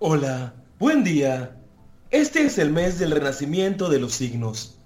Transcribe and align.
Hola, 0.00 0.52
buen 0.80 1.04
día. 1.04 1.56
Este 2.10 2.44
es 2.44 2.58
el 2.58 2.72
mes 2.72 2.98
del 2.98 3.12
renacimiento 3.12 3.88
de 3.88 4.00
los 4.00 4.12
signos. 4.12 4.80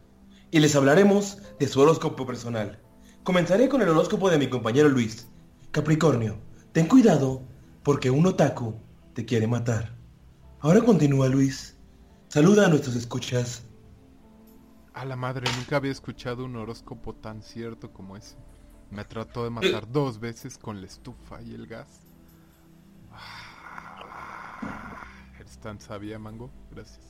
Y 0.51 0.61
les 0.61 0.77
hablaremos 0.77 1.39
de 1.59 1.67
su 1.67 1.81
horóscopo 1.81 2.27
personal. 2.27 2.79
Comenzaré 3.25 3.71
con 3.71 3.81
el 3.81 3.89
horóscopo 3.89 4.29
de 4.29 4.37
mi 4.37 4.51
compañero 4.51 4.91
Luis. 4.91 5.27
Capricornio, 5.71 6.39
ten 6.73 6.87
cuidado 6.87 7.43
porque 7.83 8.11
un 8.11 8.27
otaku 8.27 8.75
te 9.15 9.25
quiere 9.25 9.47
matar. 9.47 9.97
Ahora 10.61 10.83
continúa 10.83 11.29
Luis. 11.29 11.79
Saluda 12.29 12.67
a 12.67 12.69
nuestros 12.69 12.95
escuchas. 12.95 13.65
A 14.93 15.07
la 15.07 15.17
madre, 15.17 15.51
nunca 15.57 15.77
había 15.77 15.93
escuchado 15.93 16.45
un 16.45 16.55
horóscopo 16.57 17.15
tan 17.15 17.43
cierto 17.43 17.95
como 17.95 18.19
ese. 18.19 18.37
Me 18.91 19.07
trató 19.07 19.45
de 19.45 19.51
matar 19.51 19.91
dos 19.91 20.21
veces 20.21 20.59
con 20.59 20.83
la 20.83 20.87
estufa 20.87 21.41
y 21.41 21.55
el 21.55 21.67
gas. 21.67 22.08
Tan 25.61 25.81
sabia, 25.81 26.19
Mango. 26.19 26.51
Gracias. 26.71 27.01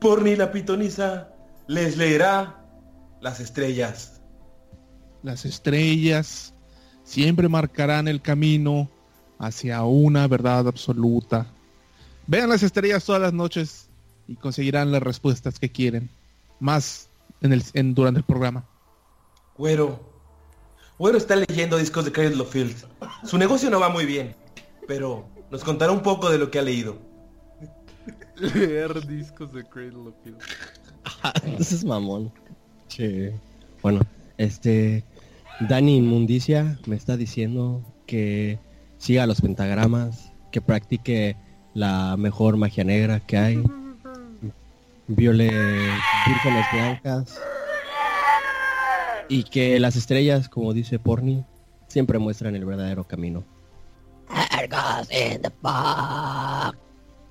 Porni 0.00 0.36
la 0.36 0.50
pitonisa 0.52 1.28
les 1.66 1.96
leerá 1.96 2.64
las 3.20 3.40
estrellas. 3.40 4.20
Las 5.22 5.44
estrellas 5.44 6.54
siempre 7.04 7.48
marcarán 7.48 8.08
el 8.08 8.22
camino 8.22 8.88
hacia 9.38 9.82
una 9.84 10.26
verdad 10.26 10.66
absoluta. 10.68 11.46
Vean 12.26 12.48
las 12.48 12.62
estrellas 12.62 13.04
todas 13.04 13.20
las 13.20 13.32
noches 13.32 13.88
y 14.28 14.36
conseguirán 14.36 14.92
las 14.92 15.02
respuestas 15.02 15.58
que 15.58 15.70
quieren. 15.70 16.08
Más 16.60 17.08
en 17.42 17.52
el, 17.52 17.62
en- 17.74 17.94
durante 17.94 18.18
el 18.20 18.24
programa. 18.24 18.64
Güero. 19.56 20.00
Güero 20.98 21.18
está 21.18 21.36
leyendo 21.36 21.76
discos 21.78 22.04
de 22.04 22.12
Cradle 22.12 22.40
of 22.42 22.50
Field. 22.52 22.76
Su 23.24 23.36
negocio 23.38 23.70
no 23.70 23.80
va 23.80 23.88
muy 23.88 24.04
bien, 24.06 24.34
pero 24.86 25.26
nos 25.50 25.64
contará 25.64 25.92
un 25.92 26.00
poco 26.02 26.30
de 26.30 26.38
lo 26.38 26.50
que 26.50 26.58
ha 26.58 26.62
leído. 26.62 26.98
Leer 28.40 29.06
discos 29.06 29.52
de 29.52 29.64
Cradle 29.64 30.08
of 30.08 30.14
Filth. 30.24 30.42
Entonces 31.44 31.84
mamón. 31.84 32.32
Che. 32.88 33.32
Bueno, 33.82 34.00
este 34.38 35.04
Dani 35.68 35.96
Inmundicia 35.96 36.78
me 36.86 36.96
está 36.96 37.16
diciendo 37.16 37.82
que 38.06 38.58
siga 38.98 39.26
los 39.26 39.40
pentagramas, 39.40 40.32
que 40.50 40.60
practique 40.60 41.36
la 41.74 42.16
mejor 42.16 42.56
magia 42.56 42.84
negra 42.84 43.20
que 43.20 43.36
hay. 43.36 43.62
Viole 45.06 45.50
vírgenes 46.26 46.66
blancas. 46.72 47.40
Y 49.28 49.44
que 49.44 49.78
las 49.78 49.96
estrellas, 49.96 50.48
como 50.48 50.72
dice 50.72 50.98
Porni, 50.98 51.44
siempre 51.88 52.18
muestran 52.18 52.56
el 52.56 52.64
verdadero 52.64 53.04
camino. 53.04 53.44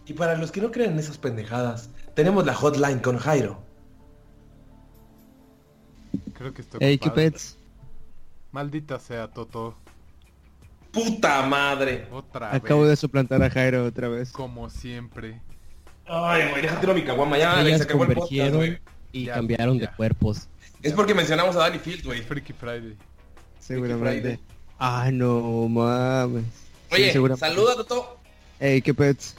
Y 0.10 0.14
para 0.14 0.36
los 0.36 0.52
que 0.52 0.60
no 0.60 0.72
creen 0.72 0.94
en 0.94 1.00
esas 1.00 1.20
pendejadas, 1.20 1.92
tenemos 2.16 2.44
la 2.44 2.56
hotline 2.56 2.98
con 2.98 3.18
Jairo. 3.20 3.62
Creo 6.34 6.52
que 6.52 6.62
estoy 6.64 6.80
Hey. 6.82 6.98
Cupets. 6.98 7.58
Maldita 8.52 8.98
sea, 9.00 9.28
Toto. 9.28 9.76
¡Puta 10.92 11.44
madre! 11.46 12.08
Otra 12.12 12.56
Acabo 12.56 12.82
vez. 12.82 12.90
de 12.90 12.96
suplantar 12.96 13.44
a 13.44 13.52
Jairo 13.52 13.86
otra 13.86 14.08
vez. 14.10 14.32
Como 14.32 14.72
siempre. 14.72 15.40
Ay, 16.08 16.50
güey, 16.50 16.64
déjate 16.64 16.92
mi 16.92 17.04
caguama 17.04 17.38
ya, 17.38 17.62
Ellas 17.62 17.78
se 17.78 17.84
acabó 17.84 18.06
el 18.06 18.16
podcast, 18.16 18.56
güey. 18.56 18.80
y 19.12 19.26
Ya, 19.26 19.36
cambiaron 19.36 19.78
ya. 19.78 19.92
de 19.92 19.96
cuerpos. 19.96 20.48
Es 20.82 20.94
porque 20.94 21.14
mencionamos 21.14 21.56
a 21.56 21.60
Danny 21.60 21.78
Field, 21.78 22.04
güey. 22.04 22.24
Freaky 22.24 22.54
Friday. 22.54 22.98
Seguramente. 23.60 24.40
Ah, 24.80 25.12
no 25.14 25.68
mames. 25.68 26.46
Oye, 26.92 27.14
saluda, 27.38 27.76
Toto. 27.76 28.18
Hey, 28.60 28.82
qué 28.82 28.92
pets. 28.96 29.36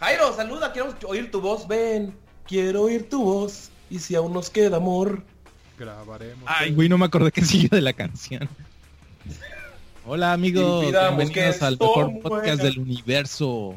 Jairo, 0.00 0.34
saluda, 0.34 0.72
queremos 0.72 0.94
oír 1.06 1.30
tu 1.30 1.40
voz, 1.40 1.66
ven. 1.66 2.14
Quiero 2.46 2.82
oír 2.84 3.08
tu 3.08 3.22
voz. 3.22 3.70
Y 3.90 3.98
si 3.98 4.14
aún 4.14 4.32
nos 4.32 4.50
queda 4.50 4.76
amor. 4.76 5.22
Grabaremos. 5.78 6.44
Ay, 6.46 6.72
güey, 6.72 6.88
no 6.88 6.98
me 6.98 7.06
acordé 7.06 7.32
que 7.32 7.44
sigue 7.44 7.68
de 7.68 7.80
la 7.80 7.92
canción. 7.92 8.48
Hola 10.06 10.32
amigos, 10.32 10.80
bienvenidos 10.90 11.62
al 11.62 11.76
mejor 11.78 12.20
podcast 12.20 12.62
del 12.62 12.78
universo. 12.78 13.76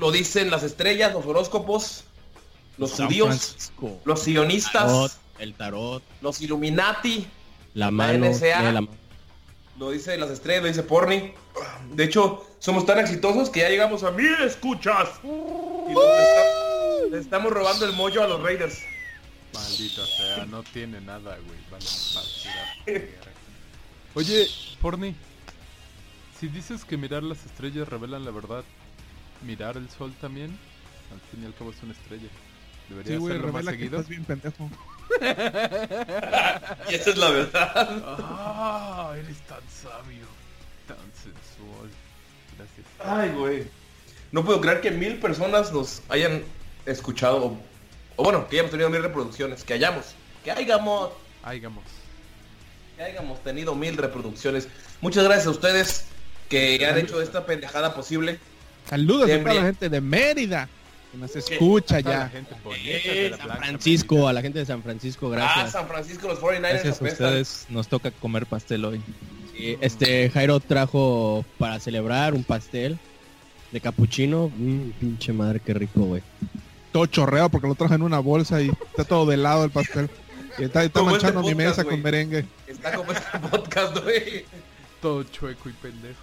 Lo 0.00 0.10
dicen 0.10 0.50
las 0.50 0.62
estrellas, 0.62 1.12
los 1.12 1.24
horóscopos, 1.26 2.04
los 2.78 2.90
San 2.92 3.06
judíos, 3.06 3.28
Francisco. 3.28 4.00
los 4.04 4.22
sionistas, 4.22 4.72
Tarot, 4.86 5.12
el 5.38 5.54
tarot, 5.54 6.02
los 6.20 6.40
Illuminati. 6.40 7.26
la 7.74 7.90
mano, 7.90 8.26
NSA. 8.26 8.58
lee 8.60 8.72
la 8.74 8.80
mano. 8.80 8.88
Lo 9.78 9.90
dice 9.90 10.16
las 10.18 10.30
estrellas, 10.30 10.62
lo 10.62 10.68
dice 10.68 10.82
Porni. 10.82 11.32
De 11.92 12.04
hecho, 12.04 12.44
somos 12.58 12.84
tan 12.84 12.98
exitosos 12.98 13.48
que 13.50 13.60
ya 13.60 13.68
llegamos 13.68 14.02
a 14.02 14.10
mil 14.10 14.34
escuchas. 14.42 15.08
Y 15.22 15.26
nos 15.92 16.04
está- 16.04 17.08
le 17.10 17.18
estamos 17.18 17.52
robando 17.52 17.86
el 17.86 17.92
mollo 17.92 18.22
a 18.22 18.26
los 18.28 18.42
Raiders. 18.42 18.80
Maldita 19.54 20.04
sea, 20.04 20.44
no 20.46 20.62
tiene 20.62 21.00
nada, 21.00 21.38
güey. 21.38 21.58
Vale. 21.70 23.14
Oye, 24.14 24.46
Porni. 24.80 25.14
Si 26.38 26.48
dices 26.48 26.84
que 26.84 26.96
mirar 26.96 27.22
las 27.22 27.44
estrellas 27.46 27.88
revelan 27.88 28.24
la 28.24 28.30
verdad, 28.30 28.62
¿mirar 29.44 29.76
el 29.76 29.88
sol 29.90 30.12
también? 30.20 30.56
Al 31.12 31.20
fin 31.30 31.42
y 31.42 31.46
al 31.46 31.54
cabo 31.54 31.70
es 31.70 31.82
una 31.82 31.92
estrella. 31.92 32.28
¿Debería 32.88 33.18
Sí, 33.18 33.24
hacerlo 33.24 33.46
más 33.52 33.64
revela 33.64 33.72
que 33.72 33.78
seguido? 33.78 33.96
estás 33.98 34.08
bien 34.08 34.24
pendejo. 34.24 34.70
Y 36.88 36.94
esa 36.94 37.10
es 37.10 37.16
la 37.16 37.30
verdad. 37.30 38.02
Ah, 38.18 39.12
eres 39.14 39.38
tan 39.42 39.60
sabio, 39.70 40.26
tan 40.86 40.96
sensual. 41.14 41.90
Gracias. 42.56 42.86
Ay, 43.00 43.30
güey. 43.30 43.66
No 44.32 44.44
puedo 44.44 44.60
creer 44.60 44.80
que 44.80 44.90
mil 44.90 45.18
personas 45.18 45.72
nos 45.72 46.02
hayan 46.08 46.42
escuchado. 46.86 47.44
O, 47.44 47.58
o 48.16 48.24
bueno, 48.24 48.48
que 48.48 48.56
hayamos 48.56 48.70
tenido 48.70 48.90
mil 48.90 49.02
reproducciones. 49.02 49.64
Que 49.64 49.74
hayamos. 49.74 50.14
Que 50.44 50.50
hayamos. 50.50 51.10
Haigamos. 51.42 51.84
Que 52.96 53.02
hayamos 53.04 53.42
tenido 53.42 53.74
mil 53.74 53.96
reproducciones. 53.96 54.68
Muchas 55.00 55.24
gracias 55.24 55.46
a 55.46 55.50
ustedes 55.50 56.04
que 56.48 56.84
han 56.86 56.98
hecho 56.98 57.20
esta 57.22 57.46
pendejada 57.46 57.94
posible. 57.94 58.38
Saludos 58.88 59.30
a 59.30 59.38
toda 59.38 59.54
la 59.54 59.62
gente 59.62 59.88
de 59.88 60.00
Mérida 60.00 60.68
que 61.12 61.18
nos 61.18 61.34
escucha 61.36 61.96
la 61.96 62.00
ya. 62.00 62.28
gente 62.28 62.54
Eh, 62.84 63.30
San 63.36 63.46
Blanca 63.46 63.64
Francisco, 63.66 64.28
a 64.28 64.32
la 64.32 64.42
gente 64.42 64.58
de 64.58 64.66
San 64.66 64.82
Francisco, 64.82 65.26
Ah, 65.28 65.36
gracias. 65.36 65.72
San 65.72 65.88
Francisco, 65.88 66.28
los 66.28 66.38
49ers 66.40 66.60
Gracias 66.60 67.00
a 67.00 67.04
ustedes, 67.04 67.66
nos 67.68 67.88
toca 67.88 68.10
comer 68.10 68.46
pastel 68.46 68.84
hoy. 68.84 69.00
Sí, 69.56 69.76
este 69.80 70.30
Jairo 70.30 70.60
trajo 70.60 71.44
para 71.58 71.80
celebrar 71.80 72.34
un 72.34 72.44
pastel 72.44 72.98
de 73.72 73.80
capuchino. 73.80 74.50
Mm, 74.56 74.90
pinche 75.00 75.32
madre, 75.32 75.60
qué 75.64 75.74
rico, 75.74 76.00
güey. 76.02 76.22
Todo 76.92 77.06
chorreado 77.06 77.48
porque 77.48 77.66
lo 77.68 77.74
traje 77.74 77.94
en 77.94 78.02
una 78.02 78.18
bolsa 78.18 78.60
y 78.62 78.68
está 78.68 79.04
todo 79.04 79.26
de 79.26 79.36
lado 79.36 79.64
el 79.64 79.70
pastel. 79.70 80.08
Y 80.58 80.64
está, 80.64 80.82
está 80.84 81.00
Como 81.00 81.12
este 81.16 81.26
manchando 81.26 81.40
mi 81.46 81.54
podcast, 81.54 81.68
mesa 81.68 81.82
güey. 81.84 81.94
con 81.96 82.02
merengue. 82.02 82.44
Está 82.66 82.92
como 82.94 83.12
este 83.12 83.38
podcast, 83.50 83.98
güey. 84.02 84.44
Todo 85.00 85.22
chueco 85.24 85.68
y 85.68 85.72
pendejo. 85.72 86.20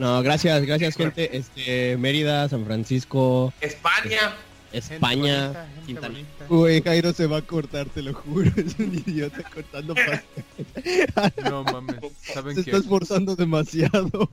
No, 0.00 0.22
gracias, 0.22 0.64
gracias 0.64 0.96
gente. 0.96 1.36
Este 1.36 1.96
Mérida, 1.98 2.48
San 2.48 2.64
Francisco, 2.64 3.52
España. 3.60 4.34
España, 4.72 5.48
bonita, 5.48 5.66
gente 5.74 5.86
Quintana. 5.86 6.08
bonita. 6.08 6.46
Güey, 6.48 6.82
Jairo 6.82 7.12
se 7.12 7.26
va 7.26 7.38
a 7.38 7.42
cortar, 7.42 7.86
te 7.90 8.02
lo 8.02 8.14
juro. 8.14 8.50
Es 8.56 8.78
un 8.78 8.94
idiota 8.94 9.42
cortando 9.52 9.94
pastel. 9.96 11.44
No 11.50 11.64
mames, 11.64 11.96
¿saben 12.22 12.54
Se 12.56 12.64
qué? 12.64 12.70
está 12.70 12.78
esforzando 12.82 13.36
demasiado. 13.36 14.30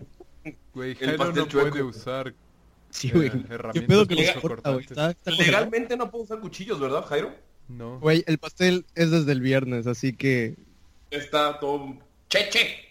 Güey, 0.73 0.91
El 0.91 0.97
Jairo 0.97 1.17
pastel 1.17 1.35
no 1.43 1.47
puede 1.69 1.83
usar 1.83 2.33
Sí, 2.89 3.09
eh, 3.09 3.11
güey. 3.13 3.29
¿Qué 3.31 3.53
herramientas 3.53 3.83
pedo 3.89 4.07
que 4.07 4.15
le 4.15 4.33
corta, 4.35 4.71
güey? 4.71 4.85
Está- 4.85 5.11
está. 5.11 5.31
Legalmente 5.31 5.97
no 5.97 6.09
puedo 6.09 6.23
usar 6.23 6.39
cuchillos, 6.39 6.79
¿verdad, 6.79 7.03
Jairo? 7.05 7.35
No. 7.67 7.99
Güey, 7.99 8.23
el 8.27 8.37
pastel 8.37 8.85
es 8.95 9.11
desde 9.11 9.31
el 9.33 9.41
viernes, 9.41 9.87
así 9.87 10.13
que 10.13 10.55
Está 11.11 11.59
todo... 11.59 11.97
Cheche. 12.29 12.86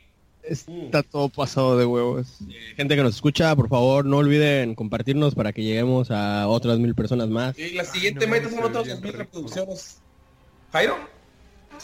Está 0.48 1.02
todo 1.02 1.28
pasado 1.28 1.76
de 1.78 1.84
huevos. 1.84 2.38
Gente 2.76 2.96
que 2.96 3.02
nos 3.02 3.14
escucha, 3.16 3.54
por 3.56 3.68
favor, 3.68 4.04
no 4.04 4.18
olviden 4.18 4.74
compartirnos 4.74 5.34
para 5.34 5.52
que 5.52 5.62
lleguemos 5.62 6.10
a 6.10 6.46
otras 6.48 6.78
mil 6.78 6.94
personas 6.94 7.28
más. 7.28 7.58
Y 7.58 7.70
la 7.72 7.84
siguiente 7.84 8.26
no 8.26 8.32
meta 8.32 8.48
son 8.50 8.64
otras 8.64 8.84
bien 8.84 8.96
2000 8.96 9.12
rico. 9.12 9.18
reproducciones. 9.24 9.98
¿Jairo? 10.72 10.96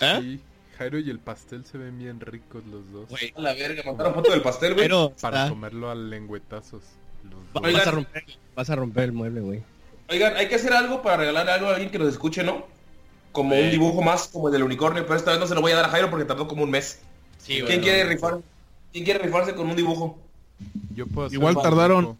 ¿Eh? 0.00 0.18
Sí, 0.20 0.40
Jairo 0.78 0.98
y 0.98 1.10
el 1.10 1.18
pastel 1.18 1.64
se 1.64 1.78
ven 1.78 1.98
bien 1.98 2.20
ricos 2.20 2.62
los 2.70 2.90
dos. 2.92 3.08
Güey, 3.10 3.32
A 3.36 3.40
la 3.40 3.54
verga, 3.54 3.82
mandaron 3.84 4.14
foto 4.14 4.30
del 4.30 4.42
pastel, 4.42 4.74
güey. 4.74 4.86
pero 4.86 5.12
Para 5.20 5.38
está- 5.44 5.50
comerlo 5.50 5.90
a 5.90 5.94
lengüetazos. 5.94 6.82
Los 7.24 7.52
dos. 7.52 7.62
Oigan. 7.62 7.78
vas 7.78 7.86
a 7.86 7.90
romper, 7.92 8.24
vas 8.56 8.70
a 8.70 8.76
romper 8.76 9.04
el 9.04 9.12
mueble, 9.12 9.40
güey. 9.40 9.62
Oigan, 10.08 10.36
hay 10.36 10.48
que 10.48 10.56
hacer 10.56 10.72
algo 10.72 11.02
para 11.02 11.18
regalar 11.18 11.48
algo 11.48 11.68
a 11.68 11.72
alguien 11.72 11.90
que 11.90 11.98
nos 11.98 12.08
escuche, 12.08 12.42
¿no? 12.42 12.66
Como 13.30 13.56
un 13.58 13.70
dibujo 13.70 14.02
más 14.02 14.28
como 14.28 14.48
el 14.48 14.52
del 14.52 14.62
unicornio, 14.64 15.04
pero 15.06 15.16
esta 15.16 15.30
vez 15.30 15.40
no 15.40 15.46
se 15.46 15.54
lo 15.54 15.60
voy 15.62 15.72
a 15.72 15.76
dar 15.76 15.84
a 15.86 15.88
Jairo 15.88 16.10
porque 16.10 16.24
tardó 16.26 16.46
como 16.48 16.64
un 16.64 16.70
mes. 16.70 16.98
¿Quién 17.46 17.64
quiere 17.80 18.04
rifar? 18.04 18.40
¿Quién 18.92 19.04
quiere 19.04 19.18
rifarse 19.20 19.54
con 19.54 19.68
un 19.70 19.76
dibujo? 19.76 20.18
Yo 20.94 21.06
puedo 21.06 21.26
hacer 21.26 21.38
Igual 21.38 21.54
tardaron- 21.56 22.00
dibujo. 22.02 22.18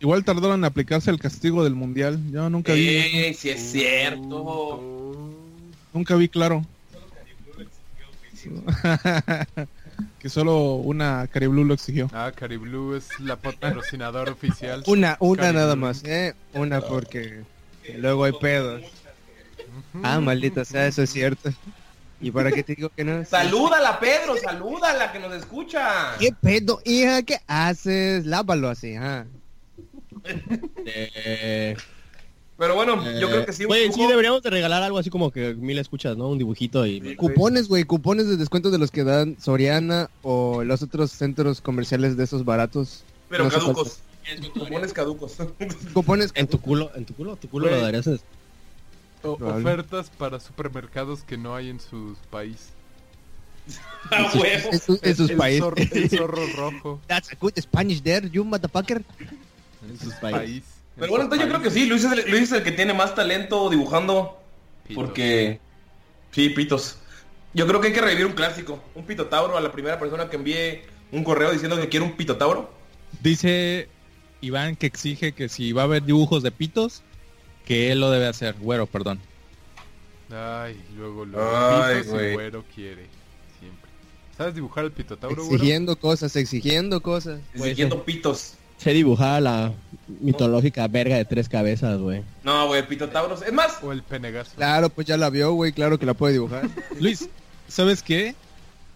Igual 0.00 0.24
tardaron 0.24 0.60
en 0.60 0.64
aplicarse 0.64 1.10
el 1.10 1.18
castigo 1.20 1.62
del 1.62 1.74
mundial. 1.74 2.18
Yo 2.32 2.50
nunca 2.50 2.72
vi, 2.72 2.88
Eh, 2.88 3.34
si 3.38 3.50
es 3.50 3.60
cierto. 3.70 5.20
nunca 5.92 6.16
vi 6.16 6.28
claro. 6.28 6.64
Que 10.18 10.28
solo 10.28 10.74
una 10.76 11.26
Cariblú 11.28 11.64
lo 11.64 11.74
exigió. 11.74 12.08
Ah, 12.12 12.32
Cariblú 12.34 12.94
es 12.94 13.08
la 13.20 13.36
patrocinadora 13.36 14.32
oficial. 14.32 14.82
Una, 14.86 15.16
una 15.20 15.52
nada 15.52 15.76
más, 15.76 16.02
¿eh? 16.04 16.34
Una 16.54 16.80
porque 16.80 17.42
luego 17.98 18.24
hay 18.24 18.32
pedos. 18.32 18.82
Ah, 20.02 20.18
maldita 20.20 20.64
sea, 20.64 20.86
eso 20.86 21.02
es 21.02 21.10
cierto. 21.10 21.50
¿Y 22.22 22.30
para 22.30 22.52
qué 22.52 22.62
te 22.62 22.74
digo 22.74 22.88
que 22.94 23.04
no? 23.04 23.24
Salúdala, 23.24 23.98
Pedro, 24.00 24.36
salúdala, 24.36 25.10
que 25.12 25.18
nos 25.18 25.32
escucha. 25.34 26.16
¿Qué 26.18 26.32
pedo, 26.32 26.80
hija? 26.84 27.22
¿Qué 27.22 27.38
haces? 27.46 28.24
Lávalo 28.26 28.68
así, 28.70 28.94
ah. 28.94 29.26
Eh, 30.86 31.76
Pero 32.56 32.74
bueno, 32.76 33.02
yo 33.18 33.28
creo 33.28 33.44
que 33.44 33.52
sí. 33.52 33.64
Güey, 33.64 33.92
sí 33.92 34.06
deberíamos 34.06 34.42
de 34.42 34.50
regalar 34.50 34.82
algo 34.82 34.98
así 34.98 35.10
como 35.10 35.30
que 35.32 35.54
mil 35.54 35.78
escuchas, 35.78 36.16
¿no? 36.16 36.28
Un 36.28 36.38
dibujito 36.38 36.86
y... 36.86 37.16
Cupones, 37.16 37.66
güey, 37.68 37.84
cupones 37.84 38.28
de 38.28 38.36
descuento 38.36 38.70
de 38.70 38.78
los 38.78 38.90
que 38.90 39.02
dan 39.04 39.36
Soriana 39.40 40.08
o 40.22 40.62
los 40.62 40.82
otros 40.82 41.10
centros 41.10 41.60
comerciales 41.60 42.16
de 42.16 42.24
esos 42.24 42.44
baratos. 42.44 43.02
Pero 43.28 43.44
No 43.44 43.50
caducos. 43.50 43.98
Cupones 44.54 44.92
caducos. 44.92 45.36
Cupones 45.92 46.30
En 46.34 46.46
tu 46.46 46.60
culo, 46.60 46.92
en 46.94 47.04
tu 47.04 47.14
culo, 47.14 47.34
tu 47.36 47.48
culo 47.48 47.68
lo 47.68 47.80
darías. 47.80 48.06
en- 48.06 48.20
O- 49.22 49.32
ofertas 49.40 50.10
para 50.10 50.40
supermercados 50.40 51.22
que 51.22 51.36
no 51.36 51.54
hay 51.54 51.68
en 51.70 51.80
su 51.80 52.16
país. 52.30 52.70
A 54.10 54.22
huevo. 54.36 54.68
en, 54.72 54.80
sus- 54.80 55.02
en 55.02 55.16
sus 55.16 55.30
el 55.30 55.36
países. 55.36 55.60
Zorro, 55.62 55.76
el 55.76 56.10
zorro 56.18 56.46
rojo 56.56 57.00
That's 57.06 57.32
a 57.32 57.36
good 57.40 57.52
Spanish 57.60 58.02
there, 58.02 58.28
you 58.30 58.44
motherfucker. 58.44 59.02
en 59.88 59.98
sus 59.98 60.14
país. 60.14 60.36
país. 60.36 60.62
Pero 60.96 61.10
bueno, 61.10 61.24
entonces 61.24 61.46
yo 61.46 61.52
creo 61.52 61.62
que 61.62 61.70
sí, 61.70 61.86
Luis 61.86 62.04
es, 62.04 62.12
el, 62.12 62.30
Luis 62.30 62.42
es 62.44 62.52
el 62.52 62.62
que 62.64 62.72
tiene 62.72 62.92
más 62.92 63.14
talento 63.14 63.70
dibujando. 63.70 64.38
Porque... 64.94 65.58
Sí, 66.32 66.50
pitos. 66.50 66.98
Yo 67.54 67.66
creo 67.66 67.80
que 67.80 67.88
hay 67.88 67.92
que 67.94 68.00
revivir 68.00 68.26
un 68.26 68.32
clásico. 68.32 68.82
Un 68.94 69.04
pitotauro 69.06 69.56
a 69.56 69.60
la 69.60 69.70
primera 69.72 69.98
persona 69.98 70.28
que 70.28 70.36
envíe 70.36 70.82
un 71.12 71.24
correo 71.24 71.50
diciendo 71.52 71.76
que 71.80 71.88
quiere 71.88 72.04
un 72.04 72.12
pitotauro. 72.12 72.72
Dice 73.22 73.88
Iván 74.40 74.76
que 74.76 74.86
exige 74.86 75.32
que 75.32 75.48
si 75.48 75.72
va 75.72 75.82
a 75.82 75.84
haber 75.84 76.02
dibujos 76.02 76.42
de 76.42 76.50
pitos, 76.50 77.02
que 77.64 77.92
él 77.92 78.00
lo 78.00 78.10
debe 78.10 78.26
hacer. 78.26 78.54
Güero, 78.60 78.86
perdón. 78.86 79.20
Ay, 80.30 80.80
luego 80.96 81.24
luego. 81.24 81.56
Ay, 81.56 82.02
güey. 82.04 82.32
güero 82.34 82.64
quiere. 82.74 83.06
Siempre. 83.60 83.90
¿Sabes 84.36 84.54
dibujar 84.54 84.84
el 84.84 84.92
pitotauro, 84.92 85.36
güero? 85.36 85.54
Exigiendo 85.54 85.96
cosas, 85.96 86.34
exigiendo 86.36 87.02
cosas. 87.02 87.40
Exigiendo 87.54 88.02
pitos. 88.04 88.54
Sé 88.78 88.92
dibujar 88.92 89.42
la 89.42 89.72
mitológica 90.20 90.88
verga 90.88 91.16
de 91.16 91.24
tres 91.24 91.48
cabezas, 91.48 92.00
güey. 92.00 92.22
No, 92.42 92.66
güey, 92.66 92.84
pitotauros. 92.86 93.42
Es 93.42 93.52
más, 93.52 93.78
O 93.82 93.92
el 93.92 94.02
penegazo. 94.02 94.52
Claro, 94.56 94.88
pues 94.88 95.06
ya 95.06 95.16
la 95.16 95.30
vio, 95.30 95.52
güey, 95.52 95.72
claro 95.72 95.98
que 95.98 96.06
la 96.06 96.14
puede 96.14 96.32
dibujar. 96.32 96.68
Luis, 97.00 97.28
¿sabes 97.68 98.02
qué? 98.02 98.34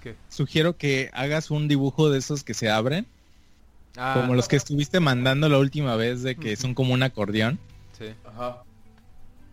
¿Qué? 0.02 0.16
Sugiero 0.28 0.76
que 0.76 1.10
hagas 1.12 1.50
un 1.50 1.68
dibujo 1.68 2.10
de 2.10 2.18
esos 2.18 2.42
que 2.42 2.54
se 2.54 2.68
abren, 2.70 3.06
Ah, 3.98 4.14
como 4.20 4.34
los 4.34 4.46
que 4.48 4.56
estuviste 4.56 5.00
mandando 5.00 5.48
la 5.48 5.56
última 5.58 5.96
vez 5.96 6.22
de 6.22 6.34
que 6.36 6.56
son 6.56 6.74
como 6.74 6.92
un 6.92 7.02
acordeón. 7.02 7.58
Sí. 7.98 8.06
Ajá. 8.24 8.62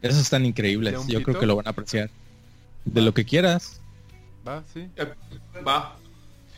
Esos 0.01 0.19
están 0.21 0.43
¿De 0.43 0.49
increíbles. 0.49 1.07
Yo 1.07 1.23
creo 1.23 1.39
que 1.39 1.45
lo 1.45 1.55
van 1.55 1.67
a 1.67 1.71
apreciar. 1.71 2.09
De 2.85 3.01
lo 3.01 3.13
que 3.13 3.23
quieras. 3.25 3.79
Va, 4.47 4.63
sí. 4.73 4.87
Eh, 4.97 5.07
Va. 5.65 5.95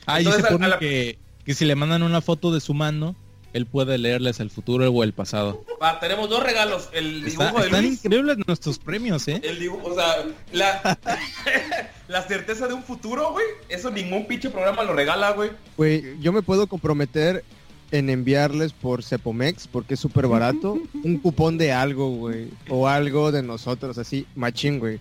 Ah, 0.07 0.19
y 0.21 0.25
se 0.25 0.41
a- 0.41 0.47
pone 0.49 0.67
la- 0.67 0.79
que, 0.79 1.19
que 1.45 1.53
si 1.53 1.65
le 1.65 1.75
mandan 1.75 2.01
una 2.03 2.21
foto 2.21 2.51
de 2.51 2.59
su 2.59 2.73
mano, 2.73 3.15
él 3.53 3.67
puede 3.67 3.97
leerles 3.99 4.39
el 4.39 4.49
futuro 4.49 4.89
o 4.89 5.03
el 5.03 5.13
pasado. 5.13 5.63
Va, 5.81 5.99
tenemos 5.99 6.29
dos 6.29 6.41
regalos. 6.43 6.89
El 6.91 7.25
Está- 7.25 7.45
dibujo 7.45 7.59
de 7.61 7.65
están 7.67 7.85
Luis. 7.85 8.03
increíbles 8.03 8.37
nuestros 8.47 8.79
premios, 8.79 9.27
¿eh? 9.27 9.39
El 9.43 9.59
dibujo, 9.59 9.87
o 9.89 9.95
sea, 9.95 10.25
la, 10.51 10.97
la 12.07 12.21
certeza 12.23 12.67
de 12.67 12.73
un 12.73 12.83
futuro, 12.83 13.31
güey. 13.31 13.45
Eso 13.69 13.91
ningún 13.91 14.25
pinche 14.27 14.49
programa 14.49 14.83
lo 14.83 14.93
regala, 14.93 15.31
güey. 15.31 15.51
Güey, 15.77 16.19
yo 16.19 16.33
me 16.33 16.41
puedo 16.41 16.65
comprometer 16.67 17.43
en 17.91 18.09
enviarles 18.09 18.73
por 18.73 19.03
Cepomex, 19.03 19.67
porque 19.67 19.93
es 19.93 19.99
súper 19.99 20.27
barato, 20.27 20.77
un 21.03 21.17
cupón 21.17 21.57
de 21.57 21.71
algo, 21.71 22.09
güey. 22.11 22.49
O 22.69 22.87
algo 22.87 23.31
de 23.31 23.43
nosotros, 23.43 23.97
así, 23.97 24.25
machín, 24.35 24.79
güey. 24.79 24.99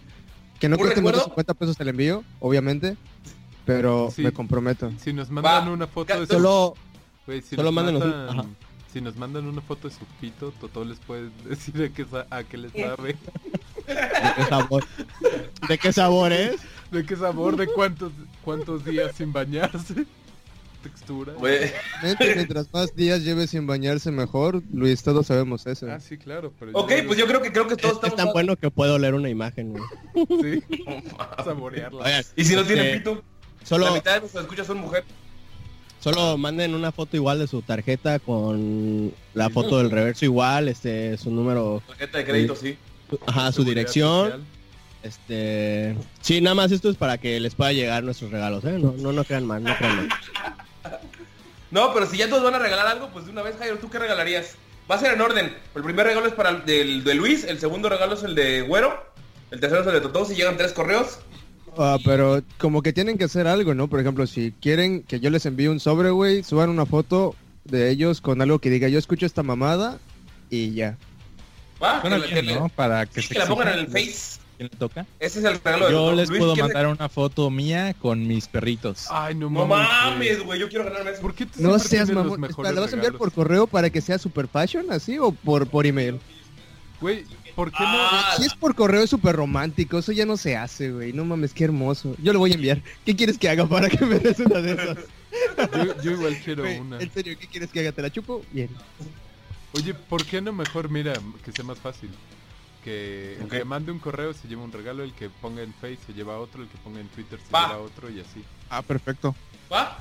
Que 0.61 0.69
no 0.69 0.77
¿Un 0.77 0.81
cueste 0.83 1.01
más 1.01 1.13
de 1.13 1.19
recuerdo? 1.19 1.25
50 1.31 1.55
pesos 1.55 1.81
el 1.81 1.89
envío, 1.89 2.25
obviamente. 2.41 2.97
Pero 3.67 4.11
Sí. 4.15 4.23
me 4.23 4.33
comprometo. 4.33 4.93
Si 5.03 5.13
nos 5.13 5.31
mandan 5.31 5.69
Va. 5.69 5.73
una 5.73 5.87
foto 5.87 6.19
de 6.21 6.27
su... 6.27 6.33
Solo, 6.35 6.75
güey, 7.27 7.41
si 7.41 7.57
solo 7.57 7.73
nos 7.73 7.75
mandan- 7.75 8.29
ajá. 8.29 8.45
Si 8.93 9.01
nos 9.01 9.17
mandan 9.17 9.47
una 9.47 9.61
foto 9.63 9.89
de 9.89 9.95
su 9.95 10.05
pito, 10.21 10.53
Totó 10.61 10.85
les 10.85 10.99
puede 11.01 11.31
decir 11.49 11.83
a 11.83 11.89
qué, 11.89 12.05
sa- 12.05 12.27
a 12.31 12.45
qué 12.45 12.59
le 12.59 12.69
sabe. 12.71 13.17
¿de 13.87 14.35
qué 14.37 14.45
sabor? 14.49 14.85
¿De 15.69 15.79
qué 15.79 15.93
sabor 15.93 16.33
es? 16.33 16.57
¿De 16.93 17.05
qué 17.05 17.17
sabor? 17.17 17.57
¿De 17.57 17.67
cuántos, 17.67 18.13
cuántos 18.45 18.85
días 18.85 19.17
sin 19.17 19.33
bañarse? 19.33 20.05
¿Textura? 20.85 21.33
Mientras 22.37 22.73
más 22.73 22.95
días 22.95 23.25
lleve 23.25 23.47
sin 23.49 23.67
bañarse 23.67 24.11
mejor, 24.13 24.63
Luis, 24.73 25.03
todos 25.03 25.27
sabemos 25.27 25.67
eso. 25.67 25.87
Ah, 25.91 25.99
sí, 25.99 26.17
claro. 26.19 26.53
Pero 26.61 26.71
Ok, 26.75 26.93
pues 27.07 27.19
yo 27.19 27.27
creo 27.27 27.43
que 27.43 27.51
creo 27.51 27.67
que 27.67 27.75
Es, 27.75 27.81
todos 27.81 27.95
es 27.95 28.05
estamos. 28.05 28.17
tan 28.17 28.33
bueno 28.33 28.57
que 28.57 28.71
puedo 28.71 28.99
leer 28.99 29.15
una 29.15 29.29
imagen, 29.31 29.73
güey. 29.73 29.83
Sí. 30.63 30.63
Saborearla. 31.45 32.05
Oigan, 32.05 32.25
Y 32.37 32.45
si 32.45 32.55
no 32.55 32.61
este, 32.61 32.75
tienen 32.75 32.99
pito, 32.99 33.15
la 33.15 33.67
Solo, 33.67 33.95
mitad 33.95 34.15
de 34.15 34.21
nuestros 34.21 34.45
escuchas 34.45 34.67
son 34.67 34.79
mujeres. 34.79 35.07
solo 36.01 36.37
manden 36.37 36.75
una 36.75 36.93
foto 36.93 37.17
igual 37.17 37.39
de 37.39 37.47
su 37.47 37.63
tarjeta 37.63 38.19
con 38.19 39.13
la 39.33 39.49
foto 39.51 39.79
del 39.79 39.91
reverso 39.91 40.25
igual, 40.27 40.69
este, 40.69 41.17
su 41.17 41.31
número, 41.31 41.83
Tarjeta 41.87 42.19
de 42.19 42.25
crédito, 42.27 42.55
sí. 42.57 42.77
ajá, 43.27 43.51
su 43.53 43.65
dirección, 43.65 44.25
social. 44.27 44.45
este, 45.03 45.97
sí, 46.21 46.43
nada 46.43 46.55
más 46.55 46.73
esto 46.73 46.91
es 46.91 46.97
para 46.97 47.17
que 47.17 47.41
les 47.41 47.55
pueda 47.55 47.73
llegar 47.73 48.05
nuestros 48.05 48.31
regalos, 48.31 48.63
¿eh? 48.67 48.79
No, 48.79 48.93
no, 48.99 49.13
no 49.13 49.25
crean 49.25 49.47
mal, 49.47 49.63
no 49.65 49.75
crean 49.79 49.97
mal. 49.97 50.09
No, 51.71 51.93
pero 51.93 52.07
si 52.07 52.17
ya 52.19 52.29
todos 52.29 52.43
van 52.45 52.55
a 52.55 52.59
regalar 52.59 52.87
algo, 52.87 53.09
pues 53.13 53.25
de 53.27 53.33
una 53.33 53.43
vez, 53.43 53.57
Jairo, 53.59 53.79
¿tú 53.79 53.91
qué 53.91 53.99
regalarías? 53.99 54.55
Va 54.91 54.97
a 54.97 54.99
ser 54.99 55.15
en 55.15 55.21
orden. 55.21 55.57
El 55.75 55.83
primer 55.83 56.07
regalo 56.07 56.27
es 56.27 56.35
para 56.35 56.51
el 56.51 56.65
del, 56.65 57.05
de 57.05 57.15
Luis, 57.15 57.45
el 57.45 57.59
segundo 57.59 57.89
regalo 57.89 58.15
es 58.15 58.23
el 58.23 58.35
de 58.35 58.63
Güero, 58.63 59.03
el 59.51 59.61
tercero 59.61 59.81
es 59.81 59.87
el 59.87 59.95
de 59.95 60.01
Totó, 60.03 60.25
si 60.25 60.35
llegan 60.35 60.57
tres 60.57 60.73
correos. 60.73 61.19
Ah, 61.77 61.99
pero 62.05 62.43
como 62.59 62.83
que 62.83 62.93
tienen 62.93 63.19
que 63.19 63.25
hacer 63.25 63.49
algo, 63.49 63.75
¿no? 63.75 63.89
Por 63.89 63.99
ejemplo, 63.99 64.27
si 64.29 64.53
quieren 64.61 65.03
que 65.03 65.19
yo 65.19 65.31
les 65.31 65.47
envíe 65.47 65.67
un 65.67 65.81
sobre, 65.81 66.11
güey, 66.11 66.45
suban 66.45 66.71
una 66.71 66.87
foto 66.87 67.35
de 67.65 67.91
ellos 67.91 68.21
con 68.21 68.41
algo 68.43 68.61
que 68.61 68.71
diga, 68.71 68.87
yo 68.89 68.99
escucho 68.99 69.27
esta 69.27 69.43
mamada 69.43 69.99
y 70.51 70.75
ya. 70.75 70.97
Va, 71.83 71.99
Bueno, 72.01 72.23
que, 72.23 72.29
¿quién 72.29 72.47
le- 72.47 72.55
no? 72.55 72.69
Para 72.69 73.07
que 73.07 73.23
sí, 73.23 73.29
se 73.29 73.35
que 73.35 73.41
la 73.41 73.47
pongan 73.47 73.69
en 73.73 73.79
el. 73.81 73.87
Face. 73.89 74.39
¿Quién 74.57 74.69
le 74.73 74.79
toca? 74.79 75.07
Ese 75.19 75.41
es 75.41 75.45
el 75.45 75.55
regalo 75.61 75.87
de 75.87 75.93
Yo 75.93 76.13
les 76.13 76.29
Luis, 76.29 76.39
puedo 76.39 76.55
¿quién- 76.55 76.67
mandar 76.67 76.87
una 76.87 77.09
foto 77.09 77.51
mía 77.51 77.95
con 78.01 78.27
mis 78.27 78.47
perritos. 78.47 79.07
Ay, 79.11 79.35
no 79.35 79.51
No 79.51 79.67
mames. 79.67 80.43
güey. 80.45 80.61
yo 80.61 80.69
quiero 80.69 80.85
ganarme 80.85 81.11
eso. 81.11 81.21
¿Por 81.23 81.35
qué 81.35 81.47
tú 81.47 81.61
No 81.61 81.79
seas 81.79 82.09
mamón. 82.11 82.41
¿La 82.63 82.81
vas 82.81 82.93
a 82.93 82.95
enviar 82.97 83.15
por 83.15 83.33
correo 83.33 83.67
para 83.67 83.91
que 83.91 84.01
sea 84.01 84.19
super 84.19 84.47
fashion 84.49 84.91
así 84.93 85.19
o 85.19 85.33
por, 85.33 85.67
por 85.67 85.87
email? 85.87 86.21
Güey, 87.01 87.25
¿por 87.57 87.71
qué 87.73 87.83
no? 87.83 87.89
Ah, 87.91 88.35
Si 88.39 88.45
es 88.45 88.55
por 88.55 88.75
correo 88.77 89.03
es 89.03 89.11
súper 89.11 89.35
romántico, 89.37 89.99
eso 89.99 90.13
ya 90.13 90.25
no 90.25 90.37
se 90.37 90.57
hace, 90.57 90.93
güey. 90.93 91.13
No 91.13 91.25
mames, 91.25 91.53
qué 91.53 91.65
hermoso. 91.65 92.15
Yo 92.23 92.33
lo 92.33 92.39
voy 92.39 92.53
a 92.53 92.55
enviar. 92.55 92.81
¿Qué 93.05 93.17
quieres 93.17 93.37
que 93.39 93.49
haga 93.49 93.67
para 93.67 93.89
que 93.91 94.05
me 94.07 94.19
des 94.21 94.39
una 94.39 94.61
de 94.61 94.73
esas? 94.73 94.99
Yo, 95.85 96.01
yo 96.03 96.11
igual 96.13 96.39
quiero 96.45 96.63
Güey, 96.63 96.79
una. 96.79 97.01
En 97.01 97.13
serio, 97.13 97.37
¿qué 97.39 97.49
quieres 97.49 97.71
que 97.71 97.81
haga? 97.81 97.91
¿Te 97.93 98.01
la 98.03 98.11
chupo? 98.11 98.43
Bien. 98.53 98.71
Oye, 99.73 99.93
¿por 99.93 100.25
qué 100.25 100.41
no 100.41 100.53
mejor, 100.53 100.89
mira, 100.89 101.13
que 101.45 101.51
sea 101.51 101.65
más 101.65 101.79
fácil? 101.79 102.09
Que 102.85 103.39
el 103.41 103.49
que 103.49 103.65
mande 103.65 103.91
un 103.91 103.99
correo 103.99 104.35
se 104.35 104.47
lleva 104.47 104.63
un 104.63 104.71
regalo, 104.73 105.03
el 105.03 105.15
que 105.15 105.31
ponga 105.31 105.63
en 105.63 105.73
Face 105.75 105.99
se 106.07 106.13
lleva 106.13 106.39
otro, 106.39 106.63
el 106.63 106.69
que 106.69 106.77
ponga 106.79 107.01
en 107.01 107.09
Twitter 107.09 107.39
se 107.45 107.51
Va. 107.51 107.69
lleva 107.69 107.81
otro 107.81 108.11
y 108.11 108.21
así. 108.21 108.45
Ah, 108.69 108.83
perfecto. 108.83 109.35
¿Va? 109.73 109.99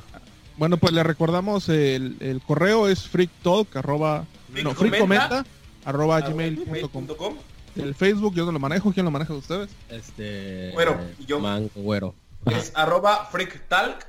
Bueno, 0.58 0.78
pues 0.78 0.94
le 0.94 1.02
recordamos 1.02 1.70
el, 1.70 2.18
el 2.20 2.42
correo 2.42 2.88
es 2.88 3.08
freaktalk 3.08 3.76
arroba 3.78 4.26
Freak 4.52 4.66
no, 4.66 4.76
freakcomenta 4.76 5.46
arroba 5.86 6.18
arroba 6.18 6.30
gmail.com. 6.30 7.38
El 7.76 7.96
Facebook 7.96 8.36
yo 8.36 8.46
no 8.46 8.52
lo 8.52 8.60
manejo, 8.60 8.92
¿quién 8.94 9.06
lo 9.06 9.12
maneja 9.12 9.34
de 9.34 9.40
ustedes? 9.40 9.70
Este, 9.90 10.70
Güero, 10.74 11.00
y 11.18 11.26
yo. 11.26 11.40
Mango, 11.40 11.70
güero. 11.76 12.14
Es 12.46 12.72
arroba 12.76 13.26
freaktalk. 13.32 14.06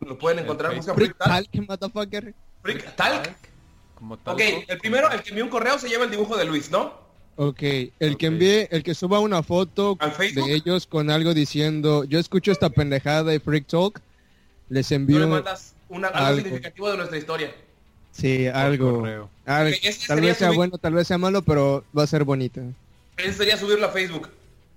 Lo 0.00 0.18
pueden 0.18 0.38
encontrar, 0.40 0.72
El 0.72 0.78
buscan 0.78 0.94
Freak 0.96 1.16
freaktalk. 1.16 1.50
talk, 1.52 1.68
motherfucker. 1.68 2.34
Freaktalk. 2.62 3.36
Como 3.94 4.16
tal. 4.16 4.34
Ok, 4.34 4.40
el 4.68 4.78
primero, 4.78 5.10
el 5.10 5.22
que 5.22 5.28
envió 5.30 5.44
un 5.44 5.50
correo 5.50 5.78
se 5.78 5.88
lleva 5.88 6.04
el 6.04 6.10
dibujo 6.10 6.36
de 6.36 6.44
Luis, 6.46 6.70
¿no? 6.70 7.07
Ok, 7.40 7.62
el 8.00 8.16
que 8.16 8.26
envíe, 8.26 8.66
el 8.72 8.82
que 8.82 8.96
suba 8.96 9.20
una 9.20 9.44
foto 9.44 9.96
de 10.34 10.54
ellos 10.54 10.88
con 10.88 11.08
algo 11.08 11.34
diciendo, 11.34 12.02
yo 12.02 12.18
escucho 12.18 12.50
esta 12.50 12.68
pendejada 12.68 13.22
de 13.22 13.38
Freak 13.38 13.68
Talk, 13.68 14.00
les 14.68 14.88
Tú 14.88 14.94
le 14.94 14.96
envío, 14.96 15.28
mandas 15.28 15.72
una, 15.88 16.08
algo 16.08 16.26
algo. 16.26 16.42
significativo 16.42 16.90
de 16.90 16.96
nuestra 16.96 17.16
historia. 17.16 17.54
sí, 18.10 18.48
algo, 18.48 19.04
algo. 19.46 19.76
Ese 19.82 20.08
tal 20.08 20.20
vez 20.20 20.36
sea 20.36 20.48
subir- 20.50 20.56
bueno, 20.56 20.78
tal 20.78 20.94
vez 20.94 21.06
sea 21.06 21.16
malo, 21.16 21.42
pero 21.42 21.84
va 21.96 22.02
a 22.02 22.06
ser 22.08 22.24
bonita. 22.24 22.60
Ese 23.16 23.32
sería 23.34 23.56
subirlo 23.56 23.86
a 23.86 23.90
Facebook. 23.90 24.28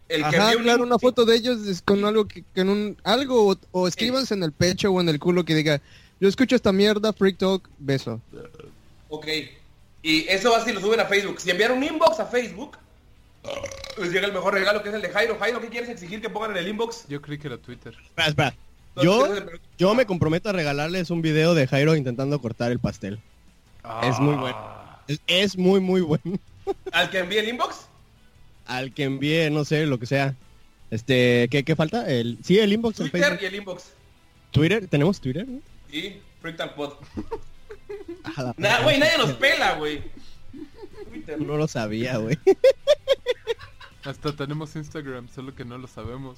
El 0.08 0.22
que 0.30 0.36
Ajá, 0.38 0.56
un 0.56 0.62
claro, 0.62 0.84
una 0.84 1.00
foto 1.00 1.26
de 1.26 1.38
ellos 1.38 1.66
es 1.66 1.82
con 1.82 2.06
algo 2.06 2.28
que, 2.28 2.44
con 2.54 2.70
un, 2.70 2.96
algo, 3.04 3.50
o, 3.54 3.58
o 3.72 3.88
escríbanse 3.88 4.36
en 4.36 4.44
el 4.44 4.52
pecho 4.52 4.92
o 4.92 5.02
en 5.02 5.10
el 5.10 5.18
culo 5.20 5.44
que 5.46 5.56
diga, 5.56 5.82
yo 6.20 6.28
escucho 6.30 6.56
esta 6.56 6.72
mierda, 6.72 7.12
Freak 7.12 7.40
Talk, 7.40 7.68
beso. 7.80 8.22
Ok. 9.10 9.26
Y 10.04 10.28
eso 10.28 10.52
va 10.52 10.64
si 10.64 10.74
lo 10.74 10.82
suben 10.82 11.00
a 11.00 11.06
Facebook. 11.06 11.40
Si 11.40 11.52
enviaron 11.52 11.78
un 11.78 11.84
inbox 11.84 12.20
a 12.20 12.26
Facebook, 12.26 12.78
les 13.98 14.12
llega 14.12 14.28
el 14.28 14.34
mejor 14.34 14.54
regalo 14.54 14.82
que 14.82 14.90
es 14.90 14.96
el 14.96 15.02
de 15.02 15.10
Jairo. 15.10 15.38
Jairo, 15.40 15.62
¿qué 15.62 15.70
quieres 15.70 15.90
exigir 15.90 16.22
que 16.22 16.30
pongan 16.30 16.52
en 16.52 16.58
el 16.58 16.68
inbox? 16.68 17.08
Yo 17.08 17.22
creí 17.22 17.38
que 17.38 17.48
era 17.48 17.58
Twitter. 17.58 17.96
Espera, 18.04 18.28
espera. 18.28 18.56
Yo, 19.02 19.28
yo 19.78 19.96
me 19.96 20.06
comprometo 20.06 20.50
a 20.50 20.52
regalarles 20.52 21.12
un 21.12 21.22
video 21.22 21.54
de 21.54 21.66
Jairo 21.68 21.96
intentando 21.96 22.40
cortar 22.42 22.72
el 22.72 22.80
pastel. 22.80 23.20
Es 24.04 24.20
muy 24.20 24.36
bueno. 24.36 24.58
Es, 25.08 25.22
es 25.28 25.58
muy, 25.58 25.80
muy 25.80 26.02
bueno. 26.02 26.40
¿Al 26.92 27.10
que 27.10 27.20
envíe 27.20 27.38
el 27.40 27.50
inbox? 27.50 27.88
Al 28.66 28.94
que 28.94 29.04
envíe, 29.04 29.50
no 29.50 29.66
sé, 29.66 29.86
lo 29.86 30.00
que 30.00 30.06
sea. 30.06 30.36
Este, 30.92 31.48
¿qué, 31.50 31.64
qué 31.64 31.76
falta? 31.76 32.10
El, 32.12 32.38
sí, 32.44 32.60
el 32.60 32.74
inbox 32.74 32.98
Twitter 32.98 33.40
y 33.42 33.46
el 33.46 33.56
inbox. 33.56 33.92
Twitter, 34.52 34.88
¿tenemos 34.88 35.22
Twitter? 35.22 35.48
no? 35.48 35.62
Sí, 35.90 36.22
FreakTalkPod. 36.42 36.94
Ah, 37.18 37.38
Nah, 38.58 38.82
güey, 38.84 39.00
nadie 39.00 39.18
nos 39.18 39.34
pela, 39.34 39.76
güey. 39.76 40.04
No 41.40 41.58
lo 41.58 41.68
sabía, 41.68 42.18
güey. 42.18 42.38
Hasta 44.04 44.36
tenemos 44.36 44.76
Instagram, 44.76 45.28
solo 45.30 45.54
que 45.54 45.64
no 45.66 45.78
lo 45.78 45.88
sabemos. 45.88 46.38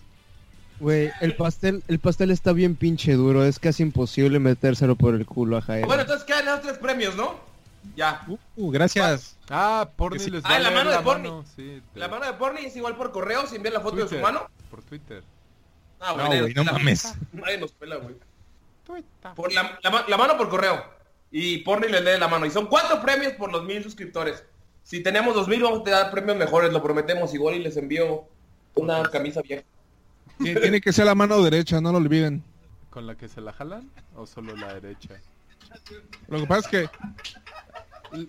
Güey, 0.79 1.11
el 1.21 1.35
pastel, 1.35 1.83
el 1.87 1.99
pastel 1.99 2.31
está 2.31 2.51
bien 2.51 2.75
pinche 2.75 3.13
duro. 3.13 3.45
Es 3.45 3.59
casi 3.59 3.83
imposible 3.83 4.39
metérselo 4.39 4.95
por 4.95 5.13
el 5.15 5.25
culo 5.25 5.57
a 5.57 5.61
Jairo. 5.61 5.87
Bueno, 5.87 6.01
entonces 6.01 6.25
quedan 6.25 6.47
esos 6.47 6.61
tres 6.61 6.77
premios, 6.77 7.15
¿no? 7.15 7.39
Ya. 7.95 8.25
Uh, 8.55 8.71
gracias. 8.71 9.37
Ah, 9.49 9.89
Porni 9.95 10.19
Sí. 10.19 10.31
les 10.31 10.43
Ah, 10.45 10.59
la 10.59 10.71
mano 10.71 10.89
de 10.89 10.95
la 10.97 11.03
Porni. 11.03 11.29
mano, 11.29 11.45
sí, 11.55 11.81
La 11.95 12.07
mano 12.07 12.25
de 12.25 12.33
Porni 12.33 12.65
es 12.65 12.75
igual 12.75 12.95
por 12.97 13.11
correo, 13.11 13.45
si 13.47 13.55
envía 13.57 13.71
la 13.71 13.81
foto 13.81 13.97
de 13.97 14.07
su 14.09 14.17
mano. 14.19 14.49
Por 14.71 14.81
Twitter. 14.83 15.23
Ah, 16.01 16.13
No, 16.17 16.25
güey, 16.27 16.53
no 16.53 16.63
pela. 16.63 16.71
mames. 16.73 17.13
Nadie 17.33 17.57
nos 17.59 17.71
pela, 17.71 17.97
güey. 17.97 18.15
Por 19.35 19.53
la, 19.53 19.79
la 20.07 20.17
mano 20.17 20.37
por 20.37 20.49
correo. 20.49 20.83
Y 21.35 21.57
Porni 21.63 21.87
le 21.87 21.99
lee 21.99 22.19
la 22.19 22.27
mano. 22.27 22.45
Y 22.45 22.51
son 22.51 22.67
cuatro 22.67 23.01
premios 23.01 23.33
por 23.33 23.51
los 23.51 23.63
mil 23.65 23.81
suscriptores. 23.81 24.43
Si 24.83 25.01
tenemos 25.01 25.33
dos 25.33 25.47
mil, 25.47 25.63
vamos 25.63 25.85
a 25.87 25.91
dar 25.91 26.11
premios 26.11 26.37
mejores, 26.37 26.71
lo 26.71 26.83
prometemos. 26.83 27.33
Igual 27.33 27.55
y 27.55 27.59
les 27.63 27.75
envío 27.75 28.25
una 28.75 29.01
camisa 29.09 29.41
vieja. 29.41 29.63
Tiene 30.37 30.61
tiene 30.61 30.79
que 30.81 30.93
ser 30.93 31.05
la 31.05 31.15
mano 31.15 31.41
derecha, 31.41 31.81
no 31.81 31.91
lo 31.91 31.97
olviden. 31.97 32.43
¿Con 32.91 33.07
la 33.07 33.15
que 33.15 33.27
se 33.27 33.41
la 33.41 33.51
jalan 33.51 33.89
o 34.15 34.27
solo 34.27 34.55
la 34.55 34.75
derecha? 34.75 35.15
Lo 36.27 36.39
que 36.39 36.45
pasa 36.45 36.59
es 36.59 36.67
que 36.67 36.89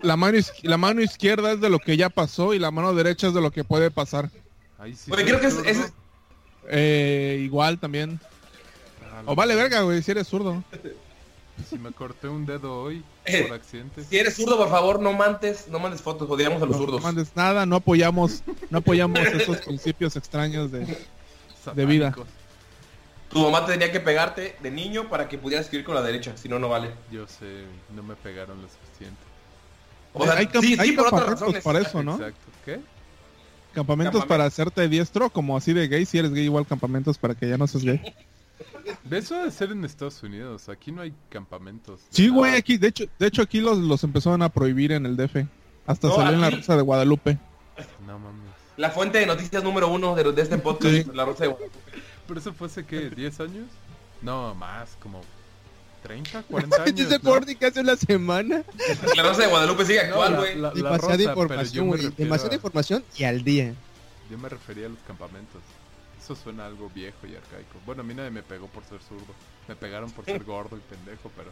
la 0.01 0.15
mano, 0.15 0.37
la 0.63 0.77
mano 0.77 1.01
izquierda 1.01 1.51
es 1.51 1.61
de 1.61 1.69
lo 1.69 1.77
que 1.77 1.97
ya 1.97 2.09
pasó 2.09 2.55
y 2.55 2.59
la 2.59 2.71
mano 2.71 2.95
derecha 2.95 3.27
es 3.27 3.35
de 3.35 3.41
lo 3.41 3.51
que 3.51 3.63
puede 3.63 3.91
pasar. 3.91 4.31
Ahí 4.79 4.95
sí. 4.95 5.11
Soy 5.11 5.23
creo 5.25 5.39
que 5.39 5.47
es- 5.47 5.93
Eh, 6.69 7.41
igual 7.43 7.77
también. 7.77 8.19
Ah, 9.03 9.21
O 9.27 9.35
vale 9.35 9.53
verga, 9.55 9.81
güey, 9.81 10.01
si 10.01 10.09
eres 10.09 10.27
zurdo. 10.27 10.63
Si 11.69 11.77
me 11.79 11.91
corté 11.91 12.27
un 12.27 12.45
dedo 12.45 12.81
hoy 12.81 13.03
Eh, 13.25 13.43
por 13.47 13.55
accidente. 13.55 14.03
Si 14.03 14.17
eres 14.17 14.35
zurdo, 14.35 14.57
por 14.57 14.69
favor, 14.69 14.99
no 14.99 15.13
mandes, 15.13 15.67
no 15.69 15.79
mandes 15.79 16.01
fotos, 16.01 16.29
odiamos 16.29 16.61
a 16.61 16.65
los 16.65 16.75
No 16.75 16.81
zurdos. 16.83 17.01
mandes 17.03 17.29
nada, 17.35 17.65
no 17.65 17.77
apoyamos, 17.77 18.43
no 18.69 18.79
apoyamos 18.79 19.19
esos 19.19 19.57
principios 19.57 20.15
extraños 20.15 20.71
de... 20.71 20.85
de 21.73 21.85
vida. 21.85 22.13
Tu 23.29 23.39
mamá 23.39 23.65
te 23.65 23.71
tenía 23.73 23.91
que 23.91 23.99
pegarte 23.99 24.55
de 24.61 24.71
niño 24.71 25.09
para 25.09 25.27
que 25.27 25.37
pudieras 25.37 25.65
escribir 25.65 25.85
con 25.85 25.95
la 25.95 26.01
derecha, 26.01 26.35
si 26.37 26.47
no, 26.47 26.59
no 26.59 26.69
vale. 26.69 26.91
Yo 27.11 27.25
sé, 27.27 27.63
no 27.95 28.03
me 28.03 28.15
pegaron 28.15 28.61
lo 28.61 28.67
suficiente. 28.67 29.19
O 30.13 30.23
sea, 30.23 30.35
hay 30.37 30.49
sí, 30.61 30.77
hay 30.79 30.95
campamentos 30.95 31.55
para 31.63 31.79
eso, 31.79 32.03
¿no? 32.03 32.15
Exacto. 32.15 32.39
¿Qué? 32.63 32.79
Campamentos 33.73 34.21
Campamento. 34.21 34.27
para 34.27 34.45
hacerte 34.45 34.87
diestro, 34.87 35.29
como 35.29 35.57
así 35.57 35.73
de 35.73 35.87
gay, 35.89 36.05
si 36.05 36.17
eres 36.17 36.33
gay 36.33 36.45
igual 36.45 36.65
campamentos 36.65 37.17
para 37.17 37.35
que 37.35 37.49
ya 37.49 37.57
no 37.57 37.67
seas 37.67 37.83
gay. 37.83 38.01
Eso 39.11 39.43
de 39.43 39.51
ser 39.51 39.71
en 39.71 39.83
Estados 39.85 40.21
Unidos. 40.23 40.69
Aquí 40.69 40.91
no 40.91 41.01
hay 41.01 41.13
campamentos. 41.29 42.01
Sí, 42.09 42.29
güey, 42.29 42.55
aquí, 42.55 42.77
de 42.77 42.87
hecho, 42.87 43.05
de 43.19 43.27
hecho 43.27 43.41
aquí 43.41 43.59
los, 43.61 43.77
los 43.77 44.03
empezaron 44.03 44.41
a 44.41 44.49
prohibir 44.49 44.91
en 44.91 45.05
el 45.05 45.15
DF. 45.17 45.45
Hasta 45.87 46.07
No, 46.07 46.15
salió 46.15 46.33
en 46.33 46.41
la 46.41 46.49
Rosa 46.49 46.75
de 46.75 46.81
Guadalupe. 46.81 47.37
No 48.07 48.17
mames. 48.19 48.41
La 48.77 48.89
fuente 48.89 49.19
de 49.19 49.25
noticias 49.25 49.63
número 49.63 49.87
uno 49.89 50.15
de, 50.15 50.31
de 50.31 50.41
este 50.41 50.57
podcast, 50.57 50.93
Sí. 50.95 51.05
La 51.13 51.25
Rosa 51.25 51.43
de 51.43 51.49
Guadalupe. 51.49 51.79
¿Pero 52.27 52.39
eso 52.39 52.53
fue 52.53 52.67
hace 52.67 52.85
qué? 52.85 53.11
¿10 53.11 53.39
años? 53.43 53.67
No, 54.21 54.55
más, 54.55 54.97
como 55.01 55.21
30, 56.03 56.43
40 56.43 56.75
años. 56.83 56.95
Dice 56.95 57.19
¿no? 57.21 57.29
Porni 57.29 57.55
que 57.55 57.67
hace 57.67 57.81
una 57.81 57.95
semana. 57.95 58.63
La 59.15 59.23
Rosa 59.23 59.43
de 59.43 59.47
Guadalupe 59.47 59.85
sigue 59.85 60.07
No, 60.07 60.21
actual, 60.23 60.31
la- 60.33 60.37
güey. 60.39 60.55
la- 60.55 60.61
la 60.69 60.73
Demasiada 60.73 60.97
rosa, 60.97 61.17
yo 61.17 61.29
información, 61.31 61.87
güey. 61.87 62.09
Demasiada 62.17 62.51
a- 62.53 62.55
información 62.55 63.03
y 63.17 63.23
al 63.23 63.43
día. 63.43 63.73
Yo 64.31 64.37
me 64.39 64.49
refería 64.49 64.87
a 64.87 64.89
los 64.89 64.99
campamentos. 65.07 65.61
Eso 66.25 66.35
suena 66.35 66.65
algo 66.65 66.89
viejo 66.89 67.27
y 67.27 67.35
arcaico. 67.35 67.77
Bueno, 67.85 68.01
a 68.01 68.03
mí 68.03 68.15
nadie 68.15 68.31
me 68.31 68.41
pegó 68.41 68.65
por 68.65 68.83
ser 68.83 68.99
zurdo. 69.07 69.31
Me 69.67 69.75
pegaron 69.75 70.09
por 70.09 70.25
ser 70.25 70.43
gordo 70.43 70.75
y 70.75 70.79
pendejo, 70.79 71.31
pero 71.37 71.51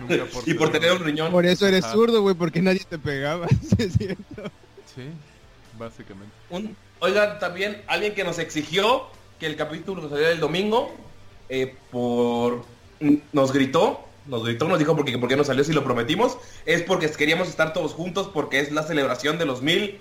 nunca 0.00 0.24
por 0.32 0.48
Y 0.48 0.54
por 0.54 0.70
tener 0.70 0.92
un 0.92 1.00
riñón. 1.00 1.32
Por 1.32 1.44
eso 1.44 1.66
eres 1.66 1.84
Ajá. 1.84 1.94
zurdo, 1.94 2.22
güey, 2.22 2.36
porque 2.36 2.62
nadie 2.62 2.84
te 2.88 2.96
pegaba. 2.96 3.48
Sí, 3.60 3.74
es 3.80 3.94
cierto. 3.94 4.44
Sí, 4.94 5.02
básicamente. 5.76 6.32
Un- 6.50 6.76
Oigan, 7.00 7.40
también 7.40 7.82
alguien 7.88 8.14
que 8.14 8.22
nos 8.22 8.38
exigió 8.38 9.06
que 9.40 9.46
el 9.46 9.56
capítulo 9.56 10.08
saliera 10.08 10.30
el 10.30 10.38
domingo, 10.40 10.94
eh, 11.48 11.74
por 11.90 12.64
nos 13.32 13.52
gritó, 13.52 14.04
nos 14.26 14.44
gritó, 14.44 14.68
nos 14.68 14.78
dijo 14.78 14.94
porque 14.94 15.18
por 15.18 15.28
qué 15.28 15.36
no 15.36 15.42
salió 15.42 15.64
si 15.64 15.72
lo 15.72 15.82
prometimos, 15.82 16.38
es 16.66 16.82
porque 16.82 17.08
queríamos 17.10 17.48
estar 17.48 17.72
todos 17.72 17.94
juntos 17.94 18.30
porque 18.32 18.60
es 18.60 18.70
la 18.70 18.84
celebración 18.84 19.38
de 19.38 19.44
los 19.46 19.60
mil, 19.62 19.98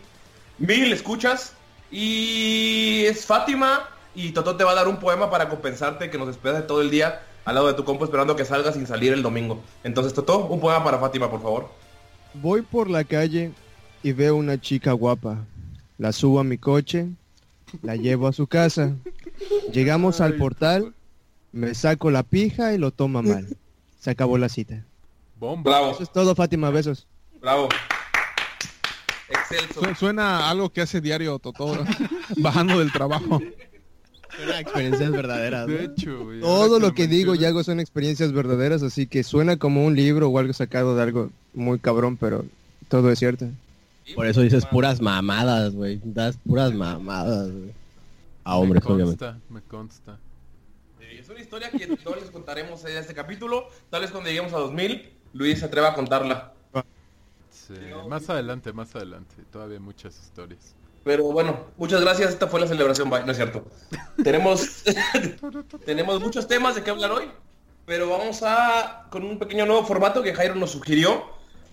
mil 0.59 0.93
escuchas 0.93 1.53
y 1.91 3.03
es 3.05 3.25
Fátima 3.25 3.89
y 4.15 4.31
Totó 4.31 4.55
te 4.55 4.63
va 4.63 4.71
a 4.71 4.75
dar 4.75 4.87
un 4.87 4.97
poema 4.97 5.29
para 5.29 5.47
compensarte 5.49 6.09
que 6.09 6.17
nos 6.17 6.29
esperas 6.29 6.65
todo 6.67 6.81
el 6.81 6.89
día 6.89 7.21
al 7.45 7.55
lado 7.55 7.67
de 7.67 7.73
tu 7.75 7.83
compo 7.85 8.03
esperando 8.03 8.35
que 8.35 8.45
salga 8.45 8.73
sin 8.73 8.87
salir 8.87 9.13
el 9.13 9.23
domingo. 9.23 9.61
Entonces 9.83 10.13
Totó, 10.13 10.45
un 10.47 10.59
poema 10.59 10.83
para 10.83 10.97
Fátima, 10.99 11.29
por 11.29 11.41
favor. 11.41 11.69
Voy 12.33 12.61
por 12.61 12.89
la 12.89 13.03
calle 13.03 13.51
y 14.03 14.11
veo 14.11 14.35
una 14.35 14.59
chica 14.59 14.91
guapa. 14.91 15.45
La 15.97 16.11
subo 16.11 16.39
a 16.39 16.43
mi 16.43 16.57
coche, 16.57 17.07
la 17.81 17.95
llevo 17.95 18.27
a 18.27 18.33
su 18.33 18.47
casa. 18.47 18.93
Llegamos 19.71 20.19
al 20.21 20.33
portal, 20.35 20.93
me 21.51 21.73
saco 21.73 22.11
la 22.11 22.23
pija 22.23 22.73
y 22.73 22.77
lo 22.77 22.91
toma 22.91 23.21
mal. 23.21 23.47
Se 23.99 24.11
acabó 24.11 24.37
la 24.37 24.49
cita. 24.49 24.83
Bomba. 25.39 25.71
Bravo, 25.71 25.91
Eso 25.91 26.03
es 26.03 26.11
todo, 26.11 26.35
Fátima, 26.35 26.69
besos. 26.69 27.07
bravo. 27.39 27.69
Excelso. 29.29 29.81
Su- 29.83 29.95
Suena 29.95 30.39
a 30.39 30.49
algo 30.49 30.69
que 30.71 30.81
hace 30.81 31.01
diario 31.01 31.37
Totó, 31.39 31.77
bajando 32.37 32.79
del 32.79 32.91
trabajo. 32.91 33.41
Suena 34.35 34.59
experiencias 34.59 35.11
verdaderas. 35.11 35.67
¿no? 35.67 35.73
De 35.73 35.85
hecho, 35.85 36.23
güey, 36.25 36.39
Todo 36.41 36.79
lo 36.79 36.93
que 36.93 37.07
digo 37.07 37.33
y 37.35 37.43
hago 37.45 37.63
son 37.63 37.79
experiencias 37.79 38.31
verdaderas, 38.31 38.83
así 38.83 39.07
que 39.07 39.23
suena 39.23 39.57
como 39.57 39.85
un 39.85 39.95
libro 39.95 40.29
o 40.29 40.37
algo 40.39 40.53
sacado 40.53 40.95
de 40.95 41.03
algo 41.03 41.29
muy 41.53 41.79
cabrón, 41.79 42.17
pero 42.17 42.45
todo 42.87 43.09
es 43.11 43.19
cierto. 43.19 43.47
Por 44.15 44.25
eso 44.27 44.41
dices 44.41 44.65
puras 44.65 45.01
mamadas, 45.01 45.73
güey. 45.73 45.99
Das 46.03 46.37
puras 46.37 46.73
mamadas, 46.73 47.51
güey. 47.51 47.71
A 48.45 48.51
Me 48.55 48.61
hombres, 48.61 48.85
obviamente. 48.85 49.25
consta, 49.25 49.39
me 49.49 49.61
consta. 49.61 50.17
Eh, 51.01 51.17
Es 51.19 51.27
una 51.29 51.41
historia 51.41 51.69
que 51.71 51.85
no 51.87 52.15
les 52.15 52.29
contaremos 52.31 52.85
en 52.85 52.95
este 52.95 53.13
capítulo. 53.13 53.67
Tal 53.89 54.01
vez 54.01 54.11
cuando 54.11 54.29
lleguemos 54.29 54.53
a 54.53 54.57
2000, 54.59 55.09
Luis 55.33 55.59
se 55.59 55.65
atreva 55.65 55.89
a 55.89 55.93
contarla. 55.95 56.53
Más 58.07 58.29
adelante, 58.29 58.73
más 58.73 58.95
adelante. 58.95 59.35
Todavía 59.51 59.77
hay 59.77 59.83
muchas 59.83 60.17
historias. 60.19 60.75
Pero 61.03 61.23
bueno, 61.25 61.67
muchas 61.77 62.01
gracias. 62.01 62.31
Esta 62.31 62.47
fue 62.47 62.59
la 62.59 62.67
celebración. 62.67 63.09
Bye. 63.09 63.23
No 63.23 63.31
es 63.31 63.37
cierto. 63.37 63.65
tenemos, 64.23 64.83
tenemos 65.85 66.19
muchos 66.19 66.47
temas 66.47 66.75
de 66.75 66.83
qué 66.83 66.91
hablar 66.91 67.11
hoy. 67.11 67.25
Pero 67.85 68.09
vamos 68.09 68.43
a 68.43 69.07
con 69.09 69.23
un 69.23 69.39
pequeño 69.39 69.65
nuevo 69.65 69.85
formato 69.85 70.21
que 70.21 70.33
Jairo 70.33 70.55
nos 70.55 70.71
sugirió 70.71 71.25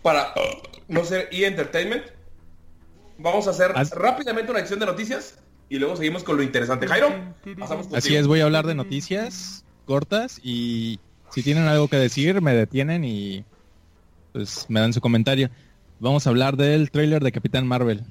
para 0.02 0.32
no 0.86 1.04
ser 1.04 1.28
e-entertainment. 1.32 2.04
Vamos 3.18 3.48
a 3.48 3.50
hacer 3.50 3.72
rápidamente 3.72 4.50
una 4.50 4.60
acción 4.60 4.78
de 4.78 4.86
noticias 4.86 5.38
y 5.68 5.78
luego 5.78 5.96
seguimos 5.96 6.22
con 6.22 6.36
lo 6.36 6.42
interesante. 6.42 6.86
Jairo, 6.86 7.08
pasamos 7.58 7.86
contigo. 7.86 7.96
Así 7.96 8.14
es, 8.14 8.26
voy 8.26 8.40
a 8.40 8.44
hablar 8.44 8.66
de 8.66 8.76
noticias 8.76 9.64
cortas 9.86 10.40
y 10.42 11.00
si 11.30 11.42
tienen 11.42 11.64
algo 11.66 11.88
que 11.88 11.96
decir, 11.96 12.40
me 12.40 12.54
detienen 12.54 13.04
y 13.04 13.44
pues 14.32 14.66
me 14.68 14.80
dan 14.80 14.92
su 14.92 15.00
comentario. 15.00 15.50
Vamos 16.00 16.26
a 16.26 16.30
hablar 16.30 16.56
del 16.56 16.90
tráiler 16.90 17.22
de 17.22 17.32
Capitán 17.32 17.66
Marvel. 17.66 18.02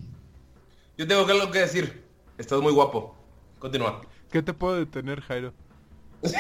Yo 0.98 1.08
tengo 1.08 1.26
algo 1.26 1.52
que 1.52 1.60
decir. 1.60 2.04
Estás 2.38 2.62
muy 2.62 2.72
guapo. 2.74 3.16
Continúa. 3.60 4.02
¿Qué 4.32 4.42
te 4.42 4.54
puedo 4.54 4.76
detener, 4.76 5.22
Jairo? 5.22 5.54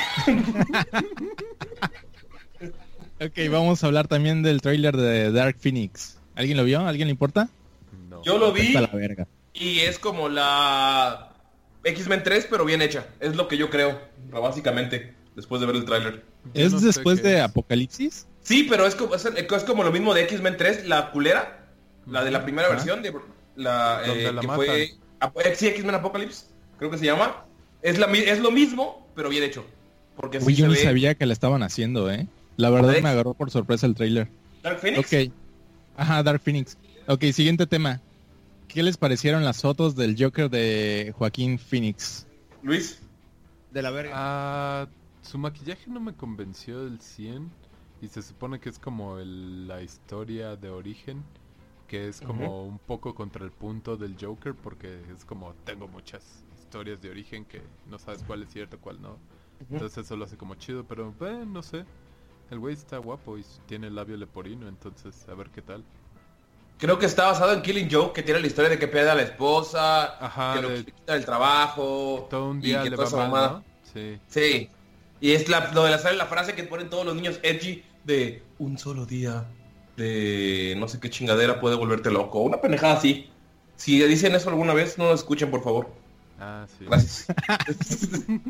Ok, 3.19 3.38
vamos 3.50 3.83
a 3.83 3.88
hablar 3.88 4.07
también 4.07 4.43
del 4.43 4.59
tráiler 4.62 4.97
de 4.97 5.31
Dark 5.31 5.57
Phoenix. 5.59 6.17
¿Alguien 6.35 6.57
lo 6.57 6.63
vio? 6.65 6.81
¿Alguien 6.85 7.07
le 7.07 7.12
importa? 7.12 7.47
No. 8.09 8.21
Yo 8.23 8.38
lo 8.38 8.51
vi 8.51 8.67
Está 8.67 8.81
la 8.81 8.88
verga. 8.88 9.27
y 9.53 9.79
es 9.79 9.97
como 10.00 10.27
la 10.29 11.31
X-Men 11.83 12.23
3, 12.23 12.47
pero 12.50 12.65
bien 12.65 12.81
hecha. 12.81 13.07
Es 13.19 13.35
lo 13.35 13.47
que 13.47 13.57
yo 13.57 13.69
creo, 13.69 14.01
básicamente, 14.31 15.13
después 15.35 15.62
de 15.62 15.67
ver 15.67 15.75
el 15.77 15.85
tráiler. 15.85 16.25
¿Es 16.53 16.73
no 16.73 16.79
sé 16.79 16.88
después 16.88 17.21
de 17.23 17.35
es. 17.38 17.41
Apocalipsis? 17.43 18.27
Sí, 18.43 18.67
pero 18.69 18.85
es 18.85 18.95
como, 18.95 19.15
es, 19.15 19.25
es 19.25 19.63
como 19.63 19.83
lo 19.83 19.91
mismo 19.91 20.13
de 20.13 20.23
X-Men 20.23 20.57
3, 20.57 20.85
la 20.88 21.12
culera, 21.12 21.65
la 22.05 22.23
de 22.23 22.31
la 22.31 22.43
primera 22.43 22.67
Ajá. 22.67 22.75
versión, 22.75 23.01
de 23.01 23.13
la, 23.55 24.01
eh, 24.05 24.31
la 24.31 24.41
que 24.41 24.47
matan. 24.47 24.55
fue... 24.65 24.91
Ap- 25.19 25.38
eh, 25.39 25.55
Sí, 25.55 25.67
X-Men 25.67 25.95
Apocalypse, 25.95 26.47
creo 26.77 26.91
que 26.91 26.97
se 26.97 27.05
llama. 27.05 27.45
Es, 27.81 27.97
la, 28.00 28.07
es 28.07 28.39
lo 28.39 28.51
mismo, 28.51 29.07
pero 29.15 29.29
bien 29.29 29.43
hecho. 29.43 29.65
Porque 30.17 30.39
sí 30.41 30.47
Uy, 30.47 30.55
yo 30.55 30.67
ni 30.67 30.73
ve- 30.75 30.83
sabía 30.83 31.15
que 31.15 31.25
la 31.25 31.33
estaban 31.33 31.63
haciendo, 31.63 32.12
¿eh? 32.12 32.27
La 32.57 32.69
verdad 32.69 32.95
me 33.01 33.09
agarró 33.09 33.33
por 33.33 33.50
sorpresa 33.50 33.88
el 33.88 33.95
tráiler. 33.95 34.27
Dark 34.62 34.79
Phoenix. 34.79 35.12
Ok. 35.13 35.31
Ajá, 35.97 36.21
Dark 36.23 36.41
Phoenix. 36.41 36.77
Ok, 37.07 37.23
siguiente 37.33 37.65
tema. 37.65 38.00
¿Qué 38.67 38.83
les 38.83 38.97
parecieron 38.97 39.43
las 39.43 39.62
fotos 39.62 39.95
del 39.95 40.15
Joker 40.21 40.50
de 40.50 41.13
Joaquín 41.17 41.57
Phoenix? 41.59 42.25
Luis. 42.62 43.00
De 43.71 43.81
la 43.81 43.91
verga. 43.91 44.12
Ah, 44.15 44.88
su 45.21 45.38
maquillaje 45.38 45.89
no 45.89 46.00
me 46.00 46.13
convenció 46.13 46.83
del 46.85 47.00
100 47.00 47.50
y 48.03 48.07
se 48.10 48.22
supone 48.22 48.60
que 48.60 48.69
es 48.69 48.79
como 48.79 49.17
el- 49.19 49.67
la 49.67 49.81
historia 49.81 50.55
de 50.57 50.69
origen, 50.69 51.24
que 51.88 52.07
es 52.10 52.19
como 52.22 52.65
un 52.65 52.79
poco 52.79 53.15
contra 53.15 53.45
el 53.45 53.51
punto 53.51 53.95
del 53.98 54.15
Joker 54.19 54.53
porque 54.55 55.01
es 55.15 55.24
como 55.25 55.53
tengo 55.63 55.88
muchas 55.88 56.43
historias 56.60 57.01
de 57.01 57.10
origen 57.10 57.45
que 57.45 57.62
no 57.89 57.98
sabes 58.00 58.24
cuál 58.24 58.43
es 58.43 58.50
cierto, 58.50 58.77
cuál 58.79 59.01
no. 59.01 59.17
Entonces 59.72 60.05
eso 60.05 60.17
lo 60.17 60.25
hace 60.25 60.36
como 60.38 60.55
chido, 60.55 60.83
pero 60.83 61.13
eh, 61.22 61.45
no 61.48 61.62
sé. 61.62 61.86
El 62.51 62.60
güey 62.60 62.74
está 62.74 62.98
guapo 62.98 63.38
y 63.38 63.45
tiene 63.67 63.88
el 63.88 63.95
labio 63.95 64.17
leporino, 64.17 64.67
entonces 64.67 65.27
a 65.29 65.33
ver 65.33 65.50
qué 65.50 65.62
tal. 65.62 65.83
Creo 66.77 67.00
que 67.00 67.05
está 67.05 67.25
basado 67.27 67.53
en 67.53 67.62
Killing 67.62 67.88
Joke, 67.89 68.13
que 68.13 68.24
tiene 68.24 68.41
la 68.41 68.48
historia 68.48 68.69
de 68.69 68.77
que 68.77 68.88
pierde 68.89 69.10
a 69.12 69.15
la 69.15 69.22
esposa, 69.22 70.17
Ajá, 70.25 70.55
que 70.55 70.62
lo 70.62 70.69
de- 70.69 70.83
quita 70.83 71.13
del 71.13 71.24
trabajo. 71.25 72.27
Todo 72.29 72.50
un 72.50 72.57
y 72.57 72.62
día 72.67 72.83
que 72.83 72.89
le 72.89 72.98
toda 72.98 73.10
va 73.25 73.29
mal. 73.29 73.51
¿no? 73.53 73.63
Sí. 73.93 74.19
Sí. 74.27 74.69
Y 75.22 75.31
es 75.31 75.48
la, 75.48 75.72
lo 75.72 75.83
de 75.86 75.91
la, 75.91 76.00
sale 76.00 76.17
la 76.17 76.25
frase 76.25 76.53
que 76.55 76.63
ponen 76.63 76.89
todos 76.89 77.05
los 77.05 77.15
niños 77.15 77.39
edgy 77.43 77.83
de 78.05 78.41
un 78.60 78.77
solo 78.77 79.05
día 79.05 79.45
de 79.98 80.75
no 80.77 80.88
sé 80.88 81.00
qué 81.00 81.10
chingadera 81.10 81.60
puede 81.60 81.75
volverte 81.75 82.12
loco. 82.12 82.41
Una 82.41 82.60
pendejada 82.62 82.95
así. 82.95 83.29
Si 83.75 84.00
dicen 84.03 84.36
eso 84.36 84.50
alguna 84.50 84.74
vez, 84.74 84.98
no 84.98 85.05
lo 85.05 85.13
escuchen, 85.13 85.50
por 85.51 85.63
favor. 85.63 85.89
Ah, 86.39 86.65
sí. 86.77 86.86
Gracias. 86.86 87.27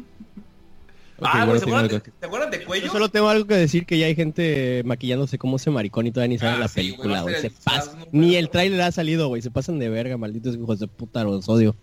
Ah, 1.25 1.45
bueno, 1.45 1.51
güey, 1.51 1.60
¿se, 1.60 1.65
acuerdan 1.65 1.88
de, 1.88 2.12
¿se 2.19 2.25
acuerdan 2.25 2.51
de 2.51 2.60
Yo 2.60 2.65
cuello? 2.65 2.91
solo 2.91 3.07
tengo 3.10 3.29
algo 3.29 3.48
que 3.48 3.55
decir 3.55 3.86
que 3.86 3.98
ya 3.98 4.07
hay 4.07 4.15
gente 4.15 4.81
maquillándose 4.83 5.38
como 5.38 5.55
ese 5.55 5.69
maricón 5.69 6.07
y 6.07 6.12
todavía 6.12 6.33
ni 6.33 6.39
sale 6.39 6.51
Ah, 6.51 6.55
en 6.55 6.60
la 6.62 6.67
sí, 6.67 6.75
película, 6.75 7.19
a 7.19 7.22
güey. 7.22 7.36
Se 7.39 7.50
pasa. 7.51 7.95
¿no? 7.98 8.05
Ni 8.12 8.36
el 8.36 8.50
tráiler 8.50 8.81
ha 8.81 8.91
salido, 8.91 9.27
güey. 9.29 9.41
Se 9.41 9.51
pasan 9.51 9.79
de 9.79 9.89
verga, 9.89 10.17
malditos 10.17 10.55
hijos 10.55 10.79
de 10.79 10.88
puta, 10.88 11.24
los 11.24 11.48
odio. 11.48 11.75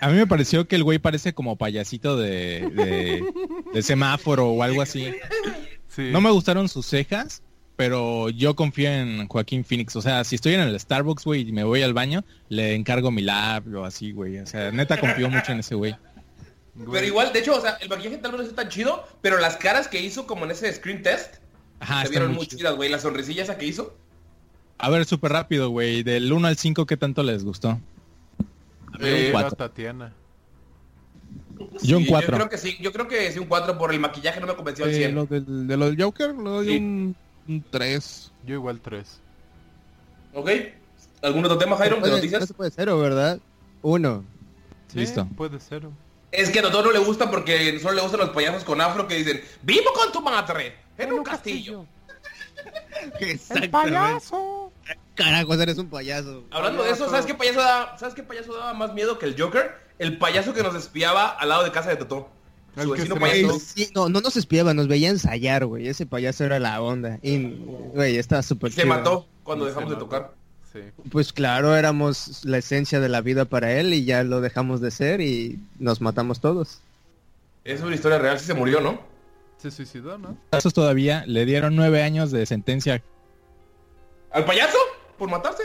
A 0.00 0.08
mí 0.08 0.14
me 0.16 0.26
pareció 0.26 0.68
que 0.68 0.76
el 0.76 0.84
güey 0.84 0.98
parece 1.00 1.32
como 1.32 1.56
payasito 1.56 2.16
de, 2.16 2.68
de, 2.70 3.24
de 3.72 3.82
semáforo 3.82 4.50
o 4.50 4.62
algo 4.62 4.82
así. 4.82 5.12
Sí. 5.94 6.10
No 6.10 6.20
me 6.20 6.30
gustaron 6.30 6.68
sus 6.68 6.86
cejas, 6.86 7.42
pero 7.76 8.30
yo 8.30 8.54
confío 8.56 8.90
en 8.90 9.28
Joaquín 9.28 9.64
Phoenix. 9.64 9.94
O 9.96 10.02
sea, 10.02 10.24
si 10.24 10.36
estoy 10.36 10.54
en 10.54 10.60
el 10.60 10.78
Starbucks, 10.78 11.24
güey, 11.24 11.48
y 11.48 11.52
me 11.52 11.64
voy 11.64 11.82
al 11.82 11.94
baño, 11.94 12.24
le 12.48 12.74
encargo 12.74 13.10
mi 13.10 13.22
lab 13.22 13.64
o 13.74 13.84
así, 13.84 14.12
güey. 14.12 14.38
O 14.38 14.46
sea, 14.46 14.70
neta 14.70 14.98
confío 14.98 15.28
mucho 15.30 15.52
en 15.52 15.60
ese 15.60 15.74
güey. 15.74 15.96
Pero 16.76 17.06
igual, 17.06 17.32
de 17.32 17.38
hecho, 17.38 17.56
o 17.56 17.60
sea, 17.60 17.78
el 17.80 17.88
maquillaje 17.88 18.18
tal 18.18 18.32
vez 18.32 18.40
no 18.40 18.46
está 18.48 18.62
tan 18.62 18.68
chido, 18.68 19.06
pero 19.22 19.38
las 19.38 19.56
caras 19.56 19.86
que 19.86 20.02
hizo 20.02 20.26
como 20.26 20.44
en 20.44 20.50
ese 20.50 20.72
screen 20.72 21.02
test 21.02 21.36
Ajá, 21.78 22.02
se 22.02 22.08
vieron 22.08 22.34
muy 22.34 22.46
chido. 22.46 22.58
chidas, 22.58 22.76
güey. 22.76 22.88
La 22.88 22.98
sonrisilla 22.98 23.44
esa 23.44 23.58
que 23.58 23.66
hizo. 23.66 23.96
A 24.78 24.90
ver, 24.90 25.04
súper 25.04 25.32
rápido, 25.32 25.70
güey. 25.70 26.02
Del 26.02 26.32
1 26.32 26.48
al 26.48 26.56
5, 26.56 26.86
¿qué 26.86 26.96
tanto 26.96 27.22
les 27.22 27.44
gustó? 27.44 27.78
Eh, 29.00 29.26
era 29.28 29.32
cuatro. 29.32 29.56
Tatiana. 29.56 30.12
Yo 31.82 31.96
un 31.98 32.04
Sí, 32.04 32.08
cuatro. 32.08 32.32
Yo 32.32 32.36
creo 32.36 32.48
que 32.48 32.58
sí, 32.58 32.76
yo 32.80 32.92
creo 32.92 33.08
que 33.08 33.30
sí 33.32 33.38
un 33.38 33.46
4 33.46 33.78
por 33.78 33.92
el 33.92 34.00
maquillaje 34.00 34.40
no 34.40 34.46
me 34.46 34.54
convenció 34.54 34.84
al 34.84 34.90
Eh, 34.92 34.94
100. 34.96 35.14
lo 35.14 35.26
del, 35.26 35.66
de 35.66 35.76
lo 35.76 35.86
del 35.90 36.02
Joker 36.02 36.34
le 36.34 36.50
doy 36.50 36.66
Sí. 36.68 36.76
un, 36.78 37.16
un 37.48 37.64
3. 37.70 38.32
Yo 38.46 38.54
igual 38.54 38.80
tres. 38.80 39.20
¿Ok? 40.34 40.50
¿Algún 41.22 41.44
otro 41.44 41.56
tema, 41.58 41.76
Jairo, 41.76 42.00
de 42.00 42.10
noticias? 42.10 42.52
puede 42.52 42.70
cero, 42.70 42.98
¿verdad? 42.98 43.38
Uno. 43.82 44.24
Sí, 44.88 44.98
Listo. 45.00 45.26
Puede 45.36 45.58
ser. 45.60 45.82
Es 46.32 46.50
que 46.50 46.58
a 46.58 46.62
Totó 46.62 46.82
no 46.82 46.90
le 46.92 46.98
gusta 46.98 47.30
porque 47.30 47.78
solo 47.80 47.94
le 47.94 48.02
gustan 48.02 48.20
los 48.20 48.30
payasos 48.30 48.64
con 48.64 48.80
afro 48.80 49.06
que 49.06 49.14
dicen 49.16 49.40
¡Vivo 49.62 49.92
con 49.94 50.10
tu 50.12 50.20
madre! 50.20 50.74
En 50.98 51.12
un 51.12 51.22
castillo. 51.22 51.86
¡El 53.20 53.70
payaso! 53.70 54.72
Carajo, 55.14 55.54
eres 55.54 55.78
un 55.78 55.88
payaso. 55.88 56.44
Hablando 56.50 56.82
de 56.82 56.90
eso, 56.90 57.08
¿sabes 57.08 57.24
qué 57.26 57.34
payaso 57.34 57.60
¿sabes 57.98 58.14
qué 58.14 58.22
payaso 58.22 58.54
daba 58.54 58.74
más 58.74 58.92
miedo 58.94 59.18
que 59.18 59.26
el 59.26 59.40
Joker? 59.40 59.83
El 59.98 60.18
payaso 60.18 60.52
que 60.54 60.62
nos 60.62 60.74
espiaba 60.74 61.28
al 61.28 61.48
lado 61.48 61.64
de 61.64 61.70
casa 61.72 61.90
de 61.90 61.96
Totó. 61.96 62.28
Su 62.80 62.90
vecino 62.90 63.16
payaso. 63.16 63.58
Sí, 63.60 63.88
no, 63.94 64.08
no 64.08 64.20
nos 64.20 64.36
espiaba, 64.36 64.74
nos 64.74 64.88
veía 64.88 65.08
ensayar, 65.08 65.64
güey. 65.66 65.86
Ese 65.86 66.06
payaso 66.06 66.44
era 66.44 66.58
la 66.58 66.82
onda. 66.82 67.20
Y, 67.22 67.54
güey, 67.94 68.16
estaba 68.18 68.42
súper 68.42 68.72
Se 68.72 68.82
chido. 68.82 68.94
mató 68.94 69.28
cuando 69.44 69.64
dejamos 69.66 69.90
de 69.90 69.94
mató. 69.96 70.06
tocar. 70.06 70.34
Sí. 70.72 70.80
Pues 71.12 71.32
claro, 71.32 71.76
éramos 71.76 72.44
la 72.44 72.58
esencia 72.58 72.98
de 72.98 73.08
la 73.08 73.20
vida 73.20 73.44
para 73.44 73.72
él 73.78 73.94
y 73.94 74.04
ya 74.04 74.24
lo 74.24 74.40
dejamos 74.40 74.80
de 74.80 74.90
ser 74.90 75.20
y 75.20 75.60
nos 75.78 76.00
matamos 76.00 76.40
todos. 76.40 76.80
Es 77.62 77.80
una 77.80 77.94
historia 77.94 78.18
real, 78.18 78.40
sí 78.40 78.46
se 78.46 78.54
murió, 78.54 78.80
¿no? 78.80 79.00
Se 79.58 79.70
suicidó, 79.70 80.18
¿no? 80.18 80.36
Casos 80.50 80.74
todavía 80.74 81.24
le 81.28 81.46
dieron 81.46 81.76
nueve 81.76 82.02
años 82.02 82.32
de 82.32 82.44
sentencia. 82.44 83.00
¿Al 84.32 84.44
payaso? 84.44 84.76
¿Por 85.16 85.30
matarse? 85.30 85.62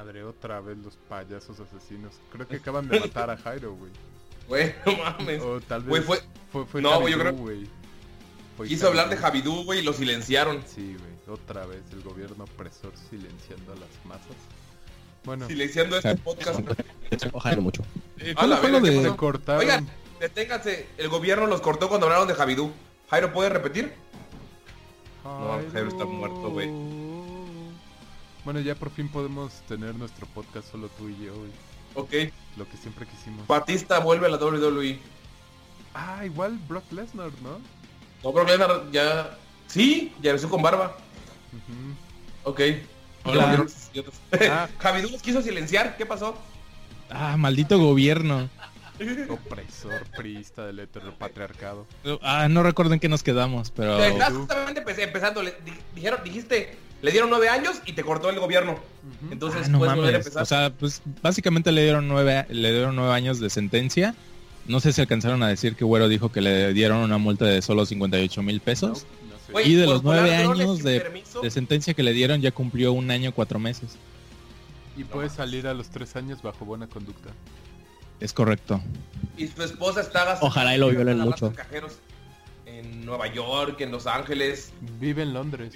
Madre, 0.00 0.24
otra 0.24 0.60
vez 0.60 0.78
los 0.78 0.96
payasos 0.96 1.58
asesinos. 1.60 2.14
Creo 2.32 2.48
que 2.48 2.56
acaban 2.56 2.88
de 2.88 3.00
matar 3.00 3.28
a 3.30 3.36
Jairo, 3.36 3.74
güey. 3.74 3.92
Güey, 4.48 4.74
no 4.86 4.96
mames. 4.96 5.42
O 5.42 5.60
tal 5.60 5.82
vez 5.82 5.88
Güey, 5.90 6.02
fue... 6.02 6.20
fue, 6.50 6.64
fue 6.66 6.80
No, 6.80 7.00
güey, 7.00 7.12
yo 7.12 7.18
Javidú, 7.18 7.36
creo- 7.36 7.44
güey. 7.44 7.68
Fue 8.56 8.66
Quiso 8.66 8.88
hablar 8.88 9.10
de 9.10 9.16
Javidú. 9.18 9.64
Güey, 9.64 9.80
y 9.80 9.82
lo 9.82 9.92
silenciaron. 9.92 10.62
Sí, 10.66 10.96
güey. 10.98 11.38
Otra 11.38 11.66
vez 11.66 11.82
el 11.92 12.00
gobierno 12.02 12.44
opresor 12.44 12.92
silenciando 13.10 13.72
a 13.72 13.76
las 13.76 13.88
masas. 14.06 14.36
Bueno, 15.24 15.46
Silenciando 15.46 15.96
este 15.98 16.16
podcast. 16.16 16.60
Ojalá 17.32 17.60
mucho. 17.60 17.82
Eh, 18.18 18.34
A 18.38 18.46
la 18.46 18.58
¿Cuál 18.58 18.60
fue 18.60 18.70
lo 18.70 18.80
verga, 18.80 18.90
¿qué 18.96 19.02
de...? 19.04 19.10
se 19.10 19.16
cortaron. 19.16 19.60
Oigan, 19.60 19.88
deténganse. 20.18 20.86
El 20.96 21.08
gobierno 21.10 21.46
los 21.46 21.60
cortó 21.60 21.88
cuando 21.90 22.06
hablaron 22.06 22.26
de 22.26 22.34
Javidú. 22.34 22.72
Jairo, 23.10 23.32
¿puedes 23.34 23.52
repetir? 23.52 23.92
No, 25.24 25.60
Jairo 25.72 25.88
está 25.88 26.04
muerto, 26.06 26.50
güey. 26.50 26.68
Bueno, 28.44 28.60
ya 28.60 28.74
por 28.74 28.90
fin 28.90 29.08
podemos 29.08 29.52
tener 29.68 29.94
nuestro 29.94 30.26
podcast 30.28 30.70
solo 30.70 30.88
tú 30.98 31.08
y 31.08 31.24
yo, 31.24 31.34
güey. 31.34 31.50
Ok. 31.94 32.32
Lo 32.56 32.68
que 32.68 32.76
siempre 32.76 33.06
quisimos. 33.06 33.46
Batista 33.46 33.98
vuelve 33.98 34.26
a 34.26 34.30
la 34.30 34.36
WWE. 34.38 34.98
Ah, 35.94 36.24
igual 36.24 36.58
Brock 36.68 36.90
Lesnar, 36.92 37.30
¿no? 37.42 37.58
No, 38.22 38.32
pero 38.32 38.44
Lesnar 38.46 38.90
ya... 38.92 39.36
Sí, 39.66 40.12
ya 40.22 40.30
empezó 40.30 40.48
con 40.48 40.62
barba. 40.62 40.96
Ujú. 41.52 42.50
Ok. 42.50 42.60
Hola. 43.24 43.66
Ah. 44.50 44.68
Javidú 44.78 45.10
los 45.10 45.22
quiso 45.22 45.42
silenciar. 45.42 45.96
¿Qué 45.96 46.06
pasó? 46.06 46.36
Ah, 47.10 47.36
maldito 47.36 47.78
gobierno. 47.78 48.48
Opresor, 49.28 50.04
priista 50.16 50.66
del 50.66 50.80
heteropatriarcado. 50.80 51.86
Ah, 52.22 52.48
no 52.48 52.62
recuerdo 52.62 52.92
en 52.94 53.00
qué 53.00 53.08
nos 53.08 53.22
quedamos, 53.22 53.70
pero... 53.70 53.98
Justamente 54.30 54.84
empe- 54.84 55.02
empezando. 55.02 55.42
Dijeron, 55.94 56.20
dijiste, 56.22 56.76
le 57.02 57.10
dieron 57.10 57.30
nueve 57.30 57.48
años 57.48 57.80
y 57.86 57.92
te 57.94 58.02
cortó 58.02 58.30
el 58.30 58.38
gobierno. 58.38 58.78
Entonces 59.30 59.62
Ah, 59.66 59.68
no 59.68 59.78
puedes 59.78 59.94
volver 59.96 60.14
a 60.14 60.18
mames. 60.18 60.26
empezar. 60.26 60.42
O 60.42 60.46
sea, 60.46 60.70
pues 60.70 61.02
básicamente 61.22 61.72
le 61.72 61.82
dieron 61.82 62.08
nueve, 62.08 62.46
le 62.50 62.72
dieron 62.72 62.94
nueve 62.96 63.12
años 63.14 63.40
de 63.40 63.50
sentencia. 63.50 64.14
No 64.66 64.78
sé 64.80 64.92
si 64.92 65.00
alcanzaron 65.00 65.42
a 65.42 65.48
decir 65.48 65.74
que 65.74 65.84
Güero 65.84 66.08
dijo 66.08 66.30
que 66.30 66.40
le 66.40 66.72
dieron 66.74 66.98
una 66.98 67.18
multa 67.18 67.46
de 67.46 67.62
solo 67.62 67.86
58 67.86 68.42
mil 68.42 68.60
pesos. 68.60 69.06
No 69.28 69.36
sé. 69.46 69.52
Güey, 69.52 69.72
y 69.72 69.74
de 69.74 69.86
los 69.86 70.02
nueve 70.04 70.34
años 70.34 70.82
de, 70.82 71.22
sentencia 71.50 71.94
que 71.94 72.02
le 72.02 72.12
dieron 72.12 72.40
ya 72.40 72.52
cumplió 72.52 72.92
un 72.92 73.10
año 73.10 73.32
cuatro 73.32 73.58
meses. 73.58 73.96
Y 74.96 75.04
puede 75.04 75.30
salir 75.30 75.66
a 75.66 75.74
los 75.74 75.88
tres 75.88 76.14
años 76.16 76.42
bajo 76.42 76.64
buena 76.64 76.86
conducta. 76.86 77.30
Es 78.20 78.32
correcto. 78.34 78.82
Y 79.38 79.46
su 79.48 79.62
esposa 79.62 80.02
está 80.02 80.24
gastando 80.26 80.46
Ojalá 80.46 80.76
y 80.76 80.78
lo 80.78 80.90
violen 80.90 81.18
mucho. 81.18 81.52
en 82.66 83.04
Nueva 83.06 83.26
York, 83.32 83.80
en 83.80 83.90
Los 83.90 84.06
Ángeles. 84.06 84.72
Vive 85.00 85.22
en 85.22 85.32
Londres. 85.32 85.74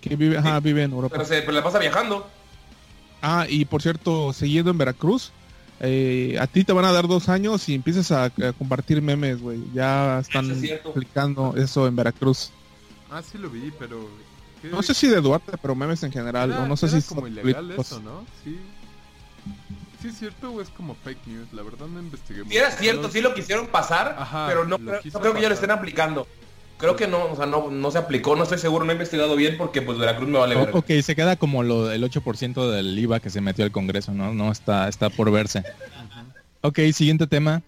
Que 0.00 0.16
vive, 0.16 0.38
ajá, 0.38 0.60
vive 0.60 0.82
en 0.82 0.92
Europa. 0.92 1.14
Pero 1.16 1.24
se 1.28 1.40
pero 1.42 1.52
la 1.52 1.62
pasa 1.62 1.78
viajando. 1.78 2.28
Ah, 3.22 3.46
y 3.48 3.64
por 3.66 3.82
cierto, 3.82 4.32
siguiendo 4.32 4.70
en 4.70 4.78
Veracruz, 4.78 5.30
eh, 5.80 6.36
a 6.40 6.46
ti 6.46 6.64
te 6.64 6.72
van 6.72 6.84
a 6.86 6.92
dar 6.92 7.06
dos 7.06 7.28
años 7.28 7.68
y 7.68 7.74
empiezas 7.74 8.10
a, 8.12 8.24
a 8.24 8.30
compartir 8.56 9.02
memes, 9.02 9.40
güey. 9.40 9.60
Ya 9.74 10.20
están 10.20 10.50
es 10.50 10.60
cierto. 10.60 10.90
aplicando 10.90 11.54
eso 11.56 11.86
en 11.86 11.96
Veracruz. 11.96 12.50
Ah, 13.10 13.22
sí 13.22 13.36
lo 13.38 13.50
vi, 13.50 13.72
pero... 13.78 14.08
¿qué? 14.62 14.68
No 14.68 14.82
sé 14.82 14.94
si 14.94 15.08
de 15.08 15.20
Duarte, 15.20 15.52
pero 15.60 15.74
memes 15.74 16.02
en 16.02 16.12
general. 16.12 16.50
Era- 16.52 16.62
o 16.62 16.66
no 16.66 16.76
sé 16.76 16.86
era 16.86 17.00
si 17.00 17.08
como 17.14 17.26
ilegal 17.26 17.54
políticos. 17.64 17.86
eso, 17.92 18.00
¿no? 18.00 18.24
Sí. 18.44 18.58
Sí 20.00 20.08
es 20.08 20.18
cierto 20.18 20.50
o 20.52 20.60
es 20.62 20.70
como 20.70 20.94
fake 20.94 21.26
news. 21.26 21.48
La 21.52 21.62
verdad 21.62 21.86
no 21.86 22.00
investigué. 22.00 22.44
Si 22.48 22.56
era 22.56 22.68
mucho. 22.70 22.80
cierto, 22.80 23.02
No- 23.02 23.08
sí 23.10 23.20
lo 23.20 23.34
quisieron 23.34 23.66
pasar, 23.66 24.16
Ajá, 24.18 24.46
pero 24.48 24.64
no, 24.64 24.78
creo- 24.78 25.00
quiso 25.00 25.18
no 25.18 25.22
creo 25.22 25.34
que 25.34 25.42
ya 25.42 25.48
lo 25.48 25.54
estén 25.54 25.70
aplicando. 25.70 26.26
Creo 26.80 26.96
que 26.96 27.06
no, 27.06 27.26
o 27.26 27.36
sea, 27.36 27.46
no, 27.46 27.70
no 27.70 27.90
se 27.90 27.98
aplicó, 27.98 28.34
no 28.36 28.42
estoy 28.44 28.58
seguro, 28.58 28.84
no 28.84 28.90
he 28.90 28.94
investigado 28.94 29.36
bien 29.36 29.56
porque 29.58 29.82
pues 29.82 29.98
Veracruz 29.98 30.28
me 30.28 30.38
vale 30.38 30.54
ver. 30.56 30.70
Ok, 30.72 30.86
se 31.02 31.14
queda 31.14 31.36
como 31.36 31.62
lo, 31.62 31.90
el 31.92 32.02
8% 32.02 32.70
del 32.70 32.98
IVA 32.98 33.20
que 33.20 33.28
se 33.30 33.40
metió 33.40 33.64
al 33.64 33.70
Congreso, 33.70 34.12
¿no? 34.12 34.32
No 34.34 34.50
está, 34.50 34.88
está 34.88 35.10
por 35.10 35.30
verse. 35.30 35.62
Ok, 36.62 36.78
siguiente 36.92 37.26
tema. 37.26 37.62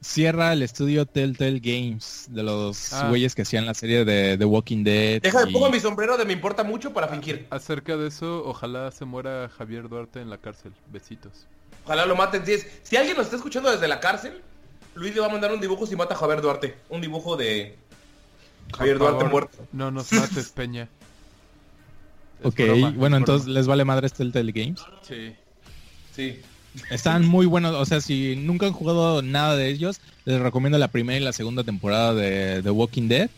Cierra 0.00 0.52
el 0.52 0.62
estudio 0.62 1.06
Telltale 1.06 1.60
Games 1.60 2.26
de 2.30 2.42
los 2.42 2.92
Ah. 2.92 3.08
güeyes 3.08 3.36
que 3.36 3.42
hacían 3.42 3.66
la 3.66 3.74
serie 3.74 4.04
de 4.04 4.36
The 4.36 4.44
Walking 4.44 4.82
Dead. 4.82 5.22
Deja 5.22 5.44
de 5.44 5.50
y- 5.50 5.52
pongo 5.52 5.70
mi 5.70 5.78
sombrero 5.78 6.16
de 6.16 6.24
me 6.24 6.32
importa 6.32 6.64
mucho 6.64 6.92
para 6.92 7.06
fingir. 7.06 7.46
Acerca 7.50 7.96
de 7.96 8.08
eso, 8.08 8.42
ojalá 8.44 8.90
se 8.90 9.04
muera 9.04 9.48
Javier 9.56 9.88
Duarte 9.88 10.20
en 10.20 10.28
la 10.28 10.38
cárcel. 10.38 10.72
Besitos. 10.92 11.46
Ojalá 11.84 12.04
lo 12.06 12.16
maten. 12.16 12.44
Si, 12.44 12.52
es- 12.52 12.66
si 12.82 12.96
alguien 12.96 13.16
nos 13.16 13.26
está 13.26 13.36
escuchando 13.36 13.70
desde 13.70 13.86
la 13.86 14.00
cárcel, 14.00 14.40
Luis 14.96 15.14
le 15.14 15.20
va 15.20 15.26
a 15.26 15.30
mandar 15.30 15.52
un 15.52 15.60
dibujo 15.60 15.86
si 15.86 15.94
mata 15.94 16.14
a 16.14 16.16
Javier 16.16 16.42
Duarte. 16.42 16.74
Un 16.88 17.00
dibujo 17.00 17.36
de 17.36 17.76
Javier 18.72 18.98
Duarte 18.98 19.16
favor, 19.24 19.30
muerto. 19.32 19.58
No 19.72 19.90
nos 19.90 20.12
mates, 20.12 20.48
Peña. 20.50 20.88
Es 22.40 22.46
Ok, 22.48 22.56
broma, 22.56 22.74
bueno, 22.74 22.96
broma. 22.98 23.16
entonces 23.18 23.48
les 23.48 23.66
vale 23.68 23.84
madre 23.84 24.08
Telltale 24.10 24.50
Games. 24.52 24.80
Sí. 25.06 25.32
Sí. 26.14 26.40
Están 26.90 27.24
muy 27.26 27.46
buenos, 27.46 27.74
o 27.74 27.84
sea, 27.84 28.00
si 28.00 28.34
nunca 28.34 28.66
han 28.66 28.72
jugado 28.72 29.22
nada 29.22 29.54
de 29.56 29.68
ellos, 29.68 30.00
les 30.24 30.40
recomiendo 30.40 30.76
la 30.78 30.88
primera 30.88 31.18
y 31.18 31.22
la 31.22 31.32
segunda 31.32 31.62
temporada 31.62 32.14
de 32.14 32.60
The 32.62 32.70
Walking 32.70 33.06
Dead 33.08 33.30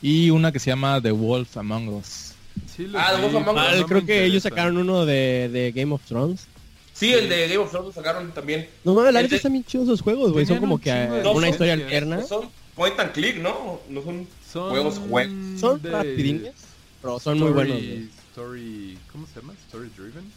y 0.00 0.30
una 0.30 0.52
que 0.52 0.58
se 0.60 0.70
llama 0.70 1.00
The 1.00 1.10
Wolf 1.10 1.56
Among 1.56 1.88
Us. 1.88 2.34
Sí, 2.76 2.86
Ah, 2.94 3.14
vi, 3.16 3.22
Wolf 3.22 3.34
Among 3.36 3.56
Us. 3.56 3.62
no 3.72 3.76
me 3.78 3.84
creo 3.86 4.06
que 4.06 4.24
ellos 4.26 4.42
sacaron 4.44 4.76
uno 4.76 5.06
de, 5.06 5.48
de 5.52 5.72
Game 5.72 5.92
of 5.94 6.02
Thrones. 6.04 6.46
Sí, 6.92 7.12
el 7.12 7.28
de 7.28 7.48
Game 7.48 7.58
of 7.64 7.70
Thrones 7.70 7.88
lo 7.88 7.92
sacaron 7.92 8.30
también. 8.32 8.68
No 8.84 8.94
mames, 8.94 9.12
la 9.12 9.20
El 9.20 9.24
neta 9.24 9.30
de- 9.32 9.36
están 9.38 9.52
bien 9.52 9.64
chidos 9.64 9.86
esos 9.88 10.02
juegos, 10.02 10.30
güey. 10.32 10.46
Son 10.46 10.58
como 10.58 10.78
que 10.78 10.92
de 10.92 11.22
eh, 11.22 11.28
una 11.34 11.48
historia 11.48 11.72
alterna. 11.72 12.22
Son 12.22 12.48
point 12.76 12.98
and 13.00 13.10
click, 13.12 13.38
¿no? 13.38 13.80
No 13.88 14.02
son 14.02 14.28
Son 14.52 14.70
juegos 14.70 15.00
jue- 15.00 15.58
Son 15.58 15.80
de 15.80 15.90
rapidines, 15.90 16.52
pero 17.00 17.18
son 17.18 17.38
muy 17.38 17.48
story- 17.48 17.54
buenos. 17.54 17.76
güey. 17.86 18.08
Story, 18.30 18.98
¿cómo 19.12 19.26
se 19.26 19.40
llama? 19.40 19.52
Story 19.66 19.90
driven. 19.96 20.32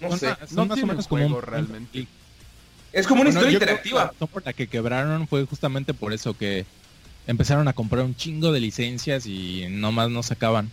No 0.00 0.08
Son, 0.10 0.18
sé. 0.18 0.26
son 0.46 0.56
No 0.56 0.66
más 0.66 0.82
o 0.82 0.86
menos 0.86 1.06
como 1.08 1.22
un 1.24 1.28
juego 1.32 1.40
realmente. 1.46 2.06
Es 2.92 3.06
como 3.06 3.22
una 3.22 3.30
Bueno, 3.30 3.40
historia 3.40 3.54
interactiva. 3.54 4.00
la 4.04 4.06
razón 4.10 4.28
por 4.28 4.44
la 4.44 4.52
que 4.52 4.66
quebraron 4.66 5.26
fue 5.28 5.46
justamente 5.46 5.94
por 5.94 6.12
eso 6.12 6.36
que 6.36 6.66
empezaron 7.26 7.68
a 7.68 7.72
comprar 7.72 8.04
un 8.04 8.14
chingo 8.16 8.52
de 8.52 8.60
licencias 8.60 9.26
y 9.26 9.66
nomás 9.70 10.10
no 10.10 10.22
sacaban. 10.22 10.70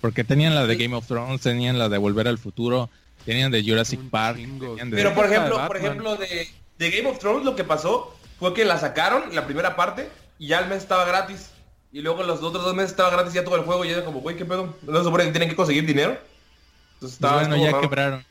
Porque 0.00 0.24
tenían 0.24 0.54
la 0.54 0.66
de. 0.66 0.76
Game 0.76 0.96
of 0.96 1.06
Thrones, 1.06 1.40
tenían 1.42 1.78
la 1.78 1.88
de 1.88 1.96
Volver 1.96 2.26
al 2.26 2.36
Futuro, 2.38 2.90
tenían 3.24 3.52
de 3.52 3.62
Jurassic 3.62 4.00
Un 4.00 4.10
Park, 4.10 4.36
de- 4.38 4.86
Pero 4.90 5.14
por 5.14 5.28
Deja 5.28 5.42
de 5.42 5.46
ejemplo, 5.48 5.66
por 5.68 5.76
ejemplo 5.76 6.16
de, 6.16 6.48
de 6.78 6.90
Game 6.90 7.08
of 7.08 7.18
Thrones 7.20 7.44
lo 7.44 7.54
que 7.54 7.62
pasó 7.64 8.14
fue 8.40 8.52
que 8.52 8.64
la 8.64 8.78
sacaron 8.78 9.32
la 9.34 9.46
primera 9.46 9.76
parte 9.76 10.08
y 10.40 10.48
ya 10.48 10.58
el 10.58 10.68
mes 10.68 10.78
estaba 10.78 11.04
gratis. 11.04 11.50
Y 11.92 12.00
luego 12.00 12.22
los 12.22 12.42
otros 12.42 12.64
dos 12.64 12.74
meses 12.74 12.92
estaba 12.92 13.10
gratis 13.10 13.34
ya 13.34 13.44
todo 13.44 13.56
el 13.56 13.62
juego 13.62 13.84
y 13.84 13.90
era 13.90 14.04
como, 14.04 14.20
güey, 14.20 14.36
¿qué 14.36 14.44
pedo? 14.44 14.74
¿No 14.82 14.98
se 14.98 15.04
supone 15.04 15.24
que 15.24 15.30
tienen 15.32 15.48
que 15.50 15.56
conseguir 15.56 15.84
dinero? 15.86 16.12
Entonces 16.12 16.98
Pues 17.00 17.12
estaba 17.12 17.40
bueno, 17.40 17.56
ya 17.56 17.70
raro. 17.70 17.80
quebraron. 17.82 18.24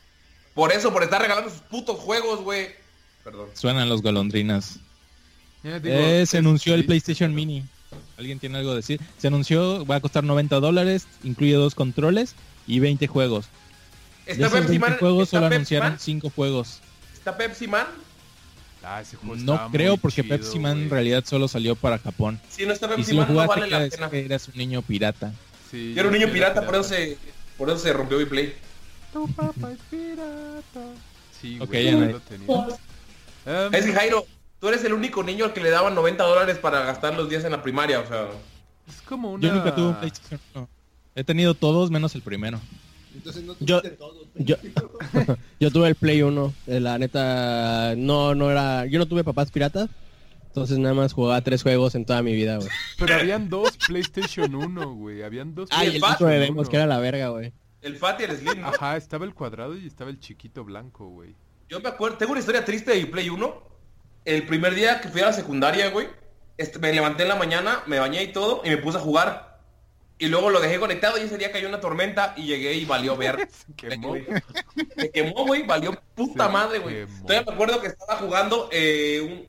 Por 0.56 0.72
eso, 0.72 0.92
por 0.92 1.04
estar 1.04 1.22
regalando 1.22 1.50
sus 1.50 1.60
putos 1.62 1.98
juegos, 2.00 2.42
güey. 2.42 2.70
Perdón. 3.24 3.50
Suenan 3.54 3.88
los 3.88 4.02
golondrinas. 4.02 4.80
Ya 5.64 5.80
digo, 5.80 5.96
Eh, 5.96 6.26
se 6.26 6.40
anunció 6.40 6.74
el 6.74 6.86
PlayStation 6.86 7.34
Mini. 7.36 7.64
¿Alguien 8.18 8.40
tiene 8.40 8.58
algo 8.58 8.72
que 8.72 8.78
decir? 8.78 9.00
Se 9.20 9.28
anunció, 9.28 9.86
va 9.86 9.96
a 9.98 10.00
costar 10.02 10.24
90 10.24 10.60
dólares, 10.60 11.06
incluye 11.24 11.54
dos 11.54 11.76
controles 11.76 12.36
y 12.68 12.80
20 12.80 13.06
juegos. 13.08 13.46
De 14.26 14.34
¿Está 14.34 14.48
esos 14.48 14.60
Pepsi 14.60 14.72
20 14.78 14.90
Man? 14.90 14.98
juegos 15.00 15.24
¿Está 15.24 15.38
solo 15.38 15.50
Pepsi 15.50 15.56
anunciaron 15.56 15.90
Man? 15.92 16.00
5 16.00 16.30
juegos. 16.36 16.80
¿Está 17.14 17.38
Pepsi 17.38 17.68
Man? 17.68 17.86
Ah, 18.84 19.02
ese 19.02 19.16
juego 19.18 19.36
No 19.36 19.70
creo 19.72 19.92
muy 19.92 20.00
porque 20.00 20.24
chido, 20.24 20.38
Pepsi 20.38 20.60
Man 20.60 20.84
en 20.84 20.90
realidad 20.90 21.24
solo 21.26 21.48
salió 21.48 21.76
para 21.76 22.00
Japón. 22.00 22.40
Si 22.50 22.66
no 22.66 22.74
está 22.74 22.88
Y 22.88 22.90
Pepsi 22.90 23.04
si 23.06 23.12
lo 23.16 23.22
Man, 23.22 23.34
no 23.34 23.48
vale 23.48 23.68
la 23.68 23.88
pena. 23.90 24.10
que 24.10 24.26
eras 24.26 24.48
un 24.48 24.56
niño 24.56 24.82
pirata. 24.82 25.34
Sí, 25.70 25.94
Yo 25.94 26.00
era 26.02 26.10
un 26.10 26.14
niño 26.14 26.28
sí 26.28 26.34
pirata, 26.34 26.66
por 26.66 26.76
eso 26.76 26.84
se, 26.86 27.18
por 27.58 27.70
eso 27.70 27.80
se 27.80 27.94
rompió 27.94 28.18
mi 28.18 28.26
play. 28.26 28.56
Tu 29.14 29.28
papá 29.34 29.72
es 29.72 29.80
pirata. 29.90 30.94
Sí, 31.40 31.58
Ok, 31.60 31.70
güey, 31.70 31.86
ya 31.86 31.92
yo 31.92 32.00
no 32.00 32.06
lo 32.08 32.20
tenía. 32.22 32.68
Em, 33.46 33.74
Es 33.76 33.86
que 33.86 33.94
Jairo, 33.94 34.26
tú 34.60 34.68
eres 34.68 34.84
el 34.84 34.94
único 34.94 35.24
niño 35.24 35.46
al 35.46 35.54
que 35.54 35.62
le 35.62 35.70
daban 35.70 35.96
90 35.96 36.24
dólares 36.24 36.58
para 36.58 36.82
gastar 36.84 37.16
los 37.16 37.30
días 37.30 37.44
en 37.44 37.52
la 37.52 37.62
primaria, 37.64 38.00
o 38.00 38.08
sea... 38.08 38.28
es 38.88 39.02
como 39.04 39.32
una... 39.34 39.48
Yo 39.48 39.54
nunca 39.54 39.74
tuve 39.76 39.88
un 39.90 39.96
PlayStation 39.96 40.40
1. 40.56 40.70
He 41.16 41.24
tenido 41.24 41.54
todos 41.54 41.92
menos 41.92 42.16
el 42.16 42.22
primero. 42.22 42.60
Yo, 43.60 43.82
yo, 44.36 44.56
yo 45.60 45.72
tuve 45.72 45.88
el 45.90 45.96
Play 45.96 46.22
1. 46.22 46.54
eh, 46.68 46.80
La 46.80 46.98
neta, 46.98 47.94
no, 47.98 48.36
no 48.36 48.50
era. 48.52 48.86
Yo 48.86 49.00
no 49.00 49.06
tuve 49.08 49.24
papás 49.24 49.52
piratas. 49.52 49.90
Entonces 50.48 50.78
nada 50.80 50.94
más 50.94 51.14
jugaba 51.14 51.40
tres 51.42 51.64
juegos 51.64 51.96
en 51.96 52.04
toda 52.06 52.22
mi 52.22 52.34
vida, 52.34 52.58
güey. 52.58 52.68
Pero 52.98 53.16
habían 53.16 53.50
dos 53.50 53.78
PlayStation 53.88 54.54
1, 54.54 54.94
güey. 54.96 55.24
Habían 55.24 55.56
dos 55.56 55.70
Ah, 55.72 55.86
y 55.86 55.96
el 55.96 56.04
otro 56.04 56.10
de 56.10 56.18
PlayStation 56.18 56.40
Demos, 56.42 56.62
1. 56.68 56.70
que 56.70 56.76
era 56.76 56.86
la 56.88 57.00
verga, 57.00 57.30
güey. 57.30 57.54
El 57.82 57.96
Fat 57.98 58.20
y 58.20 58.24
el 58.26 58.38
Slim, 58.38 58.60
¿no? 58.62 58.68
Ajá, 58.68 58.98
estaba 58.98 59.24
el 59.26 59.34
cuadrado 59.34 59.78
y 59.78 59.88
estaba 59.88 60.10
el 60.10 60.20
chiquito 60.20 60.64
blanco, 60.66 61.08
güey. 61.08 61.36
Yo 61.70 61.80
me 61.80 61.88
acuerdo, 61.90 62.18
tengo 62.18 62.34
una 62.34 62.40
historia 62.42 62.66
triste 62.66 62.92
de 62.92 63.06
Play 63.06 63.30
1. 63.30 63.64
El 64.26 64.46
primer 64.46 64.76
día 64.76 65.00
que 65.00 65.08
fui 65.08 65.22
a 65.22 65.28
la 65.28 65.34
secundaria, 65.34 65.90
güey, 65.90 66.08
este, 66.58 66.80
me 66.80 66.92
levanté 66.94 67.24
en 67.24 67.30
la 67.30 67.36
mañana, 67.38 67.80
me 67.88 67.98
bañé 68.00 68.22
y 68.24 68.34
todo, 68.34 68.62
y 68.66 68.70
me 68.70 68.78
puse 68.78 68.98
a 68.98 69.02
jugar. 69.02 69.51
Y 70.22 70.28
luego 70.30 70.52
lo 70.52 70.60
dejé 70.60 70.80
conectado 70.80 71.18
y 71.18 71.22
ese 71.24 71.38
día 71.38 71.52
cayó 71.52 71.68
una 71.68 71.80
tormenta 71.82 72.34
y 72.38 72.44
llegué 72.46 72.74
y 72.76 72.86
valió 72.86 73.18
ver. 73.18 73.50
Se 73.52 73.74
quemó. 73.74 74.14
Me 74.96 75.10
quemó, 75.10 75.46
güey, 75.48 75.66
valió 75.66 76.00
puta 76.16 76.46
Se 76.46 76.52
madre, 76.54 76.80
güey. 76.80 77.06
Todavía 77.24 77.44
me 77.48 77.54
acuerdo 77.54 77.82
que 77.82 77.88
estaba 77.88 78.18
jugando 78.18 78.70
eh, 78.72 79.20
un... 79.22 79.48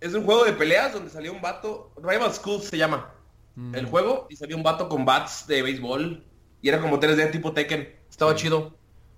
Es 0.00 0.14
un 0.14 0.24
juego 0.24 0.44
de 0.44 0.52
peleas 0.52 0.92
donde 0.92 1.10
salió 1.10 1.32
un 1.32 1.42
vato, 1.42 1.92
Rival 2.02 2.32
Schools 2.32 2.64
se 2.64 2.78
llama 2.78 3.12
Mm. 3.56 3.74
el 3.74 3.86
juego, 3.86 4.28
y 4.30 4.36
salió 4.36 4.56
un 4.56 4.62
vato 4.62 4.88
con 4.88 5.04
bats 5.04 5.44
de 5.48 5.60
béisbol. 5.62 6.24
Y 6.62 6.68
era 6.68 6.80
como 6.80 7.00
3D 7.00 7.32
tipo 7.32 7.52
Tekken. 7.52 7.96
Estaba 8.08 8.34
chido. 8.36 8.76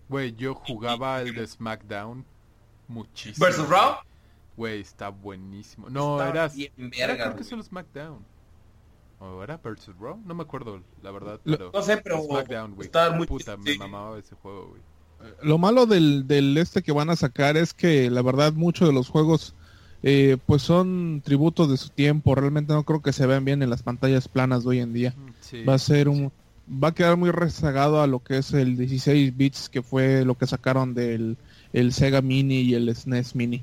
Güey, 0.09 0.35
yo 0.35 0.55
jugaba 0.55 1.21
el 1.21 1.35
de 1.35 1.47
SmackDown 1.47 2.25
muchísimo. 2.89 3.45
¿Versus 3.45 3.69
Raw? 3.69 3.97
Güey, 4.57 4.81
está 4.81 5.11
buenísimo. 5.11 5.91
No, 5.91 6.19
Está 6.19 6.31
era... 6.31 6.49
bien 6.49 6.73
era 6.95 7.09
verga, 7.09 7.25
creo 7.25 7.37
que 7.37 7.43
güey. 7.43 7.51
solo 7.51 7.63
SmackDown. 7.63 8.25
¿O 9.23 9.43
era 9.43 9.57
Versus 9.59 9.95
Raw? 10.01 10.19
No 10.27 10.35
me 10.35 10.43
acuerdo, 10.43 10.81
la 11.03 11.11
verdad, 11.13 11.41
Lo- 11.45 11.57
pero... 11.57 11.71
No 11.73 11.83
sé, 11.83 11.97
pero 11.99 12.23
SmackDown, 12.23 12.75
güey. 12.75 12.87
estaba 12.87 13.15
muy 13.17 13.27
Puta, 13.27 13.57
sí. 13.57 13.63
me 13.73 13.79
mamaba 13.79 14.19
ese 14.19 14.35
juego, 14.37 14.69
güey. 14.71 14.81
Lo 15.43 15.57
malo 15.59 15.87
del, 15.87 16.27
del 16.27 16.59
este 16.59 16.83
que 16.83 16.91
van 16.91 17.09
a 17.09 17.15
sacar 17.15 17.57
es 17.57 17.73
que 17.73 18.11
la 18.11 18.23
verdad 18.23 18.53
muchos 18.55 18.89
de 18.89 18.95
los 18.95 19.09
juegos 19.09 19.55
eh, 20.03 20.37
pues 20.47 20.63
son 20.63 21.23
tributos 21.25 21.71
de 21.71 21.77
su 21.77 21.91
tiempo. 21.91 22.35
Realmente 22.35 22.73
no 22.73 22.83
creo 22.83 23.01
que 23.03 23.13
se 23.13 23.25
vean 23.27 23.45
bien 23.45 23.63
en 23.63 23.71
las 23.71 23.85
pantallas 23.85 24.27
planas 24.27 24.65
de 24.65 24.71
hoy 24.71 24.79
en 24.81 24.93
día. 24.93 25.15
Sí. 25.41 25.63
Va 25.63 25.75
a 25.75 25.79
ser 25.79 26.09
un 26.09 26.33
va 26.69 26.89
a 26.89 26.95
quedar 26.95 27.17
muy 27.17 27.31
rezagado 27.31 28.03
a 28.03 28.09
lo 28.09 28.19
que 28.19 28.39
es 28.39 28.53
el 28.53 28.77
16 28.77 29.37
bits 29.37 29.69
que 29.69 29.83
fue 29.83 30.25
lo 30.25 30.37
que 30.37 30.49
sacaron 30.49 30.93
del 30.95 31.37
el 31.73 31.93
Sega 31.93 32.21
Mini 32.21 32.63
y 32.63 32.75
el 32.75 32.93
SNES 32.93 33.37
Mini. 33.37 33.63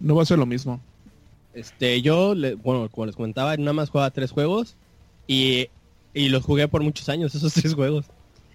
No 0.00 0.16
va 0.16 0.22
a 0.24 0.26
ser 0.26 0.38
lo 0.38 0.46
mismo. 0.46 0.80
Este, 1.54 2.02
yo, 2.02 2.34
le- 2.34 2.54
bueno, 2.54 2.88
como 2.88 3.06
les 3.06 3.14
comentaba, 3.16 3.56
nada 3.56 3.72
más 3.72 3.90
jugaba 3.90 4.10
tres 4.10 4.32
juegos 4.32 4.74
y, 5.30 5.68
y 6.12 6.28
los 6.28 6.42
jugué 6.42 6.66
por 6.66 6.82
muchos 6.82 7.08
años, 7.08 7.32
esos 7.36 7.54
tres 7.54 7.74
juegos. 7.74 8.06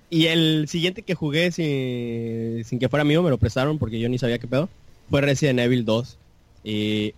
Y 0.09 0.25
el 0.25 0.67
siguiente 0.67 1.03
que 1.03 1.15
jugué 1.15 1.51
sin, 1.51 2.65
sin 2.65 2.79
que 2.79 2.89
fuera 2.89 3.05
mío, 3.05 3.23
me 3.23 3.29
lo 3.29 3.37
prestaron 3.37 3.79
porque 3.79 3.97
yo 3.97 4.09
ni 4.09 4.17
sabía 4.17 4.39
qué 4.39 4.47
pedo, 4.47 4.67
fue 5.09 5.21
Resident 5.21 5.61
Evil 5.61 5.85
2. 5.85 6.17
Y, 6.65 7.13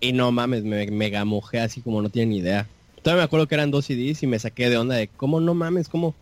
y 0.00 0.12
no 0.14 0.32
mames, 0.32 0.64
me 0.64 0.86
mega 0.86 1.26
mojé 1.26 1.60
así 1.60 1.82
como 1.82 2.00
no 2.00 2.08
tienen 2.08 2.30
ni 2.30 2.38
idea. 2.38 2.66
Todavía 3.02 3.20
me 3.20 3.24
acuerdo 3.24 3.48
que 3.48 3.54
eran 3.54 3.70
dos 3.70 3.84
CDs 3.84 4.22
y 4.22 4.26
me 4.26 4.38
saqué 4.38 4.70
de 4.70 4.78
onda 4.78 4.94
de 4.94 5.08
cómo 5.08 5.40
no 5.40 5.52
mames, 5.52 5.90
cómo, 5.90 6.14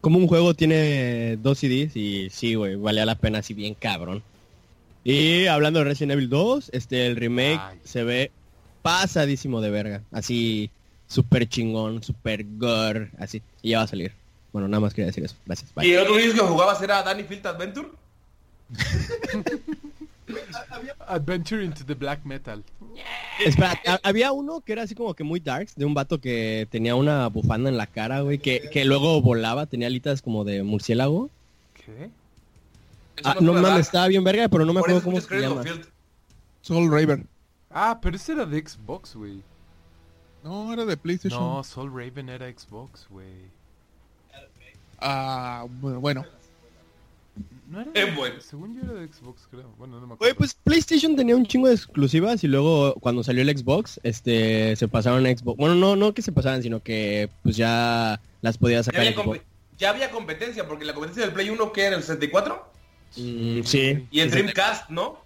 cómo 0.00 0.18
un 0.18 0.26
juego 0.26 0.54
tiene 0.54 1.36
dos 1.36 1.58
CDs 1.58 1.94
y 1.96 2.30
sí, 2.30 2.54
güey, 2.54 2.76
valía 2.76 3.04
la 3.04 3.16
pena 3.16 3.40
así 3.40 3.52
bien 3.52 3.74
cabrón. 3.74 4.22
Y 5.04 5.46
hablando 5.46 5.80
de 5.80 5.84
Resident 5.84 6.12
Evil 6.12 6.30
2, 6.30 6.70
este 6.72 7.06
el 7.06 7.16
remake 7.16 7.60
Ay. 7.60 7.78
se 7.84 8.04
ve 8.04 8.30
pasadísimo 8.80 9.60
de 9.60 9.70
verga, 9.70 10.02
así 10.12 10.70
súper 11.12 11.48
chingón, 11.48 12.02
súper 12.02 12.44
gore, 12.56 13.10
así. 13.18 13.42
Y 13.62 13.70
ya 13.70 13.78
va 13.78 13.84
a 13.84 13.88
salir. 13.88 14.12
Bueno, 14.52 14.68
nada 14.68 14.80
más 14.80 14.92
quería 14.94 15.06
decir 15.06 15.24
eso. 15.24 15.36
Gracias. 15.46 15.72
Bye. 15.74 15.86
¿Y 15.88 15.92
el 15.92 16.00
otro 16.00 16.16
disco 16.16 16.42
que 16.42 16.48
jugabas 16.48 16.80
era 16.82 17.02
Danny 17.02 17.24
Field 17.24 17.46
Adventure? 17.46 17.88
Adventure 21.08 21.64
into 21.64 21.84
the 21.84 21.94
Black 21.94 22.24
Metal. 22.24 22.62
Espera, 23.44 23.78
ha- 23.86 24.00
había 24.02 24.32
uno 24.32 24.60
que 24.60 24.72
era 24.72 24.82
así 24.82 24.94
como 24.94 25.14
que 25.14 25.24
muy 25.24 25.40
darks, 25.40 25.74
de 25.74 25.84
un 25.84 25.94
vato 25.94 26.20
que 26.20 26.66
tenía 26.70 26.94
una 26.94 27.26
bufanda 27.28 27.68
en 27.70 27.76
la 27.76 27.86
cara, 27.86 28.20
güey, 28.20 28.38
que, 28.38 28.68
que 28.72 28.84
luego 28.84 29.20
volaba, 29.20 29.66
tenía 29.66 29.88
alitas 29.88 30.22
como 30.22 30.44
de 30.44 30.62
murciélago. 30.62 31.28
¿Qué? 31.74 32.10
Ah, 33.24 33.36
no 33.40 33.52
la 33.54 33.60
mames, 33.60 33.86
estaba 33.86 34.08
bien 34.08 34.24
verga, 34.24 34.48
pero 34.48 34.64
no 34.64 34.72
me 34.72 34.80
acuerdo 34.80 35.02
cómo 35.02 35.20
se 35.20 35.40
llama. 35.40 35.62
Soul 36.62 36.90
Raven. 36.90 37.26
Ah, 37.70 37.98
pero 38.00 38.16
ese 38.16 38.32
era 38.32 38.46
de 38.46 38.58
Xbox, 38.66 39.14
güey. 39.14 39.42
No, 40.42 40.72
era 40.72 40.84
de 40.84 40.96
PlayStation. 40.96 41.40
No, 41.40 41.62
Soul 41.64 41.90
Raven 41.92 42.28
era 42.28 42.46
Xbox, 42.50 43.06
güey. 43.10 43.26
Ah, 44.98 45.66
bueno, 45.80 46.00
bueno. 46.00 46.26
No 47.68 47.80
era 47.80 47.90
Eh, 47.94 48.04
de- 48.06 48.10
bueno. 48.12 48.40
Según 48.40 48.74
yo 48.76 48.82
era 48.82 49.00
de 49.00 49.08
Xbox, 49.08 49.42
creo. 49.50 49.70
Bueno, 49.78 49.94
no 50.00 50.06
me 50.06 50.14
acuerdo. 50.14 50.18
Güey, 50.18 50.34
pues 50.34 50.54
PlayStation 50.62 51.16
tenía 51.16 51.34
un 51.36 51.46
chingo 51.46 51.68
de 51.68 51.74
exclusivas 51.74 52.44
y 52.44 52.48
luego 52.48 52.94
cuando 52.94 53.24
salió 53.24 53.42
el 53.42 53.56
Xbox, 53.56 53.98
este, 54.02 54.76
se 54.76 54.88
pasaron 54.88 55.24
a 55.26 55.30
Xbox. 55.36 55.56
Bueno, 55.56 55.74
no, 55.74 55.96
no 55.96 56.12
que 56.12 56.22
se 56.22 56.32
pasaran, 56.32 56.62
sino 56.62 56.80
que 56.80 57.30
pues 57.42 57.56
ya 57.56 58.20
las 58.42 58.58
podía 58.58 58.78
Ya 58.78 58.82
sacar 58.84 59.00
había, 59.00 59.12
Xbox. 59.14 59.26
compe- 59.38 59.42
ya 59.78 59.90
había 59.90 60.10
competencia, 60.10 60.68
porque 60.68 60.84
la 60.84 60.92
competencia 60.92 61.24
del 61.24 61.32
Play 61.32 61.48
1 61.50 61.72
que 61.72 61.82
era 61.84 61.96
el 61.96 62.02
64 62.02 62.70
Mm, 63.16 63.62
sí. 63.64 64.06
y 64.10 64.20
el 64.20 64.30
Sí, 64.30 64.36
Dreamcast, 64.38 64.90
¿no? 64.90 65.21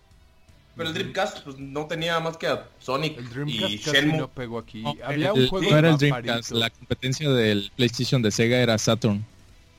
Pero 0.77 0.89
el 0.91 0.95
Dreamcast 0.95 1.43
pues 1.43 1.59
no 1.59 1.87
tenía 1.87 2.21
más 2.21 2.37
que 2.37 2.47
a 2.49 2.69
Sonic 2.81 3.17
El 3.19 3.25
y 3.25 3.29
Dreamcast 3.29 3.85
casi 3.85 3.97
Shenmue. 3.97 4.19
no 4.19 4.29
pegó 4.29 4.59
aquí. 4.59 4.83
No, 4.83 4.95
Había 5.05 5.31
el- 5.31 5.41
un 5.43 5.49
juego 5.49 5.71
no 5.71 5.77
era 5.79 5.91
el. 5.91 5.97
Dreamcast, 5.97 6.51
la 6.53 6.69
competencia 6.71 7.31
del 7.31 7.73
PlayStation 7.77 8.21
de 8.23 8.31
Sega 8.31 8.59
era 8.59 8.77
Saturn, 8.79 9.25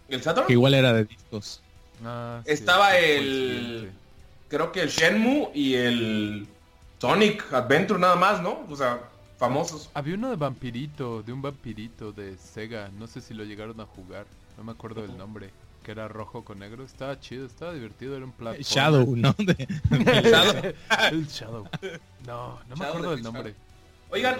¿El 0.09 0.23
Saturn? 0.23 0.47
que 0.47 0.53
igual 0.53 0.73
era 0.73 0.93
de 0.93 1.05
discos. 1.05 1.61
Ah, 2.03 2.41
Estaba 2.45 2.97
el... 2.97 3.91
Creo 4.49 4.71
que 4.71 4.81
el 4.81 4.89
Shenmue 4.89 5.49
y 5.53 5.73
el 5.75 6.47
Sonic 6.99 7.51
Adventure 7.53 7.99
nada 7.99 8.15
más, 8.15 8.41
¿no? 8.41 8.65
O 8.69 8.75
sea, 8.75 8.99
famosos. 9.37 9.89
Había 9.93 10.15
uno 10.15 10.29
de 10.29 10.35
vampirito, 10.35 11.21
de 11.21 11.33
un 11.33 11.41
vampirito 11.41 12.11
de 12.11 12.37
Sega. 12.37 12.89
No 12.97 13.07
sé 13.07 13.19
si 13.21 13.33
lo 13.33 13.43
llegaron 13.43 13.79
a 13.81 13.85
jugar. 13.85 14.25
No 14.57 14.63
me 14.63 14.71
acuerdo 14.71 15.01
del 15.01 15.17
nombre. 15.17 15.49
Que 15.87 15.93
era 15.93 16.09
rojo 16.09 16.43
con 16.43 16.59
negro. 16.59 16.83
Estaba 16.83 17.17
chido, 17.17 17.45
estaba 17.45 17.73
divertido. 17.73 18.17
Era 18.17 18.25
un 18.25 18.33
platformer. 18.33 18.65
Shadow, 18.65 19.15
¿no? 19.15 19.33
De- 19.37 20.75
El 21.11 21.27
Shadow. 21.27 21.63
No, 22.25 22.59
no 22.67 22.75
me 22.75 22.75
Shadow 22.75 22.87
acuerdo 22.89 23.09
de 23.11 23.15
del 23.15 23.23
nombre. 23.23 23.55
Oigan, 24.09 24.35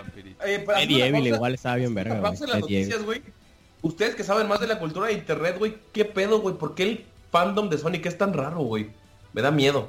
eh, 0.45 0.59
para 0.65 0.83
Eddie 0.83 1.05
Evil 1.05 1.21
pausa- 1.21 1.35
igual 1.37 1.53
estaba 1.53 1.75
bien 1.77 1.95
verga, 1.95 2.19
güey. 2.19 2.31
las 2.33 2.41
noticias, 2.59 3.01
güey. 3.01 3.21
Ustedes 3.81 4.15
que 4.15 4.25
saben 4.25 4.49
más 4.49 4.59
de 4.59 4.67
la 4.67 4.77
cultura 4.77 5.07
de 5.07 5.13
internet, 5.13 5.55
güey, 5.57 5.77
¿qué 5.93 6.03
pedo, 6.03 6.41
güey? 6.41 6.57
¿Por 6.57 6.75
qué 6.75 6.83
el 6.83 7.05
fandom 7.31 7.69
de 7.69 7.77
Sonic 7.77 8.05
es 8.07 8.17
tan 8.17 8.33
raro, 8.33 8.57
güey? 8.59 8.89
Me 9.31 9.41
da 9.41 9.49
miedo, 9.49 9.87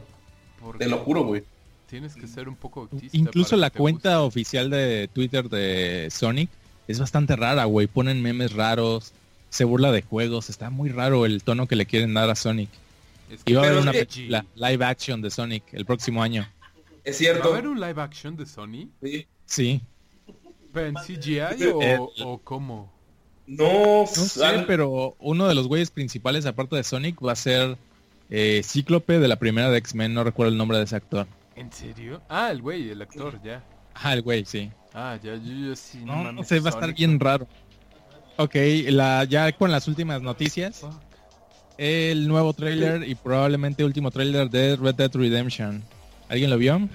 Porque 0.63 0.85
te 0.85 0.89
lo 0.89 0.99
juro, 0.99 1.25
güey. 1.25 1.43
Tienes 1.91 2.15
que 2.15 2.29
ser 2.29 2.49
un 2.49 2.55
poco 2.55 2.83
autista. 2.83 3.17
Incluso 3.17 3.57
la 3.57 3.71
cuenta 3.71 4.23
oficial 4.23 4.71
de 4.71 5.09
Twitter 5.13 5.49
de 5.49 6.07
Sonic 6.13 6.51
es 6.87 7.01
bastante 7.01 7.35
rara, 7.35 7.65
güey. 7.65 7.89
Ponen 7.89 8.23
memes 8.23 8.53
raros, 8.53 9.13
se 9.51 9.65
burla 9.65 9.93
de 9.93 10.03
juegos. 10.03 10.51
Está 10.51 10.71
muy 10.71 10.91
raro 10.91 11.27
el 11.27 11.43
tono 11.43 11.67
que 11.67 11.77
le 11.77 11.87
quieren 11.87 12.15
dar 12.15 12.29
a 12.31 12.35
Sonic. 12.35 12.71
Es 13.31 13.45
que 13.45 13.53
Y 13.53 13.55
va 13.57 13.63
a 13.63 13.67
haber 13.67 13.79
una 13.83 13.91
es 13.91 13.97
que- 13.99 14.07
película 14.07 14.45
live 14.55 14.85
action 14.85 15.21
de 15.23 15.31
Sonic 15.31 15.63
el 15.73 15.85
próximo 15.85 16.23
año. 16.23 16.49
Es 17.05 17.15
¿Va 17.15 17.17
a 17.17 17.19
cierto. 17.19 17.53
haber 17.53 17.69
un 17.69 17.81
live 17.81 18.01
action 18.03 18.37
de 18.37 18.47
Sony? 18.47 18.89
Sí. 19.03 19.27
Sí. 19.47 19.81
¿Pero 20.73 20.87
en 20.89 20.95
CGI 20.97 21.39
Eh, 21.39 21.99
o, 21.99 22.11
o 22.25 22.39
cómo? 22.39 22.93
No, 23.47 24.01
No 24.03 24.07
sé, 24.07 24.65
pero 24.67 25.17
uno 25.19 25.49
de 25.49 25.55
los 25.55 25.69
güeyes 25.69 25.91
principales, 25.91 26.45
aparte 26.45 26.77
de 26.77 26.85
Sonic, 26.85 27.17
va 27.25 27.33
a 27.33 27.37
ser 27.37 27.79
eh, 28.29 28.61
Cíclope 28.63 29.19
de 29.19 29.27
la 29.29 29.37
primera 29.37 29.71
de 29.71 29.79
X-Men. 29.79 30.13
No 30.13 30.23
recuerdo 30.23 30.53
el 30.53 30.59
nombre 30.59 30.77
de 30.77 30.85
ese 30.85 30.97
actor. 30.97 31.27
¿En 31.57 31.73
serio? 31.73 32.21
Ah, 32.29 32.51
el 32.51 32.61
güey, 32.61 32.91
el 32.91 33.01
actor, 33.01 33.41
ya. 33.43 33.65
Ah, 33.95 34.13
el 34.13 34.21
güey, 34.23 34.45
sí. 34.45 34.71
Ah, 34.93 35.19
ya, 35.23 35.35
yo, 35.37 35.53
yo 35.69 35.77
sí. 35.77 35.99
No, 36.05 36.17
no 36.17 36.23
mames, 36.25 36.47
sé, 36.49 36.61
va 36.61 36.67
a 36.67 36.71
estar 36.71 36.83
Sonic. 36.83 36.97
bien 36.99 37.19
raro. 37.19 37.49
Ok, 38.39 38.55
la, 38.87 39.25
ya 39.25 39.51
con 39.51 39.73
las 39.73 39.89
últimas 39.89 40.23
noticias. 40.23 40.87
El 41.77 42.29
nuevo 42.29 42.53
trailer 42.53 43.03
y 43.03 43.17
probablemente 43.17 43.85
último 43.85 44.13
trailer 44.13 44.49
de 44.49 44.77
Red 44.77 44.95
Dead 44.95 45.11
Redemption. 45.13 45.83
¿Alguien 46.29 46.49
lo 46.51 46.57
vio? 46.57 46.89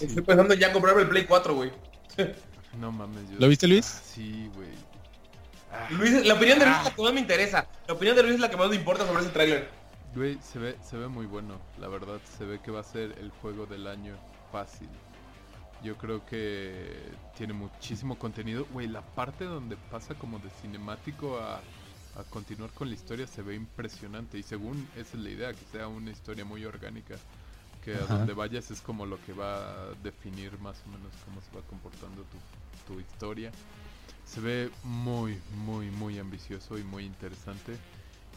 Estoy 0.00 0.22
pensando 0.22 0.54
ya 0.54 0.68
en 0.68 0.72
comprarme 0.72 1.02
el 1.02 1.08
Play 1.08 1.24
4, 1.24 1.54
güey. 1.54 1.70
No 2.78 2.92
mames. 2.92 3.28
Yo... 3.28 3.36
¿Lo 3.40 3.48
viste, 3.48 3.66
Luis? 3.66 3.96
Ah, 3.96 4.02
sí, 4.14 4.48
güey. 4.54 4.68
Ah, 5.72 5.88
Luis, 5.90 6.24
la 6.24 6.34
opinión 6.34 6.58
de 6.60 6.66
Luis 6.66 6.78
es 6.78 6.84
la 6.84 6.94
que 6.94 7.02
más 7.02 7.12
me 7.12 7.20
interesa. 7.20 7.66
La 7.88 7.94
opinión 7.94 8.16
de 8.16 8.22
Luis 8.22 8.34
es 8.36 8.40
la 8.40 8.48
que 8.48 8.56
más 8.56 8.68
me 8.70 8.76
importa 8.76 9.04
sobre 9.04 9.22
ese 9.22 9.30
tráiler. 9.30 9.68
Güey, 10.14 10.38
se 10.40 10.60
ve, 10.60 10.76
se 10.88 10.96
ve 10.96 11.08
muy 11.08 11.26
bueno, 11.26 11.60
la 11.80 11.88
verdad. 11.88 12.20
Se 12.38 12.44
ve 12.44 12.60
que 12.64 12.70
va 12.70 12.80
a 12.80 12.84
ser 12.84 13.16
el 13.20 13.30
juego 13.42 13.66
del 13.66 13.88
año 13.88 14.14
fácil. 14.52 14.88
Yo 15.82 15.96
creo 15.96 16.24
que 16.26 17.12
tiene 17.36 17.52
muchísimo 17.54 18.18
contenido. 18.18 18.66
Güey, 18.72 18.86
la 18.86 19.00
parte 19.00 19.44
donde 19.44 19.76
pasa 19.90 20.14
como 20.14 20.38
de 20.38 20.50
cinemático 20.50 21.38
a, 21.38 21.56
a 21.56 22.24
continuar 22.28 22.70
con 22.72 22.88
la 22.88 22.94
historia 22.94 23.26
se 23.26 23.40
ve 23.42 23.54
impresionante. 23.54 24.36
Y 24.38 24.42
según 24.42 24.86
esa 24.96 25.16
es 25.16 25.22
la 25.22 25.30
idea, 25.30 25.52
que 25.52 25.64
sea 25.72 25.88
una 25.88 26.10
historia 26.10 26.44
muy 26.44 26.64
orgánica. 26.64 27.16
Que 27.82 27.94
a 27.94 28.00
donde 28.00 28.34
vayas 28.34 28.70
es 28.70 28.82
como 28.82 29.06
lo 29.06 29.18
que 29.24 29.32
va 29.32 29.56
a 29.56 29.94
definir 30.02 30.58
más 30.58 30.76
o 30.86 30.90
menos 30.90 31.12
cómo 31.24 31.40
se 31.40 31.56
va 31.56 31.62
comportando 31.66 32.22
tu, 32.86 32.92
tu 32.94 33.00
historia. 33.00 33.50
Se 34.26 34.40
ve 34.40 34.70
muy, 34.84 35.38
muy, 35.64 35.90
muy 35.90 36.18
ambicioso 36.18 36.76
y 36.78 36.82
muy 36.84 37.06
interesante. 37.06 37.72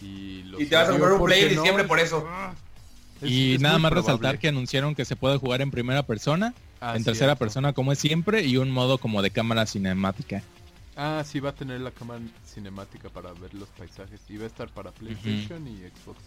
Y, 0.01 0.43
los 0.43 0.62
Y 0.62 0.67
te 0.67 0.75
vas 0.75 0.88
a 0.88 0.91
comprar 0.91 1.13
un 1.13 1.25
Play 1.25 1.41
en 1.43 1.56
no- 1.56 1.62
diciembre 1.62 1.84
por 1.86 1.99
eso. 1.99 2.25
Es- 3.21 3.30
y 3.30 3.56
es 3.56 3.62
nada 3.62 3.78
más 3.80 3.91
probable. 3.91 4.12
resaltar 4.13 4.39
que 4.39 4.47
anunciaron 4.49 4.95
que 4.95 5.06
se 5.06 5.15
puede 5.15 5.38
jugar 5.38 5.62
en 5.62 5.71
primera 5.71 6.04
persona, 6.04 6.54
Ah, 6.82 6.95
en 6.97 7.04
tercera 7.04 7.28
cierto. 7.32 7.39
persona 7.39 7.73
como 7.73 7.91
es 7.91 7.99
siempre 7.99 8.43
y 8.43 8.58
un 8.58 8.69
modo 8.71 8.97
como 8.97 9.21
de 9.21 9.32
cámara 9.32 9.65
cinemática. 9.65 10.43
Ah, 10.95 11.23
sí, 11.26 11.39
va 11.39 11.49
a 11.49 11.56
tener 11.56 11.82
la 11.82 11.91
cámara 11.91 12.19
cinemática 12.45 13.10
para 13.10 13.32
ver 13.34 13.54
los 13.54 13.69
paisajes. 13.69 14.19
Y 14.30 14.38
va 14.38 14.43
a 14.43 14.47
estar 14.47 14.69
para 14.69 14.91
PlayStation 14.91 15.65
y 15.67 15.78
Xbox. 15.78 16.19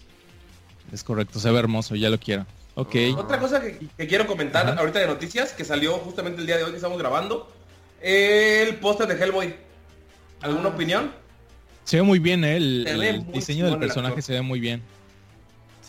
Es 0.93 1.05
correcto, 1.05 1.39
se 1.39 1.51
ve 1.51 1.59
hermoso, 1.59 1.95
ya 1.95 2.11
lo 2.11 2.19
quiero. 2.19 2.47
Ok. 2.75 2.95
Otra 3.17 3.39
cosa 3.39 3.61
que, 3.61 3.79
que 3.97 4.07
quiero 4.07 4.27
comentar 4.27 4.79
ahorita 4.79 4.99
de 4.99 5.07
noticias, 5.07 5.53
que 5.53 5.65
salió 5.65 5.95
justamente 5.99 6.41
el 6.41 6.47
día 6.47 6.57
de 6.57 6.65
hoy 6.65 6.71
que 6.71 6.77
estamos 6.77 6.99
grabando. 6.99 7.51
El 8.01 8.77
póster 8.77 9.07
de 9.07 9.23
Hellboy. 9.23 9.55
¿Alguna 10.43 10.69
Ah, 10.69 10.73
opinión? 10.75 11.11
Se 11.85 11.97
ve 11.99 12.03
muy 12.03 12.19
bien, 12.19 12.45
¿eh? 12.45 12.57
el, 12.57 13.27
diseño 13.33 13.67
del 13.67 13.79
personaje 13.79 14.21
se 14.23 14.33
ve 14.33 14.43
muy 14.43 14.59
bien. 14.61 14.83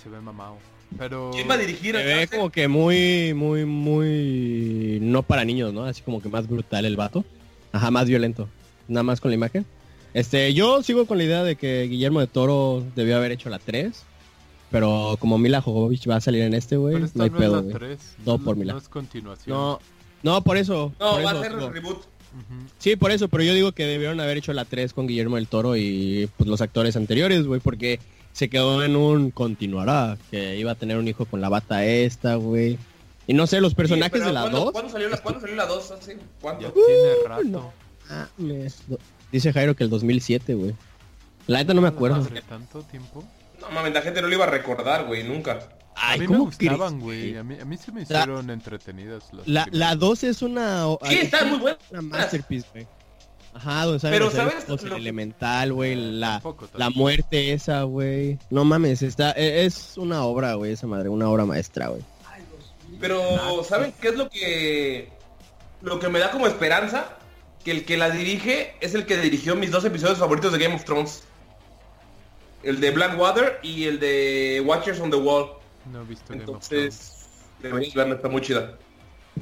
Se 0.02 0.08
ve 0.10 0.22
mamado. 0.22 0.58
Pero... 0.98 1.32
¿Quién 1.34 1.50
va 1.50 1.56
a 1.56 1.58
dirigir? 1.58 1.96
Se 1.96 2.04
ve 2.04 2.28
como 2.28 2.50
que 2.50 2.68
muy, 2.68 3.34
muy, 3.34 3.66
muy... 3.66 5.00
No 5.02 5.24
para 5.24 5.46
niños, 5.46 5.74
¿no? 5.74 5.86
Así 5.86 6.02
como 6.02 6.22
que 6.22 6.30
más 6.30 6.48
brutal 6.48 6.86
el 6.86 6.96
vato. 6.96 7.26
Ajá, 7.72 7.92
más 7.92 8.08
violento. 8.08 8.48
Nada 8.88 9.04
más 9.04 9.20
con 9.20 9.32
la 9.32 9.36
imagen. 9.36 9.66
Este, 10.14 10.54
yo 10.54 10.82
sigo 10.84 11.06
con 11.06 11.18
la 11.18 11.26
idea 11.26 11.44
de 11.44 11.56
que 11.56 11.84
Guillermo 11.84 12.20
de 12.20 12.28
Toro 12.28 12.84
debió 12.96 13.18
haber 13.18 13.32
hecho 13.32 13.50
la 13.50 13.60
3. 13.60 14.04
Pero 14.72 15.16
como 15.20 15.38
Mila 15.38 15.62
Jovovich 15.62 16.10
va 16.10 16.18
a 16.18 16.22
salir 16.22 16.42
en 16.44 16.54
este, 16.54 16.76
güey, 16.76 16.96
no 16.96 17.06
hay 17.06 17.12
no 17.14 17.26
es 17.26 17.32
pedo, 17.32 17.56
la 17.56 17.62
güey. 17.62 17.74
3. 17.74 18.00
Todo 18.26 18.38
no, 18.38 18.44
por 18.44 18.58
no 18.58 18.62
Mila. 18.62 18.78
es 18.78 18.90
continuación. 18.90 19.56
No, 19.56 19.80
no, 20.24 20.44
por 20.44 20.58
eso. 20.58 20.94
No, 21.00 21.12
por 21.12 21.26
va 21.26 21.32
eso, 21.32 21.40
a 21.40 21.44
ser 21.44 21.52
el 21.54 21.74
reboot. 21.74 22.00
Sí, 22.78 22.96
por 22.96 23.12
eso, 23.12 23.30
pero 23.30 23.44
yo 23.44 23.54
digo 23.54 23.72
que 23.72 23.86
debieron 23.86 24.20
haber 24.20 24.38
hecho 24.38 24.54
la 24.54 24.66
3 24.66 24.94
con 24.94 25.08
Guillermo 25.08 25.38
del 25.38 25.48
Toro 25.48 25.76
y 25.78 26.30
pues 26.38 26.50
los 26.50 26.62
actores 26.62 26.96
anteriores, 26.96 27.46
güey, 27.46 27.62
porque 27.62 28.00
se 28.38 28.50
quedó 28.52 28.84
en 28.84 28.96
un 28.96 29.32
continuará, 29.32 30.16
que 30.30 30.58
iba 30.58 30.72
a 30.74 30.76
tener 30.76 30.98
un 30.98 31.08
hijo 31.08 31.26
con 31.26 31.42
la 31.42 31.50
bata 31.50 31.84
esta, 31.84 32.36
güey. 32.36 32.78
Y 33.26 33.34
no 33.34 33.48
sé, 33.48 33.60
los 33.62 33.74
personajes 33.74 34.22
Sí, 34.22 34.28
de 34.28 34.32
la 34.32 34.42
¿cuándo- 34.42 34.60
2. 34.66 34.72
¿Cuándo 34.74 34.92
salió 34.92 35.10
la, 35.10 35.18
¿cuándo 35.18 35.42
salió 35.42 35.56
la 35.56 35.66
2? 35.66 35.92
¿Hace 35.92 36.14
Ya 36.16 36.22
¿Cuánto? 36.40 36.72
tiene 36.72 37.28
rato. 37.28 37.44
no. 37.46 37.74
Ah, 38.10 38.28
me- 38.38 38.68
Dice 39.32 39.52
Jairo 39.52 39.76
que 39.76 39.84
el 39.84 39.90
2007, 39.90 40.54
güey. 40.54 40.76
La 41.48 41.58
neta 41.58 41.74
no 41.74 41.82
me 41.82 41.90
la 41.90 41.96
acuerdo. 41.96 42.18
madre, 42.22 42.44
¿Tanto 42.48 42.84
tiempo? 42.84 43.24
No 43.60 43.72
mames, 43.72 43.92
la 43.94 44.02
gente 44.04 44.22
no 44.22 44.28
lo 44.28 44.36
iba 44.36 44.46
a 44.46 44.50
recordar, 44.50 45.08
güey, 45.08 45.24
nunca. 45.24 45.54
a 46.00 46.12
Ay, 46.12 46.20
mí 46.20 46.28
me 46.28 46.34
¿cómo 46.34 46.46
gustaban, 46.46 47.00
crees, 47.00 47.02
güey. 47.02 47.38
A 47.38 47.44
mí, 47.44 47.58
a 47.60 47.66
mí 47.66 47.76
se 47.76 47.92
me 47.92 48.02
La- 48.02 48.04
hicieron 48.22 48.50
entretenidas 48.52 49.24
las 49.34 49.48
La, 49.48 49.64
primeras. 49.64 49.90
la 49.90 49.96
2 49.96 50.24
es 50.26 50.42
una... 50.44 50.84
Sí, 51.10 51.16
está 51.16 51.40
es 51.40 51.46
muy 51.48 51.58
buena. 51.58 51.78
Una 51.90 52.02
masterpiece, 52.04 52.68
güey. 52.72 52.88
Ajá, 53.58 53.86
Pero, 54.02 54.30
¿sabes? 54.30 54.68
Lo- 54.84 54.96
elemental, 54.96 55.74
güey, 55.74 55.96
la, 55.96 56.34
Tampoco 56.34 56.66
tanto. 56.66 56.78
la 56.78 56.90
muerte 56.92 57.54
esa, 57.54 57.84
güey. 57.84 58.38
No 58.52 58.64
mames, 58.66 59.02
está, 59.02 59.32
e- 59.32 59.66
es 59.66 59.98
una 59.98 60.24
obra, 60.24 60.54
güey, 60.54 60.74
esa 60.74 60.86
madre, 60.86 61.10
una 61.10 61.28
obra 61.30 61.46
maestra, 61.46 61.88
güey. 61.88 62.02
Pero, 63.00 63.64
¿saben 63.64 63.94
qué 64.00 64.10
es 64.10 64.16
lo 64.16 64.30
que 64.30 65.10
lo 65.82 66.00
que 66.00 66.08
me 66.10 66.20
da 66.20 66.32
como 66.32 66.46
esperanza? 66.48 67.18
Que 67.64 67.72
el 67.72 67.86
que 67.86 67.98
la 67.98 68.10
dirige 68.12 68.76
es 68.80 68.94
el 68.94 69.06
que 69.06 69.18
dirigió 69.18 69.56
mis 69.56 69.72
dos 69.72 69.84
episodios 69.86 70.20
favoritos 70.20 70.52
de 70.54 70.60
Game 70.60 70.76
of 70.76 70.84
Thrones. 70.86 71.24
El 72.64 72.80
de 72.80 72.92
Blackwater 72.92 73.60
y 73.64 73.86
el 73.86 74.00
de 74.00 74.64
Watchers 74.66 75.00
on 75.00 75.10
the 75.12 75.18
Wall. 75.18 75.52
No 75.92 76.02
he 76.02 76.06
visto 76.06 76.26
Game 76.30 76.44
of 76.44 76.46
Thrones. 76.46 76.72
Entonces, 76.72 77.28
deberías 77.62 77.94
verla, 77.94 78.16
está 78.16 78.30
muy 78.30 78.42
chida. 78.42 78.78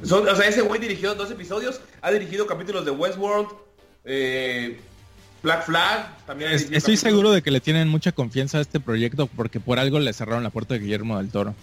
Son- 0.04 0.28
o 0.28 0.36
sea, 0.36 0.47
ese 0.47 0.62
güey 0.62 0.80
dirigió 0.82 1.15
dos 1.15 1.32
episodios, 1.32 1.82
ha 2.01 2.12
dirigido 2.12 2.45
capítulos 2.47 2.84
de 2.86 2.91
Westworld, 2.91 3.47
eh, 4.05 4.79
Black 5.43 5.65
Flag, 5.65 6.25
también 6.25 6.51
Es- 6.51 6.71
estoy 6.71 6.97
seguro 6.97 7.31
de 7.31 7.41
que 7.41 7.51
le 7.51 7.59
tienen 7.59 7.87
mucha 7.87 8.11
confianza 8.11 8.57
a 8.57 8.61
este 8.61 8.79
proyecto 8.79 9.27
porque 9.27 9.59
por 9.59 9.79
algo 9.79 9.99
le 9.99 10.11
cerraron 10.13 10.43
la 10.43 10.49
puerta 10.49 10.73
de 10.73 10.79
Guillermo 10.79 11.17
del 11.17 11.29
Toro. 11.29 11.53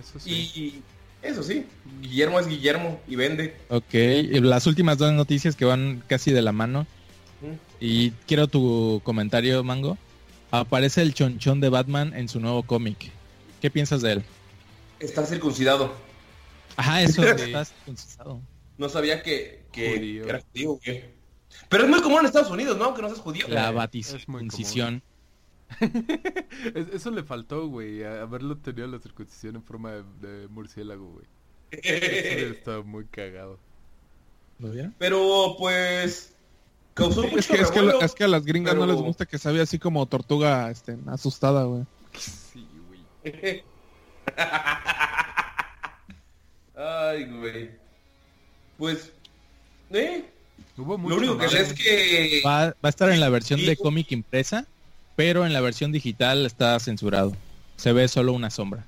Eso 0.00 0.18
sí. 0.18 0.30
Y 0.54 0.82
eso 1.22 1.42
sí, 1.42 1.66
Guillermo 2.00 2.40
es 2.40 2.46
Guillermo 2.46 3.00
y 3.08 3.16
vende. 3.16 3.56
Ok, 3.68 3.94
y 3.94 4.40
las 4.40 4.66
últimas 4.66 4.98
dos 4.98 5.12
noticias 5.12 5.56
que 5.56 5.64
van 5.64 6.02
casi 6.06 6.30
de 6.32 6.42
la 6.42 6.52
mano. 6.52 6.86
Y 7.80 8.10
quiero 8.26 8.48
tu 8.48 9.00
comentario, 9.04 9.62
Mango. 9.62 9.98
Aparece 10.50 11.02
el 11.02 11.12
chonchón 11.12 11.60
de 11.60 11.68
Batman 11.68 12.14
en 12.14 12.28
su 12.28 12.40
nuevo 12.40 12.62
cómic. 12.62 13.10
¿Qué 13.60 13.70
piensas 13.70 14.00
de 14.00 14.12
él? 14.12 14.22
Está 15.00 15.26
circuncidado. 15.26 15.94
Ajá, 16.76 17.02
eso 17.02 17.22
Sí. 17.22 17.28
está 17.36 17.64
circuncidado. 17.66 18.40
No 18.78 18.88
sabía 18.88 19.22
que, 19.22 19.64
que 19.72 19.96
Judío. 19.96 20.28
era 20.28 20.40
judío, 20.52 20.78
güey. 20.84 21.04
Pero 21.68 21.84
es 21.84 21.90
muy 21.90 22.00
común 22.00 22.20
en 22.20 22.26
Estados 22.26 22.50
Unidos, 22.50 22.76
¿no? 22.78 22.94
Que 22.94 23.02
no 23.02 23.08
seas 23.08 23.20
judío. 23.20 23.46
La 23.48 23.70
baticircuncisión. 23.70 25.02
Es- 26.74 26.88
eso 26.94 27.10
le 27.10 27.24
faltó, 27.24 27.66
güey. 27.66 28.04
a- 28.04 28.22
Haberlo 28.22 28.56
tenido 28.58 28.86
la 28.86 29.00
circuncisión 29.00 29.56
en 29.56 29.62
forma 29.64 29.90
de, 29.92 30.02
de 30.28 30.48
murciélago, 30.48 31.08
güey. 31.08 31.26
Eso 31.72 32.54
estaba 32.54 32.82
muy 32.84 33.04
cagado. 33.06 33.58
¿Lo 34.60 34.70
vieron? 34.70 34.94
Pero 34.98 35.56
pues 35.58 36.34
causó 36.94 37.24
mucho 37.24 37.38
Es 37.38 37.46
que, 37.48 37.56
es, 37.60 37.70
que, 37.70 37.80
es 38.00 38.14
que 38.14 38.24
a 38.24 38.28
las 38.28 38.44
gringas 38.44 38.74
no 38.76 38.86
les 38.86 38.96
gusta 38.96 39.26
que 39.26 39.38
se 39.38 39.50
vea 39.52 39.64
así 39.64 39.78
como 39.78 40.06
tortuga 40.06 40.70
este, 40.70 40.96
asustada, 41.08 41.64
güey. 41.64 41.84
Sí, 42.16 42.66
güey. 42.88 43.02
Ay, 46.76 47.24
güey. 47.24 47.70
Pues, 48.78 49.12
¿eh? 49.90 50.30
Hubo 50.78 50.98
mucho 50.98 51.14
Lo 51.16 51.20
único 51.20 51.38
que 51.38 51.48
sé 51.48 51.60
es 51.62 51.72
que... 51.72 52.42
Va, 52.44 52.66
va 52.66 52.74
a 52.82 52.88
estar 52.88 53.10
en 53.10 53.20
la 53.20 53.28
versión 53.30 53.60
Sí. 53.60 53.66
de 53.66 53.76
cómic 53.76 54.12
impresa, 54.12 54.66
pero 55.16 55.46
en 55.46 55.52
la 55.52 55.60
versión 55.60 55.92
digital 55.92 56.44
está 56.46 56.78
censurado. 56.80 57.34
Se 57.76 57.92
ve 57.92 58.08
solo 58.08 58.32
una 58.32 58.50
sombra. 58.50 58.84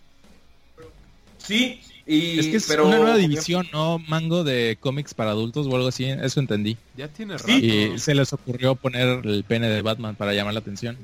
Sí, 1.38 1.80
Y, 2.10 2.38
Es 2.38 2.46
que 2.46 2.56
es 2.56 2.66
pero, 2.66 2.86
una 2.86 2.96
nueva 2.96 3.16
división, 3.18 3.68
¿no? 3.70 3.98
Mango 3.98 4.42
de 4.42 4.78
cómics 4.80 5.12
para 5.12 5.30
adultos 5.32 5.66
o 5.66 5.76
algo 5.76 5.88
así, 5.88 6.06
eso 6.06 6.40
entendí. 6.40 6.78
Ya 6.96 7.06
tiene 7.08 7.36
rato. 7.36 7.50
Y 7.50 7.98
se 7.98 8.14
les 8.14 8.32
ocurrió 8.32 8.74
poner 8.76 9.26
el 9.26 9.44
pene 9.44 9.68
de 9.68 9.82
Batman 9.82 10.14
para 10.16 10.32
llamar 10.32 10.54
la 10.54 10.60
atención. 10.60 10.96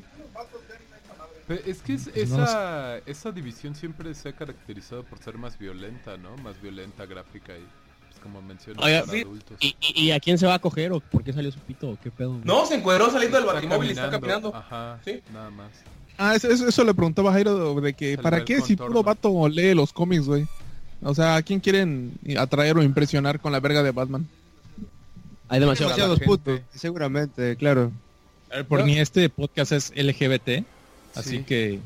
Es 1.67 1.83
que 1.83 1.93
es- 1.95 2.09
Pues 2.09 2.31
no 2.31 2.43
esa, 2.43 2.99
esa 3.05 3.33
división 3.33 3.75
siempre 3.75 4.15
se 4.15 4.31
ha 4.31 4.33
caracterizado 4.33 5.03
por 5.05 5.19
ser 5.19 5.37
más 5.37 5.59
violenta, 5.59 6.17
¿no? 6.17 6.39
Más 6.39 6.61
violenta, 6.63 7.05
gráfica 7.05 7.53
y, 7.53 7.65
como 8.25 8.43
mencionas, 8.43 8.85
Oiga, 8.85 9.01
para 9.03 9.13
sí. 9.13 9.21
adultos. 9.23 9.57
¿Y, 9.61 9.77
y, 9.81 10.01
y 10.07 10.11
a 10.11 10.19
quién 10.19 10.37
se 10.39 10.47
va 10.47 10.55
a 10.55 10.59
coger 10.59 10.91
o 10.93 10.99
por 10.99 11.23
qué 11.23 11.33
salió 11.33 11.53
su 11.53 11.61
pito 11.61 11.91
o 11.91 11.99
qué 12.03 12.11
pedo? 12.11 12.41
No, 12.43 12.67
se 12.67 12.75
encuadró 12.75 13.09
saliendo 13.13 13.37
del 13.37 13.47
batimóvil 13.47 13.91
y 13.91 13.93
está 13.93 14.11
caminando. 14.11 14.53
Ajá, 14.53 14.99
Sí. 15.05 15.21
nada 15.33 15.51
más. 15.51 15.69
Ah, 16.19 16.35
eso, 16.35 16.49
eso, 16.49 16.67
eso 16.69 16.85
le 16.85 16.95
preguntaba 16.95 17.31
a 17.31 17.33
Jairo 17.35 17.81
de 17.81 17.93
que 17.95 18.17
¿para 18.19 18.45
qué 18.45 18.61
si 18.61 18.75
puro 18.77 19.03
vato 19.05 19.49
lee 19.49 19.75
los 19.75 19.93
cómics, 19.93 20.27
güey? 20.27 20.47
O 21.03 21.15
sea, 21.15 21.37
¿a 21.37 21.43
quién 21.43 21.61
quieren 21.61 22.13
atraer 22.39 22.77
o 22.79 22.83
impresionar 22.83 23.39
con 23.41 23.53
la 23.53 23.61
verga 23.61 23.83
de 23.83 23.91
Batman? 23.93 24.27
Hay 25.49 25.61
demasiado 25.61 25.91
Demasiados 25.93 26.21
putos, 26.21 26.61
seguramente, 26.75 27.55
claro. 27.57 27.93
A 28.51 28.57
ver, 28.57 28.67
por 28.67 28.83
mí 28.85 28.99
este 28.99 29.29
podcast 29.29 29.73
es 29.73 29.93
LGBT, 29.95 30.65
así 31.15 31.39
Sí. 31.39 31.43
que... 31.45 31.81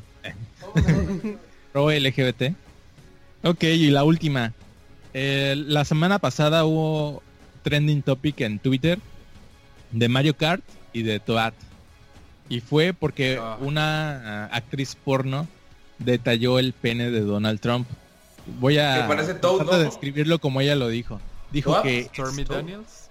Pro 1.73 1.91
LGBT. 1.91 2.53
Ok, 3.43 3.63
y 3.63 3.89
la 3.89 4.03
última. 4.03 4.53
Eh, 5.21 5.53
la 5.67 5.83
semana 5.83 6.17
pasada 6.17 6.63
hubo 6.63 7.21
trending 7.61 8.03
topic 8.03 8.39
en 8.39 8.57
Twitter 8.57 8.99
de 9.91 10.07
Mario 10.07 10.37
Kart 10.37 10.63
y 10.93 11.03
de 11.03 11.19
Toad. 11.19 11.51
Y 12.47 12.61
fue 12.61 12.93
porque 12.93 13.37
Ah. 13.37 13.57
una 13.59 14.45
ah, 14.45 14.49
actriz 14.53 14.95
porno 14.95 15.45
detalló 15.97 16.57
el 16.57 16.71
pene 16.71 17.11
de 17.11 17.19
Donald 17.19 17.59
Trump. 17.59 17.85
Voy 18.61 18.77
a 18.77 19.05
de 19.05 19.83
describirlo 19.83 20.39
como 20.39 20.61
ella 20.61 20.77
lo 20.77 20.87
dijo. 20.87 21.19
Dijo 21.51 21.81
que 21.81 22.05
Stormy 22.05 22.45
Daniels. 22.45 23.09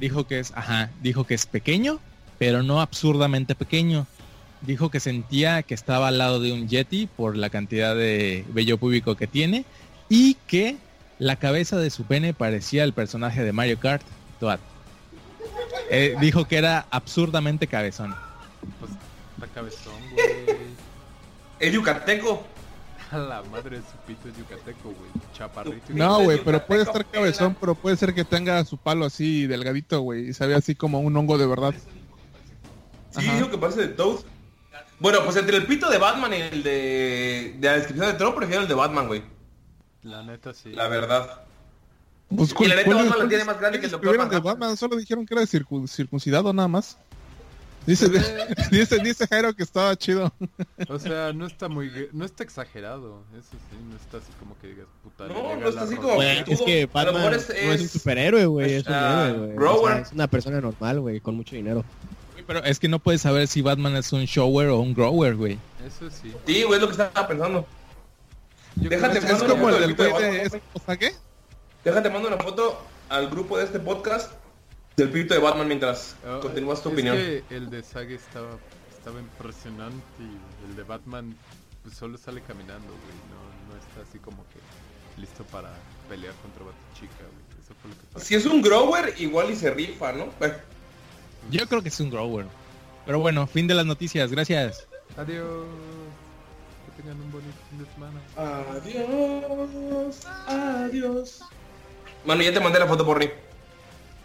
dijo 0.00 0.26
que 0.26 0.38
es, 0.38 0.54
ajá, 0.56 0.88
dijo 1.02 1.24
que 1.24 1.34
es 1.34 1.44
pequeño, 1.44 2.00
pero 2.38 2.62
no 2.62 2.80
absurdamente 2.80 3.54
pequeño. 3.54 4.06
Dijo 4.62 4.90
que 4.90 5.00
sentía 5.00 5.62
que 5.62 5.74
estaba 5.74 6.08
al 6.08 6.16
lado 6.16 6.40
de 6.40 6.50
un 6.50 6.66
Yeti 6.66 7.08
por 7.14 7.36
la 7.36 7.50
cantidad 7.50 7.94
de 7.94 8.46
vello 8.54 8.78
púbico 8.78 9.16
que 9.16 9.26
tiene 9.26 9.66
y 10.08 10.38
que 10.46 10.78
la 11.18 11.36
cabeza 11.36 11.76
de 11.76 11.90
su 11.90 12.04
pene 12.04 12.34
parecía 12.34 12.84
el 12.84 12.92
personaje 12.92 13.42
de 13.42 13.52
Mario 13.52 13.78
Kart, 13.78 14.02
Toad. 14.40 14.58
Eh, 15.90 16.16
dijo 16.20 16.46
que 16.46 16.56
era 16.56 16.86
absurdamente 16.90 17.66
cabezón. 17.66 18.14
Pues 18.80 18.92
está 19.34 19.46
cabezón, 19.54 19.94
güey. 20.12 20.56
El 21.60 21.72
yucateco. 21.74 22.44
A 23.12 23.18
la 23.18 23.42
madre 23.42 23.78
de 23.78 23.82
su 23.82 23.96
pito 24.06 24.28
es 24.28 24.36
yucateco, 24.36 24.84
güey. 24.84 25.10
Chaparrito. 25.32 25.84
No, 25.90 26.22
güey, 26.22 26.42
pero 26.42 26.64
puede 26.66 26.82
estar 26.82 27.04
cabezón, 27.06 27.56
pero 27.60 27.74
puede 27.74 27.96
ser 27.96 28.14
que 28.14 28.24
tenga 28.24 28.64
su 28.64 28.78
palo 28.78 29.04
así 29.04 29.46
delgadito, 29.46 30.00
güey, 30.00 30.30
y 30.30 30.32
se 30.32 30.46
ve 30.46 30.54
así 30.54 30.74
como 30.74 30.98
un 31.00 31.16
hongo 31.16 31.38
de 31.38 31.46
verdad. 31.46 31.74
Sí, 33.10 33.26
Ajá. 33.28 33.36
dijo 33.36 33.50
que 33.50 33.58
parece 33.58 33.82
de 33.82 33.88
Toad. 33.88 34.20
Bueno, 34.98 35.18
pues 35.24 35.36
entre 35.36 35.58
el 35.58 35.66
pito 35.66 35.90
de 35.90 35.98
Batman 35.98 36.32
y 36.32 36.36
el 36.36 36.62
de, 36.62 37.56
de 37.58 37.68
la 37.68 37.74
descripción 37.74 38.06
de 38.06 38.14
Trump, 38.14 38.36
prefiero 38.36 38.62
el 38.62 38.68
de 38.68 38.74
Batman, 38.74 39.06
güey. 39.06 39.22
La 40.02 40.22
neta 40.22 40.52
sí. 40.54 40.70
La 40.72 40.88
verdad. 40.88 41.42
Pues, 42.34 42.54
Y 42.58 42.66
la 42.66 42.76
neta, 42.76 42.84
¿cuál- 42.86 42.96
Batman 43.08 43.18
la 43.18 43.28
tiene 43.28 43.44
más 43.44 43.60
grande 43.60 43.78
que 43.80 43.86
el 43.86 43.92
Doctor 43.92 44.30
de. 44.30 44.40
Batman, 44.40 44.76
solo 44.76 44.96
dijeron 44.96 45.26
que 45.26 45.34
era 45.34 45.42
circun- 45.44 45.86
circuncidado 45.86 46.52
nada 46.52 46.68
más. 46.68 46.96
Dice, 47.86 48.08
dice, 48.70 48.98
dice 49.00 49.26
Jairo 49.26 49.52
que 49.54 49.64
estaba 49.64 49.94
chido. 49.96 50.32
O 50.88 50.98
sea, 51.00 51.32
no 51.32 51.46
está 51.46 51.68
muy... 51.68 51.90
No 52.12 52.24
está 52.24 52.44
exagerado. 52.44 53.22
Eso 53.36 53.50
sí, 53.50 53.76
no 53.90 53.96
está 53.96 54.18
así 54.18 54.32
como 54.38 54.56
que 54.60 54.68
digas, 54.68 54.86
puta. 55.02 55.26
No, 55.26 55.56
no 55.56 55.68
está 55.68 55.82
así 55.82 55.96
como- 55.96 56.14
Güey, 56.14 56.44
es 56.46 56.62
que 56.62 56.82
A 56.92 57.04
lo 57.04 57.12
Batman 57.12 57.30
no 57.32 57.36
es- 57.36 57.50
es 57.50 57.80
un 57.82 57.88
superhéroe, 57.88 58.46
güey, 58.46 58.72
es 58.74 58.84
ah. 58.86 59.34
O 59.58 59.86
sea, 59.86 59.98
es 59.98 60.12
una 60.12 60.26
persona 60.28 60.60
normal, 60.60 61.00
güey, 61.00 61.20
con 61.20 61.34
mucho 61.34 61.56
dinero. 61.56 61.84
Pero 62.46 62.64
es 62.64 62.78
que 62.80 62.88
no 62.88 62.98
puedes 62.98 63.20
saber 63.20 63.46
si 63.46 63.62
Batman 63.62 63.94
es 63.96 64.12
un 64.12 64.24
shower 64.24 64.68
o 64.68 64.80
un 64.80 64.94
grower, 64.94 65.36
güey. 65.36 65.58
Eso 65.86 66.08
sí. 66.10 66.32
Sí, 66.46 66.62
güey, 66.62 66.74
es 66.76 66.80
lo 66.80 66.86
que 66.88 66.92
estaba 66.92 67.26
pensando. 67.28 67.66
Déjate 68.76 69.18
Es 69.18 69.24
mando 69.24 69.46
como 69.48 69.64
una 69.66 69.76
el 69.76 69.80
foto 69.82 69.86
del 69.86 69.90
pito 69.90 70.02
de 70.04 70.10
güey 70.10 70.22
de... 70.22 70.28
Batman. 70.42 70.46
¿es- 70.46 70.62
¿O 70.82 70.84
sea 70.86 70.96
qué? 70.96 71.12
Déjate 71.84 72.10
mando 72.10 72.28
una 72.28 72.38
foto 72.38 72.80
al 73.08 73.28
grupo 73.30 73.58
de 73.58 73.64
este 73.64 73.78
podcast 73.80 74.32
del 74.96 75.10
pito 75.10 75.34
de 75.34 75.40
Batman 75.40 75.68
mientras 75.68 76.16
Ah, 76.24 76.38
continúas 76.40 76.82
tu 76.82 76.88
es 76.90 76.92
opinión. 76.94 77.16
que 77.16 77.44
el 77.50 77.70
de 77.70 77.82
Sage 77.82 78.14
estaba, 78.14 78.56
estaba 78.96 79.18
impresionante 79.20 80.02
y 80.20 80.70
el 80.70 80.76
de 80.76 80.82
Batman 80.84 81.36
pues, 81.82 81.96
solo 81.96 82.16
sale 82.18 82.40
caminando, 82.42 82.86
güey. 82.88 83.16
No, 83.30 83.74
no 83.74 83.80
está 83.80 84.08
así 84.08 84.18
como 84.18 84.44
que 84.44 85.20
listo 85.20 85.44
para 85.44 85.70
pelear 86.08 86.34
contra 86.36 86.64
Batichica, 86.64 87.16
güey. 87.18 87.62
Eso 87.62 87.74
fue 87.80 87.90
lo 87.90 87.96
que 87.96 88.06
pasó. 88.12 88.24
Si 88.26 88.34
es 88.34 88.46
un 88.46 88.62
grower, 88.62 89.14
igual 89.18 89.50
y 89.50 89.56
se 89.56 89.70
rifa, 89.70 90.12
¿no? 90.12 90.26
Bueno, 90.38 90.54
Yo 91.50 91.66
creo 91.68 91.82
que 91.82 91.88
es 91.88 92.00
un 92.00 92.10
grower. 92.10 92.46
Pero 93.04 93.18
bueno, 93.18 93.46
fin 93.46 93.66
de 93.66 93.74
las 93.74 93.84
noticias, 93.86 94.30
gracias. 94.30 94.86
Adiós. 95.16 95.66
Que 96.96 97.02
tengan 97.02 97.20
un 97.20 97.32
bonito 97.32 97.56
fin 97.70 97.78
de 97.78 97.86
semana. 97.92 98.20
Adiós, 98.36 100.26
adiós. 100.46 101.40
Mano, 102.24 102.42
ya 102.42 102.52
te 102.52 102.60
mandé 102.60 102.78
la 102.78 102.86
foto 102.86 103.04
por 103.04 103.18
mí. 103.18 103.28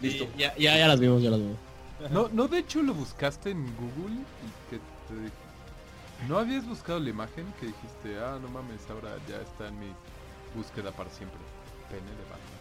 Listo. 0.00 0.26
Ya, 0.36 0.54
ya, 0.56 0.76
ya 0.76 0.86
las 0.88 1.00
vimos, 1.00 1.22
ya 1.22 1.30
las 1.30 1.40
vimos. 1.40 1.56
No, 2.10 2.28
no, 2.32 2.46
de 2.46 2.58
hecho 2.58 2.80
lo 2.82 2.94
buscaste 2.94 3.50
en 3.50 3.64
Google 3.76 4.14
y 4.14 4.70
que 4.70 4.76
te 5.08 5.14
dije. 5.20 5.32
¿No 6.28 6.38
habías 6.38 6.66
buscado 6.66 6.98
la 7.00 7.10
imagen 7.10 7.46
que 7.60 7.66
dijiste, 7.66 8.18
ah, 8.22 8.38
no 8.40 8.48
mames, 8.48 8.80
ahora 8.90 9.16
ya 9.28 9.36
está 9.40 9.68
en 9.68 9.78
mi 9.80 9.86
búsqueda 10.54 10.92
para 10.92 11.10
siempre? 11.10 11.38
Pene 11.88 12.02
de 12.02 12.22
Batman. 12.24 12.60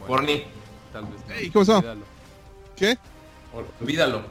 Bueno, 0.00 0.06
Porni. 0.14 0.44
Tal 0.92 1.04
vez 1.06 1.20
no. 1.26 1.34
Ey, 1.34 1.50
¿qué 1.50 1.58
pasó? 1.58 1.76
olvídalo. 1.78 2.04
¿Qué? 2.76 2.98
Olvídalo. 3.80 4.22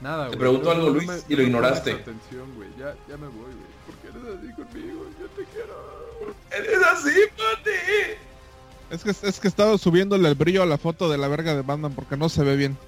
Nada, 0.00 0.24
Te 0.24 0.28
güey. 0.30 0.38
preguntó 0.40 0.70
algo, 0.72 0.90
Luis, 0.90 1.06
me- 1.08 1.20
y 1.28 1.36
lo 1.36 1.42
ignoraste. 1.44 1.92
atención, 1.92 2.54
güey. 2.56 2.68
Ya, 2.78 2.94
ya 3.08 3.16
me 3.16 3.26
voy, 3.28 3.44
güey. 3.52 3.71
¿Por 3.92 4.12
qué 4.12 4.18
eres 4.18 4.38
así 4.38 4.52
conmigo? 4.54 5.06
Yo 5.20 5.26
te 5.28 5.44
quiero. 5.52 6.34
Eres 6.50 6.86
así, 6.86 7.20
Pati. 7.36 7.70
Es 8.90 9.02
que, 9.02 9.28
es 9.28 9.40
que 9.40 9.48
he 9.48 9.50
estado 9.50 9.78
subiéndole 9.78 10.28
el 10.28 10.34
brillo 10.34 10.62
a 10.62 10.66
la 10.66 10.78
foto 10.78 11.10
de 11.10 11.18
la 11.18 11.28
verga 11.28 11.54
de 11.54 11.62
Batman 11.62 11.92
porque 11.94 12.16
no 12.16 12.28
se 12.28 12.42
ve 12.44 12.56
bien. 12.56 12.76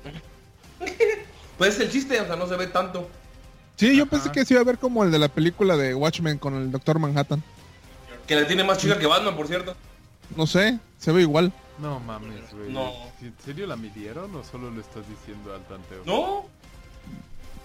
Pues 1.57 1.75
es 1.77 1.81
el 1.83 1.91
chiste, 1.93 2.21
o 2.21 2.27
sea, 2.27 2.35
no 2.35 2.49
se 2.49 2.57
ve 2.57 2.67
tanto. 2.67 3.09
Sí, 3.77 3.97
yo 3.97 4.07
pensé 4.07 4.33
que 4.33 4.45
se 4.45 4.55
iba 4.55 4.61
a 4.61 4.65
ver 4.65 4.77
como 4.77 5.05
el 5.05 5.13
de 5.13 5.21
la 5.21 5.29
película 5.29 5.77
de 5.77 5.95
Watchmen 5.95 6.37
con 6.39 6.55
el 6.55 6.73
Doctor 6.73 6.99
Manhattan. 6.99 7.45
Que 8.27 8.35
la 8.35 8.45
tiene 8.47 8.65
más 8.65 8.79
chica 8.79 8.99
que 8.99 9.07
Batman, 9.07 9.37
por 9.37 9.47
cierto. 9.47 9.77
No 10.37 10.49
sé, 10.49 10.81
se 10.99 11.13
ve 11.13 11.23
igual. 11.23 11.53
No 11.79 12.01
mames, 12.01 12.53
güey. 12.53 12.73
No. 12.73 12.93
¿En 13.23 13.35
serio 13.45 13.69
la 13.69 13.77
midieron 13.77 14.35
o 14.35 14.43
solo 14.43 14.69
lo 14.71 14.81
estás 14.81 15.05
diciendo 15.09 15.55
al 15.55 15.63
tanteo? 15.67 16.03
¿No? 16.05 16.47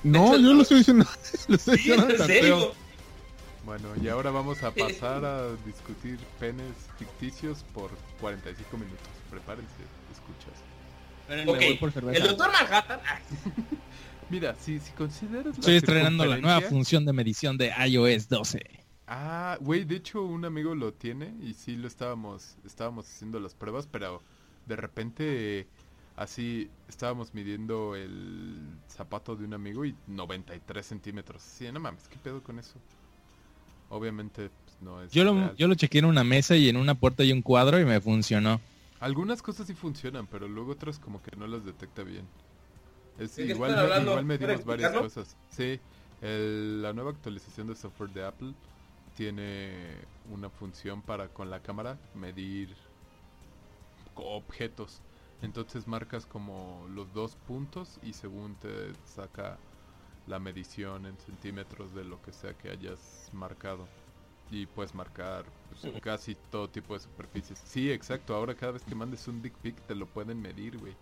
No, 0.04 0.28
hecho, 0.28 0.38
yo 0.38 0.50
no. 0.50 0.54
lo 0.54 0.62
estoy 0.62 0.78
diciendo. 0.78 1.06
lo 1.48 1.56
estoy 1.56 1.78
Sí, 1.80 1.92
en 1.92 2.18
serio. 2.18 2.72
Bueno, 3.70 3.90
y 4.02 4.08
ahora 4.08 4.32
vamos 4.32 4.64
a 4.64 4.72
pasar 4.74 5.24
a 5.24 5.56
discutir 5.58 6.18
penes 6.40 6.74
ficticios 6.98 7.64
por 7.72 7.92
45 8.20 8.78
minutos. 8.78 9.08
Prepárense, 9.30 9.84
escuchas. 10.12 10.56
El 11.30 12.24
Doctor 12.24 12.52
Manhattan. 12.52 13.00
ah, 13.06 13.20
Mira, 14.32 14.56
si, 14.56 14.80
si 14.80 14.92
consideras 14.94 15.46
la 15.46 15.52
Estoy 15.52 15.76
estrenando 15.76 16.26
la 16.26 16.38
nueva 16.38 16.62
función 16.62 17.06
de 17.06 17.14
medición 17.14 17.60
de 17.60 17.72
iOS 17.88 18.28
12. 18.28 18.60
Ah, 19.06 19.56
güey, 19.62 19.84
de 19.84 19.98
hecho 19.98 20.24
un 20.24 20.46
amigo 20.46 20.74
lo 20.74 20.92
tiene 20.92 21.36
y 21.40 21.54
sí 21.54 21.76
lo 21.76 21.88
estábamos, 21.88 22.58
estábamos 22.66 23.06
haciendo 23.06 23.40
las 23.40 23.54
pruebas, 23.54 23.86
pero 23.86 24.24
de 24.66 24.78
repente 24.78 25.68
así 26.16 26.72
estábamos 26.88 27.36
midiendo 27.36 27.96
el 27.96 28.80
zapato 28.88 29.36
de 29.36 29.46
un 29.46 29.54
amigo 29.54 29.86
y 29.86 29.96
93 30.08 30.84
centímetros. 30.84 31.44
Sí, 31.44 31.72
no 31.72 31.80
mames, 31.80 32.08
¿qué 32.08 32.18
pedo 32.18 32.42
con 32.42 32.58
eso? 32.58 32.80
Obviamente 33.90 34.50
pues, 34.50 34.82
no 34.82 35.02
es 35.02 35.14
Yo 35.14 35.24
lo, 35.24 35.34
real. 35.34 35.56
yo 35.58 35.68
lo 35.68 35.76
chequeé 35.76 36.00
en 36.00 36.06
una 36.06 36.24
mesa 36.24 36.56
y 36.56 36.70
en 36.70 36.78
una 36.78 36.96
puerta 36.96 37.24
hay 37.24 37.32
un 37.32 37.42
cuadro 37.42 37.80
y 37.80 37.86
me 37.86 38.00
funcionó. 38.00 38.62
Algunas 39.00 39.42
cosas 39.42 39.68
sí 39.68 39.74
funcionan, 39.74 40.28
pero 40.28 40.48
luego 40.48 40.74
otras 40.74 41.00
como 41.00 41.22
que 41.22 41.36
no 41.38 41.48
las 41.48 41.64
detecta 41.66 42.04
bien. 42.04 42.28
Es 43.18 43.36
¿De 43.36 43.46
qué 43.46 43.52
igual, 43.54 43.72
igual 44.04 44.26
medimos 44.26 44.64
¿Pueden 44.66 44.82
varias 44.82 44.92
cosas. 45.02 45.38
Sí, 45.50 45.82
el- 46.22 46.82
la 46.82 46.94
nueva 46.94 47.12
actualización 47.12 47.68
de 47.68 47.76
software 47.76 48.12
de 48.12 48.26
Apple 48.26 48.54
tiene 49.14 50.08
una 50.26 50.50
función 50.50 51.02
para 51.02 51.30
con 51.30 51.50
la 51.50 51.62
cámara 51.62 52.00
medir 52.14 52.78
objetos. 54.16 55.02
Entonces 55.42 55.88
marcas 55.88 56.26
como 56.26 56.86
los 56.90 57.14
dos 57.14 57.36
puntos 57.36 58.00
y 58.04 58.14
según 58.14 58.56
te 58.58 58.94
saca 59.06 59.60
la 60.30 60.40
medición 60.40 61.06
en 61.06 61.18
centímetros 61.18 61.94
de 61.94 62.06
lo 62.06 62.22
que 62.22 62.32
sea 62.32 62.54
que 62.54 62.70
hayas 62.70 63.00
marcado. 63.34 63.88
Y 64.52 64.66
puedes 64.66 64.96
marcar 64.96 65.44
pues, 65.82 65.94
casi 66.02 66.36
todo 66.50 66.68
tipo 66.70 66.94
de 66.94 67.02
superficies. 67.02 67.60
Sí, 67.66 67.92
exacto. 67.92 68.34
Ahora 68.36 68.56
cada 68.56 68.72
vez 68.74 68.84
que 68.84 68.96
mandes 68.96 69.28
un 69.28 69.42
dick 69.42 69.54
pic 69.62 69.76
te 69.88 69.94
lo 69.96 70.06
pueden 70.08 70.42
medir, 70.42 70.78
güey. 70.78 70.94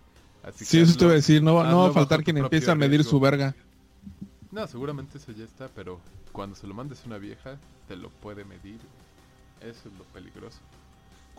Así 0.43 0.65
Sí, 0.65 0.78
que 0.78 0.84
eso 0.84 0.97
te 0.97 1.03
iba 1.05 1.11
a 1.13 1.15
decir. 1.15 1.41
No, 1.43 1.55
va- 1.55 1.69
no 1.69 1.84
va 1.84 1.89
a 1.89 1.91
faltar 1.91 2.23
quien 2.23 2.38
empiece 2.38 2.69
a 2.71 2.75
medir 2.75 2.99
riesgo. 2.99 3.11
su 3.11 3.19
verga. 3.19 3.55
No, 4.51 4.65
seguramente 4.67 5.17
eso 5.17 5.32
ya 5.32 5.43
está, 5.45 5.67
pero 5.69 5.99
cuando 6.32 6.55
se 6.55 6.67
lo 6.67 6.73
mandes 6.73 7.03
a 7.03 7.07
una 7.07 7.17
vieja, 7.17 7.57
te 7.88 7.95
lo 7.95 8.09
puede 8.09 8.43
medir. 8.45 8.80
Eso 9.61 9.89
es 9.89 9.97
lo 9.97 10.03
peligroso. 10.05 10.59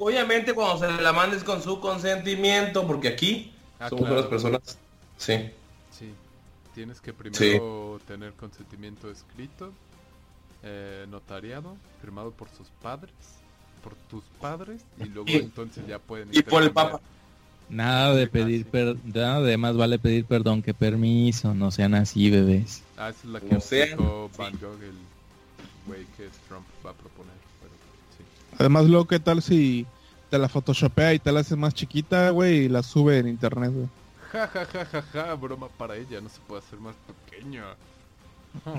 obviamente 0.00 0.54
cuando 0.54 0.78
se 0.86 1.02
la 1.02 1.12
mandes 1.12 1.42
con 1.44 1.60
su 1.62 1.80
consentimiento, 1.80 2.86
porque 2.86 3.08
aquí 3.08 3.52
Ah, 3.80 3.88
somos 3.88 4.04
claro. 4.06 4.20
unas 4.20 4.30
personas. 4.30 4.78
Sí. 5.16 5.50
Sí. 5.90 6.12
Tienes 6.78 7.00
que 7.00 7.12
primero 7.12 8.00
tener 8.06 8.34
consentimiento 8.34 9.10
escrito, 9.10 9.72
eh, 10.62 11.06
notariado, 11.10 11.76
firmado 12.00 12.30
por 12.30 12.48
sus 12.50 12.68
padres, 12.80 13.12
por 13.82 13.96
tus 14.08 14.22
padres, 14.40 14.80
y 14.96 15.08
luego 15.08 15.28
Y- 15.28 15.38
entonces 15.38 15.84
ya 15.88 15.98
pueden 15.98 16.28
y 16.30 16.40
por 16.42 16.62
el. 16.62 16.70
Papa. 16.70 17.00
Nada 17.68 18.14
de 18.14 18.28
pedir 18.28 18.64
per- 18.64 18.96
nada 19.12 19.40
de 19.40 19.56
más 19.56 19.76
vale 19.76 19.98
pedir 19.98 20.24
perdón 20.24 20.62
que 20.62 20.72
permiso, 20.72 21.52
no 21.52 21.72
sean 21.72 21.96
así, 21.96 22.30
bebés. 22.30 22.84
Ah, 22.96 23.08
esa 23.08 23.18
es 23.18 23.24
la 23.24 23.40
que 23.40 23.56
O 23.56 23.60
sea, 23.60 23.82
aplicó 23.94 24.30
sí. 24.32 24.38
Van 24.38 24.52
Gogh, 24.60 24.80
el 24.80 24.94
güey 25.84 26.04
que 26.16 26.28
Trump 26.46 26.64
va 26.86 26.90
a 26.90 26.94
proponer. 26.94 27.34
Pero 27.60 27.72
sí. 28.16 28.24
Además, 28.56 28.86
luego, 28.86 29.08
¿qué 29.08 29.18
tal 29.18 29.42
si 29.42 29.84
te 30.30 30.38
la 30.38 30.48
photoshopea 30.48 31.12
y 31.14 31.18
te 31.18 31.32
la 31.32 31.40
hace 31.40 31.56
más 31.56 31.74
chiquita, 31.74 32.30
güey, 32.30 32.66
y 32.66 32.68
la 32.68 32.84
sube 32.84 33.18
en 33.18 33.26
internet, 33.26 33.72
güey? 33.74 33.88
Ja, 34.32 34.46
ja, 34.48 34.66
ja, 34.66 34.84
ja, 34.84 35.02
ja, 35.12 35.34
broma 35.34 35.68
para 35.68 35.96
ella, 35.96 36.20
no 36.20 36.28
se 36.28 36.40
puede 36.40 36.60
hacer 36.62 36.78
más 36.80 36.94
pequeña. 37.06 37.64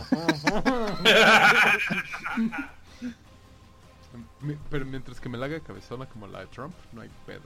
Mi- 4.42 4.58
Pero 4.70 4.86
mientras 4.86 5.20
que 5.20 5.30
me 5.30 5.38
la 5.38 5.46
haga 5.46 5.60
cabezona 5.60 6.06
como 6.08 6.28
la 6.28 6.40
de 6.42 6.48
Trump, 6.48 6.74
no 6.94 7.02
hay 7.02 7.10
pedo. 7.26 7.42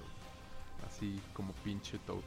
Así 0.87 1.19
como 1.33 1.53
pinche 1.63 1.97
Toad. 1.99 2.21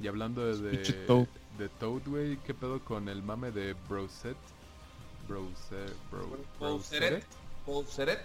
Y 0.00 0.08
hablando 0.08 0.44
de, 0.44 0.70
de, 0.76 0.92
Toad. 1.06 1.26
de 1.58 1.68
Toad, 1.68 2.02
güey, 2.06 2.36
¿qué 2.38 2.54
pedo 2.54 2.80
con 2.80 3.08
el 3.08 3.22
mame 3.22 3.50
de 3.52 3.74
Broset? 3.88 4.36
Broset, 5.28 5.92
bro, 6.10 6.26
Bowseret. 6.58 7.24
Bowseret. 7.66 8.20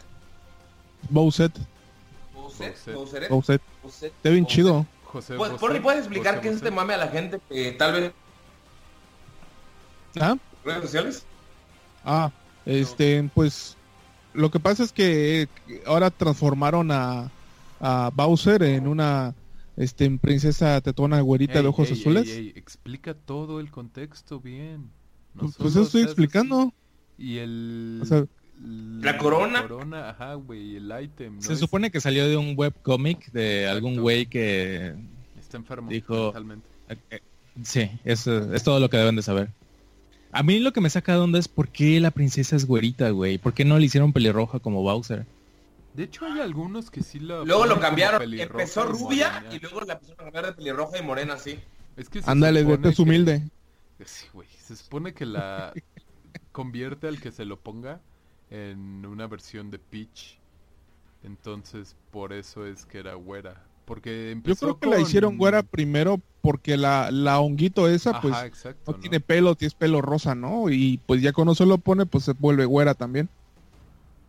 Bowset, 1.10 1.54
Bowseret. 2.34 2.88
Bowseret. 2.94 3.30
Bowseret. 3.30 3.62
Está 4.18 4.30
bien 4.30 4.46
chido. 4.46 4.86
José 5.10 5.36
Pues, 5.36 5.52
Bosé, 5.52 5.58
Porri, 5.58 5.80
¿puedes 5.80 6.02
explicar 6.02 6.36
José 6.36 6.42
qué 6.42 6.50
es 6.50 6.56
este 6.58 6.72
mame 6.72 6.94
a 6.94 6.98
la 6.98 7.08
gente 7.10 7.40
que 7.50 7.72
tal 7.74 7.94
vez 7.94 8.14
¿Ah? 10.20 10.36
redes 10.64 10.82
sociales? 10.84 11.28
Ah, 12.04 12.32
este, 12.66 13.30
pues 13.34 13.78
lo 14.34 14.52
que 14.52 14.60
pasa 14.60 14.84
es 14.84 14.94
que 14.94 15.50
ahora 15.86 16.12
transformaron 16.12 16.92
a, 16.92 17.34
a 17.80 18.12
Bowser 18.14 18.64
en 18.64 18.88
una 18.88 19.36
este, 19.76 20.10
princesa 20.20 20.80
tetona 20.82 21.22
güerita 21.22 21.60
Ey, 21.60 21.64
de 21.64 21.68
ojos 21.68 21.92
ey, 21.92 21.94
azules. 21.94 22.28
ey, 22.28 22.54
explica 22.56 23.14
todo 23.14 23.60
el 23.60 23.72
contexto 23.72 24.40
bien. 24.40 24.94
No 25.34 25.46
Pues, 25.46 25.56
pues 25.58 25.76
eso 25.76 25.84
estoy 25.84 26.04
explicando. 26.04 26.62
así. 26.62 26.74
Y 27.18 27.38
el... 27.40 28.00
O 28.02 28.06
sea, 28.06 28.26
La 28.62 29.18
corona. 29.18 29.62
corona, 29.62 30.10
ajá, 30.10 30.34
güey, 30.34 30.76
el 30.76 30.92
item. 31.02 31.36
¿no? 31.38 31.42
Se 31.42 31.56
supone 31.56 31.92
que 31.92 32.02
salió 32.02 32.28
de 32.28 32.36
un 32.38 32.54
webcomic 32.58 33.32
de 33.32 33.68
algún 33.68 34.00
güey 34.02 34.26
que 34.26 34.94
Está 35.40 35.58
enfermo 35.58 35.90
dijo- 35.90 36.26
mentalmente. 36.26 36.68
Eh, 36.90 36.98
eh, 37.12 37.20
Sí, 37.64 37.90
eso 38.06 38.54
es 38.54 38.64
todo 38.64 38.80
lo 38.80 38.90
que 38.90 38.98
deben 38.98 39.16
de 39.16 39.22
saber. 39.22 39.50
A 40.32 40.44
mí 40.44 40.60
lo 40.60 40.72
que 40.74 40.80
me 40.82 40.90
saca 40.90 41.14
de 41.14 41.20
onda 41.20 41.40
es 41.40 41.48
por 41.48 41.70
qué 41.70 42.00
la 42.00 42.12
princesa 42.12 42.56
es 42.56 42.66
güerita, 42.66 43.10
güey. 43.10 43.38
¿Por 43.38 43.54
qué 43.54 43.66
no 43.66 43.78
le 43.80 43.86
hicieron 43.86 44.14
pelirroja 44.14 44.60
como 44.60 44.82
Bowser? 44.84 45.26
De 45.96 46.04
hecho, 46.04 46.26
hay 46.26 46.40
algunos 46.40 46.92
que 46.92 47.02
sí 47.02 47.20
la... 47.20 47.44
Luego 47.44 47.66
lo 47.66 47.80
cambiaron. 47.80 48.22
Empezó 48.40 48.84
rubia 48.86 49.44
y 49.52 49.60
luego 49.60 49.82
la 49.82 49.94
empezaron 49.94 50.20
a 50.22 50.24
cambiar 50.26 50.46
de 50.46 50.54
pelirroja 50.54 50.98
y 51.00 51.02
morena 51.02 51.34
así. 51.34 51.60
Es 51.98 52.10
que 52.10 52.22
ándale, 52.26 52.64
vete 52.64 52.90
es 52.90 52.96
que- 52.98 53.02
humilde. 53.02 53.50
Sí, 54.06 54.26
güey. 54.34 54.48
Se 54.66 54.76
supone 54.78 55.14
que 55.14 55.26
la 55.26 55.74
convierte 56.52 57.08
al 57.08 57.20
que 57.20 57.32
se 57.32 57.44
lo 57.46 57.60
ponga 57.60 58.00
en 58.50 59.06
una 59.06 59.28
versión 59.28 59.72
de 59.72 59.80
Peach. 59.80 60.40
Entonces, 61.24 61.96
por 62.12 62.34
eso 62.34 62.66
es 62.66 62.86
que 62.86 63.00
era 63.00 63.14
güera. 63.16 63.68
Porque 63.86 64.32
Yo 64.44 64.56
empezó 64.56 64.58
creo 64.58 64.80
que 64.80 64.88
la 64.88 65.00
hicieron 65.00 65.38
güera 65.38 65.64
primero 65.64 66.22
porque 66.42 66.78
la, 66.78 67.12
la 67.12 67.40
honguito 67.40 67.88
esa, 67.90 68.14
Ajá, 68.14 68.22
pues, 68.22 68.44
exacto, 68.44 68.94
no, 68.94 68.98
¿no? 68.98 69.00
tiene 69.00 69.20
pelo, 69.20 69.56
tiene 69.56 69.74
pelo 69.78 70.02
rosa, 70.02 70.36
¿no? 70.36 70.70
Y 70.70 71.00
pues 71.06 71.22
ya 71.22 71.34
cuando 71.34 71.56
se 71.56 71.66
lo 71.66 71.78
pone, 71.80 72.06
pues 72.06 72.24
se 72.26 72.34
vuelve 72.34 72.66
güera 72.66 72.94
también. 72.96 73.30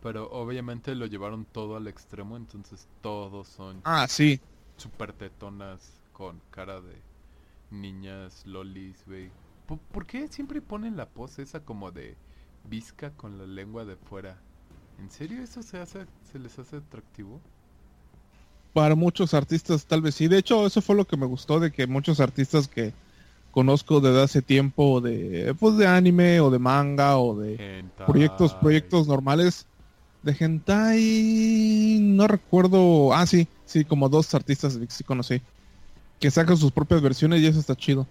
Pero 0.01 0.29
obviamente 0.31 0.95
lo 0.95 1.05
llevaron 1.05 1.45
todo 1.45 1.75
al 1.77 1.87
extremo, 1.87 2.35
entonces 2.37 2.89
todos 3.01 3.47
son 3.47 3.81
Ah, 3.83 4.07
sí. 4.07 4.39
super 4.77 5.13
tetonas 5.13 6.01
con 6.11 6.41
cara 6.49 6.81
de 6.81 7.03
niñas, 7.69 8.45
lolis, 8.45 9.03
güey. 9.05 9.31
¿Por, 9.65 9.79
por 9.79 10.05
qué 10.05 10.27
siempre 10.27 10.61
ponen 10.61 10.97
la 10.97 11.09
pose 11.09 11.43
esa 11.43 11.63
como 11.63 11.91
de 11.91 12.17
visca 12.69 13.11
con 13.11 13.37
la 13.37 13.45
lengua 13.45 13.85
de 13.85 13.95
fuera? 13.95 14.37
¿En 14.99 15.09
serio 15.09 15.41
eso 15.41 15.61
se 15.63 15.77
hace, 15.77 16.05
se 16.31 16.39
les 16.39 16.57
hace 16.59 16.77
atractivo? 16.77 17.39
Para 18.73 18.95
muchos 18.95 19.33
artistas 19.33 19.85
tal 19.85 20.01
vez 20.01 20.15
sí. 20.15 20.27
De 20.27 20.37
hecho, 20.37 20.65
eso 20.65 20.81
fue 20.81 20.95
lo 20.95 21.05
que 21.05 21.17
me 21.17 21.25
gustó 21.25 21.59
de 21.59 21.71
que 21.71 21.87
muchos 21.87 22.19
artistas 22.19 22.67
que 22.67 22.93
conozco 23.51 23.99
desde 23.99 24.23
hace 24.23 24.41
tiempo 24.41 25.01
de 25.01 25.53
pues 25.59 25.77
de 25.77 25.85
anime 25.87 26.39
o 26.39 26.49
de 26.49 26.59
manga 26.59 27.17
o 27.17 27.35
de 27.37 27.55
Hentai. 27.55 28.07
proyectos 28.07 28.53
proyectos 28.55 29.07
normales 29.07 29.65
de 30.23 30.35
hentai 30.39 31.99
no 32.01 32.27
recuerdo 32.27 33.13
ah 33.13 33.25
sí 33.25 33.47
sí 33.65 33.83
como 33.83 34.07
dos 34.07 34.33
artistas 34.33 34.77
que 34.77 34.87
sí 34.87 35.03
conocí 35.03 35.41
que 36.19 36.31
sacan 36.31 36.55
sus 36.55 36.71
propias 36.71 37.01
versiones 37.01 37.41
y 37.41 37.47
eso 37.47 37.59
está 37.59 37.75
chido 37.75 38.07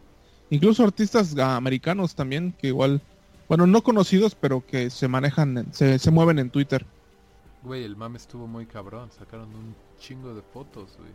incluso 0.51 0.85
artistas 0.85 1.35
americanos 1.39 2.15
también 2.15 2.53
que 2.53 2.69
igual 2.69 3.01
bueno 3.51 3.67
no 3.67 3.83
conocidos 3.83 4.35
pero 4.35 4.65
que 4.67 4.89
se 4.89 5.07
manejan 5.09 5.67
se, 5.73 5.99
se 5.99 6.11
mueven 6.11 6.39
en 6.39 6.49
Twitter 6.49 6.87
Güey, 7.63 7.85
el 7.85 7.95
mame 7.95 8.17
estuvo 8.17 8.47
muy 8.47 8.65
cabrón. 8.65 9.11
Sacaron 9.13 9.55
un 9.55 9.77
chingo 9.99 10.33
de 10.33 10.41
fotos, 10.41 10.97
güey. 10.99 11.11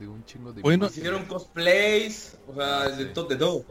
De 0.00 0.08
un 0.08 0.24
chingo 0.24 0.52
de 0.52 0.60
Bueno. 0.60 0.86
Hicieron 0.86 1.26
cosplays, 1.26 2.36
o 2.48 2.54
sea, 2.56 2.88
de, 2.88 3.04
sí. 3.04 3.10
to- 3.14 3.22
de 3.22 3.36
todo. 3.36 3.64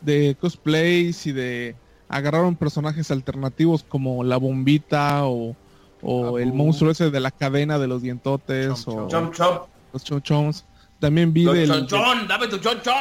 de 0.00 0.36
cosplays 0.40 1.26
y 1.26 1.32
de 1.32 1.74
agarraron 2.08 2.54
personajes 2.54 3.10
alternativos 3.10 3.82
como 3.82 4.22
la 4.22 4.36
bombita 4.36 5.26
o, 5.26 5.56
o 6.00 6.38
el 6.38 6.52
monstruo 6.52 6.92
ese 6.92 7.10
de 7.10 7.18
la 7.18 7.32
cadena 7.32 7.76
de 7.80 7.88
los 7.88 8.02
dientotes 8.02 8.84
Chom, 8.84 8.98
o 9.06 9.08
Chom 9.08 9.32
chom. 9.32 9.58
los 9.92 10.04
chonchons 10.04 10.64
también 11.00 11.32
vi 11.32 11.42
Los 11.42 11.54
del- 11.56 11.68
chonchón, 11.68 12.28
dame 12.28 12.46
tu 12.46 12.58
chonchón. 12.58 12.94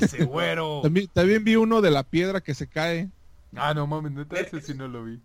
Ese 0.00 0.24
güero. 0.24 0.82
También, 0.84 1.08
también 1.12 1.42
vi 1.42 1.56
uno 1.56 1.80
de 1.80 1.90
la 1.90 2.04
piedra 2.04 2.40
que 2.40 2.54
se 2.54 2.68
cae. 2.68 3.10
Ah, 3.56 3.74
no 3.74 3.86
mames, 3.86 4.12
neta, 4.12 4.40
ese 4.40 4.60
sí 4.60 4.74
no 4.74 4.88
lo 4.88 5.04
vi. 5.04 5.20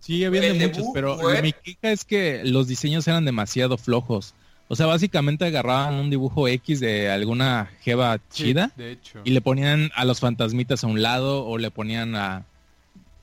Sí, 0.00 0.24
había 0.24 0.40
de 0.40 0.54
muchos, 0.54 0.86
pero 0.94 1.18
mi 1.42 1.52
queja 1.52 1.90
es 1.90 2.04
que 2.04 2.42
los 2.44 2.68
diseños 2.68 3.08
eran 3.08 3.24
demasiado 3.24 3.76
flojos. 3.76 4.34
O 4.68 4.76
sea, 4.76 4.86
básicamente 4.86 5.44
agarraban 5.44 5.94
un 5.94 6.10
dibujo 6.10 6.48
X 6.48 6.80
de 6.80 7.08
alguna 7.10 7.70
jeva 7.80 8.18
Sí, 8.30 8.48
chida 8.48 8.72
de 8.76 8.92
hecho. 8.92 9.20
y 9.24 9.30
le 9.30 9.40
ponían 9.40 9.90
a 9.94 10.04
los 10.04 10.20
fantasmitas 10.20 10.82
a 10.82 10.88
un 10.88 11.02
lado 11.02 11.44
o 11.44 11.58
le 11.58 11.70
ponían 11.70 12.16
a 12.16 12.44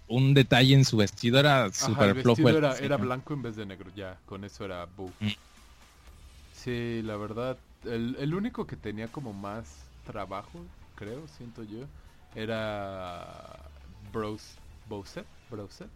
un 0.07 0.33
detalle 0.33 0.73
en 0.75 0.85
su 0.85 0.97
vestido. 0.97 1.39
Era 1.39 1.71
súper 1.71 2.15
flojo. 2.21 2.47
el 2.49 2.57
era, 2.57 2.77
era 2.77 2.97
blanco 2.97 3.33
en 3.33 3.41
vez 3.41 3.55
de 3.55 3.65
negro, 3.65 3.91
ya, 3.95 4.17
con 4.25 4.43
eso 4.43 4.65
era 4.65 4.85
Boo. 4.85 5.09
Mm. 5.19 5.27
Sí, 6.51 7.01
la 7.03 7.17
verdad, 7.17 7.57
el, 7.83 8.15
el 8.19 8.33
único 8.33 8.65
que 8.67 8.77
tenía 8.77 9.07
como 9.07 9.33
más 9.33 9.67
trabajo, 10.05 10.59
creo, 10.95 11.27
siento 11.27 11.63
yo, 11.63 11.85
era 12.35 13.72
Bros, 14.13 14.41
Bowset. 14.87 15.25
Bowset. 15.49 15.89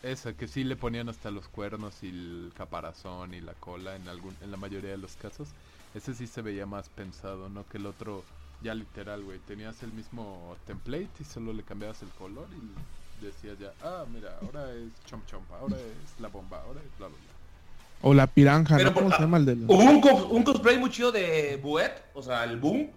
Que- 0.00 0.12
Esa, 0.12 0.32
que 0.32 0.48
sí 0.48 0.64
le 0.64 0.76
ponían 0.76 1.08
hasta 1.08 1.30
los 1.30 1.48
cuernos 1.48 2.02
y 2.02 2.08
el 2.08 2.52
caparazón 2.56 3.34
y 3.34 3.40
la 3.40 3.52
cola 3.54 3.94
en 3.96 4.08
algún 4.08 4.34
en 4.42 4.50
la 4.50 4.56
mayoría 4.56 4.90
de 4.90 4.96
los 4.98 5.14
casos. 5.16 5.48
Ese 5.94 6.14
sí 6.14 6.26
se 6.26 6.42
veía 6.42 6.66
más 6.66 6.88
pensado, 6.88 7.48
¿no? 7.48 7.64
Que 7.68 7.78
el 7.78 7.86
otro, 7.86 8.24
ya 8.62 8.74
literal, 8.74 9.22
güey. 9.22 9.38
Tenías 9.40 9.82
el 9.82 9.92
mismo 9.92 10.56
template 10.66 11.08
y 11.20 11.24
solo 11.24 11.52
le 11.52 11.62
cambiabas 11.62 12.02
el 12.02 12.08
color 12.10 12.46
y 12.52 13.24
decías 13.24 13.58
ya, 13.58 13.72
ah, 13.82 14.04
mira, 14.12 14.38
ahora 14.42 14.72
es 14.72 14.92
chomp 15.06 15.24
chomp, 15.26 15.50
ahora 15.52 15.76
es 15.76 16.20
la 16.20 16.28
bomba, 16.28 16.60
ahora 16.62 16.80
es 16.80 16.98
bla 16.98 17.08
bla 17.08 17.16
bla. 17.16 17.32
O 18.02 18.12
la 18.12 18.26
piranja, 18.26 18.76
Pero 18.76 18.90
¿no? 18.90 18.94
¿Cómo 18.94 19.08
por- 19.08 19.16
se 19.16 19.22
llama 19.22 19.36
el 19.38 19.46
del...? 19.46 19.64
Hubo 19.64 19.82
un, 19.84 20.00
cos- 20.02 20.28
un 20.30 20.42
cosplay 20.42 20.78
muy 20.78 20.90
chido 20.90 21.12
de 21.12 21.58
Buet, 21.62 21.92
o 22.14 22.22
sea, 22.22 22.44
el 22.44 22.58
Boom. 22.60 22.90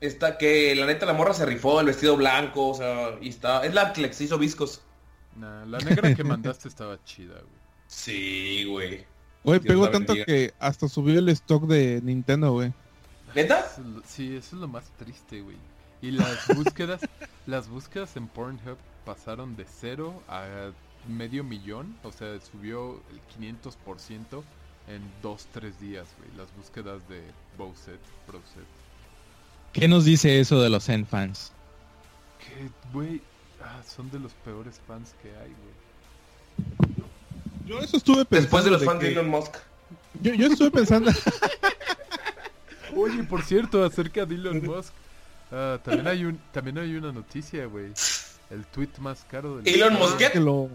Está 0.00 0.38
que 0.38 0.74
la 0.74 0.86
neta 0.86 1.04
la 1.06 1.12
morra 1.12 1.34
se 1.34 1.44
rifó 1.44 1.80
el 1.80 1.86
vestido 1.86 2.16
blanco, 2.16 2.68
o 2.70 2.74
sea, 2.74 3.18
y 3.20 3.28
está. 3.28 3.64
Es 3.66 3.74
la 3.74 3.92
que 3.92 4.00
les 4.02 4.20
hizo 4.20 4.38
viscos. 4.38 4.80
Nah, 5.36 5.64
la 5.66 5.78
negra 5.78 6.14
que 6.14 6.24
mandaste 6.24 6.68
estaba 6.68 7.02
chida, 7.04 7.34
güey. 7.34 7.60
Sí, 7.86 8.64
güey. 8.64 9.04
Güey, 9.44 9.60
pegó 9.60 9.90
tanto 9.90 10.12
bendiga. 10.14 10.26
que 10.26 10.54
hasta 10.58 10.88
subió 10.88 11.18
el 11.18 11.28
stock 11.30 11.64
de 11.64 12.00
Nintendo, 12.02 12.52
güey. 12.52 12.72
¿Neta? 13.34 13.60
Eso 13.60 13.80
es 13.82 13.86
lo- 13.86 14.02
sí, 14.06 14.36
eso 14.36 14.56
es 14.56 14.60
lo 14.60 14.68
más 14.68 14.84
triste, 14.98 15.40
güey. 15.40 15.56
Y 16.02 16.10
las 16.12 16.46
búsquedas, 16.56 17.00
las 17.46 17.68
búsquedas 17.68 18.16
en 18.16 18.26
Pornhub 18.28 18.78
pasaron 19.04 19.54
de 19.56 19.64
cero 19.66 20.22
a 20.28 20.70
medio 21.08 21.44
millón, 21.44 21.96
o 22.02 22.12
sea, 22.12 22.38
subió 22.40 23.00
el 23.10 23.20
500% 23.38 24.42
en 24.88 25.02
dos, 25.22 25.46
tres 25.52 25.78
días, 25.80 26.08
güey. 26.18 26.36
Las 26.36 26.54
búsquedas 26.56 27.06
de 27.08 27.22
Bowset, 27.58 28.00
Browset. 28.26 28.64
¿Qué 29.72 29.86
nos 29.88 30.04
dice 30.04 30.40
eso 30.40 30.60
de 30.60 30.68
los 30.68 30.84
Zen 30.84 31.06
fans? 31.06 31.52
Que, 32.38 32.68
güey, 32.92 33.20
ah, 33.62 33.80
son 33.86 34.10
de 34.10 34.18
los 34.18 34.32
peores 34.44 34.80
fans 34.86 35.14
que 35.22 35.28
hay, 35.28 35.52
güey. 35.62 37.00
Yo 37.66 37.78
eso 37.80 37.98
estuve 37.98 38.24
pensando 38.24 38.40
Después 38.40 38.64
de 38.64 38.70
los 38.72 38.80
de 38.80 38.86
fans 38.86 39.00
de 39.00 39.12
Elon 39.12 39.28
Musk. 39.28 39.54
Yo, 40.20 40.34
yo 40.34 40.46
estuve 40.48 40.70
pensando... 40.70 41.10
Oye, 42.96 43.22
por 43.22 43.42
cierto, 43.42 43.84
acerca 43.84 44.26
de 44.26 44.34
Elon 44.34 44.64
Musk. 44.64 44.92
ah, 45.52 45.78
también 45.84 46.08
hay 46.08 46.24
un 46.24 46.40
también 46.52 46.78
hay 46.78 46.96
una 46.96 47.12
noticia, 47.12 47.66
güey. 47.66 47.92
El 48.50 48.64
tweet 48.66 48.88
más 48.98 49.24
caro 49.30 49.58
del 49.58 49.72
Elon. 49.72 49.94
Musk. 49.94 50.18
que 50.32 50.40
lo, 50.40 50.68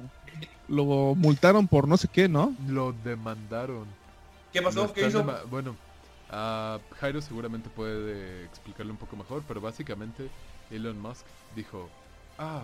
lo 0.70 0.86
multaron 1.16 1.68
por 1.68 1.88
no 1.90 1.98
sé 1.98 2.08
qué, 2.08 2.30
¿no? 2.30 2.56
Lo 2.70 2.94
demandaron. 3.04 3.86
¿Qué 4.54 4.62
pasó? 4.62 4.94
¿Qué 4.94 5.08
hizo? 5.08 5.26
Bueno, 5.50 5.76
ah, 6.30 6.80
Jairo 7.00 7.22
seguramente 7.22 7.70
puede 7.70 8.46
explicarlo 8.46 8.92
un 8.92 8.98
poco 8.98 9.16
mejor, 9.16 9.44
pero 9.48 9.62
básicamente 9.62 10.30
Elon 10.72 11.00
Musk 11.00 11.26
dijo, 11.56 11.90
ah, 12.38 12.64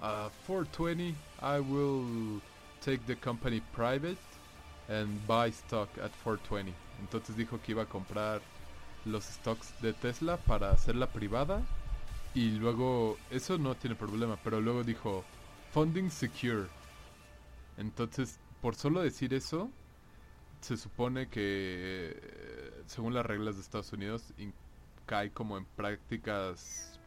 a 0.00 0.30
420 0.46 1.14
I 1.40 1.60
will 1.60 2.40
take 2.84 3.04
the 3.06 3.16
company 3.16 3.60
private 3.74 4.18
and 4.88 5.26
buy 5.26 5.48
stock 5.50 5.88
at 5.98 6.10
420. 6.22 6.72
Entonces 7.00 7.36
dijo 7.36 7.60
que 7.60 7.72
iba 7.72 7.82
a 7.82 7.86
comprar 7.86 8.40
los 9.04 9.24
stocks 9.24 9.74
de 9.80 9.92
Tesla 9.92 10.36
para 10.36 10.70
hacerla 10.70 11.06
privada 11.06 11.62
y 12.34 12.50
luego 12.52 13.16
eso 13.30 13.58
no 13.58 13.74
tiene 13.74 13.96
problema, 13.96 14.36
pero 14.42 14.60
luego 14.60 14.82
dijo 14.82 15.24
funding 15.72 16.10
secure. 16.10 16.66
Entonces, 17.76 18.38
por 18.60 18.74
solo 18.74 19.02
decir 19.02 19.34
eso, 19.34 19.70
se 20.64 20.76
supone 20.78 21.28
que 21.28 22.16
eh, 22.16 22.82
según 22.86 23.12
las 23.14 23.24
reglas 23.26 23.56
de 23.56 23.60
Estados 23.60 23.92
Unidos 23.92 24.22
in- 24.38 24.54
cae 25.06 25.30
como 25.30 25.58
en 25.58 25.66
prácticas 25.76 26.98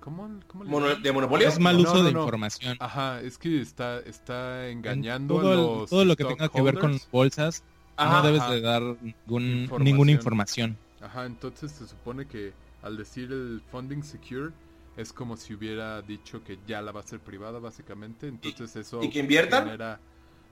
¿cómo, 0.00 0.40
cómo 0.48 0.80
le? 0.80 0.96
¿De 0.96 1.12
monopolio? 1.12 1.46
Es 1.48 1.60
mal 1.60 1.76
uso 1.78 1.94
no, 1.94 2.02
de 2.02 2.12
no. 2.12 2.20
información. 2.20 2.76
Ajá, 2.80 3.20
es 3.20 3.38
que 3.38 3.60
está 3.60 4.00
está 4.00 4.68
engañando 4.68 5.36
todo, 5.36 5.52
a 5.52 5.54
los 5.80 5.90
todo 5.90 6.04
lo 6.04 6.16
que 6.16 6.24
tenga 6.24 6.48
que 6.48 6.60
ver 6.62 6.78
con 6.78 6.98
bolsas, 7.12 7.62
Ajá, 7.96 8.18
no 8.18 8.26
debes 8.26 8.40
ajá. 8.42 8.52
de 8.52 8.60
dar 8.60 8.82
ningún, 8.82 9.42
Información. 9.44 9.84
ninguna 9.84 10.10
información. 10.10 10.78
Ajá, 11.00 11.26
entonces 11.26 11.70
se 11.70 11.86
supone 11.86 12.26
que 12.26 12.52
al 12.82 12.96
decir 12.96 13.30
el 13.30 13.62
funding 13.70 14.02
secure 14.02 14.52
es 14.96 15.12
como 15.12 15.36
si 15.36 15.54
hubiera 15.54 16.02
dicho 16.02 16.42
que 16.42 16.58
ya 16.66 16.82
la 16.82 16.90
va 16.92 17.00
a 17.00 17.02
hacer 17.04 17.20
privada 17.20 17.58
básicamente, 17.60 18.26
entonces 18.28 18.74
eso 18.76 19.02
y 19.02 19.10
que 19.10 19.20
inviertan? 19.20 19.64
genera- 19.64 20.00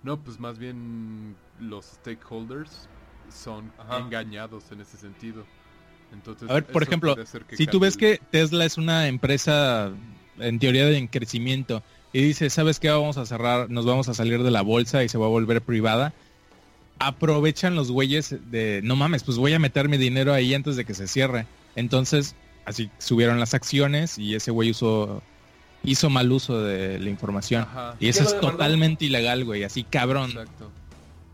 No, 0.03 0.19
pues 0.19 0.41
más 0.41 0.59
bien 0.59 1.37
los 1.61 1.85
stakeholders 1.87 2.89
son 3.33 3.73
Ajá. 3.79 3.99
engañados 3.99 4.71
en 4.73 4.81
ese 4.81 4.97
sentido. 4.97 5.45
Entonces, 6.13 6.51
A 6.51 6.55
ver, 6.55 6.67
por 6.67 6.83
ejemplo, 6.83 7.17
Si 7.53 7.67
tú 7.67 7.81
ves 7.81 7.95
el- 7.95 8.01
que 8.01 8.21
Tesla 8.31 8.65
es 8.65 8.77
una 8.77 9.09
empresa 9.09 9.91
en 10.39 10.59
teoría 10.59 10.85
de 10.87 10.99
en 10.99 11.07
crecimiento 11.07 11.83
y 12.13 12.21
dice, 12.23 12.51
¿sabes 12.51 12.79
qué? 12.81 12.91
Vamos 12.91 13.17
a 13.17 13.25
cerrar, 13.25 13.71
nos 13.71 13.87
vamos 13.87 14.09
a 14.09 14.15
salir 14.15 14.43
de 14.43 14.51
la 14.51 14.61
bolsa 14.63 15.03
y 15.05 15.09
se 15.09 15.17
va 15.19 15.27
a 15.27 15.31
volver 15.31 15.63
privada. 15.63 16.13
Aprovechan 16.99 17.75
los 17.75 17.91
güeyes 17.91 18.37
de, 18.51 18.81
no 18.85 18.95
mames, 18.97 19.25
pues 19.25 19.39
voy 19.39 19.55
a 19.55 19.59
meter 19.59 19.89
mi 19.89 19.97
dinero 19.97 20.33
ahí 20.35 20.55
antes 20.55 20.77
de 20.77 20.85
que 20.85 20.95
se 20.95 21.09
cierre. 21.09 21.47
Entonces, 21.75 22.37
así 22.65 22.91
subieron 22.99 23.41
las 23.41 23.55
acciones 23.55 24.19
y 24.19 24.35
ese 24.35 24.51
güey 24.51 24.71
usó, 24.71 25.23
hizo 25.85 26.09
mal 26.11 26.31
uso 26.33 26.61
de 26.63 26.99
la 26.99 27.11
información. 27.11 27.63
Ajá, 27.63 27.97
Y 28.01 28.09
eso 28.09 28.25
¿Quién 28.25 28.35
es 28.37 28.41
totalmente 28.41 29.05
ilegal, 29.05 29.45
güey, 29.45 29.65
así 29.65 29.85
cabrón. 29.85 30.31
exacto. 30.31 30.71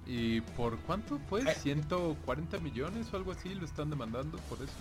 ¿Y 0.06 0.40
por 0.40 0.78
cuánto 0.78 1.18
fue? 1.28 1.42
Eh. 1.42 1.54
¿140 1.64 2.60
millones 2.62 3.06
o 3.12 3.16
algo 3.16 3.32
así 3.32 3.54
lo 3.54 3.66
están 3.66 3.90
demandando 3.90 4.38
por 4.48 4.58
eso? 4.58 4.72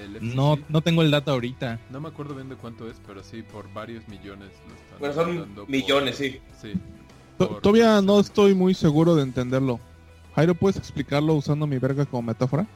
El 0.00 0.34
No, 0.34 0.58
no 0.68 0.80
tengo 0.80 1.02
el 1.02 1.10
dato 1.10 1.32
ahorita. 1.32 1.78
No 1.90 2.00
me 2.00 2.08
acuerdo 2.08 2.34
bien 2.34 2.48
de 2.48 2.54
cuánto 2.56 2.88
es, 2.88 2.96
pero 3.06 3.22
sí, 3.24 3.42
por 3.42 3.70
varios 3.72 4.06
millones 4.08 4.50
lo 4.68 4.74
están 4.74 4.98
Bueno, 4.98 5.14
son 5.14 5.26
demandando 5.26 5.62
por- 5.62 5.70
millones, 5.70 6.16
sí. 6.16 6.40
Sí. 6.62 6.72
To- 7.38 7.48
por- 7.48 7.60
Todavía 7.60 8.00
no 8.00 8.20
estoy 8.20 8.54
muy 8.54 8.72
seguro 8.74 9.14
de 9.16 9.24
entenderlo. 9.24 9.80
Jairo, 10.36 10.54
¿puedes 10.54 10.76
explicarlo 10.76 11.34
usando 11.34 11.66
mi 11.66 11.78
verga 11.78 12.06
como 12.06 12.22
metáfora? 12.22 12.66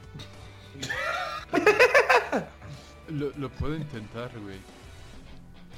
Lo, 3.09 3.31
lo 3.37 3.49
puedo 3.51 3.77
intentar, 3.77 4.31
güey. 4.43 4.57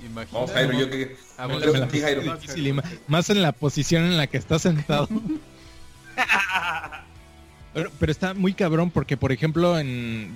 Imagina... 0.04 0.32
Vamos, 0.32 0.52
Jairo, 0.52 0.78
yo 0.78 0.90
que... 0.90 1.16
Ah, 1.38 1.48
me 1.48 2.00
Jairo. 2.00 2.22
más, 2.24 2.40
Difícil 2.40 3.36
en 3.36 3.42
la 3.42 3.52
posición 3.52 4.04
en 4.04 4.16
la 4.16 4.26
que 4.26 4.36
está 4.36 4.58
sentado. 4.58 5.08
pero, 7.74 7.90
pero 7.98 8.12
está 8.12 8.34
muy 8.34 8.54
cabrón 8.54 8.90
porque, 8.90 9.16
por 9.16 9.32
ejemplo, 9.32 9.78
en 9.78 10.34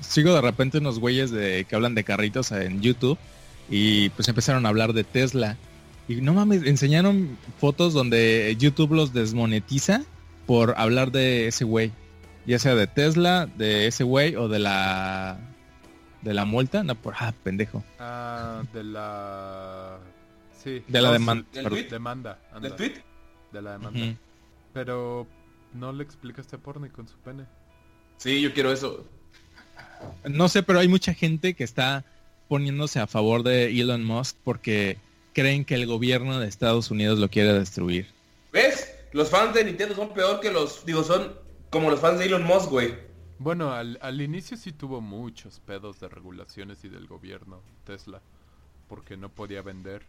sigo 0.00 0.34
de 0.34 0.40
repente 0.40 0.78
unos 0.78 0.98
güeyes 0.98 1.30
de 1.30 1.66
que 1.68 1.74
hablan 1.74 1.94
de 1.94 2.04
carritos 2.04 2.52
en 2.52 2.80
YouTube 2.80 3.18
y 3.70 4.10
pues 4.10 4.28
empezaron 4.28 4.66
a 4.66 4.68
hablar 4.68 4.92
de 4.92 5.04
Tesla 5.04 5.56
y 6.08 6.16
no 6.16 6.34
mames, 6.34 6.64
enseñaron 6.64 7.38
fotos 7.58 7.94
donde 7.94 8.54
YouTube 8.58 8.92
los 8.92 9.12
desmonetiza 9.12 10.02
por 10.46 10.74
hablar 10.76 11.12
de 11.12 11.48
ese 11.48 11.64
güey, 11.64 11.92
ya 12.46 12.58
sea 12.58 12.74
de 12.74 12.86
Tesla, 12.86 13.48
de 13.56 13.86
ese 13.86 14.04
güey 14.04 14.36
o 14.36 14.48
de 14.48 14.58
la 14.58 15.38
de 16.24 16.34
la 16.34 16.44
multa, 16.44 16.82
no 16.82 16.94
por 16.94 17.14
ah, 17.18 17.32
pendejo. 17.42 17.84
Ah, 17.98 18.62
de 18.72 18.82
la... 18.82 19.98
Sí. 20.62 20.82
De 20.88 21.02
la 21.02 21.12
demanda, 21.12 21.46
anda, 22.52 22.60
¿Del 22.60 22.76
tweet? 22.76 22.94
De 23.52 23.60
la 23.60 23.72
demanda. 23.72 24.16
Pero 24.72 25.26
no 25.74 25.92
le 25.92 26.02
explicaste 26.02 26.56
a 26.56 26.58
Porni 26.58 26.88
con 26.88 27.06
su 27.06 27.16
pene. 27.18 27.44
Sí, 28.16 28.40
yo 28.40 28.54
quiero 28.54 28.72
eso. 28.72 29.04
No 30.24 30.48
sé, 30.48 30.62
pero 30.62 30.78
hay 30.78 30.88
mucha 30.88 31.12
gente 31.12 31.54
que 31.54 31.64
está 31.64 32.04
poniéndose 32.48 32.98
a 32.98 33.06
favor 33.06 33.42
de 33.42 33.66
Elon 33.78 34.04
Musk 34.04 34.36
porque 34.42 34.98
creen 35.34 35.64
que 35.64 35.74
el 35.74 35.86
gobierno 35.86 36.40
de 36.40 36.48
Estados 36.48 36.90
Unidos 36.90 37.18
lo 37.18 37.28
quiere 37.28 37.52
destruir. 37.52 38.06
¿Ves? 38.52 38.90
Los 39.12 39.30
fans 39.30 39.54
de 39.54 39.64
Nintendo 39.64 39.94
son 39.94 40.14
peor 40.14 40.40
que 40.40 40.50
los... 40.50 40.86
Digo, 40.86 41.04
son 41.04 41.34
como 41.70 41.90
los 41.90 42.00
fans 42.00 42.18
de 42.18 42.26
Elon 42.26 42.44
Musk, 42.44 42.70
güey. 42.70 42.94
Bueno, 43.44 43.72
al, 43.72 43.98
al 44.00 44.22
inicio 44.22 44.56
sí 44.56 44.72
tuvo 44.72 45.02
muchos 45.02 45.60
pedos 45.60 46.00
de 46.00 46.08
regulaciones 46.08 46.82
y 46.82 46.88
del 46.88 47.06
gobierno, 47.06 47.60
Tesla, 47.84 48.22
porque 48.88 49.18
no 49.18 49.28
podía 49.28 49.60
vender. 49.60 50.02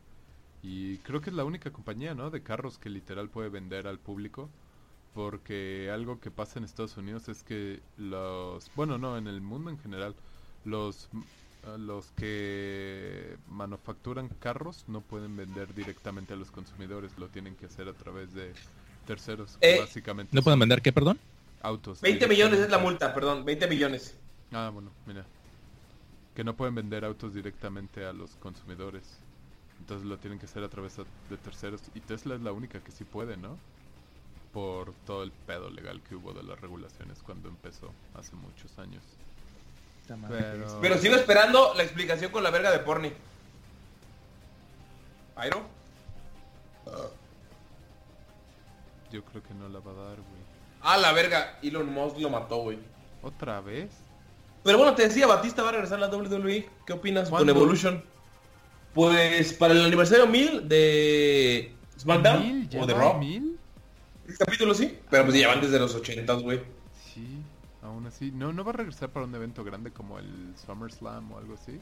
Y 0.63 0.99
creo 0.99 1.19
que 1.19 1.31
es 1.31 1.35
la 1.35 1.43
única 1.43 1.69
compañía, 1.71 2.15
¿no? 2.15 2.29
De 2.29 2.41
carros 2.43 2.77
que 2.77 2.89
literal 2.89 3.27
puede 3.29 3.49
vender 3.49 3.87
al 3.87 3.99
público. 3.99 4.49
Porque 5.13 5.91
algo 5.93 6.21
que 6.21 6.31
pasa 6.31 6.59
en 6.59 6.65
Estados 6.65 6.95
Unidos 6.95 7.27
es 7.27 7.43
que 7.43 7.81
los... 7.97 8.71
Bueno, 8.73 8.97
no, 8.97 9.17
en 9.17 9.27
el 9.27 9.41
mundo 9.41 9.69
en 9.69 9.79
general. 9.79 10.15
Los, 10.63 11.09
m- 11.13 11.23
a 11.73 11.77
los 11.77 12.11
que 12.11 13.35
manufacturan 13.49 14.29
carros 14.39 14.85
no 14.87 15.01
pueden 15.01 15.35
vender 15.35 15.73
directamente 15.75 16.33
a 16.33 16.37
los 16.37 16.51
consumidores. 16.51 17.11
Lo 17.19 17.27
tienen 17.27 17.55
que 17.55 17.65
hacer 17.65 17.89
a 17.89 17.93
través 17.93 18.33
de 18.33 18.53
terceros. 19.05 19.57
Eh, 19.59 19.77
básicamente 19.77 20.33
¿No 20.33 20.41
pueden 20.41 20.59
vender 20.59 20.81
qué, 20.81 20.93
perdón? 20.93 21.19
Autos. 21.65 22.01
20 22.01 22.27
millones 22.27 22.59
es 22.59 22.69
la 22.69 22.77
multa, 22.77 23.13
perdón. 23.13 23.45
20 23.45 23.67
millones. 23.67 24.15
Ah, 24.51 24.69
bueno, 24.73 24.91
mira. 25.05 25.25
Que 26.35 26.43
no 26.43 26.55
pueden 26.55 26.75
vender 26.75 27.05
autos 27.05 27.33
directamente 27.33 28.05
a 28.05 28.13
los 28.13 28.31
consumidores. 28.35 29.03
Entonces 29.79 30.07
lo 30.07 30.17
tienen 30.17 30.39
que 30.39 30.45
hacer 30.45 30.63
a 30.63 30.69
través 30.69 30.97
de 30.97 31.37
terceros. 31.37 31.81
Y 31.93 31.99
Tesla 31.99 32.35
es 32.35 32.41
la 32.41 32.51
única 32.51 32.79
que 32.79 32.91
sí 32.91 33.03
puede, 33.03 33.37
¿no? 33.37 33.57
Por 34.53 34.93
todo 35.05 35.23
el 35.23 35.31
pedo 35.31 35.69
legal 35.69 36.01
que 36.07 36.15
hubo 36.15 36.33
de 36.33 36.43
las 36.43 36.59
regulaciones 36.59 37.19
cuando 37.23 37.49
empezó 37.49 37.91
hace 38.13 38.35
muchos 38.35 38.77
años. 38.79 39.03
Pero, 40.07 40.79
Pero 40.81 40.97
sigo 40.97 41.15
esperando 41.15 41.73
la 41.75 41.83
explicación 41.83 42.31
con 42.31 42.43
la 42.43 42.51
verga 42.51 42.71
de 42.71 42.79
Porni. 42.79 43.11
¿Airo? 45.35 45.65
yo 49.11 49.23
creo 49.23 49.41
que 49.41 49.53
no 49.53 49.69
la 49.69 49.79
va 49.79 49.91
a 49.91 50.09
dar, 50.09 50.17
güey. 50.17 50.44
Ah, 50.85 50.97
la 50.97 51.11
verga. 51.13 51.57
Elon 51.63 51.91
Musk 51.91 52.19
lo 52.19 52.29
mató, 52.29 52.57
güey. 52.57 52.77
¿Otra 53.23 53.59
vez? 53.59 53.89
Pero 54.63 54.77
bueno, 54.77 54.93
te 54.95 55.03
decía, 55.03 55.25
Batista 55.25 55.63
va 55.63 55.69
a 55.69 55.71
regresar 55.73 55.97
a 55.97 56.07
la 56.07 56.15
WWE. 56.15 56.69
¿Qué 56.85 56.93
opinas 56.93 57.29
con. 57.29 57.49
Evolution? 57.49 58.03
Pues 58.93 59.51
para 59.53 59.73
el 59.73 59.83
aniversario 59.83 60.25
1000 60.25 60.69
de 60.69 61.75
SmackDown 61.99 62.39
¿Mil? 62.41 62.69
¿Ya 62.69 62.81
o 62.81 62.85
de 62.85 62.93
Raw. 62.93 63.17
mil? 63.17 63.59
Este 64.25 64.45
capítulo 64.45 64.73
sí, 64.73 64.97
pero 65.09 65.25
pues 65.25 65.37
ya 65.37 65.49
van 65.49 65.59
desde 65.59 65.77
los 65.79 65.93
80, 65.93 66.33
güey. 66.35 66.61
Sí, 67.13 67.41
aún 67.83 68.07
así. 68.07 68.31
No, 68.31 68.53
no 68.53 68.63
va 68.63 68.71
a 68.71 68.73
regresar 68.75 69.09
para 69.09 69.25
un 69.25 69.35
evento 69.35 69.63
grande 69.63 69.91
como 69.91 70.17
el 70.17 70.53
SummerSlam 70.65 71.31
o 71.31 71.37
algo 71.37 71.55
así. 71.55 71.79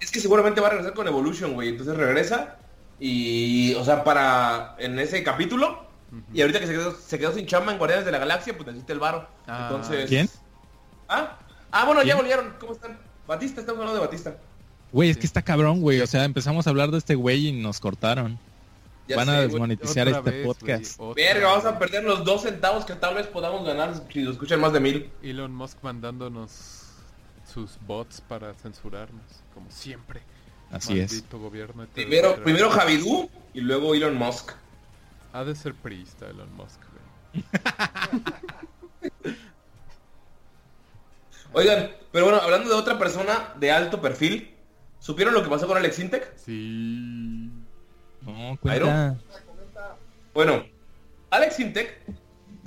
Es 0.00 0.10
que 0.10 0.20
seguramente 0.20 0.60
va 0.60 0.68
a 0.68 0.70
regresar 0.70 0.94
con 0.94 1.06
Evolution, 1.06 1.54
güey. 1.54 1.68
Entonces 1.68 1.96
regresa 1.96 2.58
y, 2.98 3.74
o 3.74 3.84
sea, 3.84 4.02
para 4.02 4.76
en 4.78 4.98
ese 4.98 5.22
capítulo. 5.22 5.85
Y 6.32 6.40
ahorita 6.40 6.60
que 6.60 6.66
se 6.66 6.72
quedó, 6.72 6.96
se 6.96 7.18
quedó 7.18 7.32
sin 7.32 7.46
chamba 7.46 7.72
en 7.72 7.78
Guardianes 7.78 8.06
de 8.06 8.12
la 8.12 8.18
Galaxia, 8.18 8.54
pues 8.56 8.66
necesita 8.66 8.92
el 8.92 9.00
varo. 9.00 9.28
Ah. 9.46 9.68
Entonces... 9.70 10.08
¿Quién? 10.08 10.28
Ah, 11.08 11.38
ah 11.70 11.84
bueno, 11.84 12.02
ya 12.02 12.16
volvieron. 12.16 12.54
¿Cómo 12.58 12.72
están? 12.72 12.98
Batista, 13.26 13.60
estamos 13.60 13.80
hablando 13.80 14.00
de 14.00 14.06
Batista. 14.06 14.36
Güey, 14.92 15.10
es 15.10 15.16
Sí. 15.16 15.20
que 15.20 15.26
está 15.26 15.42
cabrón, 15.42 15.80
güey. 15.80 16.00
O 16.00 16.06
sea, 16.06 16.24
empezamos 16.24 16.66
a 16.66 16.70
hablar 16.70 16.90
de 16.90 16.98
este 16.98 17.14
güey 17.16 17.48
y 17.48 17.52
nos 17.52 17.80
cortaron. 17.80 18.38
Ya 19.08 19.16
Van 19.16 19.26
sé, 19.26 19.32
a 19.32 19.40
desmonetizar 19.42 20.08
este 20.08 20.30
vez, 20.30 20.46
podcast. 20.46 21.00
Verga, 21.14 21.48
vamos 21.48 21.64
a 21.64 21.78
perder 21.78 22.02
los 22.02 22.24
dos 22.24 22.42
centavos 22.42 22.84
que 22.84 22.94
tal 22.94 23.14
vez 23.14 23.26
podamos 23.28 23.64
ganar 23.64 23.94
si 24.12 24.22
nos 24.22 24.32
escuchan 24.32 24.60
más 24.60 24.72
de 24.72 24.80
mil. 24.80 25.10
Elon 25.22 25.54
Musk 25.54 25.78
mandándonos 25.82 26.82
sus 27.52 27.78
bots 27.86 28.20
para 28.20 28.52
censurarnos, 28.54 29.22
como 29.54 29.70
siempre. 29.70 30.22
Así 30.72 30.98
es. 30.98 31.24
Gobierno. 31.30 31.86
Primero, 31.94 32.42
primero 32.42 32.68
Javidú 32.70 33.30
y 33.54 33.60
luego 33.60 33.94
Elon 33.94 34.16
Musk. 34.16 34.52
Ha 35.36 35.44
de 35.44 35.54
ser 35.54 35.74
priista 35.74 36.30
Elon 36.30 36.50
Musk. 36.56 36.80
Oigan, 41.52 41.90
pero 42.10 42.24
bueno, 42.24 42.40
hablando 42.40 42.70
de 42.70 42.74
otra 42.74 42.98
persona 42.98 43.52
de 43.60 43.70
alto 43.70 44.00
perfil, 44.00 44.54
¿supieron 44.98 45.34
lo 45.34 45.42
que 45.42 45.50
pasó 45.50 45.66
con 45.66 45.76
Alex 45.76 45.98
Intec? 45.98 46.34
Sí. 46.38 47.50
No. 48.22 48.58
Bueno, 50.32 50.64
Alex 51.28 51.60
Intec 51.60 52.00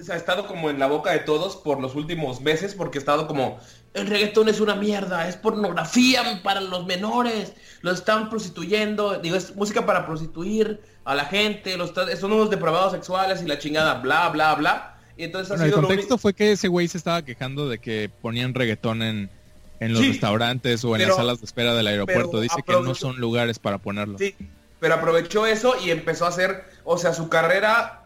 ha 0.08 0.16
estado 0.16 0.46
como 0.46 0.70
en 0.70 0.78
la 0.78 0.86
boca 0.86 1.10
de 1.10 1.22
todos 1.22 1.58
por 1.58 1.82
los 1.82 1.96
últimos 1.96 2.40
meses 2.40 2.76
porque 2.76 3.00
ha 3.00 3.02
estado 3.02 3.26
como 3.26 3.60
el 3.94 4.08
reggaetón 4.08 4.50
es 4.50 4.60
una 4.60 4.76
mierda, 4.76 5.28
es 5.28 5.36
pornografía 5.36 6.42
para 6.44 6.62
los 6.62 6.86
menores, 6.86 7.54
lo 7.82 7.92
están 7.92 8.30
prostituyendo, 8.30 9.18
digo, 9.20 9.36
es 9.36 9.56
música 9.56 9.86
para 9.86 10.06
prostituir 10.06 10.80
a 11.06 11.16
la 11.16 11.26
gente, 11.26 11.76
los 11.78 11.92
son 12.20 12.34
unos 12.34 12.50
depravados 12.50 12.92
sexuales 12.94 13.42
y 13.42 13.48
la 13.48 13.58
chingada, 13.58 13.96
bla, 13.96 14.30
bla, 14.30 14.54
bla. 14.56 14.96
Y 15.18 15.24
entonces 15.24 15.50
Bueno, 15.50 15.64
ha 15.64 15.66
el 15.66 15.72
sido 15.72 15.82
lo 15.82 15.88
contexto 15.88 16.18
fue 16.18 16.34
que 16.34 16.52
ese 16.52 16.68
güey 16.68 16.88
se 16.88 16.98
estaba 16.98 17.24
quejando 17.24 17.68
de 17.68 17.80
que 17.80 18.10
ponían 18.22 18.54
reggaetón 18.54 19.02
en, 19.02 19.30
en 19.80 19.94
los 19.94 20.02
Sí, 20.02 20.10
restaurantes 20.10 20.84
o 20.86 20.90
en 20.96 21.00
pero- 21.02 21.08
las 21.10 21.18
salas 21.18 21.40
de 21.40 21.46
espera 21.46 21.74
del 21.74 21.88
aeropuerto. 21.88 22.40
Dice 22.40 22.62
que 22.66 22.74
no 22.74 22.94
son 22.96 23.18
lugares 23.20 23.60
para 23.60 23.80
ponerlo. 23.80 24.18
Sí, 24.18 24.36
pero 24.80 24.94
aprovechó 24.96 25.46
eso 25.46 25.76
y 25.84 25.90
empezó 25.92 26.26
a 26.26 26.30
hacer, 26.30 26.64
o 26.86 26.98
sea, 26.98 27.14
su 27.14 27.28
carrera 27.28 28.04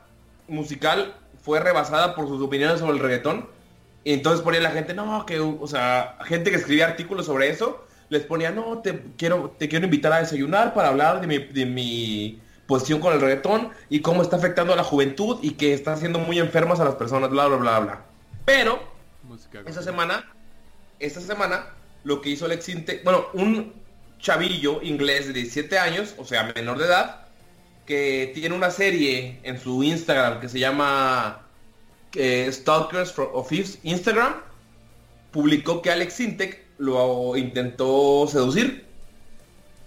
musical 0.47 1.13
fue 1.43 1.59
rebasada 1.59 2.15
por 2.15 2.27
sus 2.27 2.41
opiniones 2.41 2.79
sobre 2.79 2.93
el 2.93 2.99
reggaetón. 2.99 3.47
Y 4.03 4.13
entonces 4.13 4.41
ponía 4.41 4.59
la 4.59 4.71
gente, 4.71 4.93
no, 4.93 5.25
que, 5.25 5.39
o 5.39 5.67
sea, 5.67 6.17
gente 6.25 6.51
que 6.51 6.57
escribía 6.57 6.87
artículos 6.87 7.25
sobre 7.25 7.49
eso, 7.49 7.85
les 8.09 8.23
ponía, 8.23 8.51
no, 8.51 8.79
te 8.79 9.01
quiero, 9.17 9.55
te 9.57 9.69
quiero 9.69 9.85
invitar 9.85 10.11
a 10.13 10.19
desayunar 10.19 10.73
para 10.73 10.89
hablar 10.89 11.21
de 11.21 11.27
mi, 11.27 11.37
de 11.39 11.65
mi 11.65 12.39
posición 12.67 12.99
con 12.99 13.13
el 13.13 13.21
reggaetón 13.21 13.69
y 13.89 14.01
cómo 14.01 14.21
está 14.21 14.35
afectando 14.35 14.73
a 14.73 14.75
la 14.75 14.83
juventud 14.83 15.39
y 15.41 15.51
que 15.51 15.73
está 15.73 15.93
haciendo 15.93 16.19
muy 16.19 16.39
enfermas 16.39 16.79
a 16.79 16.85
las 16.85 16.95
personas, 16.95 17.29
bla, 17.29 17.47
bla, 17.47 17.57
bla, 17.57 17.79
bla. 17.79 18.01
Pero, 18.45 18.81
Música. 19.23 19.59
esta 19.59 19.71
gospel. 19.71 19.83
semana, 19.83 20.33
esta 20.99 21.21
semana, 21.21 21.67
lo 22.03 22.21
que 22.21 22.29
hizo 22.29 22.45
Alex 22.45 22.69
Intec, 22.69 23.03
bueno, 23.03 23.27
un 23.33 23.73
chavillo 24.19 24.81
inglés 24.81 25.27
de 25.27 25.33
17 25.33 25.77
años, 25.77 26.15
o 26.17 26.25
sea, 26.25 26.51
menor 26.55 26.77
de 26.77 26.85
edad, 26.85 27.27
que 27.85 28.31
tiene 28.33 28.55
una 28.55 28.71
serie 28.71 29.39
en 29.43 29.59
su 29.59 29.83
Instagram 29.83 30.39
que 30.39 30.49
se 30.49 30.59
llama 30.59 31.42
eh, 32.15 32.49
Stalkers 32.51 33.13
of 33.17 33.47
Thieves 33.49 33.79
Instagram, 33.83 34.35
publicó 35.31 35.81
que 35.81 35.91
Alex 35.91 36.19
Intec 36.19 36.63
lo 36.77 37.35
intentó 37.37 38.27
seducir. 38.27 38.85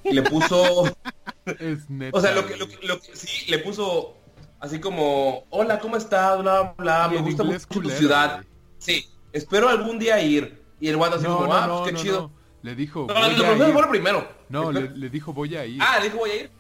Y 0.04 0.12
le 0.12 0.22
puso... 0.22 0.84
Es 1.60 1.88
neta. 1.88 2.16
O 2.16 2.20
sea, 2.20 2.32
lo 2.34 2.46
que, 2.46 2.56
lo, 2.56 2.68
que- 2.68 2.84
lo 2.86 3.00
que- 3.00 3.14
sí, 3.14 3.48
le 3.50 3.58
puso 3.60 4.16
así 4.58 4.80
como, 4.80 5.44
hola, 5.50 5.78
¿cómo 5.78 5.96
estás? 5.96 6.40
Bla, 6.40 6.74
bla, 6.76 7.08
Y 7.10 7.14
me 7.14 7.20
gusta 7.22 7.44
mucho 7.44 7.66
tu 7.68 7.80
culero, 7.82 7.96
ciudad. 7.98 8.34
güey. 8.36 8.46
Sí, 8.78 9.06
espero 9.32 9.68
algún 9.68 9.98
día 9.98 10.20
ir. 10.20 10.60
Y 10.80 10.88
el 10.88 10.96
guato 10.96 11.16
así 11.16 11.24
No, 11.24 11.38
como, 11.38 11.54
ah, 11.54 11.66
no, 11.68 11.78
pues 11.78 11.86
qué 11.90 11.92
no, 11.92 12.02
chido. 12.02 12.30
Le 12.62 12.74
dijo, 12.74 13.06
No, 13.08 13.14
voy 13.14 13.14
no, 13.14 13.26
a 13.26 13.28
lo 13.28 13.54
primero 13.64 13.78
ir. 13.80 13.88
primero. 13.90 14.28
No, 14.48 14.72
le, 14.72 14.90
le 14.90 15.08
dijo, 15.08 15.32
voy 15.32 15.54
a 15.56 15.64
ir. 15.64 15.80
Ah, 15.80 16.00
dijo 16.02 16.16
voy 16.18 16.30
a 16.30 16.36
ir. 16.36 16.50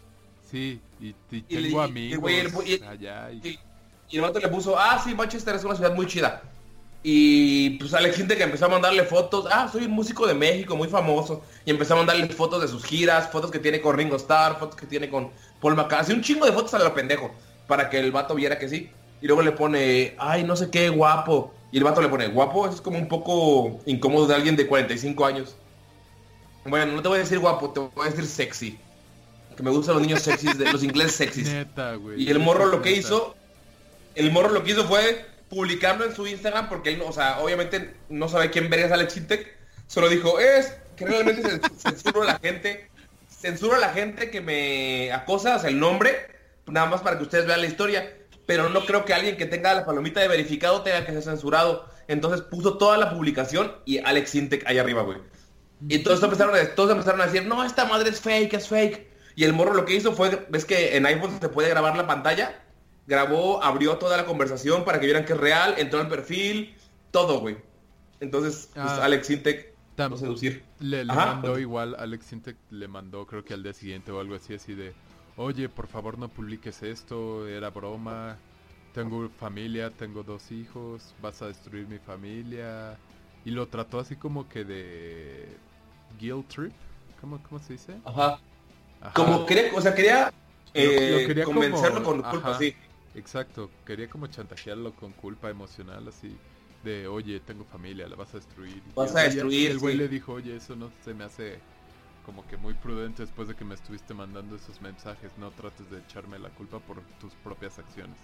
Sí, 0.48 0.80
y, 1.00 1.06
y 1.08 1.44
Y 1.48 1.56
le- 1.56 1.68
tengo 1.68 1.82
y- 1.84 1.86
y 1.86 1.90
amigos 1.90 2.20
voy 2.20 2.32
a 2.34 2.38
ir, 2.42 2.50
voy 2.52 2.64
a 2.70 2.74
ir. 2.74 2.84
allá. 2.84 3.30
Y... 3.32 3.58
Y, 4.10 4.16
el 4.16 4.22
vato 4.22 4.38
le 4.38 4.48
puso, 4.48 4.78
ah, 4.78 5.00
sí, 5.02 5.14
Manchester 5.14 5.54
es 5.56 5.64
una 5.64 5.74
ciudad 5.74 5.94
muy 5.94 6.06
chida. 6.06 6.42
Y 7.02 7.70
pues 7.78 7.94
Alex 7.94 8.18
Intec 8.18 8.40
empezó 8.40 8.66
a 8.66 8.68
mandarle 8.68 9.04
fotos, 9.04 9.46
ah, 9.50 9.68
soy 9.70 9.84
un 9.84 9.92
músico 9.92 10.26
de 10.26 10.34
México 10.34 10.76
muy 10.76 10.88
famoso. 10.88 11.42
Y 11.64 11.70
empezó 11.70 11.94
a 11.94 11.98
mandarle 11.98 12.28
fotos 12.28 12.60
de 12.62 12.68
sus 12.68 12.84
giras, 12.84 13.30
fotos 13.30 13.50
que 13.50 13.58
tiene 13.58 13.80
con 13.80 13.96
Ringo 13.96 14.16
Starr, 14.16 14.58
fotos 14.58 14.76
que 14.76 14.86
tiene 14.86 15.08
con 15.08 15.30
Paul 15.60 15.76
McCartney, 15.76 16.00
así 16.00 16.12
un 16.12 16.22
chingo 16.22 16.46
de 16.46 16.52
fotos 16.52 16.74
a 16.74 16.78
lo 16.78 16.94
pendejo, 16.94 17.30
para 17.66 17.90
que 17.90 17.98
el 17.98 18.12
vato 18.12 18.34
viera 18.34 18.58
que 18.58 18.68
sí. 18.68 18.90
Y 19.20 19.26
luego 19.26 19.42
le 19.42 19.52
pone, 19.52 20.14
ay, 20.18 20.44
no 20.44 20.56
sé 20.56 20.70
qué, 20.70 20.88
guapo. 20.88 21.52
Y 21.72 21.78
el 21.78 21.84
vato 21.84 22.00
le 22.00 22.08
pone, 22.08 22.28
guapo, 22.28 22.66
eso 22.66 22.76
es 22.76 22.80
como 22.80 22.98
un 22.98 23.08
poco 23.08 23.80
incómodo 23.86 24.26
de 24.26 24.34
alguien 24.34 24.56
de 24.56 24.66
45 24.66 25.26
años. 25.26 25.56
Bueno, 26.64 26.92
no 26.92 27.02
te 27.02 27.08
voy 27.08 27.18
a 27.18 27.20
decir 27.20 27.38
guapo, 27.38 27.70
te 27.70 27.80
voy 27.80 28.06
a 28.06 28.10
decir 28.10 28.26
sexy. 28.26 28.78
Que 29.56 29.62
me 29.62 29.70
gustan 29.70 29.94
los 29.94 30.02
niños 30.02 30.22
sexys, 30.22 30.58
de, 30.58 30.70
los 30.70 30.82
ingleses 30.82 31.14
sexys. 31.14 31.48
Neta, 31.52 31.94
güey. 31.94 32.22
Y 32.22 32.30
el 32.30 32.38
morro 32.38 32.66
lo 32.66 32.82
que 32.82 32.92
hizo, 32.92 33.34
el 34.16 34.30
morro 34.32 34.50
lo 34.50 34.64
que 34.64 34.72
hizo 34.72 34.86
fue 34.86 35.24
publicarlo 35.48 36.04
en 36.04 36.14
su 36.14 36.26
Instagram 36.26 36.68
porque 36.68 36.90
él, 36.90 36.98
no- 36.98 37.06
o 37.06 37.12
sea, 37.12 37.38
obviamente 37.40 37.94
no 38.08 38.28
sabe 38.28 38.50
quién 38.50 38.68
verga 38.68 38.86
es 38.86 38.92
Alex 38.92 39.16
Intec. 39.16 39.56
Solo 39.86 40.08
dijo, 40.08 40.40
es 40.40 40.76
que 40.96 41.06
realmente 41.06 41.42
cen- 41.42 41.70
censuro 41.78 42.22
a 42.22 42.26
la 42.26 42.38
gente, 42.38 42.88
censuro 43.28 43.76
a 43.76 43.78
la 43.78 43.90
gente 43.90 44.30
que 44.30 44.40
me 44.40 45.12
acosa, 45.12 45.56
o 45.56 45.66
el 45.66 45.78
nombre, 45.78 46.16
nada 46.66 46.86
más 46.86 47.02
para 47.02 47.16
que 47.18 47.22
ustedes 47.24 47.46
vean 47.46 47.60
la 47.60 47.66
historia. 47.68 48.12
Pero 48.46 48.68
no 48.68 48.84
creo 48.86 49.04
que 49.04 49.12
alguien 49.14 49.36
que 49.36 49.46
tenga 49.46 49.74
la 49.74 49.84
palomita 49.84 50.20
de 50.20 50.28
verificado 50.28 50.82
tenga 50.82 51.04
que 51.04 51.12
ser 51.12 51.22
censurado. 51.22 51.88
Entonces 52.08 52.42
puso 52.42 52.78
toda 52.78 52.96
la 52.96 53.10
publicación 53.10 53.72
y 53.84 53.98
Alex 53.98 54.34
Intec 54.36 54.64
ahí 54.68 54.78
arriba, 54.78 55.02
güey. 55.02 55.18
Y 55.88 55.98
todos 55.98 56.22
empezaron, 56.22 56.54
a, 56.54 56.64
todos 56.74 56.92
empezaron 56.92 57.20
a 57.20 57.26
decir, 57.26 57.44
no, 57.44 57.64
esta 57.64 57.84
madre 57.84 58.10
es 58.10 58.20
fake, 58.20 58.54
es 58.54 58.68
fake. 58.68 59.06
Y 59.34 59.44
el 59.44 59.52
morro 59.52 59.74
lo 59.74 59.84
que 59.84 59.94
hizo 59.94 60.12
fue, 60.12 60.46
ves 60.48 60.64
que 60.64 60.96
en 60.96 61.04
iPhone 61.06 61.38
se 61.40 61.48
puede 61.48 61.68
grabar 61.68 61.96
la 61.96 62.06
pantalla. 62.06 62.62
Grabó, 63.06 63.62
abrió 63.62 63.96
toda 63.98 64.16
la 64.16 64.24
conversación 64.24 64.84
para 64.84 64.98
que 64.98 65.06
vieran 65.06 65.24
que 65.24 65.32
es 65.34 65.38
real, 65.40 65.74
entró 65.78 66.00
al 66.00 66.08
perfil, 66.08 66.74
todo, 67.10 67.40
güey. 67.40 67.56
Entonces, 68.20 68.70
pues, 68.74 68.86
Ah. 68.86 69.04
Alex 69.04 69.30
Intec 69.30 69.74
lo 69.96 70.16
seducir. 70.16 70.64
Le, 70.80 71.04
le 71.04 71.12
Ajá. 71.12 71.26
mandó 71.34 71.58
igual, 71.58 71.94
Alex 71.98 72.32
Intec 72.32 72.56
le 72.70 72.88
mandó 72.88 73.26
creo 73.26 73.44
que 73.44 73.54
al 73.54 73.62
día 73.62 73.72
siguiente 73.72 74.10
o 74.12 74.20
algo 74.20 74.34
así, 74.34 74.54
así 74.54 74.74
de, 74.74 74.92
oye, 75.36 75.68
por 75.68 75.86
favor 75.86 76.18
no 76.18 76.28
publiques 76.28 76.82
esto, 76.82 77.46
era 77.48 77.70
broma, 77.70 78.36
tengo 78.92 79.28
familia, 79.38 79.90
tengo 79.90 80.22
dos 80.22 80.50
hijos, 80.50 81.14
vas 81.22 81.40
a 81.42 81.46
destruir 81.48 81.86
mi 81.86 81.98
familia. 81.98 82.98
Y 83.44 83.50
lo 83.50 83.68
trató 83.68 84.00
así 84.00 84.16
como 84.16 84.48
que 84.48 84.64
de 84.64 85.46
guilt 86.18 86.48
trip, 86.48 86.72
¿cómo, 87.20 87.40
cómo 87.48 87.60
se 87.62 87.74
dice? 87.74 87.94
Ajá. 88.04 88.40
Ajá. 89.00 89.12
Como 89.14 89.46
quería, 89.46 89.70
o 89.74 89.80
sea, 89.80 89.94
quería, 89.94 90.32
Lo- 90.74 90.82
lo 90.82 90.90
eh, 90.90 91.24
quería 91.26 91.44
convencerlo 91.44 92.02
como- 92.02 92.22
con 92.22 92.30
culpa, 92.32 92.50
ajá. 92.50 92.58
sí. 92.58 92.74
Exacto, 93.16 93.70
quería 93.86 94.08
como 94.08 94.26
chantajearlo 94.26 94.94
con 94.94 95.12
culpa 95.12 95.48
emocional, 95.48 96.06
así 96.06 96.36
de, 96.84 97.08
oye, 97.08 97.40
tengo 97.40 97.64
familia, 97.64 98.06
la 98.06 98.14
vas 98.14 98.34
a 98.34 98.36
destruir. 98.36 98.82
Vas 98.94 99.16
a 99.16 99.22
destruir, 99.22 99.70
El 99.70 99.78
güey 99.78 99.94
sí. 99.94 99.98
le 99.98 100.08
dijo, 100.08 100.34
oye, 100.34 100.56
eso 100.56 100.76
no 100.76 100.92
se 101.02 101.14
me 101.14 101.24
hace 101.24 101.58
como 102.26 102.46
que 102.46 102.56
muy 102.56 102.74
prudente 102.74 103.22
después 103.22 103.48
de 103.48 103.54
que 103.54 103.64
me 103.64 103.74
estuviste 103.74 104.12
mandando 104.12 104.56
esos 104.56 104.82
mensajes, 104.82 105.30
no 105.38 105.50
trates 105.52 105.90
de 105.90 105.98
echarme 106.00 106.38
la 106.38 106.50
culpa 106.50 106.78
por 106.80 107.00
tus 107.18 107.32
propias 107.36 107.78
acciones. 107.78 108.18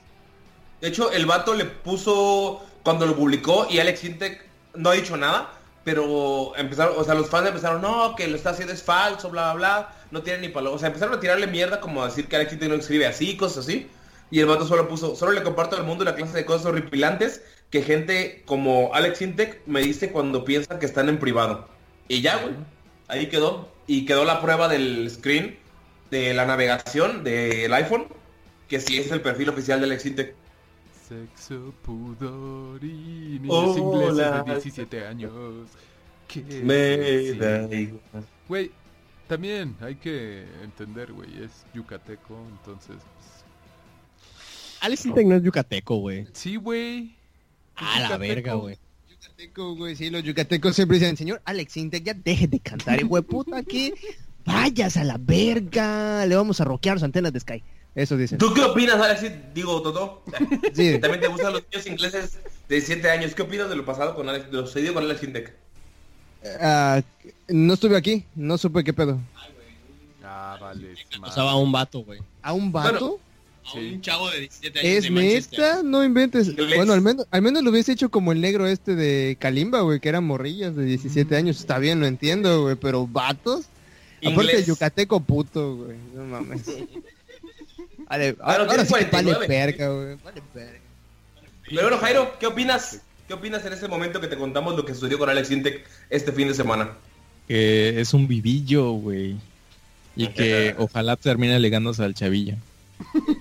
De 0.81 0.89
hecho, 0.89 1.11
el 1.11 1.25
vato 1.25 1.55
le 1.55 1.65
puso 1.65 2.63
cuando 2.83 3.07
lo 3.07 3.17
publicó 3.17 3.67
y 3.71 3.79
Alex 3.79 4.05
Intec 4.05 4.45
no 4.75 4.91
ha 4.91 4.95
dicho 4.95 5.17
nada, 5.17 5.53
pero 5.85 6.53
empezaron, 6.57 6.97
o 6.99 7.05
sea, 7.05 7.15
los 7.15 7.31
fans 7.31 7.49
empezaron, 7.49 7.81
no, 7.81 8.15
que 8.15 8.29
lo 8.29 8.37
está 8.37 8.51
haciendo 8.51 8.75
es 8.75 8.83
falso, 8.83 9.31
bla, 9.31 9.55
bla, 9.55 9.79
bla, 9.79 9.95
no 10.11 10.23
tiene 10.23 10.41
ni 10.41 10.49
palo. 10.49 10.73
O 10.73 10.79
sea, 10.79 10.89
empezaron 10.89 11.15
a 11.15 11.21
tirarle 11.21 11.47
mierda 11.47 11.81
como 11.81 12.03
a 12.03 12.09
decir 12.09 12.29
que 12.29 12.37
Alex 12.37 12.53
Intec 12.53 12.69
no 12.69 12.75
escribe 12.75 13.07
así, 13.07 13.37
cosas 13.37 13.65
así. 13.65 13.89
Y 14.33 14.41
el 14.41 14.47
vato 14.47 14.67
solo 14.67 14.89
puso, 14.89 15.15
solo 15.15 15.33
le 15.33 15.43
comparto 15.43 15.77
al 15.77 15.85
mundo 15.85 16.05
la 16.05 16.15
clase 16.15 16.35
de 16.35 16.47
cosas 16.47 16.65
horripilantes 16.65 17.43
que 17.69 17.83
gente 17.83 18.43
como 18.47 18.95
Alex 18.95 19.21
Intec 19.21 19.61
me 19.67 19.83
dice 19.83 20.11
cuando 20.11 20.43
piensan 20.43 20.79
que 20.79 20.87
están 20.87 21.11
en 21.11 21.19
privado. 21.19 21.69
Y 22.09 22.23
ya, 22.23 22.39
güey, 22.39 22.55
ahí 23.09 23.29
quedó. 23.29 23.69
Y 23.87 24.07
quedó 24.07 24.25
la 24.25 24.41
prueba 24.41 24.69
del 24.69 25.11
screen 25.11 25.59
de 26.11 26.33
la 26.33 26.47
navegación 26.47 27.25
del 27.25 27.75
iPhone, 27.75 28.07
que 28.69 28.81
sí 28.81 28.97
es 28.97 29.13
el 29.13 29.21
perfil 29.21 29.51
oficial 29.51 29.81
de 29.81 29.85
Alex 29.85 30.07
Intec. 30.07 30.35
Sexo, 31.07 31.75
pudor 31.83 32.83
y 32.83 33.39
niños 33.39 33.77
ingleses 33.77 34.17
de 34.17 34.51
17 34.51 35.07
años. 35.07 35.33
¿Qué 36.27 36.41
Me 36.65 37.35
da 37.35 37.75
igual. 37.75 38.27
Güey, 38.49 38.71
también 39.29 39.77
hay 39.83 39.97
que 39.97 40.47
entender, 40.63 41.13
güey, 41.13 41.45
es 41.45 41.67
yucateco, 41.75 42.35
entonces... 42.51 42.97
Alex 44.83 45.07
Intec 45.07 45.27
no 45.29 45.37
es 45.37 45.43
yucateco, 45.45 45.97
güey. 45.97 46.27
Sí, 46.33 46.57
güey. 46.57 47.15
A 47.77 48.01
la 48.01 48.17
verga, 48.19 48.55
güey. 48.55 48.77
Yucateco, 49.09 49.77
güey, 49.77 49.95
sí, 49.95 50.11
los 50.11 50.25
yucatecos 50.25 50.75
siempre 50.75 50.99
dicen, 50.99 51.17
señor 51.17 51.41
Alex 51.45 51.77
Intec, 51.77 52.03
ya 52.03 52.15
deje 52.15 52.49
de 52.49 52.59
cantar, 52.59 53.01
hijo 53.01 53.15
de 53.15 53.23
puta, 53.23 53.63
que 53.63 53.95
vayas 54.45 54.97
a 54.97 55.05
la 55.05 55.19
verga, 55.19 56.27
le 56.27 56.35
vamos 56.35 56.61
a 56.61 56.65
rockear 56.65 56.97
las 56.97 57.05
antenas 57.05 57.33
de 57.33 57.39
Sky. 57.39 57.63
Eso 57.95 58.17
dicen. 58.17 58.39
¿Tú 58.39 58.53
qué 58.55 58.63
opinas, 58.63 58.97
Alex? 58.97 59.55
Digo, 59.55 59.81
Toto. 59.83 60.25
Sí, 60.75 60.99
También 61.01 61.21
te 61.21 61.29
gustan 61.29 61.53
los 61.53 61.63
niños 61.71 61.87
ingleses 61.87 62.39
de 62.69 62.81
7 62.81 63.09
años. 63.09 63.35
¿Qué 63.37 63.43
opinas 63.43 63.69
de 63.69 63.77
lo 63.77 63.85
pasado 63.85 64.17
con 64.17 64.29
Alex, 64.29 64.47
de 64.51 64.53
lo 64.53 64.67
sucedido 64.67 64.95
con 64.95 65.05
Alex 65.05 65.23
Intec? 65.23 65.55
ah, 66.61 67.01
no 67.47 67.75
estuve 67.75 67.97
aquí, 67.97 68.25
no 68.35 68.59
supe 68.59 68.83
qué 68.83 68.93
pedo. 68.93 69.21
Ah, 70.25 70.59
vale. 70.61 70.95
Usaba 71.25 71.53
a 71.53 71.57
un 71.57 71.71
vato, 71.71 72.01
güey. 72.01 72.19
¿A 72.43 72.53
un 72.53 72.73
vato? 72.73 72.91
Bueno, 72.99 73.32
A 73.65 73.73
Sí. 73.73 73.79
un 73.95 74.01
chavo 74.03 74.29
de 74.31 74.41
17 74.41 74.79
años 74.81 74.93
¿Es 74.93 75.05
de 75.05 75.11
neta? 75.11 75.83
No 75.85 76.03
inventes. 76.05 76.55
Bueno, 76.57 76.93
al 76.93 77.01
menos, 77.01 77.27
al 77.31 77.43
menos 77.43 77.63
lo 77.63 77.71
hubiese 77.71 77.93
hecho 77.93 78.11
como 78.11 78.33
el 78.33 78.41
negro 78.41 78.67
este 78.67 78.95
de 78.97 79.37
Kalimba, 79.39 79.81
güey, 79.83 80.01
que 80.01 80.09
eran 80.09 80.25
morrillas 80.25 80.75
de 80.75 80.85
17 80.85 81.37
años. 81.37 81.61
Está 81.61 81.79
bien, 81.79 82.01
lo 82.01 82.07
entiendo, 82.07 82.63
güey, 82.63 82.77
pero 82.77 83.07
vatos. 83.07 83.67
Aparte 84.25 84.31
Inglés. 84.53 84.67
yucateco 84.67 85.21
puto, 85.21 85.77
güey. 85.77 85.97
No 86.15 86.25
mames. 86.25 86.63
Vale, 88.09 88.37
Ah, 88.41 88.53
ahora 88.53 88.67
tienes 88.69 88.89
sí 88.89 88.95
que 88.95 89.05
vale 89.11 89.33
49. 89.35 89.47
verga, 89.49 89.89
güey. 89.89 90.17
Vale 90.23 90.43
verga. 90.55 90.79
Pero 91.69 91.83
bueno, 91.83 91.99
Jairo, 91.99 92.37
¿qué 92.39 92.47
opinas? 92.47 93.01
¿Qué 93.27 93.35
opinas 93.35 93.65
en 93.65 93.73
ese 93.73 93.89
momento 93.89 94.21
que 94.21 94.27
te 94.29 94.37
contamos 94.37 94.77
lo 94.77 94.85
que 94.85 94.93
sucedió 94.95 95.19
con 95.19 95.31
Alex 95.31 95.51
Intec 95.51 95.87
este 96.11 96.33
fin 96.33 96.49
de 96.49 96.55
semana? 96.55 96.91
Que 97.49 98.01
es 98.01 98.13
un 98.13 98.29
vivillo, 98.29 98.91
güey. 98.93 99.37
Y 100.15 100.27
que 100.29 100.75
ojalá 100.77 101.17
termine 101.17 101.59
ligándose 101.59 102.03
al 102.05 102.15
chavillo. 102.15 102.57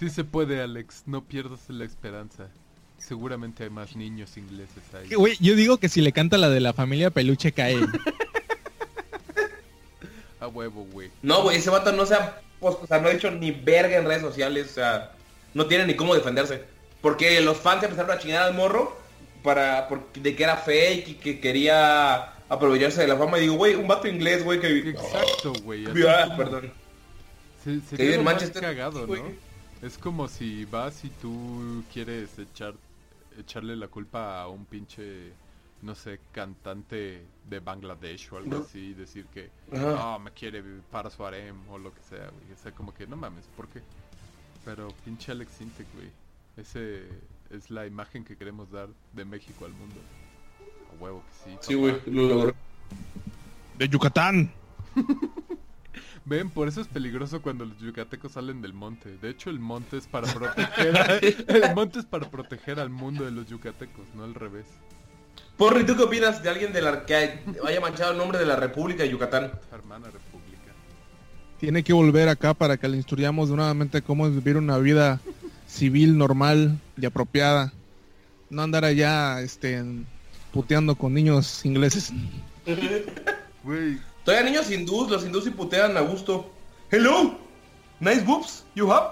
Sí 0.00 0.10
se 0.10 0.24
puede, 0.24 0.60
Alex. 0.62 1.02
No 1.06 1.22
pierdas 1.24 1.60
la 1.68 1.84
esperanza. 1.84 2.48
Seguramente 2.98 3.64
hay 3.64 3.70
más 3.70 3.94
niños 3.96 4.36
ingleses 4.36 4.82
ahí. 4.94 5.08
Que, 5.08 5.16
Güey, 5.16 5.36
yo 5.40 5.54
digo 5.54 5.76
que 5.78 5.88
si 5.88 6.00
le 6.00 6.12
canta 6.12 6.36
la 6.38 6.48
de 6.50 6.60
la 6.60 6.72
familia 6.72 7.10
peluche 7.10 7.52
cae. 7.52 7.76
A 10.40 10.48
huevo, 10.48 10.86
güey. 10.90 11.10
No, 11.22 11.42
güey, 11.42 11.58
ese 11.58 11.68
vato 11.70 11.92
no 11.92 12.06
se 12.06 12.14
ha, 12.14 12.40
pues, 12.60 12.76
o 12.82 12.86
sea, 12.86 12.98
no 12.98 13.08
ha 13.08 13.12
dicho 13.12 13.30
ni 13.30 13.50
verga 13.50 13.98
en 13.98 14.06
redes 14.06 14.22
sociales, 14.22 14.68
o 14.70 14.74
sea, 14.74 15.12
no 15.52 15.66
tiene 15.66 15.86
ni 15.86 15.94
cómo 15.94 16.14
defenderse. 16.14 16.64
Porque 17.02 17.40
los 17.42 17.58
fans 17.58 17.82
empezaron 17.82 18.10
a 18.10 18.18
chingar 18.18 18.42
al 18.44 18.54
morro 18.54 18.96
para, 19.42 19.86
por- 19.88 20.10
de 20.14 20.34
que 20.34 20.42
era 20.42 20.56
fake 20.56 21.08
y 21.08 21.14
que 21.14 21.40
quería 21.40 22.32
aprovecharse 22.48 23.02
de 23.02 23.08
la 23.08 23.16
fama. 23.16 23.38
Y 23.38 23.42
digo, 23.42 23.54
güey, 23.54 23.74
un 23.74 23.86
vato 23.88 24.08
inglés, 24.08 24.42
güey, 24.44 24.60
que... 24.60 24.78
Exacto, 24.90 25.52
güey. 25.62 25.84
Ah, 26.08 26.34
perdón. 26.36 26.72
Se, 27.64 27.70
Que 27.74 27.80
sería 27.80 28.04
vive 28.06 28.14
en 28.16 28.24
Manchester, 28.24 28.62
cagado. 28.62 29.06
¿no? 29.06 29.49
Es 29.82 29.96
como 29.98 30.28
si 30.28 30.64
vas 30.66 31.04
y 31.04 31.08
tú 31.10 31.82
quieres 31.92 32.38
echar 32.38 32.74
echarle 33.38 33.76
la 33.76 33.88
culpa 33.88 34.42
a 34.42 34.48
un 34.48 34.66
pinche, 34.66 35.32
no 35.82 35.94
sé, 35.94 36.20
cantante 36.32 37.22
de 37.48 37.60
Bangladesh 37.60 38.28
o 38.32 38.36
algo 38.36 38.50
No. 38.50 38.58
así, 38.58 38.88
y 38.88 38.94
decir 38.94 39.24
que 39.32 39.48
Ajá. 39.72 40.14
ah 40.14 40.18
me 40.18 40.30
quiere 40.32 40.62
para 40.90 41.08
su 41.08 41.24
harem 41.24 41.56
o 41.70 41.78
lo 41.78 41.94
que 41.94 42.02
sea, 42.02 42.28
güey. 42.28 42.52
O 42.52 42.62
sea, 42.62 42.72
como 42.72 42.92
que 42.92 43.06
no 43.06 43.16
mames, 43.16 43.44
¿por 43.56 43.68
qué? 43.68 43.80
Pero 44.64 44.88
pinche 45.04 45.32
Alex 45.32 45.60
Intec, 45.62 45.86
güey. 45.94 46.10
Ese 46.58 47.08
es 47.50 47.70
la 47.70 47.86
imagen 47.86 48.24
que 48.24 48.36
queremos 48.36 48.70
dar 48.70 48.88
de 49.14 49.24
México 49.24 49.64
al 49.64 49.72
mundo. 49.72 49.96
A 50.92 51.02
huevo 51.02 51.22
que 51.44 51.50
sí. 51.50 51.56
Sí, 51.62 51.74
güey, 51.74 51.96
lo 52.06 52.28
logró. 52.28 52.54
De 53.78 53.88
Yucatán. 53.88 54.50
Ven, 56.24 56.50
por 56.50 56.68
eso 56.68 56.80
es 56.80 56.86
peligroso 56.86 57.40
cuando 57.42 57.64
los 57.64 57.78
yucatecos 57.78 58.32
salen 58.32 58.60
del 58.60 58.72
monte. 58.72 59.16
De 59.18 59.30
hecho, 59.30 59.50
el 59.50 59.58
monte 59.58 59.96
es 59.96 60.06
para 60.06 60.32
proteger. 60.32 61.44
el 61.48 61.74
monte 61.74 61.98
es 61.98 62.04
para 62.04 62.30
proteger 62.30 62.78
al 62.78 62.90
mundo 62.90 63.24
de 63.24 63.30
los 63.30 63.46
yucatecos, 63.46 64.06
no 64.14 64.24
al 64.24 64.34
revés. 64.34 64.66
Porri, 65.56 65.84
¿tú 65.84 65.96
qué 65.96 66.04
opinas 66.04 66.42
de 66.42 66.48
alguien 66.48 66.72
de 66.72 66.82
la 66.82 67.04
que 67.04 67.14
haya 67.14 67.80
manchado 67.80 68.12
el 68.12 68.18
nombre 68.18 68.38
de 68.38 68.46
la 68.46 68.56
República 68.56 69.02
de 69.02 69.10
Yucatán? 69.10 69.52
Hermana 69.72 70.06
República. 70.06 70.72
Tiene 71.58 71.82
que 71.82 71.92
volver 71.92 72.28
acá 72.28 72.54
para 72.54 72.78
que 72.78 72.88
le 72.88 72.96
instruyamos 72.96 73.50
nuevamente 73.50 74.00
cómo 74.00 74.26
es 74.26 74.34
vivir 74.34 74.56
una 74.56 74.78
vida 74.78 75.20
civil, 75.66 76.16
normal 76.16 76.78
y 76.96 77.04
apropiada. 77.04 77.72
No 78.48 78.62
andar 78.62 78.84
allá 78.84 79.42
este, 79.42 79.84
puteando 80.52 80.94
con 80.94 81.12
niños 81.12 81.64
ingleses. 81.64 82.12
Güey, 83.62 83.98
Todavía 84.30 84.48
niños 84.48 84.70
hindús, 84.70 85.10
los 85.10 85.24
hindús 85.24 85.44
y 85.48 85.50
putean 85.50 85.96
a 85.96 86.02
gusto. 86.02 86.48
Hello, 86.88 87.36
nice 87.98 88.20
boobs, 88.22 88.64
you 88.76 88.88
have? 88.92 89.08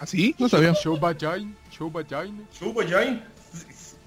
¿Así? 0.00 0.34
No 0.38 0.48
sabía. 0.48 0.72
show 0.74 0.98
vagina, 0.98 1.54
show 1.70 1.90
vagina. 1.90 2.42
Show 2.58 2.72
vagina. 2.72 3.28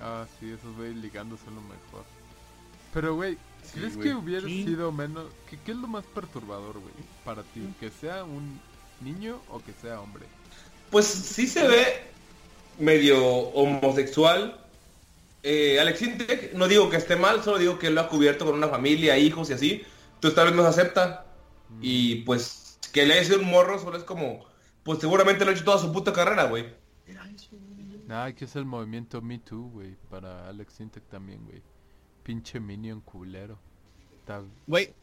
Ah, 0.02 0.26
sí, 0.40 0.50
esos 0.52 0.76
güey 0.78 0.96
ligándose 0.96 1.46
lo 1.46 1.62
mejor. 1.62 2.04
Pero, 2.92 3.14
güey, 3.18 3.38
Sí, 3.64 3.78
¿crees 3.82 3.96
güey. 3.96 4.08
que 4.10 4.16
hubiera 4.16 4.48
Sí. 4.48 4.64
sido 4.66 4.92
menos... 4.92 5.26
¿Qué, 5.48 5.60
¿Qué 5.64 5.74
es 5.74 5.78
lo 5.78 5.88
más 5.88 6.04
perturbador, 6.06 6.80
güey? 6.80 6.94
Para 7.24 7.44
ti, 7.44 7.62
que 7.80 7.92
sea 7.92 8.24
un 8.24 8.60
niño 9.00 9.40
o 9.52 9.60
que 9.60 9.74
sea 9.80 10.02
hombre. 10.02 10.26
Pues 10.90 11.06
sí 11.06 11.46
se 11.46 11.68
ve 11.68 11.86
medio 12.80 13.24
homosexual. 13.28 14.60
Eh, 15.44 15.80
Alex 15.80 16.02
Intec, 16.02 16.54
no 16.54 16.68
digo 16.68 16.90
que 16.90 16.98
esté 16.98 17.16
mal, 17.16 17.44
solo 17.44 17.60
digo 17.60 17.78
que 17.78 17.92
lo 17.92 18.02
ha 18.02 18.10
cubierto 18.10 18.44
con 18.44 18.56
una 18.56 18.70
familia, 18.70 19.20
hijos 19.20 19.52
y 19.52 19.54
así. 19.54 19.84
Entonces 20.22 20.36
tal 20.36 20.48
vez 20.50 20.56
no 20.56 20.62
se 20.62 20.70
acepta. 20.70 21.26
Y 21.82 22.18
pues 22.18 22.78
que 22.94 23.08
le 23.08 23.16
haya 23.16 23.24
sido 23.24 23.40
un 23.40 23.50
morro 23.50 23.80
solo 23.80 23.98
es 23.98 24.04
como... 24.04 24.46
Pues 24.84 25.00
seguramente 25.00 25.44
lo 25.44 25.50
ha 25.50 25.54
hecho 25.56 25.64
toda 25.64 25.80
su 25.80 25.92
puta 25.92 26.14
carrera, 26.14 26.44
güey. 26.44 26.68
Nah, 28.06 28.26
hay 28.26 28.34
que 28.36 28.46
hacer 28.46 28.60
el 28.60 28.66
movimiento 28.68 29.20
Me 29.22 29.40
Too, 29.40 29.70
güey, 29.70 29.96
para 30.12 30.48
Alex 30.48 30.80
Intec 30.80 31.08
también, 31.08 31.44
güey. 31.44 31.64
Pinche 32.22 32.60
minion 32.60 33.02
culero. 33.02 33.58
Güey, 34.68 34.94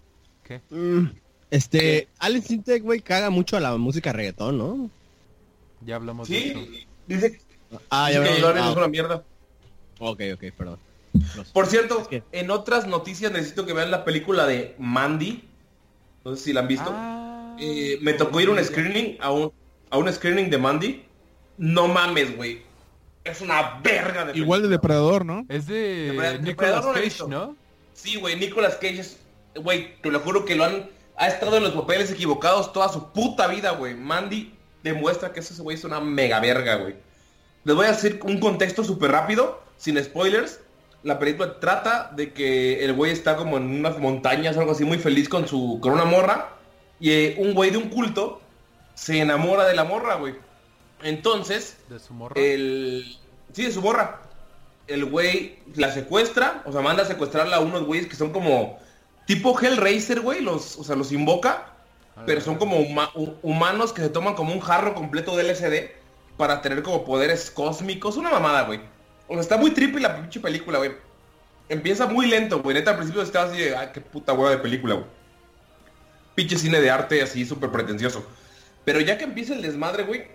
¿Qué? 0.44 0.62
mm, 0.70 1.06
este, 1.50 2.08
Alex 2.20 2.50
Intec, 2.52 2.82
güey, 2.84 3.00
caga 3.00 3.30
mucho 3.30 3.56
a 3.56 3.60
la 3.60 3.76
música 3.76 4.12
reggaetón, 4.12 4.56
¿no? 4.56 4.90
Ya 5.80 5.96
hablamos 5.96 6.28
de 6.28 6.50
eso. 6.50 6.60
Sí, 6.60 6.86
dice 7.08 7.40
Ah, 7.90 8.08
dice 8.08 8.22
que 8.22 8.40
Loren 8.40 8.62
ah, 8.62 8.70
es 8.70 8.76
una 8.76 8.88
mierda. 8.88 9.24
Ok, 9.98 10.20
ok, 10.34 10.44
perdón. 10.56 10.78
Por 11.52 11.66
cierto, 11.66 12.00
Es 12.00 12.08
que- 12.08 12.22
en 12.32 12.50
otras 12.50 12.86
noticias 12.86 13.32
necesito 13.32 13.66
que 13.66 13.72
vean 13.72 13.90
la 13.90 14.04
película 14.04 14.46
de 14.46 14.74
Mandy. 14.78 15.44
No 16.24 16.36
sé 16.36 16.42
si 16.44 16.52
la 16.52 16.60
han 16.60 16.68
visto. 16.68 16.90
Ah, 16.92 17.56
Eh, 17.60 17.98
me 18.02 18.12
tocó 18.12 18.40
ir 18.40 18.48
a 18.48 18.52
un 18.52 18.64
screening, 18.64 19.16
a 19.20 19.32
un, 19.32 19.52
a 19.90 19.98
un 19.98 20.12
screening 20.12 20.48
de 20.48 20.58
Mandy. 20.58 21.04
No 21.56 21.88
mames, 21.88 22.36
güey. 22.36 22.62
Es 23.24 23.40
una 23.40 23.80
verga 23.82 24.24
de 24.26 24.38
Igual 24.38 24.62
de 24.62 24.68
depredador, 24.68 25.24
¿no? 25.24 25.44
Es 25.48 25.66
de 25.66 26.10
Depredador 26.12 26.40
Nicolas 26.42 26.84
no 26.84 26.92
Cage, 26.92 27.04
visto. 27.04 27.28
¿no? 27.28 27.56
Sí, 27.94 28.16
güey, 28.16 28.36
Nicolas 28.38 28.76
Cage 28.76 29.00
es... 29.00 29.18
Güey, 29.56 30.00
te 30.00 30.10
lo 30.10 30.20
juro 30.20 30.44
que 30.44 30.54
lo 30.54 30.64
han... 30.64 30.88
Ha 31.16 31.26
estado 31.26 31.56
en 31.56 31.64
los 31.64 31.72
papeles 31.72 32.12
equivocados 32.12 32.72
toda 32.72 32.88
su 32.90 33.10
puta 33.12 33.48
vida, 33.48 33.72
güey. 33.72 33.94
Mandy 33.96 34.54
demuestra 34.84 35.32
que 35.32 35.40
ese 35.40 35.60
güey 35.60 35.76
es 35.76 35.82
una 35.82 35.98
mega 36.00 36.38
verga, 36.38 36.76
güey. 36.76 36.94
Les 37.64 37.74
voy 37.74 37.86
a 37.86 37.90
decir 37.90 38.20
un 38.22 38.38
contexto 38.38 38.84
súper 38.84 39.10
rápido, 39.10 39.60
sin 39.76 40.02
spoilers. 40.02 40.60
La 41.04 41.18
película 41.18 41.60
trata 41.60 42.10
de 42.14 42.32
que 42.32 42.84
el 42.84 42.92
güey 42.92 43.12
está 43.12 43.36
como 43.36 43.56
en 43.56 43.64
unas 43.80 43.98
montañas 43.98 44.56
o 44.56 44.60
algo 44.60 44.72
así, 44.72 44.84
muy 44.84 44.98
feliz 44.98 45.28
con 45.28 45.46
su 45.46 45.78
con 45.80 45.92
una 45.92 46.04
morra. 46.04 46.50
Y 47.00 47.10
eh, 47.12 47.36
un 47.38 47.54
güey 47.54 47.70
de 47.70 47.78
un 47.78 47.88
culto 47.88 48.40
se 48.94 49.20
enamora 49.20 49.64
de 49.66 49.74
la 49.76 49.84
morra, 49.84 50.16
güey. 50.16 50.34
Entonces, 51.02 51.76
De 51.88 51.98
su 51.98 52.12
morra. 52.14 52.34
el... 52.40 53.16
Sí, 53.52 53.64
de 53.64 53.72
su 53.72 53.80
morra. 53.80 54.22
El 54.88 55.04
güey 55.04 55.58
la 55.74 55.92
secuestra, 55.92 56.62
o 56.64 56.72
sea, 56.72 56.80
manda 56.80 57.02
a 57.02 57.06
secuestrarla 57.06 57.56
a 57.56 57.60
unos 57.60 57.84
güeyes 57.84 58.06
que 58.08 58.16
son 58.16 58.30
como... 58.32 58.78
Tipo 59.26 59.58
Hellraiser, 59.60 60.20
güey, 60.22 60.40
los, 60.40 60.78
o 60.78 60.84
sea, 60.84 60.96
los 60.96 61.12
invoca, 61.12 61.74
Ah, 62.16 62.22
pero 62.26 62.40
son 62.40 62.56
como 62.56 62.78
huma- 62.80 63.12
hu- 63.12 63.36
humanos 63.42 63.92
que 63.92 64.02
se 64.02 64.08
toman 64.08 64.34
como 64.34 64.52
un 64.52 64.58
jarro 64.58 64.92
completo 64.94 65.36
de 65.36 65.44
LSD 65.44 65.90
para 66.36 66.62
tener 66.62 66.82
como 66.82 67.04
poderes 67.04 67.48
cósmicos. 67.52 68.16
Una 68.16 68.30
mamada, 68.30 68.62
güey. 68.62 68.80
O 69.28 69.34
sea, 69.34 69.42
está 69.42 69.56
muy 69.58 69.70
triple 69.72 70.00
la 70.00 70.16
pinche 70.16 70.40
película, 70.40 70.78
güey. 70.78 70.92
Empieza 71.68 72.06
muy 72.06 72.26
lento, 72.26 72.62
güey. 72.62 72.74
Neta, 72.74 72.92
al 72.92 72.96
principio 72.96 73.22
estaba 73.22 73.50
así 73.50 73.60
de, 73.60 73.76
ay, 73.76 73.90
qué 73.92 74.00
puta 74.00 74.32
hueva 74.32 74.50
de 74.50 74.58
película, 74.58 74.94
güey. 74.94 75.06
Pinche 76.34 76.56
cine 76.56 76.80
de 76.80 76.90
arte 76.90 77.20
así, 77.22 77.44
súper 77.44 77.70
pretencioso. 77.70 78.24
Pero 78.84 79.00
ya 79.00 79.18
que 79.18 79.24
empieza 79.24 79.54
el 79.54 79.60
desmadre, 79.60 80.04
güey, 80.04 80.28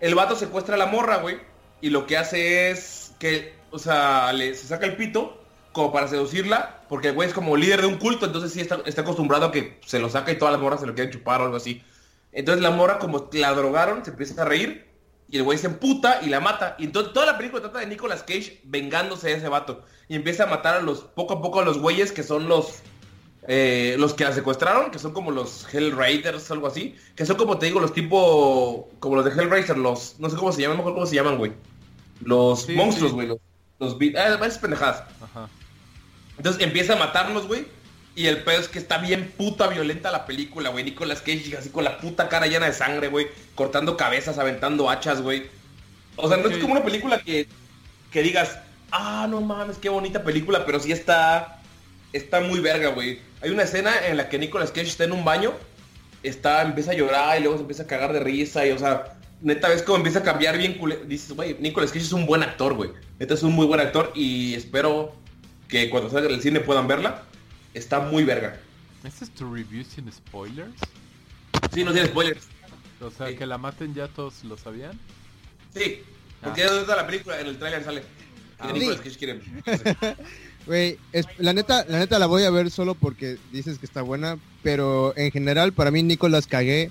el 0.00 0.14
vato 0.14 0.34
secuestra 0.34 0.74
a 0.74 0.78
la 0.78 0.86
morra, 0.86 1.18
güey. 1.18 1.38
Y 1.80 1.90
lo 1.90 2.06
que 2.06 2.16
hace 2.16 2.70
es 2.70 3.14
que, 3.18 3.54
o 3.70 3.78
sea, 3.78 4.32
le, 4.32 4.54
se 4.54 4.66
saca 4.66 4.86
el 4.86 4.96
pito 4.96 5.40
como 5.72 5.92
para 5.92 6.08
seducirla, 6.08 6.80
porque 6.88 7.08
el 7.08 7.14
güey 7.14 7.28
es 7.28 7.34
como 7.34 7.56
líder 7.56 7.82
de 7.82 7.86
un 7.86 7.98
culto, 7.98 8.26
entonces 8.26 8.52
sí 8.52 8.60
está, 8.60 8.80
está 8.86 9.02
acostumbrado 9.02 9.46
a 9.46 9.52
que 9.52 9.78
se 9.86 10.00
lo 10.00 10.08
saca 10.10 10.32
y 10.32 10.38
todas 10.38 10.52
las 10.52 10.60
morras 10.60 10.80
se 10.80 10.86
lo 10.86 10.94
quieren 10.94 11.12
chupar 11.12 11.40
o 11.40 11.44
algo 11.44 11.56
así. 11.56 11.82
Entonces 12.32 12.62
la 12.62 12.70
morra, 12.70 12.98
como 12.98 13.28
la 13.32 13.52
drogaron, 13.52 14.04
se 14.04 14.10
empieza 14.10 14.42
a 14.42 14.44
reír 14.44 14.89
y 15.30 15.36
el 15.36 15.44
güey 15.44 15.58
se 15.58 15.66
emputa 15.68 16.20
y 16.22 16.28
la 16.28 16.40
mata. 16.40 16.74
Y 16.78 16.84
entonces 16.84 17.12
toda 17.12 17.26
la 17.26 17.36
película 17.38 17.62
trata 17.62 17.78
de 17.78 17.86
Nicolas 17.86 18.22
Cage 18.22 18.60
vengándose 18.64 19.28
de 19.28 19.34
ese 19.34 19.48
vato. 19.48 19.84
Y 20.08 20.16
empieza 20.16 20.44
a 20.44 20.46
matar 20.46 20.76
a 20.76 20.82
los, 20.82 21.00
poco 21.00 21.34
a 21.34 21.42
poco 21.42 21.60
a 21.60 21.64
los 21.64 21.78
güeyes 21.78 22.10
que 22.10 22.22
son 22.24 22.48
los, 22.48 22.80
eh, 23.46 23.94
los 23.98 24.14
que 24.14 24.24
la 24.24 24.32
secuestraron, 24.32 24.90
que 24.90 24.98
son 24.98 25.12
como 25.12 25.30
los 25.30 25.72
Hellraiders, 25.72 26.50
algo 26.50 26.66
así. 26.66 26.96
Que 27.14 27.24
son 27.26 27.36
como 27.36 27.58
te 27.58 27.66
digo, 27.66 27.78
los 27.78 27.92
tipo, 27.92 28.90
como 28.98 29.14
los 29.16 29.24
de 29.24 29.30
Hellraiser, 29.30 29.78
los, 29.78 30.16
no 30.18 30.28
sé 30.28 30.36
cómo 30.36 30.50
se 30.52 30.62
llaman, 30.62 30.78
mejor 30.78 30.94
cómo 30.94 31.06
se 31.06 31.14
llaman, 31.14 31.38
güey. 31.38 31.52
Los 32.22 32.62
Sí, 32.62 32.72
monstruos, 32.74 33.12
sí. 33.12 33.14
güey. 33.14 33.28
Los, 33.28 33.38
los, 33.78 33.96
ah, 34.16 34.34
esas 34.34 34.58
pendejadas. 34.58 35.04
Ajá. 35.22 35.48
Entonces 36.36 36.62
empieza 36.62 36.94
a 36.94 36.96
matarlos, 36.96 37.46
güey. 37.46 37.66
Y 38.16 38.26
el 38.26 38.42
pedo 38.42 38.60
es 38.60 38.68
que 38.68 38.78
está 38.78 38.98
bien 38.98 39.32
puta 39.36 39.68
violenta 39.68 40.10
la 40.10 40.26
película, 40.26 40.70
güey. 40.70 40.84
Nicolas 40.84 41.20
Cage 41.20 41.56
así 41.56 41.70
con 41.70 41.84
la 41.84 41.98
puta 41.98 42.28
cara 42.28 42.46
llena 42.46 42.66
de 42.66 42.72
sangre, 42.72 43.08
güey. 43.08 43.28
Cortando 43.54 43.96
cabezas, 43.96 44.38
aventando 44.38 44.90
hachas, 44.90 45.22
güey. 45.22 45.44
O 46.16 46.28
sea, 46.28 46.36
no 46.36 46.48
es 46.48 46.58
como 46.58 46.72
una 46.72 46.84
película 46.84 47.20
que, 47.20 47.46
que 48.10 48.22
digas, 48.22 48.58
ah, 48.90 49.26
no 49.30 49.40
mames, 49.40 49.78
qué 49.78 49.88
bonita 49.88 50.22
película, 50.24 50.66
pero 50.66 50.80
sí 50.80 50.92
está, 50.92 51.60
está 52.12 52.40
muy 52.40 52.60
verga, 52.60 52.88
güey. 52.90 53.20
Hay 53.40 53.50
una 53.50 53.62
escena 53.62 53.92
en 54.06 54.16
la 54.16 54.28
que 54.28 54.38
Nicolas 54.38 54.70
Cage 54.70 54.88
está 54.88 55.04
en 55.04 55.12
un 55.12 55.24
baño, 55.24 55.52
está, 56.22 56.62
empieza 56.62 56.90
a 56.90 56.94
llorar 56.94 57.38
y 57.38 57.42
luego 57.42 57.56
se 57.56 57.62
empieza 57.62 57.84
a 57.84 57.86
cagar 57.86 58.12
de 58.12 58.20
risa 58.20 58.66
y, 58.66 58.72
o 58.72 58.78
sea, 58.78 59.16
neta 59.40 59.68
ves 59.68 59.82
cómo 59.82 59.96
empieza 59.98 60.18
a 60.18 60.22
cambiar 60.22 60.58
bien 60.58 60.76
cule- 60.78 61.06
Dices, 61.06 61.32
güey, 61.32 61.56
Nicolas 61.60 61.90
Cage 61.92 62.04
es 62.04 62.12
un 62.12 62.26
buen 62.26 62.42
actor, 62.42 62.74
güey. 62.74 62.90
Neta 63.18 63.32
es 63.34 63.42
un 63.42 63.52
muy 63.52 63.64
buen 63.66 63.80
actor 63.80 64.12
y 64.14 64.54
espero 64.54 65.14
que 65.68 65.88
cuando 65.88 66.10
salga 66.10 66.28
del 66.28 66.42
cine 66.42 66.60
puedan 66.60 66.86
verla. 66.88 67.22
Está 67.74 68.00
muy 68.00 68.24
verga. 68.24 68.58
¿Este 69.04 69.24
es 69.24 69.30
tu 69.30 69.52
review 69.52 69.84
sin 69.84 70.10
spoilers? 70.12 70.74
Sí, 71.72 71.84
no 71.84 71.92
tiene 71.92 72.08
spoilers. 72.08 72.46
O 73.00 73.10
sea, 73.10 73.28
Sí. 73.28 73.36
que 73.36 73.46
la 73.46 73.58
maten 73.58 73.94
ya 73.94 74.08
todos 74.08 74.44
lo 74.44 74.56
sabían. 74.58 74.98
Sí. 75.74 76.02
Porque 76.42 76.64
¿dónde 76.64 76.80
está 76.82 76.96
la 76.96 77.06
película? 77.06 77.40
En 77.40 77.46
el 77.46 77.58
tráiler 77.58 77.84
sale. 77.84 78.02
Ah, 78.58 78.72
Güey, 80.66 80.98
la 81.38 81.52
neta, 81.54 81.86
la 81.88 81.98
neta 81.98 82.18
la 82.18 82.26
voy 82.26 82.44
a 82.44 82.50
ver 82.50 82.70
solo 82.70 82.94
porque 82.94 83.38
dices 83.50 83.78
que 83.78 83.86
está 83.86 84.02
buena, 84.02 84.38
pero 84.62 85.16
en 85.16 85.30
general 85.30 85.72
para 85.72 85.90
mí 85.90 86.02
Nicolas 86.02 86.46
Cage 86.46 86.90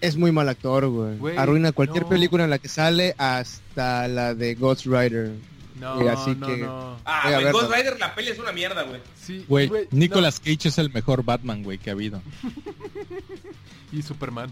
es 0.00 0.16
muy 0.16 0.30
mal 0.30 0.48
actor, 0.48 0.86
güey. 0.88 1.16
Güey, 1.18 1.36
Arruina 1.36 1.72
cualquier 1.72 2.04
no. 2.04 2.08
película 2.08 2.44
en 2.44 2.50
la 2.50 2.58
que 2.60 2.68
sale 2.68 3.16
hasta 3.18 4.06
la 4.06 4.34
de 4.34 4.54
Ghost 4.54 4.86
Rider. 4.86 5.32
No, 5.80 6.02
Y 6.04 6.08
así 6.08 6.34
no, 6.34 6.46
que- 6.46 6.56
no. 6.58 6.98
Ah, 7.04 7.30
güey. 7.40 7.52
Ghost 7.52 7.72
Rider, 7.72 7.98
la 7.98 8.14
peli 8.14 8.28
es 8.30 8.38
una 8.38 8.52
mierda, 8.52 8.82
güey. 8.82 9.00
Sí, 9.20 9.44
Güey, 9.48 9.68
no. 9.68 9.76
Nicolas 9.92 10.40
Cage 10.40 10.68
es 10.68 10.78
el 10.78 10.92
mejor 10.92 11.24
Batman, 11.24 11.62
güey, 11.62 11.78
que 11.78 11.90
ha 11.90 11.92
habido. 11.92 12.20
Y 13.92 14.02
Superman. 14.02 14.50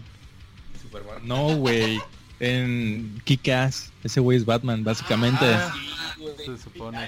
Superman. 0.81 1.19
No, 1.27 1.55
güey. 1.57 1.99
En 2.39 3.19
Kick-Ass, 3.25 3.91
ese 4.03 4.19
güey 4.19 4.37
es 4.37 4.45
Batman, 4.45 4.83
básicamente. 4.83 5.43
Ah, 5.45 5.73
Sí, 6.15 6.21
güey. 6.21 6.35
se 6.37 6.57
supone, 6.63 7.07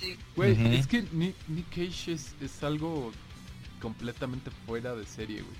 sí. 0.00 0.16
Güey, 0.36 0.74
es 0.76 0.86
que 0.86 1.02
Nick, 1.12 1.34
Nick 1.48 1.68
Cage 1.70 2.12
es, 2.12 2.34
es 2.40 2.62
algo 2.62 3.12
completamente 3.80 4.50
fuera 4.66 4.94
de 4.94 5.06
serie, 5.06 5.42
güey. 5.42 5.56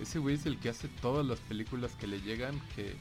Ese 0.00 0.18
güey 0.18 0.34
es 0.36 0.46
el 0.46 0.58
que 0.58 0.68
hace 0.68 0.88
todas 1.00 1.24
las 1.26 1.38
películas 1.40 1.92
que 1.98 2.06
le 2.06 2.20
llegan 2.20 2.60
que 2.76 2.94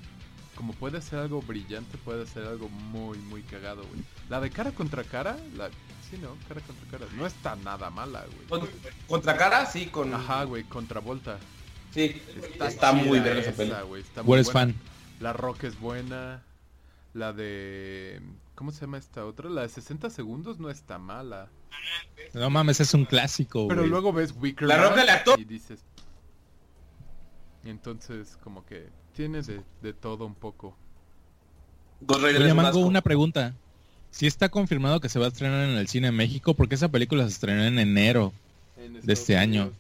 como 0.56 0.74
puede 0.74 0.97
hacer 0.99 1.20
algo 1.20 1.41
brillante, 1.41 1.97
puede 1.97 2.24
hacer 2.24 2.43
algo 2.45 2.70
muy, 2.70 3.18
muy 3.20 3.41
cagado, 3.43 3.84
güey. 3.88 4.01
La 4.30 4.39
de 4.39 4.49
cara 4.49 4.72
contra 4.72 5.03
cara, 5.03 5.38
la... 5.56 5.70
Sí, 6.10 6.18
no, 6.22 6.36
cara 6.47 6.62
contra 6.62 6.88
cara. 6.99 7.06
No 7.18 7.26
está 7.26 7.56
nada 7.58 7.89
mala, 7.89 8.26
güey. 8.26 8.47
Con- 8.47 8.70
Contra 9.08 9.38
cara, 9.38 9.66
sí, 9.66 9.88
con... 9.88 10.14
Ajá, 10.14 10.43
güey, 10.43 10.64
contra 10.64 10.99
Volta. 10.99 11.38
Sí, 11.91 12.22
está, 12.62 12.91
muy 12.93 13.20
verga 13.20 13.41
esa 13.41 13.51
peli. 13.53 13.74
güey. 13.88 14.01
Está 14.01 14.22
¿O 14.22 14.26
muy 14.26 14.38
buena. 14.43 14.51
fan? 14.51 14.76
La 15.20 15.34
Rock 15.34 15.64
es 15.66 15.80
buena. 15.80 16.43
La 17.14 17.32
de... 17.34 18.22
¿Cómo 18.56 18.72
se 18.72 18.82
llama 18.82 18.97
esta 18.97 19.26
otra? 19.26 19.49
La 19.49 19.62
de 19.64 19.70
60 19.70 20.10
segundos 20.10 20.60
no 20.60 20.70
está 20.70 20.97
mala. 20.97 21.49
No 22.34 22.49
mames, 22.49 22.80
es 22.80 22.93
un 22.93 23.06
clásico, 23.06 23.68
Pero 23.68 23.82
güey. 23.82 23.89
luego 23.89 24.14
ves 24.14 24.34
Wicker 24.38 24.68
La 24.68 24.78
Man 24.78 24.89
Roca, 24.89 25.01
el 25.03 25.10
actor. 25.10 25.39
y 25.39 25.43
dices... 25.45 25.80
Y 27.64 27.70
entonces 27.70 28.38
como 28.43 28.66
que 28.66 28.89
tiene 29.16 29.41
de, 29.41 29.61
de 29.82 29.93
todo 29.93 30.26
un 30.26 30.36
poco. 30.36 30.76
Oye, 32.07 32.53
Mango, 32.53 32.80
una 32.80 33.01
pregunta. 33.01 33.53
Si 34.11 34.28
está 34.28 34.49
confirmado 34.49 34.99
que 34.99 35.09
se 35.09 35.20
va 35.20 35.26
a 35.26 35.30
estrenar 35.30 35.68
en 35.68 35.76
el 35.76 35.88
cine 35.88 36.07
en 36.09 36.16
México, 36.16 36.53
porque 36.53 36.76
esa 36.76 36.88
película 36.89 37.24
se 37.24 37.30
estrenó 37.32 37.63
en 37.63 37.80
enero 37.80 38.32
de 39.03 39.13
este 39.13 39.38
año. 39.38 39.72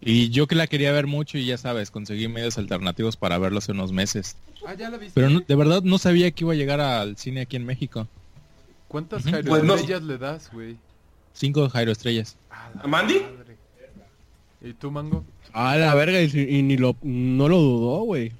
Y 0.00 0.30
yo 0.30 0.46
que 0.46 0.54
la 0.54 0.68
quería 0.68 0.92
ver 0.92 1.06
mucho 1.06 1.38
y 1.38 1.44
ya 1.44 1.58
sabes, 1.58 1.90
conseguí 1.90 2.28
medios 2.28 2.56
alternativos 2.56 3.16
para 3.16 3.36
verlo 3.38 3.58
hace 3.58 3.72
unos 3.72 3.90
meses. 3.92 4.36
Ah, 4.66 4.74
ya 4.74 4.88
la 4.90 4.96
viste. 4.96 5.12
Pero 5.14 5.28
no- 5.28 5.40
de 5.40 5.54
verdad 5.56 5.82
no 5.82 5.98
sabía 5.98 6.30
que 6.30 6.44
iba 6.44 6.52
a 6.52 6.56
llegar 6.56 6.80
al 6.80 7.16
cine 7.16 7.40
aquí 7.42 7.56
en 7.56 7.66
México. 7.66 8.06
¿Cuántas 8.86 9.22
Ujú. 9.22 9.32
Jairo 9.32 9.48
Pues 9.50 9.62
estrellas 9.64 10.02
le 10.02 10.18
das, 10.18 10.50
güey? 10.52 10.76
Cinco 11.34 11.68
Jairo 11.68 11.90
Estrellas. 11.92 12.36
A 12.50 12.70
la 12.76 12.82
¿A 12.82 12.86
Mandy? 12.86 13.20
madre. 13.20 13.56
¿Y 14.62 14.72
tú, 14.72 14.90
Mango? 14.90 15.24
A 15.52 15.76
la 15.76 15.94
verga, 15.94 16.20
y, 16.22 16.30
y 16.58 16.62
ni 16.62 16.76
lo, 16.76 16.96
no 17.02 17.48
lo 17.48 17.58
dudó, 17.58 18.00
güey. 18.02 18.32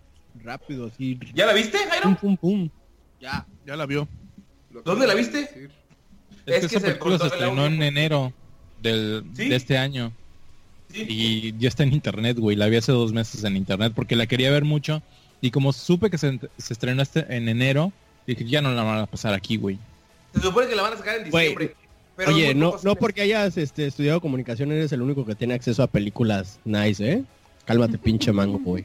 Rápido, 0.42 0.86
así. 0.86 1.18
¿Ya 1.34 1.46
la 1.46 1.52
viste, 1.52 1.78
Pum, 1.78 1.88
Jairo? 1.90 2.16
pum, 2.20 2.36
pum. 2.36 2.68
Ya, 3.20 3.46
ya 3.66 3.76
la 3.76 3.86
vio. 3.86 4.08
¿Dónde 4.84 5.06
la 5.06 5.14
viste? 5.14 5.40
Es, 5.40 5.50
Es 6.46 6.54
que, 6.54 6.60
que 6.60 6.66
esa 6.66 6.80
se 6.80 6.86
película 6.86 7.18
se 7.18 7.26
estrenó 7.26 7.66
en 7.66 7.82
enero 7.82 8.32
del, 8.80 9.24
¿Sí? 9.34 9.48
de 9.48 9.56
este 9.56 9.76
año. 9.78 10.12
Sí. 10.92 11.04
Y 11.08 11.58
ya 11.58 11.68
está 11.68 11.82
en 11.82 11.92
internet, 11.92 12.38
güey. 12.38 12.56
La 12.56 12.66
vi 12.68 12.76
hace 12.76 12.92
dos 12.92 13.12
meses 13.12 13.44
en 13.44 13.56
internet 13.56 13.92
porque 13.94 14.16
la 14.16 14.26
quería 14.26 14.50
ver 14.50 14.64
mucho. 14.64 15.02
Y 15.40 15.50
como 15.50 15.72
supe 15.72 16.10
que 16.10 16.18
se, 16.18 16.38
se 16.56 16.72
estrenó 16.72 17.02
este, 17.02 17.26
en 17.34 17.48
enero, 17.48 17.92
dije, 18.26 18.44
ya 18.44 18.62
no 18.62 18.72
la 18.72 18.82
van 18.82 18.98
a 18.98 19.06
pasar 19.06 19.34
aquí, 19.34 19.56
güey. 19.56 19.78
Se 20.34 20.40
supone 20.40 20.68
que 20.68 20.76
la 20.76 20.82
van 20.82 20.94
a 20.94 20.96
sacar 20.96 21.18
en 21.18 21.24
diciembre. 21.24 21.74
pero 22.16 22.30
Oye, 22.34 22.54
no, 22.54 22.76
no 22.82 22.96
porque 22.96 23.22
hayas 23.22 23.56
este, 23.56 23.86
estudiado 23.86 24.20
comunicación 24.20 24.72
eres 24.72 24.92
el 24.92 25.02
único 25.02 25.24
que 25.24 25.34
tiene 25.34 25.54
acceso 25.54 25.82
a 25.82 25.86
películas 25.86 26.58
nice, 26.64 27.12
¿eh? 27.12 27.24
Cálmate, 27.64 27.98
pinche 27.98 28.32
mango, 28.32 28.58
güey. 28.58 28.84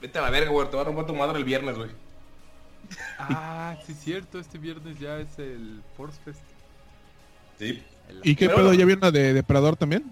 Vete 0.00 0.18
a 0.18 0.22
la 0.22 0.30
verga, 0.30 0.50
güey. 0.50 0.68
Te 0.70 0.76
va 0.76 0.82
a 0.82 0.84
romper 0.84 1.06
tu 1.06 1.14
madre 1.14 1.38
el 1.38 1.44
viernes, 1.44 1.76
güey. 1.76 1.90
Ah, 3.18 3.76
sí 3.84 3.92
es 3.92 3.98
cierto, 3.98 4.38
este 4.38 4.58
viernes 4.58 4.98
ya 4.98 5.18
es 5.18 5.38
el 5.38 5.82
Force 5.96 6.18
Fest. 6.24 6.40
Sí. 7.58 7.82
El 8.08 8.20
¿Y 8.22 8.34
qué 8.36 8.46
Pero 8.46 8.58
pedo? 8.58 8.74
¿Ya 8.74 8.84
vieron 8.84 9.02
la 9.02 9.10
de 9.10 9.34
Depredador 9.34 9.76
también? 9.76 10.10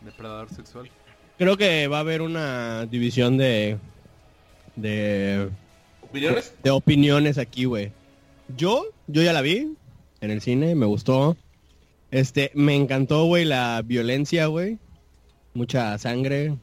depredador 0.00 0.48
sexual. 0.50 0.88
Creo 1.38 1.56
que 1.56 1.88
va 1.88 1.98
a 1.98 2.00
haber 2.00 2.22
una 2.22 2.86
división 2.86 3.36
de... 3.36 3.78
de... 4.76 5.50
¿Opiniones? 6.02 6.54
de 6.62 6.70
opiniones 6.70 7.38
aquí, 7.38 7.64
güey. 7.64 7.92
Yo, 8.56 8.86
yo 9.06 9.22
ya 9.22 9.32
la 9.32 9.42
vi 9.42 9.76
en 10.20 10.30
el 10.30 10.40
cine, 10.40 10.74
me 10.74 10.86
gustó. 10.86 11.36
Este, 12.10 12.50
me 12.54 12.74
encantó, 12.74 13.24
güey, 13.24 13.44
la 13.44 13.82
violencia, 13.84 14.46
güey. 14.46 14.78
Mucha 15.52 15.98
sangre. 15.98 16.56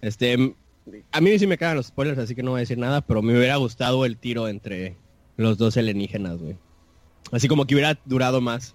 Este, 0.00 0.54
a 1.12 1.20
mí 1.20 1.38
sí 1.38 1.46
me 1.46 1.58
cagan 1.58 1.76
los 1.76 1.86
spoilers, 1.86 2.18
así 2.18 2.34
que 2.34 2.42
no 2.42 2.52
voy 2.52 2.58
a 2.58 2.60
decir 2.60 2.78
nada, 2.78 3.00
pero 3.00 3.22
me 3.22 3.36
hubiera 3.36 3.56
gustado 3.56 4.04
el 4.04 4.16
tiro 4.16 4.48
entre 4.48 4.96
los 5.36 5.58
dos 5.58 5.76
alienígenas, 5.76 6.38
güey. 6.38 6.56
Así 7.32 7.48
como 7.48 7.66
que 7.66 7.74
hubiera 7.74 7.98
durado 8.04 8.40
más. 8.40 8.74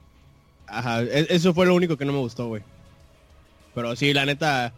Ajá, 0.68 1.04
e- 1.04 1.28
eso 1.30 1.54
fue 1.54 1.66
lo 1.66 1.76
único 1.76 1.98
que 1.98 2.06
no 2.06 2.14
me 2.14 2.20
gustó, 2.20 2.48
güey. 2.48 2.64
Pero 3.76 3.96
sí, 3.96 4.14
la 4.14 4.26
neta, 4.26 4.74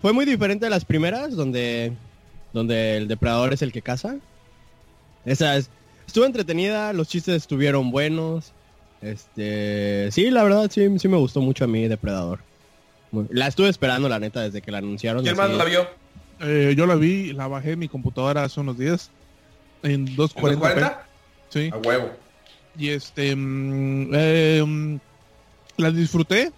fue 0.00 0.12
muy 0.12 0.24
diferente 0.24 0.66
a 0.66 0.70
las 0.70 0.84
primeras, 0.84 1.34
donde, 1.36 1.92
donde 2.52 2.96
el 2.96 3.08
depredador 3.08 3.52
es 3.52 3.62
el 3.62 3.72
que 3.72 3.82
caza. 3.82 4.16
Esa 5.24 5.56
es, 5.56 5.70
estuvo 6.06 6.24
entretenida, 6.24 6.92
los 6.92 7.08
chistes 7.08 7.34
estuvieron 7.34 7.90
buenos. 7.90 8.52
Este, 9.02 10.08
sí, 10.12 10.30
la 10.30 10.42
verdad 10.44 10.70
sí, 10.70 10.86
sí 10.98 11.08
me 11.08 11.16
gustó 11.16 11.40
mucho 11.40 11.64
a 11.64 11.66
mí 11.66 11.88
Depredador. 11.88 12.40
La 13.30 13.48
estuve 13.48 13.68
esperando, 13.68 14.08
la 14.08 14.20
neta, 14.20 14.42
desde 14.42 14.62
que 14.62 14.70
la 14.70 14.78
anunciaron. 14.78 15.22
¿Quién 15.22 15.36
más 15.36 15.50
la 15.50 15.64
vio? 15.64 15.86
Eh, 16.40 16.74
yo 16.76 16.86
la 16.86 16.94
vi, 16.94 17.32
la 17.32 17.48
bajé 17.48 17.72
en 17.72 17.78
mi 17.78 17.88
computadora 17.88 18.44
hace 18.44 18.60
unos 18.60 18.78
días. 18.78 19.10
En 19.82 20.08
¿En 20.08 20.16
los 20.16 20.34
240p. 20.34 20.58
40? 20.58 21.06
Sí. 21.50 21.70
A 21.72 21.76
huevo. 21.78 22.10
Y 22.78 22.88
este... 22.88 23.34
mm, 23.36 24.10
eh, 24.14 24.64
mm, 24.66 24.96
la 25.76 25.90
disfruté. 25.90 26.52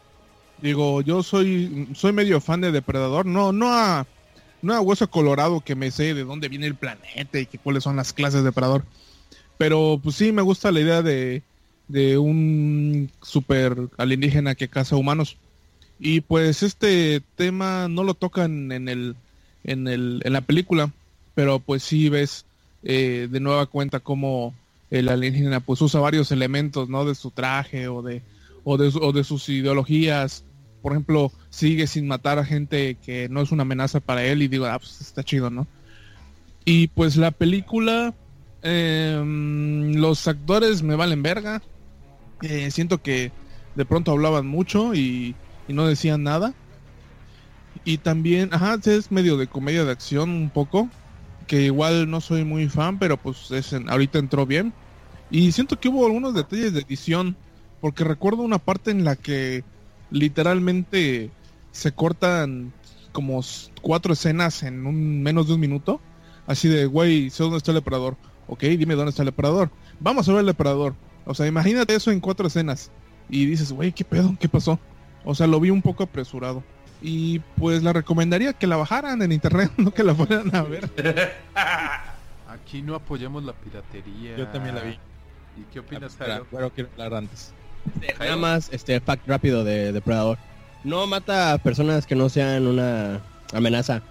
Digo, 0.61 1.01
yo 1.01 1.23
soy 1.23 1.89
soy 1.95 2.13
medio 2.13 2.41
fan 2.41 2.61
de 2.61 2.71
Depredador. 2.71 3.27
No, 3.27 3.53
no 3.53 3.73
a, 3.73 4.07
no 4.61 4.75
a 4.75 4.81
hueso 4.81 5.11
colorado 5.11 5.61
que 5.61 5.75
me 5.75 5.91
sé 5.91 6.15
de 6.15 6.25
dónde 6.25 6.49
viene 6.49 6.67
el 6.67 6.77
planeta 6.77 7.41
y 7.41 7.47
que 7.47 7.59
cuáles 7.59 7.83
son 7.83 7.97
las 7.97 8.13
clases 8.13 8.41
de 8.41 8.45
Depredador. 8.45 8.85
Pero 9.59 10.01
pues 10.03 10.17
sí 10.17 10.33
me 10.33 10.43
gusta 10.43 10.71
la 10.71 10.81
idea 10.81 11.03
de, 11.03 11.43
de 11.89 12.19
un 12.19 13.11
super 13.23 13.77
alienígena 13.97 14.55
que 14.55 14.69
caza 14.69 14.97
humanos. 14.97 15.37
Y 15.99 16.21
pues 16.21 16.63
este 16.63 17.23
tema 17.37 17.89
no 17.89 18.03
lo 18.05 18.15
tocan 18.15 18.73
en 18.73 18.89
el 18.89 19.17
en 19.65 19.89
el 19.89 20.23
en 20.25 20.33
la 20.33 20.41
película, 20.41 20.91
pero 21.35 21.59
pues 21.59 21.83
sí 21.83 22.09
ves 22.09 22.45
eh, 22.83 23.29
de 23.31 23.41
nueva 23.41 23.67
cuenta 23.67 24.01
cómo 24.01 24.55
el 24.91 25.09
alienígena 25.09 25.61
pues 25.61 25.81
usa 25.81 26.01
varios 26.01 26.33
elementos, 26.33 26.89
¿no? 26.89 27.05
De 27.05 27.15
su 27.15 27.31
traje 27.31 27.89
o 27.89 28.03
de 28.03 28.23
o 28.65 28.77
de, 28.77 28.93
o 29.01 29.13
de 29.13 29.25
sus 29.25 29.49
ideologías. 29.49 30.45
Por 30.83 30.93
ejemplo, 30.93 31.33
sigue 31.51 31.87
sin 31.87 32.07
matar 32.09 32.39
a 32.39 32.45
gente 32.45 32.97
que 33.05 33.29
no 33.29 33.41
es 33.41 33.53
una 33.53 33.63
amenaza 33.63 34.01
para 34.01 34.25
él 34.25 34.43
y 34.43 34.49
digo, 34.49 34.67
ah, 34.67 34.79
pues 34.79 35.01
está 35.01 35.23
chido, 35.23 35.51
¿no? 35.51 35.67
Y 36.65 36.89
pues 36.89 37.17
la 37.17 37.31
película, 37.31 38.15
em, 38.63 39.95
los 39.95 40.27
actores 40.29 40.83
me 40.83 40.97
valen 40.97 41.23
verga. 41.23 41.63
Eh, 42.43 42.71
siento 42.71 42.99
que 42.99 43.31
de 43.75 43.85
pronto 43.85 44.11
hablaban 44.13 44.47
mucho 44.47 44.95
y, 44.95 45.35
y 45.69 45.73
no 45.73 45.87
decían 45.87 46.23
nada. 46.23 46.55
Y 47.85 47.99
también, 47.99 48.51
ajá, 48.53 48.79
es 48.85 49.11
medio 49.11 49.37
de 49.37 49.49
comedia 49.49 49.85
de 49.85 49.93
acción 49.93 50.31
un 50.31 50.51
poco, 50.51 50.89
que 51.47 51.63
igual 51.63 52.11
no 52.11 52.21
soy 52.21 52.45
muy 52.45 52.69
fan, 52.69 52.99
pero 52.99 53.17
pues 53.21 53.51
es 53.51 53.73
en- 53.73 53.89
ahorita 53.91 54.19
entró 54.19 54.47
bien. 54.47 54.75
Y 55.31 55.53
siento 55.53 55.79
que 55.81 55.89
hubo 55.89 56.07
algunos 56.07 56.35
detalles 56.35 56.73
de 56.75 56.81
edición, 56.83 57.37
porque 57.81 58.05
recuerdo 58.05 58.43
una 58.43 58.59
parte 58.59 58.91
en 58.91 59.05
la 59.05 59.17
que 59.17 59.65
literalmente 60.11 61.31
se 61.73 61.93
cortan 61.93 62.73
como 63.13 63.41
cuatro 63.83 64.13
escenas 64.13 64.63
en 64.63 64.87
un 64.87 65.23
menos 65.23 65.49
de 65.49 65.55
un 65.55 65.61
minuto. 65.61 66.01
Así 66.47 66.69
de, 66.69 66.87
güey, 66.87 67.31
sé 67.31 67.43
dónde 67.43 67.59
está 67.59 67.71
el 67.73 67.77
depredador. 67.77 68.17
Ok, 68.47 68.63
dime 68.65 68.95
dónde 68.95 69.11
está 69.11 69.23
el 69.23 69.27
depredador. 69.27 69.71
Vamos 70.01 70.29
a 70.29 70.33
ver 70.33 70.41
el 70.41 70.47
depredador. 70.47 70.97
O 71.25 71.35
sea, 71.35 71.47
imagínate 71.47 71.95
eso 71.95 72.11
en 72.11 72.21
cuatro 72.21 72.47
escenas. 72.47 72.93
Y 73.29 73.47
dices, 73.47 73.73
güey, 73.73 73.93
¿qué 73.93 74.05
pedo? 74.05 74.37
¿Qué 74.39 74.49
pasó? 74.49 74.79
O 75.25 75.35
sea, 75.35 75.47
lo 75.47 75.61
vi 75.61 75.71
un 75.71 75.83
poco 75.83 76.03
apresurado. 76.03 76.65
Y 77.03 77.41
pues 77.59 77.83
la 77.83 77.93
recomendaría 77.93 78.53
que 78.53 78.69
la 78.69 78.77
bajaran 78.77 79.21
en 79.23 79.33
internet, 79.33 79.73
no 79.77 79.91
que 79.91 80.05
la 80.05 80.15
fueran 80.15 80.55
a 80.55 80.63
ver. 80.63 80.89
Aquí 82.49 82.81
no 82.81 82.95
apoyamos 82.95 83.43
la 83.43 83.53
piratería. 83.53 84.37
Yo 84.37 84.47
también 84.49 84.77
la 84.77 84.83
vi. 84.83 84.99
¿Y 85.57 85.65
qué 85.73 85.81
opinas, 85.81 86.17
Jairo? 86.17 86.47
pero 86.51 86.71
quiero 86.71 86.89
hablar 86.93 87.15
antes. 87.15 87.53
Nada 88.19 88.37
más, 88.37 88.69
este, 88.73 89.01
fact 89.01 89.27
rápido 89.27 89.65
de 89.65 89.93
Depredador. 89.93 90.39
No 90.85 91.07
mata 91.07 91.53
a 91.53 91.59
personas 91.59 92.07
que 92.07 92.15
no 92.15 92.29
sean 92.29 92.67
una 92.67 93.21
amenaza, 93.53 94.03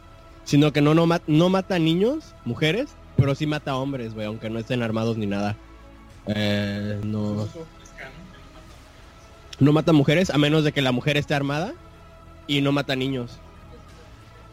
sino 0.43 0.73
que 0.73 0.81
no, 0.81 0.93
no, 0.93 1.07
no 1.27 1.49
mata 1.49 1.75
a 1.75 1.79
niños, 1.79 2.35
mujeres, 2.45 2.89
pero 3.15 3.35
sí 3.35 3.45
mata 3.45 3.75
hombres, 3.75 4.13
güey, 4.13 4.25
aunque 4.25 4.49
no 4.49 4.59
estén 4.59 4.83
armados 4.83 5.17
ni 5.17 5.25
nada. 5.25 5.55
Eh, 6.27 6.99
no. 7.03 7.47
No 9.59 9.73
mata 9.73 9.93
mujeres 9.93 10.29
a 10.29 10.37
menos 10.37 10.63
de 10.63 10.71
que 10.71 10.81
la 10.81 10.91
mujer 10.91 11.17
esté 11.17 11.33
armada 11.33 11.73
y 12.47 12.61
no 12.61 12.71
mata 12.71 12.95
niños. 12.95 13.39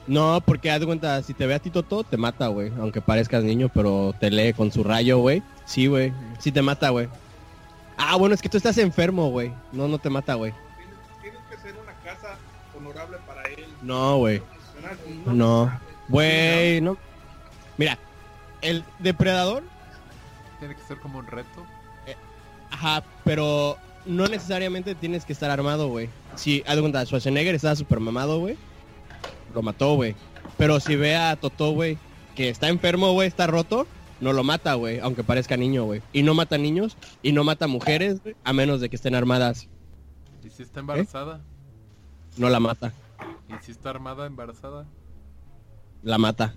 No, 0.07 0.41
porque 0.45 0.71
haz 0.71 0.81
de 0.81 0.87
cuenta, 0.87 1.23
si 1.23 1.35
te 1.35 1.47
ve 1.47 1.55
a 1.55 1.59
ti 1.59 1.71
Toto, 1.71 2.03
te 2.03 2.17
mata, 2.17 2.47
güey. 2.49 2.73
Aunque 2.81 3.03
parezcas 3.03 3.45
niño, 3.45 3.69
pero 3.73 4.15
te 4.19 4.31
lee 4.31 4.55
con 4.55 4.73
su 4.73 4.83
rayo, 4.83 5.19
güey. 5.19 5.43
Sí, 5.67 5.87
güey. 5.87 6.13
Sí 6.39 6.51
te 6.51 6.63
mata, 6.63 6.89
güey. 6.89 7.09
Ah, 7.99 8.17
bueno, 8.17 8.35
es 8.35 8.41
que 8.41 8.49
tú 8.49 8.57
estás 8.57 8.79
enfermo, 8.79 9.29
güey. 9.31 9.53
No, 9.71 9.87
no 9.87 9.99
te 9.99 10.09
mata, 10.09 10.35
güey. 10.35 10.55
Tienes 11.21 11.41
que 11.51 11.57
ser 11.59 11.75
una 11.83 11.93
casa 12.05 12.39
honorable 12.77 13.19
para 13.27 13.43
él. 13.51 13.67
No, 13.83 14.17
güey. 14.19 14.41
No. 15.27 15.71
Güey, 16.09 16.81
no. 16.81 16.97
Mira, 17.77 17.99
el 18.63 18.85
depredador, 18.99 19.63
Tiene 20.59 20.75
que 20.75 20.83
ser 20.83 20.99
como 21.01 21.19
un 21.19 21.27
reto. 21.27 21.67
ajá, 22.71 23.03
pero 23.25 23.77
no 24.07 24.27
necesariamente 24.27 24.95
tienes 24.95 25.25
que 25.25 25.33
estar 25.33 25.51
armado, 25.51 25.89
güey. 25.89 26.09
Si, 26.37 26.63
haz 26.67 26.77
de 26.77 26.81
cuenta, 26.81 27.05
Schwarzenegger 27.05 27.55
estaba 27.55 27.77
super 27.77 28.01
mamado, 28.01 28.39
güey. 28.39 28.57
Lo 29.55 29.63
mató, 29.63 29.95
güey. 29.95 30.15
Pero 30.57 30.81
si 30.81 30.97
ve 30.97 31.17
a 31.17 31.37
Totó, 31.37 31.73
güey, 31.73 31.99
que 32.35 32.49
está 32.49 32.69
enfermo, 32.69 33.13
güey, 33.13 33.29
está 33.29 33.47
roto, 33.47 33.87
no 34.21 34.33
lo 34.33 34.45
mata, 34.45 34.75
güey, 34.75 34.99
aunque 35.01 35.25
parezca 35.25 35.57
niño, 35.57 35.85
güey. 35.85 36.03
Y 36.13 36.23
no 36.23 36.35
mata 36.35 36.59
niños 36.59 36.97
y 37.23 37.33
no 37.33 37.45
mata 37.45 37.67
mujeres, 37.67 38.23
güey, 38.23 38.37
a 38.45 38.53
menos 38.53 38.81
de 38.81 38.89
que 38.89 38.97
estén 38.97 39.15
armadas. 39.15 39.69
¿Y 40.45 40.51
si 40.51 40.63
está 40.63 40.81
embarazada? 40.81 41.41
No 42.37 42.49
la 42.49 42.61
mata. 42.61 42.93
¿Y 43.49 43.65
si 43.65 43.73
está 43.73 43.91
armada, 43.91 44.27
embarazada? 44.27 44.87
La 46.03 46.19
mata. 46.19 46.55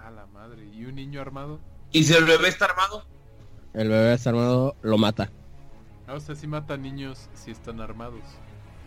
Ah, 0.00 0.10
la 0.10 0.26
madre. 0.26 0.64
¿Y 0.72 0.84
un 0.84 0.94
niño 0.94 1.20
armado? 1.20 1.60
¿Y 1.92 2.04
si 2.04 2.14
el 2.14 2.24
bebé 2.24 2.48
está 2.48 2.66
armado? 2.66 3.04
El 3.74 3.88
bebé 3.88 4.14
está 4.14 4.30
armado, 4.30 4.76
lo 4.82 4.98
mata. 4.98 5.30
Ah, 6.06 6.14
o 6.14 6.20
sea, 6.20 6.34
sí 6.34 6.46
mata 6.46 6.76
niños 6.76 7.28
si 7.34 7.50
están 7.50 7.80
armados. 7.80 8.20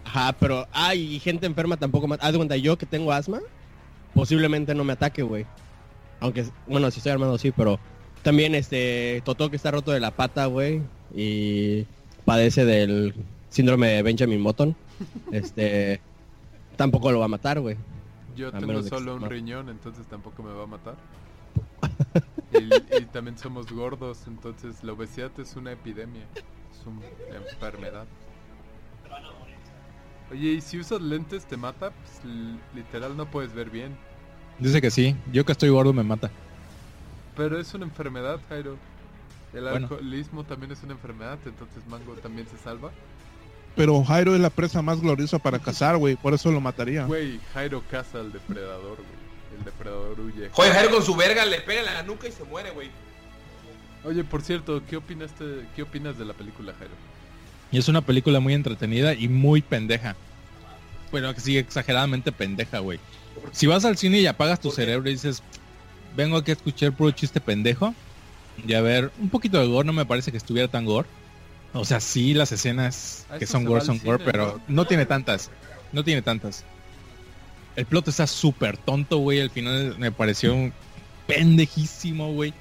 Ajá, 0.05 0.33
pero, 0.39 0.67
ay, 0.71 1.15
y 1.15 1.19
gente 1.19 1.45
enferma 1.45 1.77
tampoco 1.77 2.07
mata. 2.07 2.25
Haz 2.25 2.31
de 2.31 2.37
cuenta, 2.37 2.55
yo 2.55 2.77
que 2.77 2.85
tengo 2.85 3.11
asma, 3.11 3.39
posiblemente 4.13 4.73
no 4.73 4.83
me 4.83 4.93
ataque, 4.93 5.21
güey. 5.21 5.45
Aunque, 6.21 6.45
bueno, 6.67 6.89
si 6.91 6.99
estoy 6.99 7.11
armado 7.11 7.37
sí, 7.37 7.51
pero 7.51 7.79
también 8.23 8.55
este, 8.55 9.21
Totó 9.25 9.49
que 9.49 9.57
está 9.57 9.71
roto 9.71 9.91
de 9.91 9.99
la 9.99 10.11
pata, 10.11 10.45
güey, 10.45 10.81
y 11.13 11.85
padece 12.25 12.65
del 12.65 13.13
síndrome 13.49 13.87
de 13.87 14.03
Benjamin 14.03 14.43
Button, 14.43 14.75
este, 15.31 15.99
tampoco 16.77 17.11
lo 17.11 17.19
va 17.19 17.25
a 17.25 17.29
matar, 17.29 17.59
güey. 17.59 17.75
Yo 18.35 18.47
A 18.47 18.51
tengo 18.51 18.81
solo 18.83 19.15
un 19.15 19.29
riñón, 19.29 19.67
entonces 19.67 20.07
tampoco 20.07 20.41
me 20.41 20.53
va 20.53 20.63
a 20.63 20.67
matar. 20.67 20.95
y, 22.53 22.97
y 23.01 23.05
también 23.05 23.37
somos 23.37 23.69
gordos, 23.69 24.23
entonces 24.27 24.83
la 24.85 24.93
obesidad 24.93 25.31
es 25.37 25.57
una 25.57 25.73
epidemia. 25.73 26.25
Es 26.79 26.85
una 26.85 27.05
enfermedad. 27.37 28.05
Oye, 30.31 30.49
¿y 30.51 30.61
si 30.61 30.79
usas 30.79 31.01
lentes 31.01 31.45
te 31.45 31.57
mata? 31.57 31.91
Pues, 31.91 32.33
literal 32.75 33.17
no 33.17 33.25
puedes 33.25 33.53
ver 33.53 33.69
bien. 33.69 33.97
Dice 34.59 34.81
que 34.81 34.91
sí. 34.91 35.15
Yo 35.31 35.43
que 35.45 35.53
estoy 35.53 35.69
gordo 35.69 35.91
me 35.91 36.03
mata. 36.03 36.29
Pero 37.35 37.59
es 37.59 37.73
una 37.73 37.85
enfermedad, 37.85 38.39
Jairo. 38.49 38.77
El 39.53 39.61
Bueno. 39.63 39.87
alcoholismo 39.87 40.43
también 40.43 40.71
es 40.71 40.83
una 40.83 40.93
enfermedad, 40.93 41.39
entonces 41.45 41.83
Mango 41.87 42.13
también 42.15 42.47
se 42.47 42.57
salva. 42.57 42.91
Pero 43.75 44.03
Jairo 44.03 44.35
es 44.35 44.41
la 44.41 44.49
presa 44.51 44.81
más 44.81 45.01
gloriosa 45.01 45.39
para 45.39 45.57
cazar, 45.57 45.97
güey. 45.97 46.15
Por 46.15 46.33
eso 46.33 46.51
lo 46.51 46.61
mataría. 46.61 47.05
Güey, 47.05 47.39
Jairo 47.53 47.81
caza 47.89 48.19
al 48.19 48.31
depredador, 48.31 48.97
güey. 48.97 49.57
El 49.57 49.65
depredador 49.65 50.19
huye. 50.19 50.49
Joder, 50.51 50.73
Jairo 50.73 50.91
con 50.91 51.03
su 51.03 51.15
verga 51.15 51.43
le 51.45 51.61
pega 51.61 51.79
en 51.79 51.85
la 51.85 52.03
nuca 52.03 52.27
y 52.27 52.31
se 52.31 52.43
muere, 52.43 52.71
güey. 52.71 52.91
Oye, 54.03 54.23
por 54.23 54.41
cierto, 54.41 54.81
¿qué 54.89 54.97
opinaste, 54.97 55.65
qué 55.75 55.83
opinas 55.83 56.17
de 56.17 56.25
la 56.25 56.33
película, 56.33 56.73
Jairo? 56.77 56.93
Y 57.71 57.77
es 57.77 57.87
una 57.87 58.01
película 58.01 58.39
muy 58.39 58.53
entretenida 58.53 59.13
y 59.13 59.27
muy 59.27 59.61
pendeja. 59.61 60.15
Pero 61.11 61.33
que 61.33 61.41
sí, 61.41 61.57
exageradamente 61.57 62.31
pendeja, 62.31 62.79
güey. 62.79 62.99
Si 63.51 63.67
vas 63.67 63.85
al 63.85 63.97
cine 63.97 64.19
y 64.19 64.27
apagas 64.27 64.59
tu 64.59 64.71
cerebro 64.71 65.09
y 65.09 65.13
dices, 65.13 65.43
vengo 66.15 66.37
aquí 66.37 66.51
a 66.51 66.55
escuchar 66.55 66.93
puro 66.93 67.11
chiste 67.11 67.41
pendejo. 67.41 67.93
Y 68.65 68.73
a 68.73 68.81
ver, 68.81 69.11
un 69.19 69.29
poquito 69.29 69.59
de 69.59 69.67
gore, 69.67 69.85
no 69.85 69.93
me 69.93 70.05
parece 70.05 70.31
que 70.31 70.37
estuviera 70.37 70.67
tan 70.67 70.85
gore. 70.85 71.07
O 71.73 71.85
sea, 71.85 71.99
sí, 71.99 72.33
las 72.33 72.51
escenas 72.51 73.27
que 73.37 73.45
son 73.45 73.63
gore 73.63 73.85
son 73.85 73.99
gore, 73.99 74.17
cine, 74.19 74.31
pero 74.31 74.59
¿no? 74.67 74.85
tiene 74.85 75.05
tantas. 75.05 75.51
No 75.91 76.03
tiene 76.03 76.21
tantas. 76.21 76.65
El 77.75 77.85
plot 77.85 78.07
está 78.07 78.27
súper 78.27 78.77
tonto, 78.77 79.17
güey. 79.17 79.39
Al 79.39 79.49
final 79.49 79.95
me 79.99 80.11
pareció 80.11 80.53
un 80.53 80.73
pendejísimo, 81.27 82.33
güey. 82.33 82.53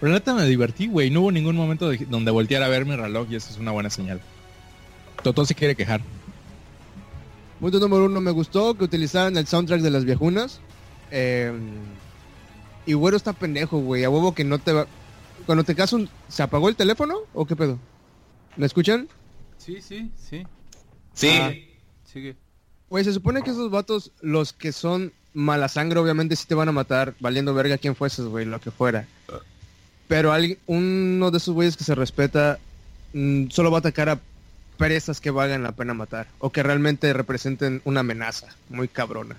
Pero 0.00 0.12
la 0.12 0.18
neta 0.18 0.34
me 0.34 0.46
divertí, 0.46 0.86
güey. 0.86 1.10
No 1.10 1.20
hubo 1.20 1.32
ningún 1.32 1.56
momento 1.56 1.88
de- 1.90 2.06
donde 2.06 2.30
volteara 2.30 2.66
a 2.66 2.68
ver 2.70 2.86
mi 2.86 2.96
reloj 2.96 3.26
y 3.30 3.36
eso 3.36 3.50
es 3.50 3.58
una 3.58 3.70
buena 3.70 3.90
señal. 3.90 4.20
Totó 5.22 5.44
se 5.44 5.54
quiere 5.54 5.76
quejar. 5.76 6.00
Punto 7.60 7.78
número 7.78 8.06
uno, 8.06 8.20
me 8.22 8.30
gustó 8.30 8.74
que 8.74 8.84
utilizaran 8.84 9.36
el 9.36 9.46
soundtrack 9.46 9.82
de 9.82 9.90
las 9.90 10.04
viejunas. 10.06 10.60
Eh, 11.10 11.52
y 12.86 12.94
güero 12.94 13.16
está 13.18 13.34
pendejo, 13.34 13.78
güey. 13.80 14.04
A 14.04 14.10
huevo 14.10 14.34
que 14.34 14.44
no 14.44 14.58
te 14.58 14.72
va... 14.72 14.86
Cuando 15.44 15.64
te 15.64 15.74
casas 15.74 15.92
un... 15.94 16.08
¿Se 16.28 16.42
apagó 16.42 16.68
el 16.70 16.76
teléfono 16.76 17.16
o 17.34 17.44
qué 17.46 17.56
pedo? 17.56 17.78
¿Me 18.56 18.64
escuchan? 18.64 19.08
Sí, 19.58 19.82
sí, 19.82 20.10
sí. 20.16 20.46
Sí. 21.12 21.28
Ah. 21.38 21.52
Sigue. 22.10 22.36
Güey, 22.88 23.04
se 23.04 23.12
supone 23.12 23.42
que 23.42 23.50
esos 23.50 23.70
vatos, 23.70 24.12
los 24.22 24.52
que 24.54 24.72
son 24.72 25.12
mala 25.34 25.68
sangre, 25.68 26.00
obviamente 26.00 26.34
sí 26.36 26.46
te 26.48 26.54
van 26.54 26.68
a 26.68 26.72
matar, 26.72 27.14
valiendo 27.20 27.52
verga 27.54 27.78
quien 27.78 27.94
fueses, 27.94 28.24
güey, 28.24 28.46
lo 28.46 28.58
que 28.60 28.70
fuera. 28.70 29.06
Pero 30.10 30.32
alguien, 30.32 30.58
uno 30.66 31.30
de 31.30 31.38
esos 31.38 31.54
güeyes 31.54 31.76
que 31.76 31.84
se 31.84 31.94
respeta, 31.94 32.58
mm, 33.12 33.48
solo 33.50 33.70
va 33.70 33.76
a 33.76 33.78
atacar 33.78 34.08
a 34.08 34.18
presas 34.76 35.20
que 35.20 35.30
valgan 35.30 35.62
la 35.62 35.70
pena 35.70 35.94
matar. 35.94 36.26
O 36.40 36.50
que 36.50 36.64
realmente 36.64 37.12
representen 37.12 37.80
una 37.84 38.00
amenaza 38.00 38.48
muy 38.70 38.88
cabrona. 38.88 39.36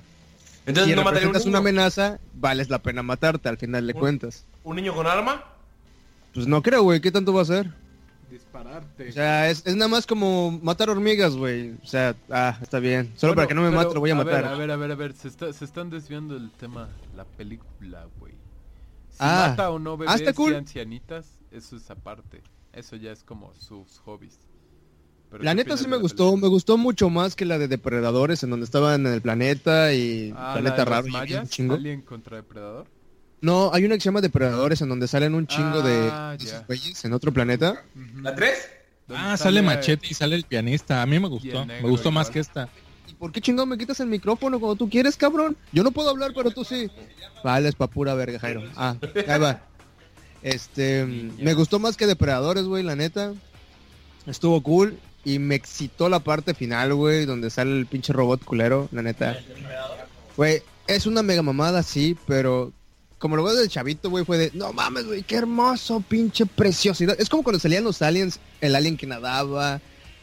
Entonces 0.65 0.91
si 0.91 0.95
no 0.95 1.03
mataría 1.03 1.27
un 1.27 1.33
representas 1.33 1.45
una 1.45 1.57
amenaza, 1.57 2.19
vales 2.35 2.69
la 2.69 2.79
pena 2.79 3.03
matarte 3.03 3.49
al 3.49 3.57
final 3.57 3.85
de 3.85 3.91
Un- 3.91 3.99
cuentas. 3.99 4.45
¿Un 4.63 4.77
niño 4.77 4.95
con 4.95 5.07
arma? 5.07 5.43
Pues 6.33 6.47
no 6.47 6.61
creo, 6.61 6.83
güey, 6.83 7.01
¿qué 7.01 7.11
tanto 7.11 7.33
va 7.33 7.41
a 7.41 7.45
ser? 7.45 7.69
Dispararte. 8.29 9.09
O 9.09 9.11
sea, 9.11 9.49
es, 9.49 9.63
es 9.65 9.75
nada 9.75 9.89
más 9.89 10.07
como 10.07 10.57
matar 10.63 10.89
hormigas, 10.89 11.35
güey. 11.35 11.71
O 11.83 11.85
sea, 11.85 12.15
ah, 12.29 12.57
está 12.61 12.79
bien. 12.79 13.11
Solo 13.17 13.33
Bueno, 13.33 13.35
para 13.35 13.47
que 13.49 13.55
no 13.55 13.61
me 13.63 13.71
pero, 13.71 13.81
mate, 13.81 13.93
lo 13.93 13.99
voy 13.99 14.11
a, 14.11 14.15
matar. 14.15 14.43
Ver, 14.43 14.45
a 14.45 14.55
ver, 14.55 14.71
a 14.71 14.75
ver, 14.77 14.91
a 14.91 14.95
ver. 14.95 15.13
Se, 15.17 15.27
está- 15.27 15.51
se 15.51 15.65
están 15.65 15.89
desviando 15.89 16.35
del 16.35 16.49
tema, 16.51 16.87
la 17.17 17.25
película, 17.25 18.05
güey. 18.21 18.30
Ah. 19.21 19.47
mata 19.49 19.69
o 19.71 19.79
no 19.79 19.93
Ah, 19.93 19.95
bebés 19.97 20.15
está 20.15 20.33
cool. 20.33 20.53
y 20.53 20.55
ancianitas, 20.55 21.39
eso 21.51 21.75
es 21.77 21.89
aparte. 21.91 22.41
Eso 22.73 22.95
ya 22.95 23.11
es 23.11 23.23
como 23.23 23.53
sus 23.55 23.99
hobbies. 23.99 24.39
Pero 25.29 25.43
La 25.43 25.51
¿qué 25.51 25.55
neta 25.57 25.77
sí 25.77 25.83
de 25.85 25.89
me 25.91 25.97
gustó, 25.97 26.25
película? 26.25 26.41
me 26.41 26.47
gustó 26.49 26.77
mucho 26.77 27.09
más 27.09 27.35
que 27.35 27.45
la 27.45 27.57
de 27.57 27.67
Depredadores, 27.67 28.43
en 28.43 28.49
donde 28.49 28.65
estaban 28.65 29.05
en 29.05 29.13
el 29.13 29.21
planeta 29.21 29.93
y 29.93 30.33
Ah, 30.35 30.51
planeta 30.53 30.77
¿la 30.77 30.83
de 30.85 30.89
raro 30.89 31.07
mayas? 31.07 31.49
chingo. 31.49 31.75
¿Alien 31.75 32.01
contra 32.01 32.37
depredador? 32.37 32.87
No, 33.41 33.71
hay 33.73 33.85
una 33.85 33.95
que 33.95 34.01
se 34.01 34.05
llama 34.05 34.21
Depredadores, 34.21 34.81
en 34.81 34.89
donde 34.89 35.07
salen 35.07 35.33
un 35.33 35.47
chingo 35.47 35.79
Ah, 35.83 36.35
de 36.37 36.45
esos 36.45 36.67
güeyes 36.67 37.03
en 37.05 37.13
otro 37.13 37.31
planeta. 37.33 37.83
¿La 38.21 38.35
3? 38.35 38.69
¿Dónde 39.07 39.23
Ah, 39.23 39.35
sale 39.35 39.61
Machete 39.61 40.07
y 40.09 40.13
sale 40.13 40.35
el 40.35 40.43
pianista. 40.43 41.01
A 41.01 41.05
mí 41.05 41.19
me 41.19 41.27
gustó. 41.27 41.65
Me 41.65 41.81
gustó 41.81 42.11
más 42.11 42.27
igual. 42.27 42.33
que 42.33 42.39
esta. 42.39 42.69
¿Y 43.21 43.23
por 43.23 43.31
qué 43.31 43.39
chingón 43.39 43.69
me 43.69 43.77
quitas 43.77 43.99
el 43.99 44.07
micrófono 44.07 44.59
cuando 44.59 44.75
tú 44.75 44.89
quieres, 44.89 45.15
cabrón? 45.15 45.55
Yo 45.71 45.83
no 45.83 45.91
puedo 45.91 46.09
hablar, 46.09 46.31
pero 46.35 46.49
tú 46.49 46.63
sí. 46.63 46.89
Vale, 47.43 47.69
es 47.69 47.75
pa' 47.75 47.85
pura 47.85 48.15
verga, 48.15 48.39
Jairo. 48.39 48.63
Ah, 48.75 48.95
ahí 49.27 49.39
va. 49.39 49.61
Este, 50.41 51.05
me 51.05 51.53
gustó 51.53 51.77
más 51.77 51.97
que 51.97 52.07
Depredadores, 52.07 52.63
güey, 52.63 52.81
la 52.81 52.95
neta. 52.95 53.33
Estuvo 54.25 54.63
cool 54.63 54.97
y 55.23 55.37
me 55.37 55.53
excitó 55.53 56.09
la 56.09 56.19
parte 56.19 56.55
final, 56.55 56.95
güey, 56.95 57.25
donde 57.25 57.51
sale 57.51 57.77
el 57.77 57.85
pinche 57.85 58.11
robot 58.11 58.43
culero, 58.43 58.89
la 58.91 59.03
neta. 59.03 59.37
Güey, 60.35 60.63
es 60.87 61.05
una 61.05 61.21
mega 61.21 61.43
mamada, 61.43 61.83
sí, 61.83 62.17
pero 62.25 62.73
como 63.19 63.35
lo 63.35 63.43
veo 63.43 63.53
del 63.53 63.69
chavito, 63.69 64.09
güey, 64.09 64.25
fue 64.25 64.39
de, 64.39 64.51
no 64.55 64.73
mames, 64.73 65.05
güey, 65.05 65.21
qué 65.21 65.35
hermoso, 65.35 66.01
pinche 66.01 66.47
preciosidad. 66.47 67.15
Es 67.19 67.29
como 67.29 67.43
cuando 67.43 67.59
salían 67.59 67.83
los 67.83 68.01
aliens, 68.01 68.39
el 68.61 68.75
alien 68.75 68.97
que 68.97 69.05
nadaba, 69.05 69.79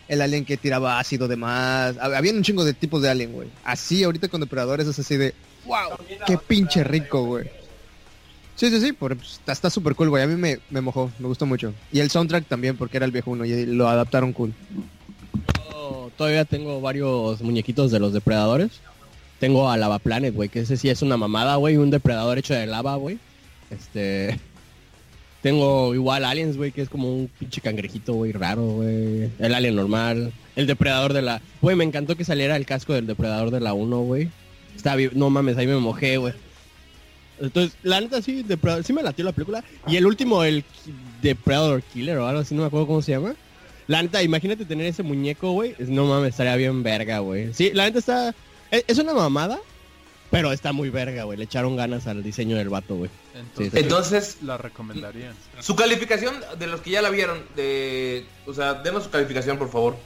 el 0.08 0.20
alien 0.22 0.44
que 0.44 0.56
tiraba 0.56 0.98
ácido 0.98 1.28
de 1.28 1.36
más. 1.36 1.96
Hab- 1.96 2.16
Habían 2.16 2.36
un 2.36 2.42
chingo 2.42 2.64
de 2.64 2.72
tipos 2.74 3.02
de 3.02 3.10
alien, 3.10 3.32
güey. 3.32 3.48
Así, 3.64 4.02
ahorita 4.04 4.28
con 4.28 4.40
depredadores 4.40 4.86
es 4.86 4.98
así 4.98 5.16
de, 5.16 5.34
wow, 5.66 5.98
qué 6.26 6.38
pinche 6.38 6.82
rico, 6.84 7.24
güey. 7.24 7.46
Sí, 8.56 8.70
sí, 8.70 8.80
sí, 8.80 8.92
por- 8.92 9.16
pues, 9.16 9.34
está 9.34 9.52
está 9.52 9.70
súper 9.70 9.94
cool, 9.94 10.08
güey. 10.08 10.24
A 10.24 10.26
mí 10.26 10.34
me, 10.34 10.58
me 10.70 10.80
mojó, 10.80 11.12
me 11.18 11.28
gustó 11.28 11.46
mucho. 11.46 11.72
Y 11.92 12.00
el 12.00 12.10
soundtrack 12.10 12.46
también, 12.46 12.76
porque 12.76 12.96
era 12.96 13.06
el 13.06 13.12
viejo 13.12 13.30
uno 13.30 13.44
y 13.44 13.66
lo 13.66 13.88
adaptaron 13.88 14.32
cool. 14.32 14.52
Yo 15.70 16.10
todavía 16.16 16.44
tengo 16.44 16.80
varios 16.80 17.40
muñequitos 17.40 17.90
de 17.92 18.00
los 18.00 18.12
depredadores. 18.12 18.70
Tengo 19.38 19.70
a 19.70 19.76
Lava 19.76 20.00
Planet, 20.00 20.34
güey, 20.34 20.48
que 20.48 20.60
ese 20.60 20.76
sí 20.76 20.88
es 20.90 21.02
una 21.02 21.16
mamada, 21.16 21.54
güey, 21.56 21.76
un 21.76 21.90
depredador 21.90 22.38
hecho 22.38 22.54
de 22.54 22.66
lava, 22.66 22.96
güey. 22.96 23.18
Este... 23.70 24.40
Tengo 25.42 25.94
igual 25.94 26.24
aliens, 26.24 26.56
güey, 26.56 26.72
que 26.72 26.82
es 26.82 26.88
como 26.88 27.12
un 27.12 27.30
pinche 27.38 27.60
cangrejito, 27.60 28.14
güey, 28.14 28.32
raro, 28.32 28.66
güey. 28.66 29.30
El 29.38 29.54
alien 29.54 29.76
normal. 29.76 30.32
El 30.56 30.66
depredador 30.66 31.12
de 31.12 31.22
la... 31.22 31.40
Güey, 31.62 31.76
me 31.76 31.84
encantó 31.84 32.16
que 32.16 32.24
saliera 32.24 32.56
el 32.56 32.66
casco 32.66 32.92
del 32.92 33.06
depredador 33.06 33.50
de 33.52 33.60
la 33.60 33.72
1, 33.72 34.00
güey. 34.00 34.30
Está 34.74 34.96
no 35.12 35.30
mames, 35.30 35.56
ahí 35.56 35.66
me 35.66 35.76
mojé, 35.76 36.16
güey. 36.16 36.34
Entonces, 37.40 37.76
la 37.84 38.00
neta 38.00 38.20
sí, 38.20 38.42
Depredador, 38.42 38.84
sí 38.84 38.92
me 38.92 39.02
latió 39.02 39.24
la 39.24 39.32
película. 39.32 39.62
Y 39.86 39.96
el 39.96 40.06
último, 40.06 40.42
el 40.42 40.64
Depredador 41.22 41.82
Killer 41.82 42.18
o 42.18 42.26
algo 42.26 42.40
así, 42.40 42.54
no 42.54 42.62
me 42.62 42.66
acuerdo 42.66 42.88
cómo 42.88 43.02
se 43.02 43.12
llama. 43.12 43.34
La 43.86 44.02
neta, 44.02 44.22
imagínate 44.22 44.64
tener 44.64 44.86
ese 44.86 45.02
muñeco, 45.02 45.52
güey. 45.52 45.74
No 45.78 46.06
mames, 46.06 46.30
estaría 46.30 46.56
bien 46.56 46.82
verga, 46.82 47.20
güey. 47.20 47.54
Sí, 47.54 47.70
la 47.72 47.84
neta 47.84 48.00
está... 48.00 48.34
Es, 48.70 48.84
es 48.88 48.98
una 48.98 49.14
mamada, 49.14 49.58
pero 50.30 50.52
está 50.52 50.72
muy 50.72 50.90
verga, 50.90 51.24
güey. 51.24 51.38
Le 51.38 51.44
echaron 51.44 51.76
ganas 51.76 52.06
al 52.06 52.22
diseño 52.22 52.56
del 52.56 52.68
vato, 52.68 52.96
güey. 52.96 53.10
Entonces, 53.34 53.82
Entonces, 53.82 54.38
la 54.42 54.58
recomendarían. 54.58 55.34
su 55.60 55.76
calificación 55.76 56.34
de 56.58 56.66
los 56.66 56.80
que 56.80 56.90
ya 56.90 57.02
la 57.02 57.10
vieron, 57.10 57.38
de, 57.56 58.26
o 58.46 58.52
sea, 58.54 58.74
denos 58.74 59.04
su 59.04 59.10
calificación, 59.10 59.58
por 59.58 59.70
favor. 59.70 59.96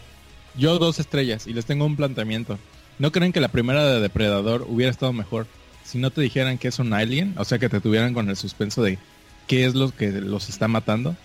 Yo 0.54 0.78
dos 0.78 0.98
estrellas 0.98 1.46
y 1.46 1.52
les 1.54 1.64
tengo 1.64 1.84
un 1.86 1.96
planteamiento. 1.96 2.58
¿No 2.98 3.10
creen 3.10 3.32
que 3.32 3.40
la 3.40 3.48
primera 3.48 3.84
de 3.86 4.00
Depredador 4.00 4.66
hubiera 4.68 4.90
estado 4.90 5.12
mejor 5.12 5.46
si 5.84 5.98
no 5.98 6.10
te 6.10 6.20
dijeran 6.20 6.58
que 6.58 6.68
es 6.68 6.78
un 6.78 6.92
alien? 6.92 7.34
O 7.38 7.44
sea, 7.44 7.58
que 7.58 7.68
te 7.68 7.80
tuvieran 7.80 8.12
con 8.14 8.28
el 8.28 8.36
suspenso 8.36 8.82
de 8.82 8.98
qué 9.46 9.64
es 9.64 9.74
lo 9.74 9.90
que 9.90 10.12
los 10.12 10.48
está 10.48 10.68
matando. 10.68 11.16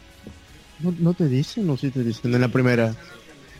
¿No, 0.79 0.93
no 0.97 1.13
te 1.13 1.27
dicen 1.27 1.69
o 1.69 1.77
sí 1.77 1.91
te 1.91 2.03
dicen 2.03 2.33
en 2.33 2.41
la 2.41 2.47
primera? 2.47 2.95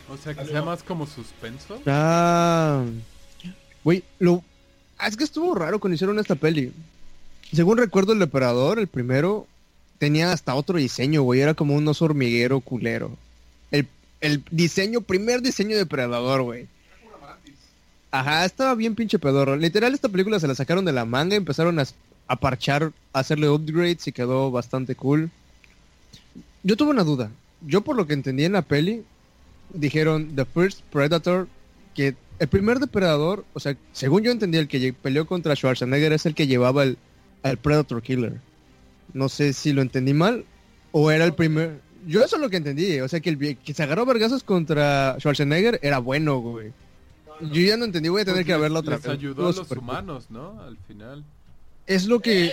O 0.08 0.16
sea, 0.16 0.34
que 0.34 0.46
sea 0.46 0.62
más 0.62 0.82
como 0.82 1.06
suspenso. 1.06 1.80
Ah, 1.86 2.82
güey, 3.84 4.02
lo... 4.18 4.42
ah, 4.98 5.08
es 5.08 5.16
que 5.16 5.24
estuvo 5.24 5.54
raro 5.54 5.78
cuando 5.78 5.94
hicieron 5.94 6.18
esta 6.18 6.34
peli. 6.34 6.72
Según 7.52 7.78
recuerdo, 7.78 8.12
el 8.12 8.18
Depredador, 8.18 8.78
el 8.78 8.88
primero, 8.88 9.46
tenía 9.98 10.32
hasta 10.32 10.54
otro 10.54 10.78
diseño, 10.78 11.22
güey. 11.22 11.40
Era 11.40 11.54
como 11.54 11.74
un 11.74 11.86
oso 11.88 12.04
hormiguero 12.04 12.60
culero. 12.60 13.16
El, 13.70 13.88
el 14.20 14.44
diseño, 14.50 15.00
primer 15.00 15.42
diseño 15.42 15.70
de 15.70 15.84
Depredador, 15.84 16.42
güey. 16.42 16.66
Ajá, 18.10 18.44
estaba 18.44 18.74
bien 18.74 18.94
pinche 18.94 19.18
pedorro. 19.18 19.56
Literal, 19.56 19.92
esta 19.94 20.08
película 20.08 20.40
se 20.40 20.48
la 20.48 20.54
sacaron 20.54 20.84
de 20.84 20.92
la 20.92 21.04
manga, 21.04 21.36
empezaron 21.36 21.78
a, 21.78 21.84
a 22.26 22.36
parchar, 22.36 22.92
a 23.12 23.18
hacerle 23.18 23.48
upgrades 23.48 24.06
y 24.06 24.12
quedó 24.12 24.50
bastante 24.50 24.94
cool. 24.94 25.30
Yo 26.62 26.76
tuve 26.76 26.90
una 26.90 27.04
duda. 27.04 27.30
Yo 27.66 27.82
por 27.82 27.96
lo 27.96 28.06
que 28.06 28.14
entendí 28.14 28.44
en 28.44 28.52
la 28.52 28.62
peli, 28.62 29.04
dijeron 29.72 30.34
The 30.34 30.44
First 30.44 30.80
Predator, 30.90 31.48
que 31.94 32.14
el 32.38 32.48
primer 32.48 32.78
depredador, 32.78 33.44
o 33.54 33.60
sea, 33.60 33.76
según 33.92 34.22
yo 34.22 34.30
entendí, 34.30 34.58
el 34.58 34.68
que 34.68 34.92
peleó 34.92 35.26
contra 35.26 35.54
Schwarzenegger 35.56 36.12
es 36.12 36.26
el 36.26 36.34
que 36.34 36.46
llevaba 36.46 36.82
el, 36.84 36.98
al 37.42 37.56
Predator 37.58 38.02
Killer. 38.02 38.34
No 39.12 39.28
sé 39.28 39.52
si 39.52 39.72
lo 39.72 39.82
entendí 39.82 40.12
mal 40.14 40.44
o 40.92 41.10
era 41.10 41.24
el 41.24 41.34
primer... 41.34 41.80
Yo 42.06 42.22
eso 42.22 42.36
es 42.36 42.42
lo 42.42 42.48
que 42.50 42.56
entendí, 42.58 43.00
o 43.00 43.08
sea, 43.08 43.20
que 43.20 43.30
el 43.30 43.56
que 43.58 43.74
se 43.74 43.82
agarró 43.82 44.02
a 44.02 44.06
vergazos 44.06 44.42
contra 44.44 45.16
Schwarzenegger 45.18 45.78
era 45.82 45.98
bueno, 45.98 46.38
güey. 46.38 46.72
Yo 47.40 47.60
ya 47.62 47.76
no 47.76 47.84
entendí, 47.84 48.08
voy 48.08 48.22
a 48.22 48.24
tener 48.24 48.38
Pues 48.38 48.46
que 48.46 48.52
les- 48.52 48.60
verla 48.60 48.78
otra 48.80 48.94
les 48.96 49.02
vez. 49.04 49.12
ayudó 49.12 49.48
a 49.48 49.52
los 49.52 49.60
cool. 49.66 49.78
humanos, 49.78 50.26
¿no? 50.30 50.60
Al 50.62 50.76
final. 50.86 51.24
Es 51.86 52.06
lo 52.06 52.20
que... 52.20 52.52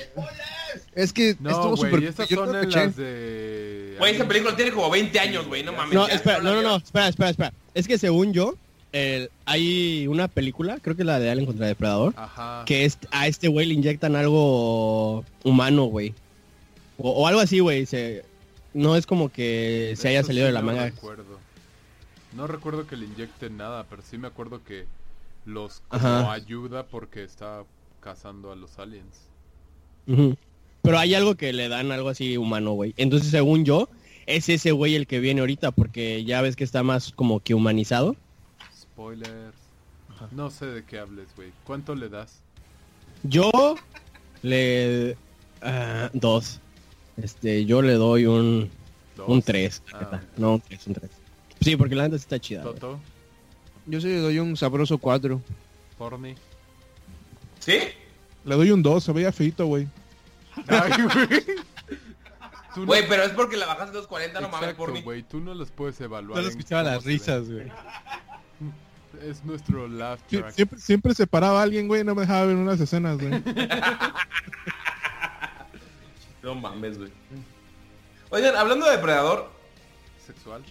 Es 0.94 1.12
que 1.14 1.36
No, 1.40 1.50
estuvo 1.52 1.76
güey, 1.76 1.92
súper... 1.92 2.04
esas 2.10 2.30
yo 2.30 2.46
no 2.46 2.52
son 2.54 2.70
las 2.72 2.96
de... 2.96 3.96
Güey, 4.00 4.16
esa 4.16 4.28
película 4.28 4.56
tiene 4.56 4.72
como 4.72 4.90
20 4.90 5.20
años, 5.20 5.48
güey, 5.48 5.64
no 5.64 5.74
mames. 5.74 5.94
No, 5.94 6.08
espera, 6.08 6.38
ya 6.38 6.44
no, 6.44 6.56
no, 6.56 6.62
no, 6.62 6.76
espera, 6.78 7.08
espera, 7.10 7.30
espera. 7.30 7.54
Es 7.74 7.88
que 7.88 7.98
según 7.98 8.34
yo, 8.34 8.56
el- 8.96 9.30
hay 9.46 10.08
una 10.08 10.28
película, 10.28 10.80
creo 10.82 10.96
que 10.96 11.02
es 11.02 11.06
la 11.06 11.20
de 11.20 11.30
Alien 11.30 11.46
contra 11.46 11.68
Depredador, 11.68 12.14
Ajá. 12.16 12.64
que 12.66 12.86
es, 12.86 12.98
a 13.12 13.28
este 13.28 13.48
güey 13.48 13.66
le 13.68 13.74
inyectan 13.74 14.16
algo 14.16 15.24
humano, 15.44 15.86
güey. 15.86 16.14
O, 16.98 17.10
o 17.12 17.28
algo 17.28 17.42
así, 17.42 17.60
güey. 17.60 17.86
No 18.74 18.96
es 18.96 19.06
como 19.06 19.30
que 19.32 19.94
se 19.98 20.08
haya 20.10 20.24
salido 20.24 20.46
sí 20.46 20.48
de 20.48 20.54
la 20.54 20.62
no 20.62 20.68
manga. 20.68 20.86
recuerdo. 20.86 21.40
No 22.36 22.48
recuerdo 22.48 22.88
que 22.88 22.96
le 22.98 23.06
inyecten 23.06 23.58
nada, 23.58 23.86
pero 23.90 24.02
sí 24.02 24.18
me 24.18 24.28
acuerdo 24.28 24.62
que 24.64 24.86
los 25.46 25.82
como 25.90 26.32
ayuda 26.32 26.84
porque 26.84 27.24
está 27.24 27.64
cazando 28.02 28.52
a 28.52 28.56
los 28.56 28.78
aliens. 28.80 29.18
Pero 30.82 31.00
hay 31.00 31.16
algo 31.16 31.36
que 31.36 31.54
le 31.54 31.68
dan 31.70 31.92
algo 31.92 32.10
así 32.10 32.38
humano, 32.38 32.74
güey. 32.74 32.94
Entonces, 32.98 33.30
según 33.32 33.66
yo, 33.66 33.90
es 34.26 34.50
ese 34.50 34.72
güey 34.72 34.96
el 34.96 35.08
que 35.08 35.20
viene 35.20 35.40
ahorita, 35.42 35.72
porque 35.72 36.24
ya 36.26 36.42
ves 36.42 36.56
que 36.56 36.64
está 36.64 36.84
más 36.84 37.12
como 37.12 37.40
que 37.40 37.54
humanizado. 37.54 38.16
Spoilers. 38.96 39.56
No 40.32 40.50
sé 40.50 40.66
de 40.68 40.86
qué 40.86 41.00
hables, 41.00 41.28
güey. 41.36 41.52
¿Cuánto 41.66 41.96
le 41.96 42.08
das? 42.08 42.40
Yo 43.24 43.52
le... 44.42 45.18
ah, 45.62 46.10
dos. 46.14 46.62
Este, 47.18 47.66
yo 47.66 47.82
le 47.82 47.94
doy 47.96 48.26
un... 48.26 48.70
¿Dos? 49.18 49.28
Un 49.30 49.42
3, 49.42 49.84
Ah. 49.94 50.22
No, 50.38 50.54
un 50.56 50.62
3, 50.62 50.88
un 50.88 50.94
3. 50.94 51.12
Sí, 51.62 51.76
porque 51.76 51.96
la 51.96 52.08
sí 52.10 52.16
está 52.16 52.40
chida. 52.40 52.64
Toto, 52.64 53.00
Yo 53.86 54.00
sí 54.00 54.08
le 54.08 54.20
doy 54.20 54.40
un 54.40 54.56
sabroso 54.56 54.98
4. 54.98 55.42
Porni. 55.98 56.36
¿Sí? 57.60 57.80
Le 58.46 58.56
doy 58.56 58.72
un 58.72 58.82
2, 58.84 59.04
se 59.04 59.12
veía 59.12 59.32
feito, 59.34 59.66
güey. 59.66 59.88
Güey. 60.68 61.44
No- 62.78 62.86
pero 63.08 63.24
es 63.24 63.30
porque 63.32 63.56
la 63.56 63.68
bajaste 63.68 63.92
a 63.98 64.02
240, 64.02 64.42
no 64.42 64.50
mames, 64.50 64.64
Exacto, 64.72 64.78
por 64.84 64.92
mí. 64.92 65.02
güey. 65.02 65.24
Tú 65.24 65.40
no 65.40 65.54
los 65.54 65.72
puedes 65.72 66.00
evaluar. 66.02 66.36
Solo 66.40 66.48
en 66.48 66.52
escuchaba 66.52 66.84
las 66.84 67.06
risas, 67.06 67.50
güey. 67.50 67.72
Es 69.24 69.44
nuestro 69.44 69.88
laugh 69.88 70.20
Sie- 70.30 70.40
track. 70.40 70.54
Siempre, 70.54 70.80
siempre 70.80 71.14
se 71.16 71.28
paraba 71.28 71.62
alguien, 71.62 71.88
güey, 71.88 72.04
no 72.04 72.16
me 72.16 72.22
dejaba 72.22 72.46
ver 72.46 72.56
unas 72.56 72.80
escenas, 72.80 73.18
güey. 73.20 73.42
No 76.44 76.54
mames, 76.56 76.98
güey. 76.98 77.10
Oigan, 78.30 78.56
hablando 78.56 78.86
de 78.86 78.92
depredador, 78.98 79.50
Sexual. 80.26 80.62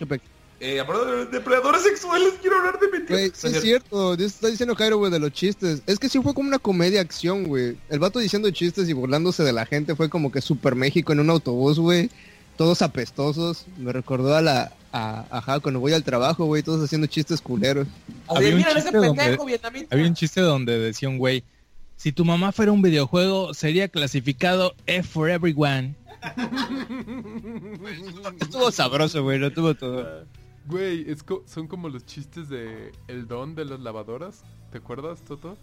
eh, 0.61 0.78
hablando 0.80 1.05
de 1.07 1.26
depredadores 1.26 1.82
sexuales, 1.82 2.34
quiero 2.40 2.59
hablar 2.59 2.78
de 2.78 2.88
mentiras. 2.88 3.09
Güey, 3.20 3.32
sí 3.34 3.47
es 3.49 3.61
cierto, 3.62 4.14
está 4.14 4.49
diciendo 4.49 4.76
Cairo, 4.76 4.99
güey, 4.99 5.11
de 5.11 5.18
los 5.18 5.32
chistes. 5.32 5.82
Es 5.86 5.99
que 5.99 6.09
sí 6.09 6.20
fue 6.22 6.32
como 6.34 6.49
una 6.49 6.59
comedia 6.61 7.01
acción, 7.01 7.45
güey. 7.45 7.76
El 7.88 7.99
vato 7.99 8.18
diciendo 8.20 8.49
chistes 8.51 8.88
y 8.88 8.92
burlándose 8.92 9.42
de 9.42 9.53
la 9.53 9.66
gente 9.66 9.97
fue 9.97 10.09
como 10.09 10.30
que 10.30 10.40
Super 10.40 10.74
México 10.76 11.12
en 11.12 11.20
un 11.20 11.30
autobús, 11.30 11.78
güey. 11.80 12.11
Todos 12.57 12.80
apestosos. 12.82 13.66
Me 13.78 13.92
recordó 13.92 14.34
a 14.36 14.42
la... 14.42 14.72
A, 14.97 15.26
ajá, 15.38 15.59
cuando 15.59 15.80
voy 15.80 15.92
al 15.92 16.05
trabajo, 16.05 16.45
güey, 16.45 16.62
todos 16.62 16.84
haciendo 16.84 17.09
chistes 17.09 17.40
culeros. 17.40 17.88
Así, 18.28 18.36
había 18.36 18.51
un 18.51 18.57
miren 18.59 18.76
ese 18.76 18.90
chiste 18.92 18.97
donde- 19.07 19.38
vietnamita. 19.45 19.88
Había 19.95 20.07
un 20.07 20.14
chiste 20.14 20.40
donde 20.40 20.78
decía 20.78 21.09
un 21.09 21.18
güey, 21.18 21.42
si 21.97 22.12
tu 22.12 22.24
mamá 22.24 22.53
fuera 22.53 22.70
un 22.70 22.80
videojuego, 22.80 23.55
sería 23.55 23.88
clasificado 23.88 24.74
F 24.86 25.09
for 25.09 25.30
everyone. 25.30 25.97
Estuvo 28.40 28.70
sabroso, 28.70 29.22
güey, 29.22 29.38
lo 29.38 29.53
tuvo 29.53 29.74
todo. 29.74 30.24
Güey, 30.66 31.11
es 31.11 31.22
co- 31.22 31.42
son 31.47 31.66
como 31.66 31.88
los 31.88 32.07
chistes 32.07 32.49
de 32.49 32.92
El 33.09 33.26
Don 33.26 33.55
de 33.55 33.64
las 33.64 33.80
lavadoras. 33.80 34.42
¿Te 34.70 34.78
acuerdas, 34.78 35.20
Toto? 35.22 35.59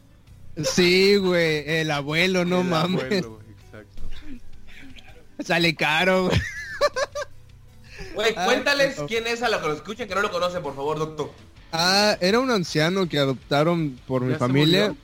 Sí, 0.63 1.15
güey, 1.15 1.63
el 1.67 1.91
abuelo, 1.91 2.45
no 2.45 2.61
El 2.61 2.67
mames. 2.67 3.03
abuelo, 3.23 3.39
exacto. 3.65 4.03
Sale 5.43 5.75
caro, 5.75 6.25
güey. 6.25 6.37
Güey, 8.15 8.33
Ah, 8.35 8.45
cuéntales 8.45 8.97
quién 9.07 9.27
es 9.27 9.41
a 9.41 9.49
los 9.49 9.61
que 9.61 9.67
lo 9.67 9.73
escuchen 9.73 10.07
que 10.07 10.15
no 10.15 10.21
lo 10.21 10.31
conocen, 10.31 10.61
por 10.61 10.75
favor, 10.75 10.99
doctor. 10.99 11.31
Ah, 11.71 12.17
era 12.21 12.39
un 12.39 12.51
anciano 12.51 13.07
que 13.07 13.17
adoptaron 13.17 13.99
por 14.07 14.21
mi 14.23 14.29
¿Ya 14.29 14.35
se 14.35 14.39
familia. 14.39 14.87
murió? 14.89 14.97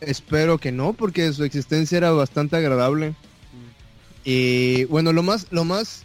Espero 0.00 0.58
que 0.58 0.72
no, 0.72 0.92
porque 0.92 1.32
su 1.32 1.44
existencia 1.44 1.98
era 1.98 2.10
bastante 2.10 2.56
agradable. 2.56 3.14
Y 4.24 4.84
bueno, 4.84 5.12
lo 5.12 5.22
más, 5.22 5.46
lo 5.50 5.64
más 5.64 6.02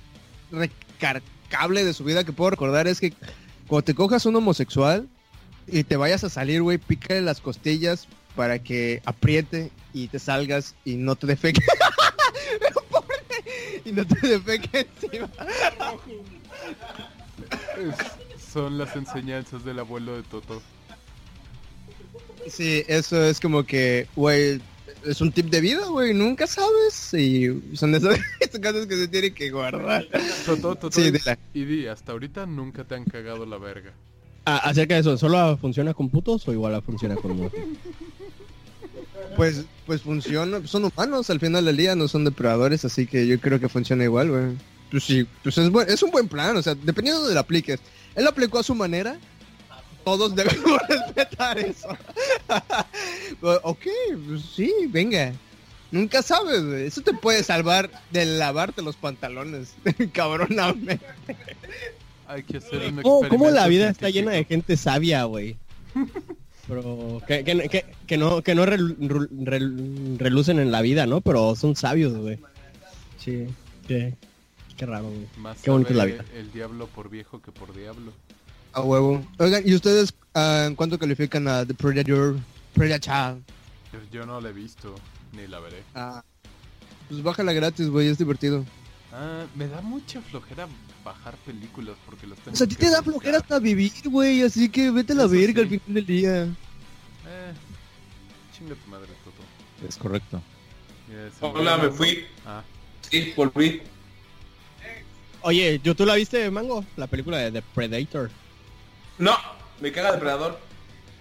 recargable 0.52 1.84
de 1.84 1.94
su 1.94 2.04
vida 2.04 2.24
que 2.24 2.34
puedo 2.34 2.52
recordar 2.52 2.88
es 2.88 3.00
que 3.00 3.14
cuando 3.68 3.84
te 3.86 3.96
cojas 3.96 4.26
un 4.26 4.36
homosexual 4.36 5.08
y 5.68 5.84
te 5.84 5.96
vayas 5.98 6.24
a 6.24 6.30
salir, 6.30 6.62
güey, 6.62 6.78
pícale 6.78 7.22
las 7.22 7.42
costillas 7.42 8.08
para 8.36 8.60
que 8.60 9.02
apriete 9.06 9.72
y 9.94 10.08
te 10.08 10.20
salgas 10.20 10.76
y 10.86 10.96
no 10.96 11.16
te 11.16 11.28
defeque. 11.28 11.62
y 13.86 13.92
no 13.92 14.06
te 14.06 14.28
defeque 14.28 14.88
encima. 15.02 15.30
Es- 17.78 18.52
son 18.52 18.78
las 18.78 18.96
enseñanzas 18.96 19.64
del 19.64 19.80
abuelo 19.80 20.16
de 20.18 20.24
Toto. 20.24 20.62
Sí, 22.48 22.84
eso 22.88 23.24
es 23.24 23.40
como 23.40 23.64
que, 23.64 24.08
güey, 24.16 24.60
es 25.06 25.22
un 25.22 25.32
tip 25.32 25.46
de 25.48 25.62
vida, 25.62 25.86
güey, 25.88 26.14
nunca 26.14 26.48
sabes. 26.48 27.14
Y 27.14 27.48
son 27.76 27.92
de 27.94 28.00
esas 28.00 28.20
esas 28.40 28.60
cosas 28.60 28.88
que 28.88 28.96
se 28.98 29.08
tienen 29.08 29.34
que 29.34 29.50
guardar. 29.52 30.06
Toto, 30.46 30.76
Toto. 30.76 30.92
Sí, 30.92 31.12
de 31.12 31.22
la- 31.26 31.38
Y 31.54 31.64
di, 31.66 31.88
hasta 31.88 32.12
ahorita 32.12 32.46
nunca 32.46 32.84
te 32.84 32.96
han 32.96 33.06
cagado 33.06 33.46
la 33.46 33.58
verga. 33.58 33.94
Ah, 34.46 34.58
acerca 34.58 34.96
de 34.96 35.02
eso, 35.02 35.18
¿solo 35.18 35.56
funciona 35.58 35.94
con 35.94 36.10
putos 36.10 36.48
o 36.48 36.52
igual 36.52 36.82
funciona 36.82 37.16
con 37.16 37.38
mujeres? 37.38 37.68
Pues, 39.36 39.64
pues 39.86 40.02
funciona, 40.02 40.66
son 40.68 40.86
humanos 40.86 41.30
al 41.30 41.40
final 41.40 41.66
del 41.66 41.78
día, 41.78 41.96
no 41.96 42.08
son 42.08 42.26
depredadores, 42.26 42.84
así 42.86 43.08
que 43.08 43.26
yo 43.28 43.40
creo 43.40 43.60
que 43.60 43.70
funciona 43.70 44.04
igual, 44.04 44.30
güey. 44.30 44.44
Pues 44.92 45.04
sí, 45.04 45.26
pues 45.44 45.58
es, 45.58 45.70
buen- 45.70 45.90
es 45.90 46.04
un 46.04 46.12
buen 46.12 46.28
plan, 46.28 46.56
o 46.58 46.62
sea, 46.62 46.76
dependiendo 46.76 47.28
de 47.28 47.34
la 47.34 47.40
apliques. 47.42 47.80
Él 48.16 48.24
lo 48.26 48.30
aplicó 48.32 48.60
a 48.60 48.64
su 48.64 48.76
manera, 48.76 49.18
todos 50.04 50.36
debemos 50.36 50.80
respetar 50.90 51.58
eso. 51.60 51.88
ok, 53.64 53.86
pues 54.28 54.42
sí, 54.56 54.72
venga. 54.90 55.34
Nunca 55.92 56.22
sabes, 56.22 56.64
güey. 56.66 56.86
Eso 56.86 57.02
te 57.02 57.14
puede 57.14 57.44
salvar 57.44 57.90
de 58.12 58.26
lavarte 58.26 58.82
los 58.82 58.96
pantalones, 58.96 59.74
cabronamente. 60.14 61.00
Hay 62.28 62.44
que 62.44 62.58
hacer 62.58 62.94
un 62.94 63.02
¿Cómo, 63.02 63.28
cómo 63.28 63.46
la 63.50 63.62
experimento 63.62 63.70
vida 63.70 63.90
está 63.90 64.10
llena 64.10 64.32
de 64.32 64.46
gente 64.46 64.78
sabia, 64.78 65.24
güey? 65.26 65.58
Pero 66.72 67.22
que, 67.28 67.44
que, 67.44 67.68
que, 67.68 67.86
que 68.08 68.18
no, 68.18 68.42
que 68.42 68.56
no 68.56 68.66
rel- 68.66 68.96
rel- 68.98 69.30
rel- 69.30 70.18
relucen 70.18 70.58
en 70.58 70.72
la 70.72 70.82
vida, 70.82 71.06
¿no? 71.06 71.20
Pero 71.20 71.54
son 71.58 71.76
sabios, 71.76 72.14
güey. 72.16 72.40
Sí, 73.18 73.46
qué, 73.90 74.16
qué 74.78 74.86
raro, 74.86 75.10
güey. 75.10 75.28
Más 75.38 75.62
Qué 75.62 75.70
bonita 75.70 75.90
es 75.90 75.96
la 75.98 76.06
vida. 76.06 76.24
el 76.34 76.50
diablo 76.54 76.88
por 76.88 77.10
viejo 77.10 77.42
que 77.42 77.52
por 77.52 77.76
diablo. 77.76 78.14
A 78.72 78.80
huevo. 78.84 79.22
Oigan, 79.38 79.64
¿y 79.66 79.76
ustedes 79.76 80.14
ah, 80.34 80.64
en 80.68 80.76
cuánto 80.76 80.98
califican 80.98 81.46
a 81.50 81.66
The 81.66 81.74
Predator? 81.74 82.38
Predator. 82.74 83.40
Yo, 83.92 84.00
yo 84.10 84.26
no 84.26 84.40
la 84.40 84.48
he 84.48 84.54
visto, 84.54 84.96
ni 85.34 85.48
la 85.48 85.60
veré. 85.60 85.84
Ah, 85.94 86.24
pues 87.10 87.22
bájala 87.22 87.52
gratis, 87.52 87.90
güey, 87.90 88.08
es 88.08 88.18
divertido. 88.18 88.64
Ah, 89.12 89.44
me 89.56 89.68
da 89.68 89.82
mucha 89.82 90.22
flojera 90.22 90.68
bajar 91.04 91.36
películas 91.38 91.96
porque 92.06 92.28
los 92.28 92.38
tengo 92.40 92.54
O 92.54 92.56
sea, 92.56 92.66
a 92.66 92.70
ti 92.70 92.76
te 92.76 92.90
da 92.90 93.02
flojera 93.02 93.38
hasta 93.38 93.60
vivir, 93.60 93.92
güey, 94.06 94.42
así 94.44 94.70
que 94.70 94.92
vete 94.92 95.14
a 95.14 95.16
la 95.16 95.24
Eso 95.24 95.32
verga 95.34 95.62
al 95.62 95.68
final 95.70 95.94
del 95.94 96.06
día. 96.06 96.44
Eh, 96.44 97.54
chinga 98.58 98.76
tu 98.76 98.90
madre, 98.90 99.08
Toto. 99.24 99.88
Es 99.88 99.98
correcto. 99.98 100.42
Hola, 101.42 101.78
me 101.78 101.90
fui. 101.90 102.26
Ah, 102.46 102.64
Sí, 103.10 103.34
volví. 103.36 103.82
Oye, 105.42 105.82
¿yo 105.84 105.96
tú 105.96 106.06
la 106.06 106.16
viste, 106.16 106.50
Mango? 106.52 106.86
La 106.96 107.08
película 107.08 107.38
de 107.40 107.52
The 107.52 107.62
Predator. 107.62 108.30
No, 109.18 109.36
me 109.82 109.92
caga 109.92 110.14
depredador. 110.14 110.60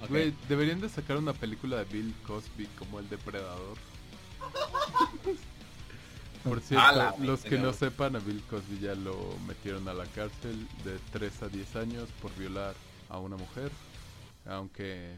güey, 0.08 0.34
deberían 0.48 0.80
de 0.80 0.88
sacar 0.88 1.16
una 1.16 1.32
película 1.32 1.78
de 1.78 1.84
Bill 1.84 2.14
Cosby 2.26 2.66
como 2.78 3.00
el 3.00 3.08
depredador. 3.08 3.76
Por 6.44 6.60
cierto, 6.60 6.92
la 6.92 7.14
los 7.18 7.42
que 7.42 7.58
no 7.58 7.72
sepan, 7.72 8.16
a 8.16 8.18
Bill 8.18 8.42
Cosby 8.48 8.78
ya 8.78 8.94
lo 8.94 9.16
metieron 9.46 9.86
a 9.88 9.94
la 9.94 10.06
cárcel 10.06 10.66
de 10.84 10.98
3 11.12 11.42
a 11.42 11.48
10 11.48 11.76
años 11.76 12.08
por 12.22 12.34
violar 12.36 12.74
a 13.08 13.18
una 13.18 13.36
mujer. 13.36 13.70
Aunque 14.46 15.16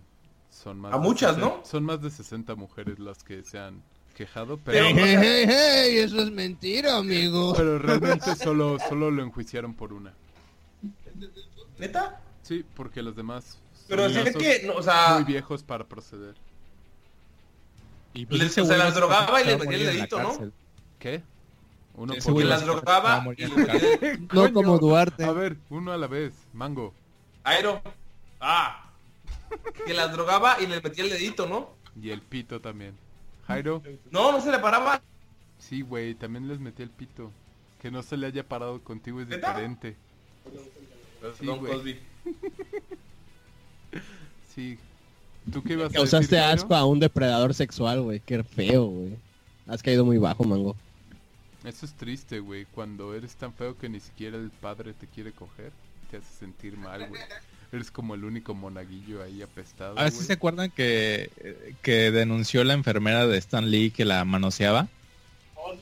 son 0.50 0.80
más 0.80 0.92
A 0.92 0.96
de 0.96 1.02
muchas, 1.02 1.34
60 1.36 1.56
¿no? 1.56 1.64
Son 1.64 1.84
más 1.84 2.02
de 2.02 2.10
60 2.10 2.54
mujeres 2.56 2.98
las 2.98 3.22
que 3.22 3.44
se 3.44 3.58
han 3.58 3.82
quejado, 4.16 4.58
pero, 4.58 4.84
Hey, 4.84 4.94
hey, 4.96 5.44
hey, 5.48 5.98
eso 5.98 6.20
es 6.22 6.30
mentira, 6.30 6.96
amigo. 6.96 7.52
pero 7.56 7.78
realmente 7.78 8.34
solo, 8.34 8.78
solo 8.88 9.10
lo 9.10 9.22
enjuiciaron 9.22 9.74
por 9.74 9.92
una. 9.92 10.12
¿Neta? 11.78 12.20
Sí, 12.42 12.64
porque 12.74 13.02
los 13.02 13.14
demás 13.14 13.58
Pero 13.88 14.08
si 14.08 14.18
es 14.18 14.36
que, 14.36 14.62
no, 14.66 14.74
o 14.74 14.82
sea, 14.82 15.14
muy 15.14 15.24
viejos 15.24 15.62
para 15.62 15.84
proceder. 15.84 16.34
Y 18.14 18.26
sea, 18.26 18.64
güey 18.64 18.78
las 18.78 18.94
drogaba 18.94 19.40
y 19.40 19.44
se 19.44 19.50
le 19.50 19.58
metía 19.58 19.76
el 19.76 19.86
dedito, 19.86 20.20
¿no? 20.20 20.52
¿Qué? 21.02 21.20
Uno 21.96 22.14
por 22.24 22.36
que 22.38 22.44
las 22.44 22.64
drogaba 22.64 23.26
y. 23.36 23.44
No 24.32 24.52
como 24.52 24.78
Duarte. 24.78 25.24
A 25.24 25.32
ver, 25.32 25.56
uno 25.68 25.90
a 25.90 25.96
la 25.96 26.06
vez. 26.06 26.32
Mango. 26.52 26.94
Aero. 27.42 27.82
Ah. 28.40 28.88
Que 29.84 29.94
las 29.94 30.12
drogaba 30.12 30.58
y 30.60 30.68
le 30.68 30.80
metía 30.80 31.02
el 31.02 31.10
dedito, 31.10 31.48
¿no? 31.48 31.70
Y 32.00 32.10
el 32.10 32.20
pito 32.22 32.60
también. 32.60 32.94
Jairo. 33.48 33.82
No, 34.12 34.30
no 34.30 34.40
se 34.40 34.52
le 34.52 34.60
paraba. 34.60 35.02
Sí, 35.58 35.82
güey, 35.82 36.14
también 36.14 36.46
les 36.46 36.60
metí 36.60 36.84
el 36.84 36.90
pito. 36.90 37.32
Que 37.80 37.90
no 37.90 38.04
se 38.04 38.16
le 38.16 38.28
haya 38.28 38.44
parado 38.44 38.80
contigo 38.80 39.20
es 39.20 39.28
diferente. 39.28 39.96
Sí, 41.40 41.46
güey. 41.46 41.72
Cosby. 41.72 42.00
Sí. 44.54 44.78
¿Tú 45.50 45.62
qué 45.62 45.72
ibas 45.72 45.90
a 45.90 45.94
Causaste 45.94 46.36
decir, 46.36 46.38
Jairo? 46.38 46.62
asco 46.62 46.74
a 46.74 46.84
un 46.84 47.00
depredador 47.00 47.54
sexual, 47.54 48.02
güey. 48.02 48.20
Qué 48.20 48.44
feo, 48.44 48.84
güey. 48.84 49.16
Has 49.66 49.82
caído 49.82 50.04
muy 50.04 50.18
bajo, 50.18 50.44
Mango. 50.44 50.76
Eso 51.64 51.86
es 51.86 51.92
triste, 51.94 52.40
güey. 52.40 52.64
Cuando 52.66 53.14
eres 53.14 53.34
tan 53.36 53.52
feo 53.54 53.76
que 53.78 53.88
ni 53.88 54.00
siquiera 54.00 54.36
el 54.36 54.50
padre 54.50 54.92
te 54.94 55.06
quiere 55.06 55.32
coger, 55.32 55.72
te 56.10 56.16
hace 56.18 56.32
sentir 56.40 56.76
mal, 56.76 57.08
güey. 57.08 57.20
Eres 57.72 57.90
como 57.90 58.14
el 58.14 58.24
único 58.24 58.52
monaguillo 58.54 59.22
ahí 59.22 59.40
apestado, 59.40 59.98
A 59.98 60.02
ver 60.02 60.12
si 60.12 60.24
se 60.24 60.34
acuerdan 60.34 60.70
que, 60.70 61.30
que 61.80 62.10
denunció 62.10 62.64
la 62.64 62.74
enfermera 62.74 63.26
de 63.26 63.38
Stan 63.38 63.70
Lee 63.70 63.90
que 63.90 64.04
la 64.04 64.26
manoseaba. 64.26 64.88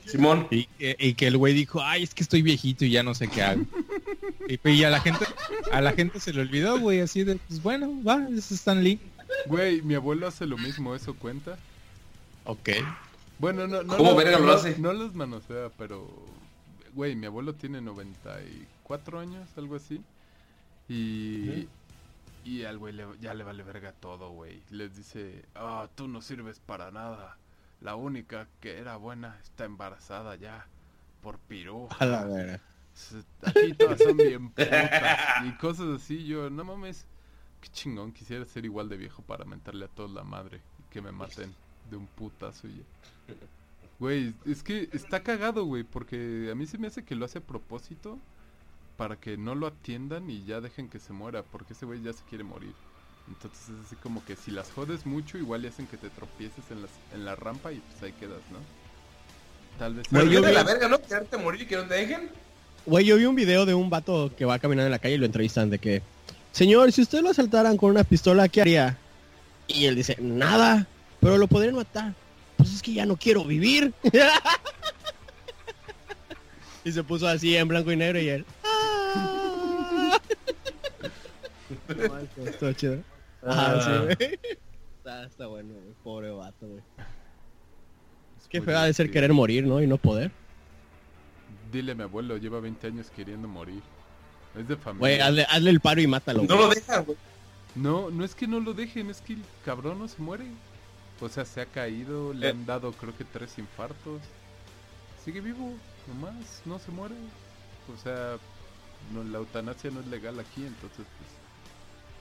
Simón. 0.06 0.46
Y, 0.52 0.66
que- 0.78 0.94
y 1.00 1.14
que 1.14 1.26
el 1.26 1.36
güey 1.36 1.52
dijo, 1.52 1.82
ay, 1.82 2.04
es 2.04 2.14
que 2.14 2.22
estoy 2.22 2.42
viejito 2.42 2.84
y 2.84 2.90
ya 2.90 3.02
no 3.02 3.12
sé 3.14 3.26
qué 3.26 3.42
hago. 3.42 3.62
y, 4.48 4.70
y 4.70 4.84
a 4.84 4.90
la 4.90 5.00
gente, 5.00 5.24
a 5.72 5.80
la 5.80 5.92
gente 5.92 6.20
se 6.20 6.32
le 6.32 6.42
olvidó, 6.42 6.78
güey, 6.78 7.00
así 7.00 7.24
de, 7.24 7.36
pues 7.48 7.60
bueno, 7.60 7.90
va, 8.04 8.24
es 8.30 8.52
Stan 8.52 8.84
Lee. 8.84 9.00
Güey, 9.46 9.82
mi 9.82 9.94
abuelo 9.94 10.28
hace 10.28 10.46
lo 10.46 10.58
mismo, 10.58 10.94
¿eso 10.94 11.14
cuenta? 11.14 11.58
Ok. 12.44 12.68
Bueno, 13.40 13.66
no, 13.66 13.82
no, 13.82 13.96
¿Cómo 13.96 14.10
los- 14.10 14.18
verga 14.24 14.38
lo 14.38 14.46
no- 14.46 14.52
hace? 14.52 14.78
No 14.78 14.92
los 14.92 15.14
manosea, 15.14 15.70
pero... 15.78 16.08
Güey, 16.94 17.14
mi 17.16 17.26
abuelo 17.26 17.54
tiene 17.54 17.80
94 17.80 19.18
años, 19.20 19.48
algo 19.56 19.76
así. 19.76 20.02
Y... 20.88 21.68
Y 22.44 22.64
al 22.64 22.78
güey 22.78 22.94
le- 22.94 23.06
ya 23.20 23.34
le 23.34 23.44
vale 23.44 23.62
verga 23.62 23.92
todo, 23.92 24.30
güey. 24.30 24.62
Les 24.70 24.96
dice, 24.96 25.44
ah, 25.54 25.88
tú 25.94 26.08
no 26.08 26.22
sirves 26.22 26.58
para 26.58 26.90
nada. 26.90 27.36
La 27.82 27.96
única 27.96 28.48
que 28.60 28.78
era 28.78 28.96
buena 28.96 29.38
está 29.42 29.64
embarazada 29.66 30.36
ya. 30.36 30.66
Por 31.22 31.38
piruja. 31.38 31.96
A 31.98 32.06
la 32.06 32.24
verga. 32.24 32.60
Aquí 33.44 33.74
todas 33.74 33.98
son 34.00 34.16
bien 34.16 34.48
putas. 34.50 34.90
Y 35.46 35.52
cosas 35.58 35.86
así, 36.02 36.24
yo, 36.26 36.48
no 36.50 36.64
mames. 36.64 37.06
Qué 37.60 37.68
chingón, 37.68 38.12
quisiera 38.12 38.44
ser 38.46 38.64
igual 38.64 38.88
de 38.88 38.96
viejo 38.96 39.22
para 39.22 39.44
mentarle 39.44 39.84
a 39.84 39.88
todos 39.88 40.10
la 40.10 40.24
madre. 40.24 40.62
Y 40.78 40.90
que 40.90 41.02
me 41.02 41.12
maten 41.12 41.54
de 41.90 41.96
un 41.96 42.06
putazo 42.06 42.68
y 42.68 42.76
ya. 42.78 42.82
Güey, 43.98 44.32
es 44.46 44.62
que 44.62 44.88
está 44.92 45.22
cagado, 45.22 45.64
güey, 45.64 45.84
porque 45.84 46.48
a 46.50 46.54
mí 46.54 46.66
se 46.66 46.78
me 46.78 46.86
hace 46.86 47.04
que 47.04 47.14
lo 47.14 47.24
hace 47.26 47.38
a 47.38 47.42
propósito 47.42 48.18
para 48.96 49.16
que 49.16 49.36
no 49.36 49.54
lo 49.54 49.66
atiendan 49.66 50.28
y 50.30 50.44
ya 50.44 50.60
dejen 50.60 50.88
que 50.88 50.98
se 50.98 51.12
muera, 51.12 51.42
porque 51.42 51.74
ese 51.74 51.84
güey 51.86 52.02
ya 52.02 52.12
se 52.12 52.22
quiere 52.28 52.44
morir. 52.44 52.72
Entonces 53.28 53.60
es 53.68 53.86
así 53.86 53.96
como 53.96 54.24
que 54.24 54.36
si 54.36 54.50
las 54.50 54.70
jodes 54.72 55.06
mucho, 55.06 55.38
igual 55.38 55.62
le 55.62 55.68
hacen 55.68 55.86
que 55.86 55.96
te 55.96 56.08
tropieces 56.10 56.64
en, 56.70 56.82
las, 56.82 56.90
en 57.14 57.24
la 57.24 57.36
rampa 57.36 57.72
y 57.72 57.80
pues 57.80 58.02
ahí 58.02 58.12
quedas, 58.18 58.40
¿no? 58.50 58.58
Tal 59.78 59.94
vez... 59.94 60.06
Güey, 60.10 60.30
yo 60.30 60.42
vi- 60.42 60.52
la 60.52 60.64
verga, 60.64 60.88
¿no? 60.88 61.00
Quedarte 61.00 61.36
a 61.36 61.38
morir 61.38 61.62
y 61.62 61.66
que 61.66 61.76
no 61.76 61.84
te 61.86 61.94
dejen. 61.94 62.30
Güey, 62.86 63.04
yo 63.04 63.16
vi 63.18 63.26
un 63.26 63.36
video 63.36 63.66
de 63.66 63.74
un 63.74 63.90
vato 63.90 64.32
que 64.36 64.44
va 64.46 64.58
caminando 64.58 64.86
en 64.86 64.92
la 64.92 64.98
calle 64.98 65.14
y 65.14 65.18
lo 65.18 65.26
entrevistan 65.26 65.68
de 65.70 65.78
que, 65.78 66.02
señor, 66.52 66.90
si 66.92 67.02
usted 67.02 67.20
lo 67.22 67.30
asaltaran 67.30 67.76
con 67.76 67.90
una 67.90 68.04
pistola, 68.04 68.48
¿qué 68.48 68.62
haría? 68.62 68.96
Y 69.68 69.84
él 69.84 69.94
dice, 69.94 70.16
nada, 70.20 70.86
pero 71.20 71.38
lo 71.38 71.46
podrían 71.46 71.76
matar. 71.76 72.14
Pues 72.60 72.74
es 72.74 72.82
que 72.82 72.92
ya 72.92 73.06
no 73.06 73.16
quiero 73.16 73.44
vivir. 73.44 73.94
y 76.84 76.92
se 76.92 77.02
puso 77.02 77.26
así 77.26 77.56
en 77.56 77.68
blanco 77.68 77.90
y 77.90 77.96
negro 77.96 78.20
y 78.20 78.28
él. 78.28 78.44
"Ah". 78.64 80.20
No, 83.42 83.82
sí, 83.82 83.90
güey. 84.04 84.38
Está, 84.98 85.24
está 85.24 85.46
bueno, 85.46 85.72
güey. 85.74 85.94
Pobre 86.04 86.30
vato, 86.30 86.66
güey. 86.66 86.82
es 88.38 88.48
muy 88.52 88.66
feo 88.66 88.78
ha 88.78 88.84
de 88.84 88.92
ser 88.92 89.10
querer 89.10 89.32
morir, 89.32 89.66
¿no? 89.66 89.80
Y 89.80 89.86
no 89.86 89.96
poder. 89.96 90.30
Dile 91.72 91.92
a 91.92 91.94
mi 91.94 92.02
abuelo, 92.02 92.36
lleva 92.36 92.60
20 92.60 92.86
años 92.88 93.10
queriendo 93.14 93.48
morir. 93.48 93.80
Es 94.58 94.68
de 94.68 94.76
familia. 94.76 95.00
Güey, 95.00 95.20
hazle, 95.20 95.46
hazle 95.48 95.70
el 95.70 95.80
paro 95.80 96.00
y 96.00 96.06
mátalo. 96.06 96.42
No 96.42 96.56
güey. 96.56 96.60
lo 96.60 96.68
dejan, 96.74 97.04
güey. 97.04 97.16
No, 97.76 98.10
no 98.10 98.24
es 98.24 98.34
que 98.34 98.48
no 98.48 98.58
lo 98.60 98.74
dejen, 98.74 99.10
es 99.10 99.20
que 99.20 99.34
el 99.34 99.42
cabrón 99.64 100.00
no 100.00 100.08
se 100.08 100.20
muere. 100.20 100.44
O 101.20 101.28
sea, 101.28 101.44
se 101.44 101.60
ha 101.60 101.66
caído, 101.66 102.32
le 102.32 102.46
Eh. 102.46 102.50
han 102.50 102.64
dado 102.66 102.92
creo 102.92 103.16
que 103.16 103.24
tres 103.24 103.58
infartos. 103.58 104.20
Sigue 105.24 105.40
vivo, 105.40 105.74
nomás, 106.08 106.62
no 106.64 106.78
se 106.78 106.90
muere. 106.90 107.14
O 107.94 108.02
sea, 108.02 108.36
no, 109.12 109.22
la 109.24 109.38
eutanasia 109.38 109.90
no 109.90 110.00
es 110.00 110.06
legal 110.06 110.38
aquí, 110.40 110.64
entonces 110.64 111.04
pues, 111.18 111.30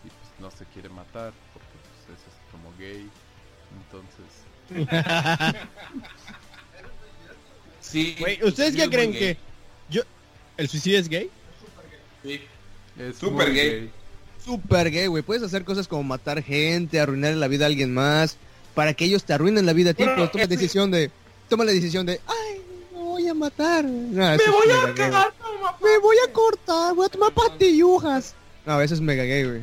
y, 0.05 0.07
pues 0.09 0.31
no 0.39 0.51
se 0.51 0.65
quiere 0.73 0.89
matar 0.89 1.31
porque 1.53 1.67
pues 2.07 2.19
eso 2.19 2.29
es 2.29 2.51
como 2.51 2.73
gay. 2.77 3.09
Entonces, 3.85 4.25
Sí. 7.81 8.15
¿ustedes 8.43 8.75
qué 8.75 8.89
creen 8.89 9.11
gay. 9.11 9.19
que 9.19 9.37
yo 9.89 10.01
el 10.57 10.67
suicidio 10.69 10.99
es 10.99 11.07
gay? 11.09 11.29
Sí. 12.23 12.41
es 12.97 13.17
Súper 13.17 13.47
muy 13.47 13.55
gay. 13.55 13.91
Súper 14.43 14.91
gay, 14.91 15.07
güey. 15.07 15.23
Puedes 15.23 15.43
hacer 15.43 15.63
cosas 15.63 15.87
como 15.87 16.03
matar 16.03 16.41
gente, 16.43 16.99
arruinar 16.99 17.33
la 17.35 17.47
vida 17.47 17.65
a 17.65 17.67
alguien 17.67 17.93
más, 17.93 18.37
para 18.79 18.93
que 18.93 19.03
ellos 19.03 19.25
te 19.25 19.33
arruinen 19.33 19.65
la 19.65 19.73
vida 19.73 19.89
a 19.89 19.93
ti, 19.93 20.03
Bueno, 20.03 20.15
pero 20.15 20.31
toma 20.31 20.43
ese- 20.45 20.55
decisión 20.55 20.89
de, 20.89 21.11
toma 21.49 21.65
la 21.65 21.73
decisión 21.73 22.05
de, 22.05 22.21
ay, 22.25 22.61
me 22.93 22.99
voy 23.03 23.27
a 23.27 23.33
matar. 23.33 23.83
No, 23.83 23.91
Me 24.21 24.37
voy 24.37 24.71
a 24.71 24.93
cagar. 24.93 25.33
Me 25.83 25.97
voy 25.97 26.15
a 26.25 26.31
cortar, 26.31 26.95
voy 26.95 27.05
a 27.05 27.09
tomar 27.09 27.33
pastillujas. 27.33 28.35
No, 28.65 28.79
eso 28.79 28.93
es 28.93 29.01
mega 29.01 29.25
gay, 29.25 29.43
güey. 29.43 29.61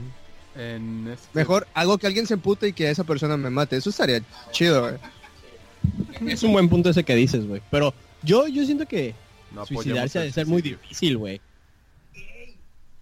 En 0.55 1.09
este, 1.09 1.29
Mejor 1.33 1.67
hago 1.73 1.97
que 1.97 2.07
alguien 2.07 2.27
se 2.27 2.35
empute 2.35 2.69
y 2.69 2.73
que 2.75 2.91
esa 2.91 3.05
persona 3.05 3.39
me 3.39 3.49
mate. 3.49 3.79
Eso 3.79 3.89
estaría 3.89 4.21
chido, 4.51 4.83
güey. 4.83 6.31
Es 6.31 6.43
un 6.43 6.53
buen 6.53 6.69
punto 6.69 6.91
ese 6.91 7.03
que 7.03 7.15
dices, 7.15 7.47
güey. 7.49 7.63
Pero 7.71 7.95
yo 8.23 8.47
yo 8.49 8.67
siento 8.67 8.85
que 8.85 9.15
no 9.51 9.65
suicidarse 9.65 10.19
ha 10.19 10.23
de 10.25 10.33
ser 10.33 10.47
muy 10.47 10.61
difícil, 10.61 11.17
güey. 11.17 11.41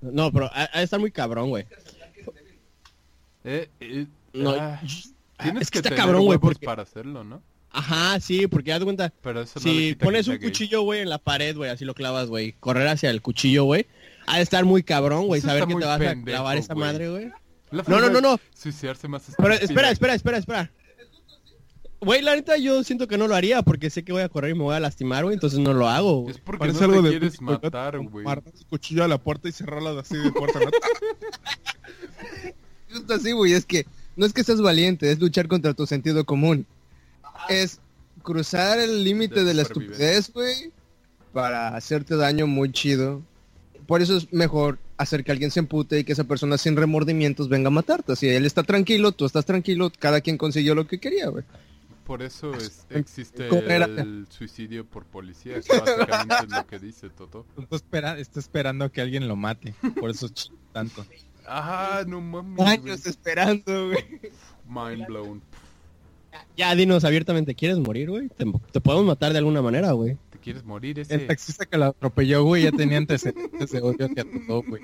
No, 0.00 0.30
pero 0.30 0.46
ha, 0.52 0.70
ha 0.72 0.78
de 0.78 0.84
estar 0.84 1.00
muy 1.00 1.10
cabrón, 1.10 1.48
güey. 1.48 1.66
Eh, 3.42 3.68
eh, 3.80 4.06
No, 4.32 4.50
ah, 4.50 4.80
tienes 5.38 5.62
es 5.62 5.70
que 5.70 5.74
que 5.74 5.78
está 5.78 5.90
tener 5.90 6.04
cabrón, 6.04 6.24
güey, 6.24 6.38
porque 6.38 6.66
para 6.66 6.82
hacerlo, 6.82 7.24
¿no? 7.24 7.42
ajá, 7.70 8.20
sí, 8.20 8.46
porque 8.46 8.72
haz 8.72 8.78
de 8.78 8.84
cuenta, 8.84 9.12
Pero 9.20 9.42
eso 9.42 9.58
no 9.58 9.66
le 9.66 9.88
si 9.88 9.94
pones 9.96 10.28
un 10.28 10.38
cuchillo, 10.38 10.82
güey, 10.82 11.00
en 11.00 11.08
la 11.08 11.18
pared, 11.18 11.56
güey, 11.56 11.70
así 11.70 11.84
lo 11.84 11.94
clavas, 11.94 12.28
güey, 12.28 12.52
correr 12.60 12.86
hacia 12.86 13.10
el 13.10 13.20
cuchillo, 13.20 13.64
güey, 13.64 13.86
ha 14.26 14.36
de 14.36 14.42
estar 14.42 14.64
muy 14.64 14.82
cabrón, 14.82 15.26
güey, 15.26 15.40
saber 15.40 15.66
que 15.66 15.74
te 15.74 15.84
vas 15.84 16.00
a 16.00 16.22
clavar 16.22 16.56
esa 16.56 16.74
madre, 16.74 17.10
güey. 17.10 17.32
No, 17.72 18.00
no, 18.00 18.08
no, 18.08 18.20
no. 18.20 18.38
Suicidarse 18.54 19.08
más 19.08 19.24
Pero 19.36 19.54
espera, 19.54 19.90
espera, 19.90 20.14
espera, 20.14 20.38
espera. 20.38 20.70
Güey, 22.00 22.22
la 22.22 22.36
neta 22.36 22.56
yo 22.58 22.84
siento 22.84 23.08
que 23.08 23.16
no 23.16 23.26
lo 23.26 23.34
haría 23.34 23.62
porque 23.62 23.88
sé 23.88 24.04
que 24.04 24.12
voy 24.12 24.22
a 24.22 24.28
correr 24.28 24.50
y 24.50 24.54
me 24.54 24.62
voy 24.62 24.76
a 24.76 24.80
lastimar, 24.80 25.24
güey, 25.24 25.34
entonces 25.34 25.58
no 25.58 25.72
lo 25.72 25.88
hago. 25.88 26.20
güey. 26.20 26.34
Es 26.34 26.40
porque 26.40 26.60
Parece 26.60 26.80
no 26.80 26.84
algo 26.84 27.02
te 27.02 27.08
de 27.08 27.18
quieres 27.18 27.40
matar, 27.40 27.98
güey. 27.98 28.26
cuchillo 28.68 29.04
a 29.04 29.08
la 29.08 29.18
puerta 29.18 29.48
y 29.48 29.52
cerrarla 29.52 29.98
así 29.98 30.16
de 30.16 30.30
puerta. 30.30 30.60
¿no? 30.60 30.70
Justo 32.92 33.14
así, 33.14 33.32
güey, 33.32 33.54
es 33.54 33.64
que 33.64 33.86
no 34.16 34.26
es 34.26 34.32
que 34.32 34.44
seas 34.44 34.60
valiente, 34.60 35.10
es 35.10 35.18
luchar 35.20 35.48
contra 35.48 35.74
tu 35.74 35.86
sentido 35.86 36.24
común. 36.24 36.66
Es 37.48 37.80
cruzar 38.22 38.78
el 38.78 39.04
límite 39.04 39.40
De 39.40 39.44
de 39.44 39.54
la 39.54 39.62
estupidez, 39.62 40.32
güey, 40.32 40.72
para 41.32 41.76
hacerte 41.76 42.16
daño 42.16 42.46
muy 42.46 42.72
chido. 42.72 43.22
Por 43.86 44.00
eso 44.00 44.16
es 44.16 44.32
mejor 44.32 44.78
hacer 44.96 45.24
que 45.24 45.32
alguien 45.32 45.50
se 45.50 45.60
empute 45.60 45.98
y 45.98 46.04
que 46.04 46.12
esa 46.12 46.24
persona 46.24 46.56
sin 46.56 46.76
remordimientos 46.76 47.48
venga 47.48 47.68
a 47.68 47.70
matarte. 47.70 48.16
Si 48.16 48.28
él 48.28 48.46
está 48.46 48.62
tranquilo, 48.62 49.12
tú 49.12 49.26
estás 49.26 49.44
tranquilo, 49.44 49.92
cada 49.98 50.20
quien 50.20 50.38
consiguió 50.38 50.74
lo 50.74 50.86
que 50.86 50.98
quería, 51.00 51.28
güey. 51.28 51.44
Por 52.06 52.22
eso 52.22 52.54
es- 52.54 52.86
existe 52.90 53.48
el 53.48 54.26
suicidio 54.30 54.84
por 54.84 55.04
policía, 55.04 55.60
que 55.60 55.78
básicamente 55.78 56.34
es 56.44 56.50
lo 56.50 56.66
que 56.66 56.78
dice 56.78 57.08
Toto. 57.10 57.46
Está, 57.58 57.76
espera- 57.76 58.18
está 58.18 58.40
esperando 58.40 58.84
a 58.84 58.92
que 58.92 59.00
alguien 59.00 59.26
lo 59.26 59.36
mate. 59.36 59.74
Por 60.00 60.10
eso 60.10 60.30
tanto. 60.72 61.04
Ah, 61.46 62.02
no 62.06 62.20
mames. 62.20 62.66
Años 62.66 63.06
esperando, 63.06 63.88
güey. 63.88 64.04
Mind 64.68 65.06
blown. 65.06 65.42
Ya, 66.56 66.74
dinos 66.74 67.04
abiertamente, 67.04 67.54
¿quieres 67.54 67.78
morir, 67.78 68.10
güey? 68.10 68.28
Te, 68.28 68.44
te 68.72 68.80
podemos 68.80 69.06
matar 69.06 69.32
de 69.32 69.38
alguna 69.38 69.60
manera, 69.62 69.92
güey. 69.92 70.16
¿Te 70.30 70.38
quieres 70.38 70.64
morir 70.64 70.98
ese? 70.98 71.14
El 71.14 71.26
taxista 71.26 71.64
que 71.66 71.76
lo 71.78 71.86
atropelló, 71.86 72.44
güey, 72.44 72.64
ya 72.64 72.72
tenía 72.72 72.98
antecedentes 72.98 73.70
de 73.70 73.80
odio 73.80 74.06
hacia 74.06 74.24
todo, 74.46 74.62
güey. 74.62 74.82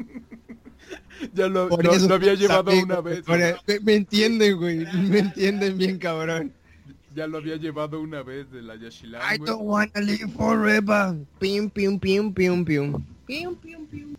Ya 1.35 1.47
lo, 1.49 1.69
Por 1.69 1.85
lo- 1.85 1.93
eso 1.93 2.09
lo 2.09 2.15
había 2.15 2.35
llevado 2.35 2.73
una 2.83 3.01
vez. 3.01 3.23
por- 3.23 3.39
me, 3.39 3.55
me 3.83 3.95
entienden, 3.95 4.57
güey. 4.59 4.79
Me 4.95 5.19
entienden 5.21 5.77
bien, 5.79 5.99
cabrón. 5.99 6.53
Ya 7.15 7.27
lo 7.27 7.39
había 7.39 7.57
llevado 7.57 8.01
una 8.01 8.23
vez 8.23 8.51
de 8.53 8.63
la 8.63 8.77
Yashilan, 8.77 9.21
I 9.35 9.39
don't 9.39 9.63
wanna 9.63 10.01
live 10.01 10.29
forever. 10.37 11.17
Pim, 11.41 11.69
pim, 11.69 11.99
pim, 11.99 12.33
pim, 12.33 12.65
pim. 12.65 12.93
Pim, 13.27 13.55
pim, 13.57 13.87
pim. 13.87 14.17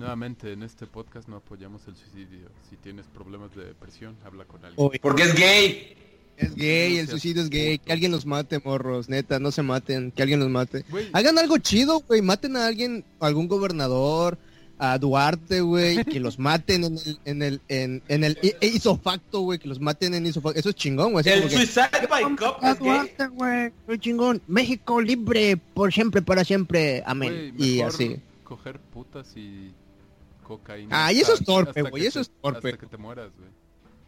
Nuevamente, 0.00 0.52
en 0.52 0.62
este 0.62 0.86
podcast 0.86 1.28
no 1.28 1.36
apoyamos 1.36 1.86
el 1.86 1.94
suicidio. 1.94 2.48
Si 2.70 2.76
tienes 2.76 3.04
problemas 3.06 3.54
de 3.54 3.66
depresión, 3.66 4.16
habla 4.24 4.44
con 4.46 4.64
alguien. 4.64 4.90
Porque 5.02 5.22
es 5.24 5.34
gay. 5.34 5.94
Es 6.38 6.54
gay, 6.54 6.96
el 6.96 7.06
suicidio 7.06 7.42
es 7.42 7.50
gay. 7.50 7.78
Que 7.78 7.92
alguien 7.92 8.10
los 8.10 8.24
mate, 8.24 8.60
morros. 8.64 9.10
Neta, 9.10 9.38
no 9.38 9.50
se 9.52 9.62
maten. 9.62 10.10
Que 10.10 10.22
alguien 10.22 10.40
los 10.40 10.48
mate. 10.48 10.86
Hagan 11.12 11.38
algo 11.38 11.58
chido, 11.58 12.00
güey. 12.00 12.22
Maten 12.22 12.56
a 12.56 12.66
alguien, 12.66 13.04
a 13.20 13.26
algún 13.26 13.46
gobernador, 13.46 14.38
a 14.78 14.96
Duarte, 14.96 15.60
güey. 15.60 16.02
Que 16.06 16.18
los 16.18 16.38
maten 16.38 16.84
en 16.84 16.96
el, 16.96 17.18
en 17.26 17.42
el, 17.42 17.60
en, 17.68 18.02
en 18.08 18.24
el 18.24 18.38
isofacto, 18.62 19.40
güey. 19.42 19.58
Que 19.58 19.68
los 19.68 19.80
maten 19.80 20.14
en 20.14 20.24
isofacto. 20.24 20.58
Eso 20.58 20.70
es 20.70 20.76
chingón, 20.76 21.12
güey. 21.12 21.28
El 21.28 21.40
como 21.42 21.50
que, 21.50 21.56
suicide 21.56 22.06
by 22.08 22.22
cop 22.36 22.56
"Ah, 22.62 22.70
es 22.70 22.78
gay. 22.78 22.88
Duarte, 22.88 23.26
güey. 23.26 23.98
Chingón. 23.98 24.40
México 24.46 24.98
libre 25.02 25.58
por 25.58 25.92
siempre, 25.92 26.22
para 26.22 26.42
siempre. 26.42 27.02
Amén. 27.04 27.54
y 27.58 27.82
así. 27.82 28.16
coger 28.44 28.80
putas 28.80 29.36
y 29.36 29.72
cocaína. 30.58 31.06
Ah, 31.06 31.12
y 31.12 31.20
eso 31.20 31.34
es 31.34 31.44
torpe, 31.44 31.82
güey, 31.82 32.06
eso 32.06 32.18
te- 32.18 32.22
es 32.22 32.30
torpe. 32.42 32.68
Hasta 32.70 32.80
que 32.80 32.86
te 32.86 32.96
mueras, 32.96 33.30
güey. 33.38 33.48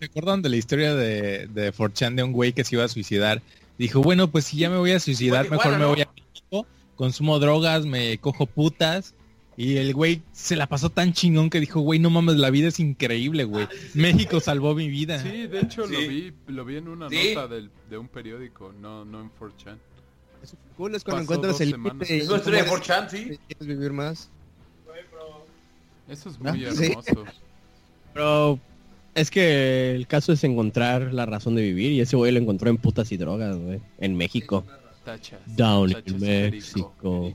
¿Se 0.01 0.07
acuerdan 0.07 0.43
de 0.43 0.49
la 0.49 0.57
historia 0.57 0.95
de, 0.95 1.47
de 1.47 1.73
4chan 1.73 2.17
de 2.17 2.23
un 2.25 2.33
güey 2.33 2.53
que 2.53 2.65
se 2.65 2.75
iba 2.75 2.85
a 2.85 2.89
suicidar? 2.89 3.41
Dijo, 3.79 4.03
bueno, 4.03 4.31
pues 4.31 4.45
si 4.47 4.57
ya 4.59 4.69
me 4.69 4.77
voy 4.77 4.91
a 4.93 5.01
suicidar, 5.01 5.45
mejor 5.45 5.59
Tijuana, 5.59 5.79
me 5.79 5.85
¿no? 5.85 5.91
voy 5.91 6.03
a 6.03 6.09
México, 6.15 6.67
consumo 6.97 7.39
drogas, 7.39 7.87
me 7.87 8.19
cojo 8.19 8.47
putas. 8.47 9.15
Y 9.57 9.77
el 9.77 9.93
güey 9.95 10.23
se 10.33 10.57
la 10.57 10.67
pasó 10.67 10.89
tan 10.91 11.13
chingón 11.13 11.51
que 11.51 11.61
dijo, 11.61 11.81
güey, 11.81 11.99
no 12.01 12.09
mames, 12.11 12.37
la 12.37 12.49
vida 12.51 12.69
es 12.69 12.81
increíble, 12.81 13.45
güey. 13.45 13.69
México 13.95 14.41
salvó 14.41 14.75
mi 14.75 14.89
vida. 14.89 15.23
Sí, 15.23 15.47
de 15.47 15.61
hecho 15.61 15.83
lo 15.87 15.99
Sí. 15.99 16.09
vi 16.09 16.33
lo 16.53 16.65
vi 16.65 16.77
en 16.79 16.89
una 16.89 17.09
Sí. 17.11 17.35
nota 17.35 17.49
del- 17.49 17.71
de 17.91 17.99
un 17.99 18.09
periódico, 18.09 18.73
no 18.73 19.05
no 19.05 19.21
en 19.21 19.31
4chan. 19.39 19.79
Eso 20.43 20.57
es 20.57 20.77
cool, 20.77 20.95
es 20.95 21.05
cuando 21.05 21.21
Pasó 21.23 21.35
encuentras 21.35 21.61
el 21.61 21.71
límite 21.71 22.17
Es 22.19 22.29
una 22.29 22.39
historia 22.39 22.63
de 22.65 22.69
mueres 22.69 22.89
4chan, 22.89 23.09
sí. 23.11 23.39
quieres 23.47 23.67
vivir 23.67 23.93
más. 23.93 24.31
Eso 26.09 26.31
es 26.31 26.39
muy 26.39 26.65
hermoso. 26.65 27.25
Pero 28.13 28.59
es 29.15 29.31
que 29.31 29.95
el 29.95 30.07
caso 30.07 30.33
es 30.33 30.45
encontrar 30.45 31.13
la 31.13 31.27
razón 31.27 31.55
de 31.55 31.63
vivir 31.63 31.93
y 31.93 32.01
ese 32.01 32.17
güey 32.17 32.33
lo 32.33 32.41
encontró 32.41 32.71
en 32.71 32.79
putas 32.79 33.13
y 33.13 33.17
drogas, 33.17 33.57
güey. 33.57 33.81
En 33.99 34.17
México. 34.17 34.65
Tachas. 35.05 35.41
Down 35.47 35.93
tachas, 35.93 36.13
in 36.13 36.21
Federico. 36.21 36.57
México. 36.57 37.35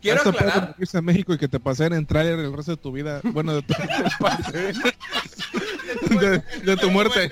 Quiero 0.00 0.22
puede 0.22 0.38
aclarar. 0.38 0.76
irse 0.78 0.98
a 0.98 1.02
México 1.02 1.34
y 1.34 1.38
que 1.38 1.48
te 1.48 1.58
pasen 1.58 1.92
en 1.92 2.06
trailer 2.06 2.38
el 2.38 2.52
resto 2.52 2.72
de 2.72 2.76
tu 2.76 2.92
vida. 2.92 3.20
Bueno, 3.24 3.54
de 3.54 3.62
tu, 3.62 3.74
de, 6.20 6.42
de 6.64 6.76
tu 6.76 6.90
muerte. 6.90 7.30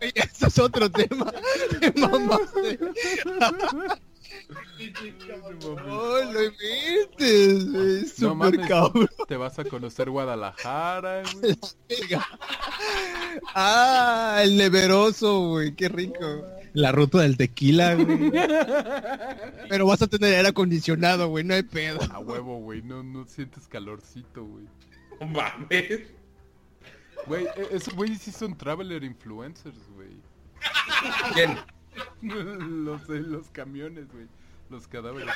Ese 0.00 0.46
es 0.46 0.58
otro 0.58 0.90
tema. 0.90 1.32
Te 1.80 1.92
mamaste. 2.00 2.78
Oh, 5.88 6.20
lo 6.32 6.44
inventes, 6.44 7.72
güey. 7.72 8.02
No 8.02 8.08
Súper 8.08 8.36
mames, 8.36 8.68
cabrón. 8.68 9.08
te 9.28 9.36
vas 9.36 9.58
a 9.58 9.64
conocer 9.64 10.10
Guadalajara, 10.10 11.22
güey. 11.34 11.58
Ah, 13.54 14.40
el 14.42 14.56
neveroso, 14.56 15.48
güey. 15.48 15.74
Qué 15.74 15.88
rico. 15.88 16.44
La 16.72 16.92
ruta 16.92 17.18
del 17.18 17.36
tequila, 17.36 17.94
güey. 17.94 18.30
Pero 19.68 19.86
vas 19.86 20.02
a 20.02 20.06
tener 20.06 20.34
aire 20.34 20.48
acondicionado, 20.48 21.28
güey. 21.28 21.44
No 21.44 21.54
hay 21.54 21.62
pedo. 21.62 22.00
A 22.12 22.18
huevo, 22.18 22.58
güey, 22.60 22.82
no, 22.82 23.02
no 23.02 23.26
sientes 23.26 23.66
calorcito, 23.68 24.44
güey. 24.44 24.64
No 25.20 25.26
mames. 25.26 26.02
Güey, 27.26 27.46
esos 27.70 27.94
güeyes 27.94 28.20
sí 28.22 28.30
son 28.30 28.56
traveler 28.56 29.04
influencers, 29.04 29.78
güey. 29.94 30.10
¿Quién? 31.34 31.58
los 32.84 33.08
los 33.08 33.48
camiones, 33.50 34.10
güey. 34.12 34.26
Los 34.70 34.88
cadáveres. 34.88 35.34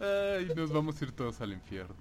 Ay, 0.00 0.48
nos 0.56 0.72
vamos 0.72 1.00
a 1.00 1.04
ir 1.04 1.12
todos 1.12 1.40
al 1.40 1.52
infierno. 1.52 1.94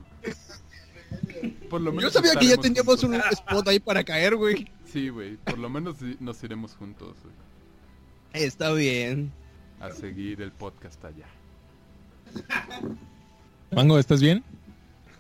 Por 1.70 1.82
lo 1.82 1.92
Yo 2.00 2.10
sabía 2.10 2.36
que 2.36 2.48
ya 2.48 2.58
teníamos 2.58 3.04
un 3.04 3.16
spot 3.16 3.68
ahí 3.68 3.80
para 3.80 4.04
caer, 4.04 4.36
güey. 4.36 4.72
Sí, 4.86 5.10
güey, 5.10 5.38
por 5.38 5.58
lo 5.58 5.70
menos 5.70 5.98
nos 6.20 6.44
iremos 6.44 6.76
juntos, 6.76 7.18
güey. 7.24 7.36
Está 8.34 8.72
bien. 8.74 9.32
A 9.80 9.92
seguir 9.92 10.42
el 10.42 10.52
podcast 10.52 11.04
allá. 11.06 11.28
Mango, 13.72 14.00
¿estás 14.00 14.22
bien? 14.22 14.44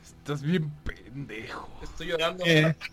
Estás 0.03 0.41
bien 0.41 0.71
pendejo. 1.09 1.69
Estoy 1.83 2.07
llorando. 2.07 2.43
Eh, 2.45 2.73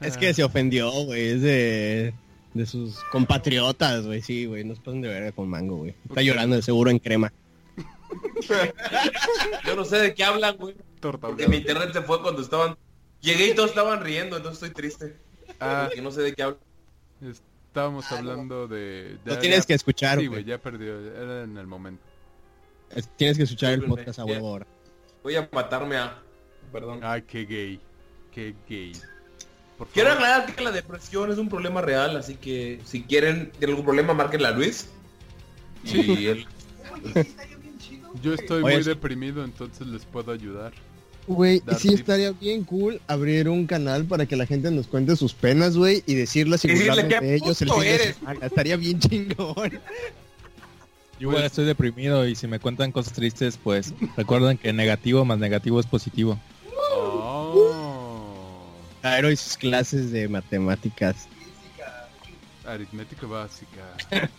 Es 0.00 0.16
que 0.16 0.34
se 0.34 0.44
ofendió, 0.44 0.90
güey. 0.90 1.28
Es 1.28 1.42
de, 1.42 2.14
de 2.54 2.66
sus 2.66 3.02
compatriotas, 3.04 4.04
güey. 4.04 4.20
Sí, 4.20 4.46
güey. 4.46 4.64
No 4.64 4.74
se 4.74 4.80
pasen 4.80 5.00
de 5.00 5.08
verga 5.08 5.32
con 5.32 5.48
mango, 5.48 5.76
güey. 5.76 5.94
Está 6.08 6.22
llorando 6.22 6.56
de 6.56 6.62
seguro 6.62 6.90
en 6.90 6.98
crema. 6.98 7.32
Yo 9.64 9.76
no 9.76 9.84
sé 9.84 9.98
de 9.98 10.14
qué 10.14 10.24
hablan, 10.24 10.56
güey. 10.56 10.74
Torta 11.00 11.28
Porque 11.28 11.48
mi 11.48 11.58
internet 11.58 11.90
se 11.92 12.02
fue 12.02 12.20
cuando 12.20 12.42
estaban... 12.42 12.76
Llegué 13.20 13.48
y 13.48 13.54
todos 13.54 13.70
estaban 13.70 14.02
riendo, 14.02 14.36
entonces 14.36 14.62
estoy 14.62 14.74
triste. 14.74 15.16
Ah, 15.60 15.84
Porque 15.86 16.02
no 16.02 16.10
sé 16.10 16.22
de 16.22 16.34
qué 16.34 16.42
hablan. 16.42 16.60
Estábamos 17.72 18.12
hablando 18.12 18.68
de... 18.68 19.16
Lo 19.24 19.32
ya- 19.34 19.40
tienes 19.40 19.60
ya- 19.60 19.66
que 19.66 19.74
escuchar, 19.74 20.18
Sí, 20.18 20.26
güey. 20.26 20.42
güey, 20.42 20.44
ya 20.44 20.58
perdió. 20.58 20.98
Era 21.00 21.44
en 21.44 21.56
el 21.56 21.66
momento. 21.66 22.02
Es- 22.94 23.08
Tienes 23.16 23.38
que 23.38 23.44
escuchar 23.44 23.72
el 23.72 23.84
podcast 23.84 24.18
a 24.18 24.26
huevo 24.26 24.48
ahora. 24.48 24.66
Voy 25.22 25.36
a 25.36 25.48
matarme 25.50 25.96
a... 25.96 26.18
Perdón. 26.70 27.00
Ay, 27.02 27.22
qué 27.22 27.46
gay. 27.46 27.80
Qué 28.30 28.54
gay. 28.68 28.92
Por 29.78 29.88
Quiero 29.88 30.10
favor. 30.10 30.24
aclarar 30.24 30.54
que 30.54 30.62
la 30.62 30.70
depresión 30.70 31.30
es 31.32 31.38
un 31.38 31.48
problema 31.48 31.80
real, 31.80 32.14
así 32.16 32.34
que 32.34 32.80
si 32.84 33.02
quieren 33.04 33.50
tener 33.52 33.70
algún 33.70 33.84
problema, 33.86 34.12
márquenle 34.12 34.48
a 34.48 34.50
Luis. 34.52 34.88
Y 35.84 36.26
él... 36.26 36.46
Yo 38.22 38.34
estoy 38.34 38.62
Oye, 38.62 38.74
muy 38.74 38.82
sí. 38.84 38.90
deprimido, 38.90 39.42
entonces 39.44 39.86
les 39.86 40.04
puedo 40.04 40.30
ayudar. 40.32 40.72
Güey, 41.26 41.62
sí 41.78 41.88
tips. 41.88 42.00
estaría 42.00 42.32
bien 42.32 42.64
cool 42.64 43.00
abrir 43.06 43.48
un 43.48 43.66
canal 43.66 44.04
para 44.04 44.26
que 44.26 44.34
la 44.36 44.44
gente 44.44 44.70
nos 44.70 44.88
cuente 44.88 45.14
sus 45.16 45.34
penas, 45.34 45.76
güey, 45.76 46.02
y 46.06 46.14
decirlas 46.14 46.64
y 46.64 46.68
Decirle, 46.68 47.02
burlarnos 47.02 47.20
"¿Qué 47.20 47.26
de 47.26 47.34
ellos 47.36 47.62
el 47.62 47.70
fin 47.70 47.80
de 47.80 47.94
eres?" 47.94 48.16
semana. 48.16 48.46
Estaría 48.46 48.76
bien 48.76 48.98
chingón. 48.98 49.70
yo 51.20 51.28
igual 51.28 51.44
estoy 51.44 51.64
deprimido 51.64 52.26
y 52.26 52.34
si 52.34 52.48
me 52.48 52.58
cuentan 52.58 52.90
cosas 52.90 53.12
tristes, 53.12 53.56
pues 53.62 53.94
recuerden 54.16 54.58
que 54.58 54.72
negativo 54.72 55.24
más 55.24 55.38
negativo 55.38 55.78
es 55.78 55.86
positivo. 55.86 56.38
Oh. 56.92 58.66
Cairo 59.02 59.30
y 59.30 59.36
sus 59.36 59.56
clases 59.56 60.10
de 60.10 60.28
matemáticas. 60.28 61.28
Aritmética 62.66 63.26
básica. 63.26 63.82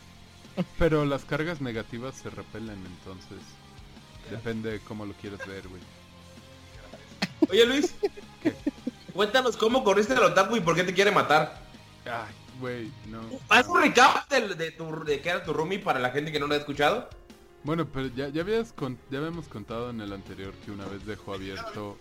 Pero 0.77 1.05
las 1.05 1.25
cargas 1.25 1.61
negativas 1.61 2.15
se 2.15 2.29
repelen, 2.29 2.77
entonces. 2.85 3.39
Depende 4.29 4.71
de 4.71 4.79
cómo 4.79 5.05
lo 5.05 5.13
quieras 5.13 5.39
ver, 5.47 5.67
güey. 5.67 5.81
Oye 7.49 7.65
Luis, 7.65 7.93
cuéntanos 9.13 9.57
cómo 9.57 9.83
corriste 9.83 10.13
al 10.13 10.23
otaku 10.23 10.55
y 10.55 10.61
por 10.61 10.75
qué 10.75 10.83
te 10.83 10.93
quiere 10.93 11.11
matar. 11.11 11.61
Ay, 12.05 12.33
Güey, 12.59 12.91
no. 13.07 13.21
¿Haz 13.49 13.67
un 13.67 13.81
recap 13.81 14.29
de, 14.29 14.55
de, 14.55 14.71
tu, 14.71 15.03
de 15.03 15.19
qué 15.21 15.29
era 15.29 15.43
tu 15.43 15.53
roomie 15.53 15.79
para 15.79 15.99
la 15.99 16.11
gente 16.11 16.31
que 16.31 16.39
no 16.39 16.47
lo 16.47 16.53
ha 16.53 16.57
escuchado? 16.57 17.09
Bueno, 17.63 17.85
pero 17.87 18.07
ya, 18.15 18.29
ya, 18.29 18.41
habías 18.41 18.71
con- 18.73 18.97
ya 19.09 19.17
habíamos 19.19 19.47
contado 19.47 19.89
en 19.89 20.01
el 20.01 20.13
anterior 20.13 20.53
que 20.63 20.71
una 20.71 20.85
vez 20.85 21.05
dejó 21.05 21.33
abierto... 21.33 21.97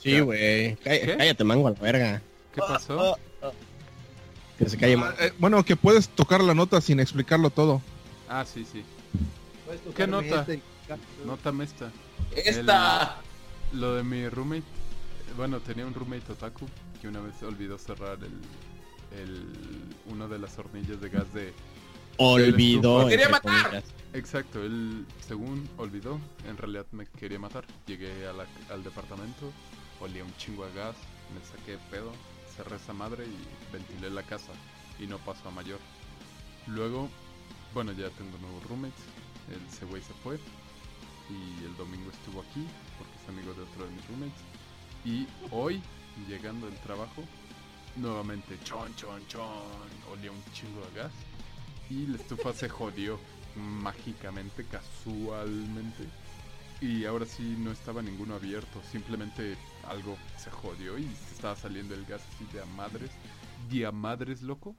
Sí, 0.00 0.20
güey. 0.20 0.76
Cállate, 0.76 1.42
mango, 1.44 1.66
a 1.66 1.70
la 1.72 1.80
verga. 1.80 2.22
¿Qué 2.54 2.60
pasó? 2.60 3.18
Que 4.58 4.68
se 4.68 4.78
calle 4.78 4.96
más. 4.96 5.14
Eh, 5.20 5.32
bueno, 5.38 5.64
que 5.64 5.76
puedes 5.76 6.08
tocar 6.08 6.40
la 6.42 6.54
nota 6.54 6.80
sin 6.80 7.00
explicarlo 7.00 7.50
todo. 7.50 7.82
Ah, 8.28 8.44
sí, 8.44 8.66
sí. 8.70 8.84
¿Qué 9.96 10.06
nota? 10.06 10.46
Nótame 11.24 11.64
esta. 11.64 11.90
Esta. 12.34 13.16
Lo 13.76 13.94
de 13.94 14.02
mi 14.02 14.28
roommate, 14.28 14.64
bueno, 15.36 15.60
tenía 15.60 15.86
un 15.86 15.94
roommate 15.94 16.32
otaku 16.32 16.66
que 17.00 17.08
una 17.08 17.20
vez 17.20 17.42
olvidó 17.42 17.76
cerrar 17.78 18.18
el, 18.22 19.18
el 19.18 19.46
uno 20.06 20.28
de 20.28 20.38
las 20.38 20.58
hornillas 20.58 21.00
de 21.00 21.08
gas 21.10 21.32
de... 21.34 21.52
Olvidó. 22.18 23.02
Lo 23.02 23.08
quería 23.08 23.28
matar. 23.28 23.62
comillas. 23.62 23.84
Exacto, 24.14 24.62
él 24.62 25.04
según 25.20 25.68
olvidó, 25.76 26.18
en 26.48 26.56
realidad 26.56 26.86
me 26.92 27.04
quería 27.06 27.38
matar. 27.38 27.66
Llegué 27.86 28.26
a 28.26 28.32
la- 28.32 28.46
al 28.70 28.82
departamento, 28.82 29.52
olía 30.00 30.24
un 30.24 30.34
chingo 30.38 30.64
a 30.64 30.70
gas, 30.70 30.96
me 31.34 31.44
saqué 31.44 31.72
de 31.72 31.78
pedo, 31.90 32.12
cerré 32.56 32.76
esa 32.76 32.94
madre 32.94 33.26
y 33.26 33.72
ventilé 33.74 34.08
la 34.08 34.22
casa 34.22 34.52
y 34.98 35.06
no 35.06 35.18
pasó 35.18 35.48
a 35.48 35.50
mayor. 35.50 35.78
Luego, 36.66 37.10
bueno, 37.74 37.92
ya 37.92 38.08
tengo 38.10 38.38
nuevos 38.38 38.64
roommates, 38.66 39.04
el 39.52 39.60
ese 39.68 39.84
güey 39.84 40.00
se 40.00 40.14
fue 40.24 40.36
y 41.28 41.64
el 41.66 41.76
domingo 41.76 42.10
estuvo 42.10 42.40
aquí 42.40 42.64
porque 42.96 43.12
amigo 43.28 43.54
de 43.54 43.62
otro 43.62 43.84
de 43.84 43.90
mis 43.92 44.06
roommates. 44.08 44.42
Y 45.04 45.26
hoy, 45.50 45.80
llegando 46.28 46.66
del 46.66 46.78
trabajo, 46.80 47.22
nuevamente 47.96 48.58
chon 48.64 48.94
chon 48.96 49.26
chon, 49.28 49.46
olía 50.12 50.30
un 50.30 50.42
chingo 50.52 50.80
de 50.86 51.00
gas 51.00 51.12
y 51.88 52.06
la 52.06 52.16
estufa 52.16 52.52
se 52.52 52.68
jodió 52.68 53.18
mágicamente, 53.54 54.64
casualmente. 54.64 56.04
Y 56.80 57.04
ahora 57.06 57.24
sí 57.24 57.56
no 57.58 57.70
estaba 57.72 58.02
ninguno 58.02 58.34
abierto, 58.34 58.82
simplemente 58.90 59.56
algo 59.88 60.16
se 60.36 60.50
jodió 60.50 60.98
y 60.98 61.06
estaba 61.32 61.56
saliendo 61.56 61.94
el 61.94 62.04
gas 62.04 62.22
así 62.34 62.44
de 62.52 62.60
a 62.60 62.66
madres, 62.66 63.10
de 63.70 63.86
a 63.86 63.92
madres 63.92 64.42
loco. 64.42 64.76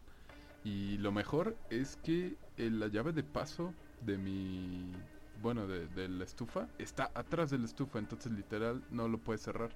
Y 0.64 0.98
lo 0.98 1.12
mejor 1.12 1.58
es 1.70 1.98
que 2.04 2.36
eh, 2.58 2.70
la 2.70 2.88
llave 2.88 3.14
de 3.14 3.24
paso 3.24 3.74
de 4.02 4.18
mi, 4.18 4.92
bueno, 5.42 5.68
de, 5.68 5.88
de 5.88 6.08
la 6.10 6.24
estufa 6.24 6.68
está 6.78 7.12
atrás 7.14 7.50
de 7.52 7.58
la 7.60 7.66
estufa, 7.66 8.00
entonces 8.00 8.32
literal 8.32 8.82
no 8.92 9.08
lo 9.08 9.18
puedes 9.18 9.42
cerrar. 9.42 9.70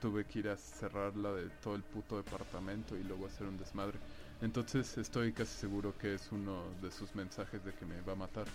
Tuve 0.00 0.24
que 0.24 0.40
ir 0.40 0.48
a 0.48 0.56
cerrarla 0.56 1.32
de 1.32 1.48
todo 1.62 1.74
el 1.74 1.82
puto 1.82 2.16
departamento 2.18 2.96
y 2.96 3.02
luego 3.02 3.26
hacer 3.26 3.46
un 3.46 3.56
desmadre. 3.56 3.98
Entonces 4.42 4.98
estoy 4.98 5.32
casi 5.32 5.56
seguro 5.58 5.94
que 5.98 6.14
es 6.14 6.28
uno 6.30 6.64
de 6.82 6.90
sus 6.92 7.14
mensajes 7.14 7.64
de 7.64 7.72
que 7.72 7.86
me 7.86 8.00
va 8.02 8.12
a 8.12 8.16
matar. 8.16 8.46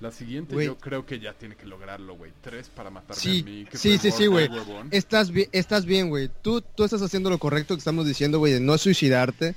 La 0.00 0.12
siguiente 0.12 0.64
yo 0.64 0.78
creo 0.78 1.04
que 1.04 1.18
ya 1.18 1.32
tiene 1.34 1.56
que 1.56 1.66
lograrlo, 1.66 2.14
güey. 2.16 2.32
Tres 2.40 2.68
para 2.68 2.88
matarme 2.88 3.20
Sí, 3.20 3.40
a 3.40 3.44
mí. 3.44 3.64
que 3.64 3.76
sí, 3.76 3.98
sí, 3.98 4.10
sí, 4.12 4.26
güey. 4.26 4.48
Estás 4.92 5.30
bien, 5.30 5.48
estás 5.52 5.84
bien, 5.84 6.08
güey. 6.08 6.30
Tú, 6.40 6.62
tú 6.62 6.84
estás 6.84 7.02
haciendo 7.02 7.28
lo 7.30 7.38
correcto 7.38 7.74
que 7.74 7.80
estamos 7.80 8.06
diciendo, 8.06 8.38
güey, 8.38 8.52
de 8.52 8.60
no 8.60 8.78
suicidarte. 8.78 9.56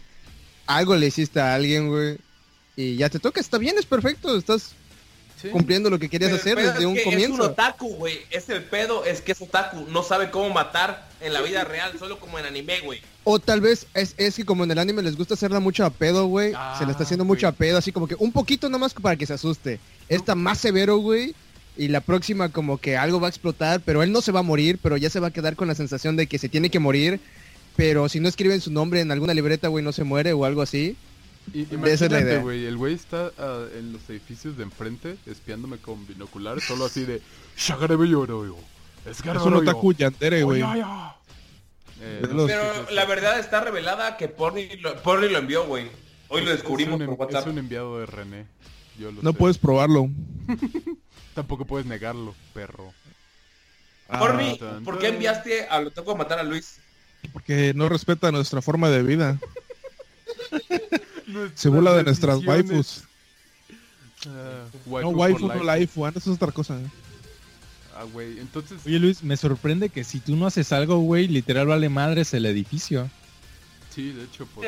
Algo 0.65 0.95
le 0.95 1.07
hiciste 1.07 1.39
a 1.39 1.53
alguien, 1.53 1.89
güey. 1.89 2.17
Y 2.75 2.95
ya 2.95 3.09
te 3.09 3.19
toca, 3.19 3.39
está 3.39 3.57
bien, 3.59 3.77
es 3.77 3.85
perfecto. 3.85 4.35
Estás 4.35 4.73
Sí. 5.41 5.49
cumpliendo 5.49 5.89
lo 5.89 5.97
que 5.99 6.09
querías 6.09 6.31
hacer 6.33 6.57
desde 6.57 6.79
es 6.79 6.85
un 6.85 6.93
que 6.93 6.99
Es 7.01 7.05
un 7.07 7.11
comienzo. 7.13 7.43
otaku, 7.43 7.95
güey. 7.95 8.19
Es 8.29 8.47
el 8.49 8.63
pedo, 8.63 9.05
es 9.05 9.21
que 9.21 9.31
es 9.31 9.41
otaku. 9.41 9.85
No 9.89 10.03
sabe 10.03 10.29
cómo 10.29 10.49
matar 10.51 11.07
en 11.19 11.33
la 11.33 11.41
vida 11.41 11.63
real, 11.63 11.91
solo 11.97 12.19
como 12.19 12.37
en 12.39 12.45
anime, 12.45 12.79
güey. 12.81 12.99
O 13.23 13.39
tal 13.39 13.61
vez 13.61 13.87
es, 13.93 14.13
es 14.17 14.35
que 14.35 14.45
como 14.45 14.63
en 14.63 14.71
el 14.71 14.79
anime 14.79 15.01
les 15.01 15.15
gusta 15.17 15.33
hacerla 15.35 15.59
mucho 15.59 15.85
a 15.85 15.89
pedo, 15.89 16.25
güey. 16.27 16.53
Ah, 16.55 16.75
se 16.77 16.85
le 16.85 16.91
está 16.91 17.03
haciendo 17.03 17.25
güey. 17.25 17.37
mucho 17.37 17.47
a 17.47 17.51
pedo, 17.51 17.77
así 17.77 17.91
como 17.91 18.07
que 18.07 18.15
un 18.17 18.31
poquito 18.31 18.69
nomás 18.69 18.93
para 18.93 19.15
que 19.15 19.25
se 19.25 19.33
asuste. 19.33 19.79
Esta 20.09 20.35
más 20.35 20.59
severo, 20.59 20.97
güey. 20.97 21.33
Y 21.77 21.87
la 21.87 22.01
próxima 22.01 22.49
como 22.49 22.77
que 22.79 22.97
algo 22.97 23.19
va 23.21 23.27
a 23.27 23.29
explotar, 23.29 23.79
pero 23.81 24.03
él 24.03 24.11
no 24.11 24.21
se 24.21 24.31
va 24.33 24.41
a 24.41 24.43
morir, 24.43 24.77
pero 24.83 24.97
ya 24.97 25.09
se 25.09 25.19
va 25.21 25.27
a 25.27 25.31
quedar 25.31 25.55
con 25.55 25.67
la 25.67 25.75
sensación 25.75 26.15
de 26.17 26.27
que 26.27 26.37
se 26.37 26.49
tiene 26.49 26.69
que 26.69 26.79
morir. 26.79 27.19
Pero 27.77 28.09
si 28.09 28.19
no 28.19 28.27
escriben 28.27 28.59
su 28.59 28.71
nombre 28.71 28.99
en 28.99 29.11
alguna 29.11 29.33
libreta, 29.33 29.69
güey, 29.69 29.83
no 29.83 29.93
se 29.93 30.03
muere 30.03 30.33
o 30.33 30.43
algo 30.45 30.61
así. 30.61 30.97
Y, 31.53 31.63
Esa 31.63 31.65
es 31.65 31.71
la 31.71 31.77
imagínate, 31.87 32.21
idea. 32.23 32.39
güey, 32.41 32.65
el 32.65 32.77
güey 32.77 32.93
está 32.93 33.31
ah, 33.37 33.65
en 33.77 33.93
los 33.93 34.09
edificios 34.09 34.57
de 34.57 34.63
enfrente 34.63 35.17
espiándome 35.25 35.77
con 35.77 36.05
binoculares, 36.07 36.63
solo 36.63 36.85
así 36.85 37.03
de 37.03 37.21
"Shagarebe 37.57 38.07
yoroyo, 38.07 38.55
Es 39.05 39.19
un 39.21 39.53
otaku 39.55 39.93
yandere, 39.93 40.43
güey. 40.43 40.61
oyaya". 40.61 41.15
Eh, 42.03 42.19
Pero 42.21 42.89
la 42.91 43.05
verdad 43.05 43.39
está 43.39 43.61
revelada 43.61 44.17
que 44.17 44.27
Porni 44.27 44.75
lo, 44.77 44.95
Porni 45.03 45.29
lo 45.29 45.37
envió, 45.39 45.65
güey. 45.65 45.87
Hoy 46.29 46.43
lo 46.45 46.51
descubrimos 46.51 46.99
es 47.01 47.07
un, 47.07 47.15
por 47.15 47.25
WhatsApp. 47.25 47.47
es 47.47 47.51
un 47.53 47.57
enviado 47.59 47.99
de 47.99 48.05
René. 48.05 48.45
Yo 48.97 49.11
lo 49.11 49.21
No 49.21 49.31
sé. 49.31 49.37
puedes 49.37 49.57
probarlo. 49.57 50.09
Tampoco 51.35 51.65
puedes 51.65 51.85
negarlo, 51.85 52.33
perro. 52.53 52.93
Porni, 54.07 54.57
tan, 54.57 54.83
¿por 54.83 54.99
qué 54.99 55.07
enviaste 55.09 55.65
al 55.67 55.87
otaku 55.87 56.11
a 56.11 56.15
matar 56.15 56.39
a 56.39 56.43
Luis? 56.43 56.77
Porque 57.33 57.73
no 57.75 57.87
respeta 57.87 58.31
nuestra 58.31 58.61
forma 58.61 58.89
de 58.89 59.03
vida. 59.03 59.39
Se 61.55 61.69
burla 61.69 61.93
de 61.93 62.03
nuestras 62.03 62.43
waifus. 62.45 63.03
Ah, 64.27 64.65
No, 64.85 64.91
waifu 64.91 65.09
waifu, 65.19 65.39
for 65.39 65.55
no 65.55 65.63
life. 65.63 65.79
life, 65.95 66.05
antes 66.05 66.23
es 66.27 66.33
otra 66.33 66.51
cosa. 66.51 66.77
Ah, 67.95 68.03
güey, 68.03 68.39
entonces... 68.39 68.79
Oye 68.85 68.99
Luis, 68.99 69.23
me 69.23 69.35
sorprende 69.37 69.89
que 69.89 70.03
si 70.03 70.19
tú 70.19 70.35
no 70.35 70.47
haces 70.47 70.71
algo, 70.71 70.97
güey, 70.99 71.27
literal 71.27 71.67
vale 71.67 71.89
madres 71.89 72.33
el 72.33 72.45
edificio. 72.45 73.09
Sí, 73.93 74.11
de 74.13 74.23
hecho. 74.23 74.47
Pu- 74.55 74.63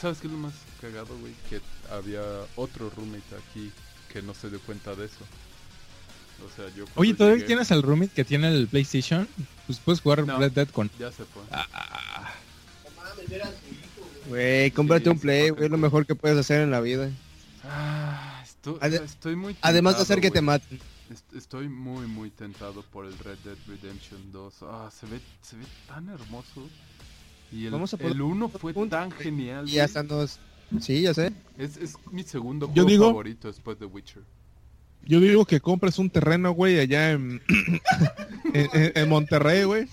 ¿Sabes 0.00 0.18
qué 0.18 0.26
es 0.28 0.32
lo 0.32 0.38
más 0.38 0.52
cagado, 0.80 1.16
güey? 1.18 1.32
Que 1.50 1.60
había 1.90 2.22
otro 2.54 2.90
roommate 2.96 3.24
aquí 3.48 3.72
que 4.12 4.22
no 4.22 4.32
se 4.34 4.48
dio 4.50 4.60
cuenta 4.60 4.94
de 4.94 5.06
eso. 5.06 5.18
O 6.46 6.54
sea, 6.54 6.66
yo... 6.76 6.84
Oye, 6.94 7.14
¿todavía 7.14 7.38
llegué- 7.38 7.46
tienes 7.48 7.72
al 7.72 7.82
roommate 7.82 8.12
que 8.14 8.24
tiene 8.24 8.48
el 8.54 8.68
PlayStation? 8.68 9.26
Pues 9.66 9.78
puedes 9.80 10.00
jugar 10.00 10.24
No. 10.26 10.38
Red 10.38 10.52
Dead 10.52 10.68
con... 10.68 10.90
Ya 10.98 11.10
se 11.10 11.24
fue. 11.24 11.42
Ah, 11.50 12.32
Güey, 14.28 14.70
cómprate 14.72 15.04
Sí, 15.04 15.10
un 15.10 15.18
play, 15.18 15.50
güey, 15.50 15.64
es 15.64 15.70
lo 15.70 15.78
mejor 15.78 16.06
que 16.06 16.14
puedes 16.14 16.36
hacer 16.38 16.60
en 16.62 16.70
la 16.70 16.80
vida. 16.80 17.10
Ah, 17.64 18.42
estoy, 18.44 19.36
muy 19.36 19.56
Además 19.60 19.94
de 19.94 19.98
tentado, 19.98 20.02
hacer 20.02 20.20
que 20.20 20.30
te 20.30 20.40
maten. 20.40 20.78
Est- 21.10 21.34
Estoy 21.34 21.68
muy, 21.68 22.06
muy 22.06 22.30
tentado 22.30 22.82
por 22.82 23.06
el 23.06 23.16
Red 23.18 23.38
Dead 23.44 23.56
Redemption 23.68 24.32
2. 24.32 24.54
Ah, 24.62 24.90
se 24.92 25.06
ve, 25.06 25.20
se 25.42 25.56
ve 25.56 25.64
tan 25.86 26.08
hermoso. 26.08 26.68
Y 27.52 27.66
el, 27.66 27.70
Vamos 27.72 27.94
a 27.94 27.96
poner 27.96 28.12
el 28.12 28.22
1 28.22 28.48
fue 28.48 28.72
tan 28.88 29.12
genial. 29.12 29.68
Y 29.68 29.78
están 29.78 30.08
dos. 30.08 30.40
Sí, 30.80 31.02
ya 31.02 31.14
sé. 31.14 31.32
Es, 31.56 31.76
es 31.76 31.94
mi 32.10 32.24
segundo 32.24 32.66
Yo 32.74 32.82
juego 32.82 32.88
digo- 32.88 33.06
favorito 33.06 33.46
después 33.46 33.78
de 33.78 33.86
Witcher. 33.86 34.22
Yo 35.04 35.20
digo 35.20 35.44
que 35.44 35.60
compres 35.60 36.00
un 36.00 36.10
terreno, 36.10 36.50
güey, 36.50 36.80
allá 36.80 37.12
en, 37.12 37.40
en, 38.52 38.68
en- 38.72 38.92
en 38.96 39.08
Monterrey, 39.08 39.62
güey. 39.62 39.86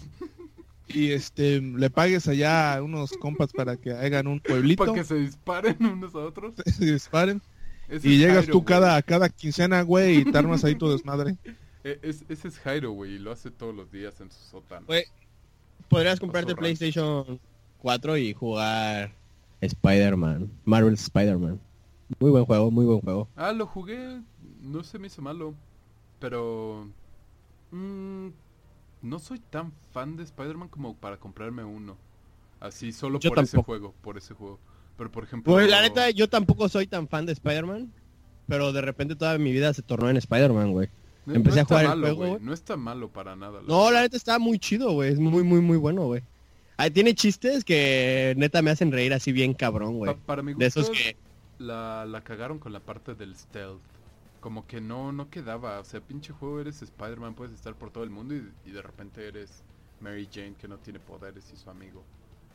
Y 0.94 1.12
este, 1.12 1.60
le 1.62 1.90
pagues 1.90 2.28
allá 2.28 2.76
a 2.76 2.84
unos 2.84 3.14
compas 3.14 3.52
para 3.52 3.78
que 3.78 3.92
hagan 3.92 4.28
un 4.28 4.40
pueblito, 4.40 4.86
Para 4.86 4.96
que 4.98 5.04
se 5.04 5.16
disparen 5.16 5.78
unos 5.84 6.14
a 6.16 6.20
otros. 6.20 6.54
se 6.66 6.86
disparen. 6.86 7.42
Ese 7.90 8.08
Y 8.08 8.18
llegas 8.18 8.38
Jairo, 8.46 8.52
tú 8.54 8.58
güey. 8.60 8.66
cada, 8.68 9.02
cada 9.02 9.30
quincena, 9.30 9.82
güey, 9.82 10.20
y 10.20 10.26
te 10.26 10.38
armas 10.38 10.64
ahí 10.64 10.76
tu 10.76 10.90
desmadre. 10.90 11.38
E- 11.86 12.00
es- 12.02 12.24
ese 12.30 12.48
es 12.48 12.60
Jairo, 12.60 12.92
güey, 12.92 13.16
y 13.16 13.20
lo 13.20 13.30
hace 13.34 13.52
todos 13.52 13.76
los 13.76 13.92
días 13.92 14.22
en 14.22 14.32
su 14.32 14.40
sótano. 14.50 14.86
Güey, 14.88 15.04
podrías 15.90 16.18
comprarte 16.18 16.56
PlayStation 16.56 17.42
4 17.80 18.16
y 18.16 18.34
jugar 18.34 19.12
Spider-Man, 19.60 20.50
Marvel 20.64 20.94
Spider-Man. 20.94 21.60
Muy 22.20 22.32
buen 22.32 22.46
juego, 22.46 22.72
muy 22.72 22.86
buen 22.86 23.02
juego. 23.02 23.28
Ah, 23.36 23.52
lo 23.52 23.66
jugué, 23.68 24.22
no 24.62 24.82
se 24.86 24.98
me 24.98 25.08
hizo 25.08 25.22
malo, 25.22 25.54
pero... 26.22 26.88
mm, 27.72 28.28
no 29.04 29.20
soy 29.20 29.40
tan 29.40 29.72
fan 29.92 30.16
de 30.18 30.24
Spider-Man 30.24 30.70
como 30.70 30.96
para 30.96 31.18
comprarme 31.18 31.64
uno. 31.64 31.96
Así, 32.60 32.92
solo 32.92 33.20
Yo 33.20 33.30
por 33.30 33.44
ese 33.44 33.62
juego, 33.62 33.94
por 34.02 34.18
ese 34.18 34.34
juego. 34.34 34.60
Pero 34.98 35.12
por 35.12 35.24
ejemplo... 35.26 35.54
Pues 35.54 35.70
la 35.70 35.82
neta, 35.82 36.10
yo 36.12 36.30
tampoco 36.30 36.70
soy 36.70 36.88
tan 36.88 37.08
fan 37.08 37.26
de 37.26 37.34
Spider-Man, 37.34 37.92
pero 38.48 38.72
de 38.72 38.82
repente 38.82 39.16
toda 39.16 39.38
mi 39.38 39.52
vida 39.52 39.74
se 39.74 39.82
tornó 39.82 40.10
en 40.10 40.18
Spider-Man, 40.18 40.72
güey. 40.72 40.90
no- 41.26 41.36
empecé 41.36 41.58
no 41.58 41.62
a 41.64 41.66
jugar 41.66 41.86
el 41.86 42.00
juego, 42.02 42.16
güey. 42.16 42.38
No 42.42 42.54
está 42.54 42.78
malo 42.78 43.10
para 43.10 43.36
nada. 43.36 43.62
la 43.62 43.68
No, 43.68 43.92
la 43.92 44.02
neta 44.02 44.16
está 44.18 44.40
muy 44.40 44.58
chido, 44.60 44.92
güey. 44.94 45.12
Es 45.12 45.20
muy, 45.20 45.44
muy, 45.44 45.60
muy 45.62 45.78
bueno, 45.78 46.06
güey. 46.06 46.24
Ah, 46.78 46.90
tiene 46.90 47.14
chistes 47.14 47.64
que 47.64 48.34
neta 48.38 48.62
me 48.62 48.72
hacen 48.72 48.92
reír 48.92 49.14
así 49.14 49.32
bien 49.32 49.54
cabrón, 49.54 49.98
güey. 49.98 50.14
Pa- 50.16 50.20
para 50.26 50.42
mi 50.42 50.54
De 50.54 50.66
esos 50.66 50.90
que... 50.90 51.16
la, 51.60 52.06
la 52.06 52.22
cagaron 52.22 52.60
con 52.60 52.72
la 52.74 52.80
parte 52.80 53.14
del 53.16 53.36
stealth. 53.36 53.82
Como 54.44 54.68
que 54.68 54.82
no, 54.82 55.14
no 55.14 55.30
quedaba. 55.30 55.80
O 55.80 55.86
sea, 55.86 56.02
pinche 56.02 56.34
juego 56.34 56.60
eres 56.60 56.82
Spider-Man, 56.82 57.34
puedes 57.34 57.54
estar 57.54 57.74
por 57.76 57.92
todo 57.92 58.04
el 58.04 58.10
mundo 58.10 58.36
y, 58.36 58.44
y 58.66 58.72
de 58.72 58.82
repente 58.82 59.26
eres 59.26 59.64
Mary 60.02 60.28
Jane 60.30 60.56
que 60.60 60.68
no 60.68 60.76
tiene 60.80 61.00
poderes 61.00 61.46
y 61.54 61.56
su 61.56 61.70
amigo. 61.70 62.04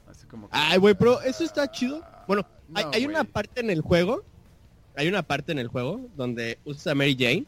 Así 0.07 0.27
como 0.27 0.51
que... 0.51 0.53
Ay, 0.55 0.79
güey, 0.79 0.95
pero 0.95 1.19
eso 1.23 1.45
está 1.45 1.71
chido. 1.71 2.03
Bueno, 2.27 2.45
hay, 2.75 2.85
No, 2.85 2.91
hay 2.93 3.07
una 3.07 3.25
parte 3.25 3.63
en 3.63 3.71
el 3.71 3.81
juego, 3.81 4.23
hay 4.97 5.09
una 5.09 5.23
parte 5.23 5.53
en 5.53 5.59
el 5.61 5.69
juego 5.69 6.03
donde 6.15 6.59
usas 6.67 6.89
a 6.89 6.95
Mary 6.95 7.17
Jane, 7.19 7.47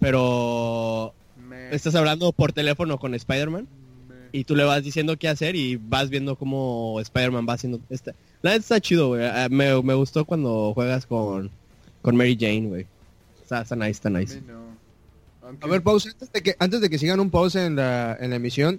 pero 0.00 1.12
Me- 1.48 1.74
estás 1.74 1.94
hablando 1.94 2.32
por 2.32 2.52
teléfono 2.52 2.98
con 2.98 3.14
Spider-Man 3.14 3.68
me- 4.08 4.14
y 4.32 4.44
tú 4.44 4.54
le 4.56 4.64
vas 4.64 4.82
diciendo 4.82 5.16
qué 5.16 5.28
hacer 5.28 5.56
y 5.56 5.76
vas 5.76 6.10
viendo 6.10 6.36
cómo 6.36 6.98
Spider-Man 7.00 7.46
va 7.48 7.54
haciendo 7.54 7.80
esta. 7.90 8.14
La 8.42 8.50
neta 8.50 8.60
está 8.60 8.80
chido, 8.80 9.08
güey. 9.08 9.24
Ah, 9.26 9.48
Me, 9.50 9.80
me 9.82 9.94
gustó 9.94 10.24
cuando 10.24 10.72
juegas 10.74 11.06
con, 11.06 11.50
con 12.02 12.16
Mary 12.16 12.36
Jane, 12.38 12.66
güey. 12.68 12.86
Está, 13.48 13.62
está 13.62 13.76
nice, 13.76 13.90
está 13.92 14.08
A 14.08 14.12
nice. 14.12 14.42
no. 14.46 14.68
A 15.62 15.66
ver, 15.66 15.80
pausa. 15.82 16.10
Antes 16.10 16.30
de 16.30 16.42
que, 16.42 16.56
antes 16.58 16.80
de 16.82 16.90
que 16.90 16.98
sigan 16.98 17.18
un 17.20 17.30
pause 17.30 17.56
en 17.64 17.76
la, 17.76 18.14
en 18.20 18.28
la 18.28 18.36
emisión, 18.36 18.78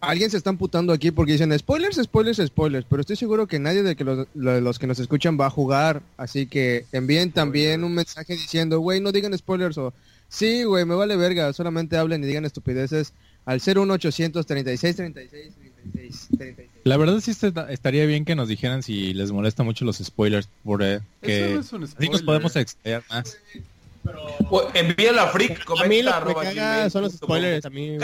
alguien 0.00 0.28
se 0.28 0.36
está 0.36 0.50
amputando 0.50 0.92
aquí 0.92 1.12
porque 1.12 1.30
dicen 1.32 1.56
spoilers, 1.56 1.96
spoilers, 2.02 2.38
spoilers. 2.44 2.84
Pero 2.90 3.02
estoy 3.02 3.14
seguro 3.14 3.46
que 3.46 3.60
nadie 3.60 3.84
de 3.84 3.94
que 3.94 4.02
los, 4.02 4.26
lo- 4.34 4.60
los 4.60 4.80
que 4.80 4.88
nos 4.88 4.98
escuchan 4.98 5.38
va 5.40 5.46
a 5.46 5.50
jugar. 5.50 6.02
Así 6.16 6.46
que 6.46 6.86
envíen 6.90 7.30
también 7.30 7.84
un 7.84 7.94
mensaje 7.94 8.32
diciendo, 8.32 8.80
güey, 8.80 9.00
no 9.00 9.12
digan 9.12 9.38
spoilers 9.38 9.78
o 9.78 9.94
sí, 10.28 10.64
güey, 10.64 10.84
me 10.84 10.96
vale 10.96 11.14
verga. 11.16 11.52
Solamente 11.52 11.96
hablen 11.96 12.24
y 12.24 12.26
digan 12.26 12.44
estupideces 12.44 13.12
al 13.44 13.60
01800 13.60 14.44
36 14.44 14.96
36 14.96 15.52
36 15.92 16.28
36. 16.36 16.68
La 16.82 16.96
verdad 16.96 17.20
sí 17.20 17.30
está- 17.30 17.70
estaría 17.72 18.06
bien 18.06 18.24
que 18.24 18.34
nos 18.34 18.48
dijeran 18.48 18.82
si 18.82 19.14
les 19.14 19.30
molesta 19.30 19.62
mucho 19.62 19.84
los 19.84 19.98
spoilers, 19.98 20.48
porque 20.64 21.00
Eso 21.22 21.54
no 21.54 21.60
es 21.60 21.72
un 21.72 21.84
así 21.84 21.92
nos 21.94 22.18
spoiler. 22.18 22.24
podemos 22.24 22.56
explayar 22.56 23.04
más. 23.08 23.38
O 24.50 24.68
envíalo 24.74 25.20
a 25.22 25.28
freak, 25.28 25.64
A 25.80 25.84
mí 25.86 26.02
lo 26.02 26.10
comenta, 26.12 26.20
que 26.20 26.24
me 26.26 26.32
arroba 26.32 26.42
caga 26.42 26.74
gmail 26.76 26.90
son 26.90 27.02
los 27.02 27.12
spoilers. 27.12 27.64
A 27.66 27.70
mí. 27.70 27.96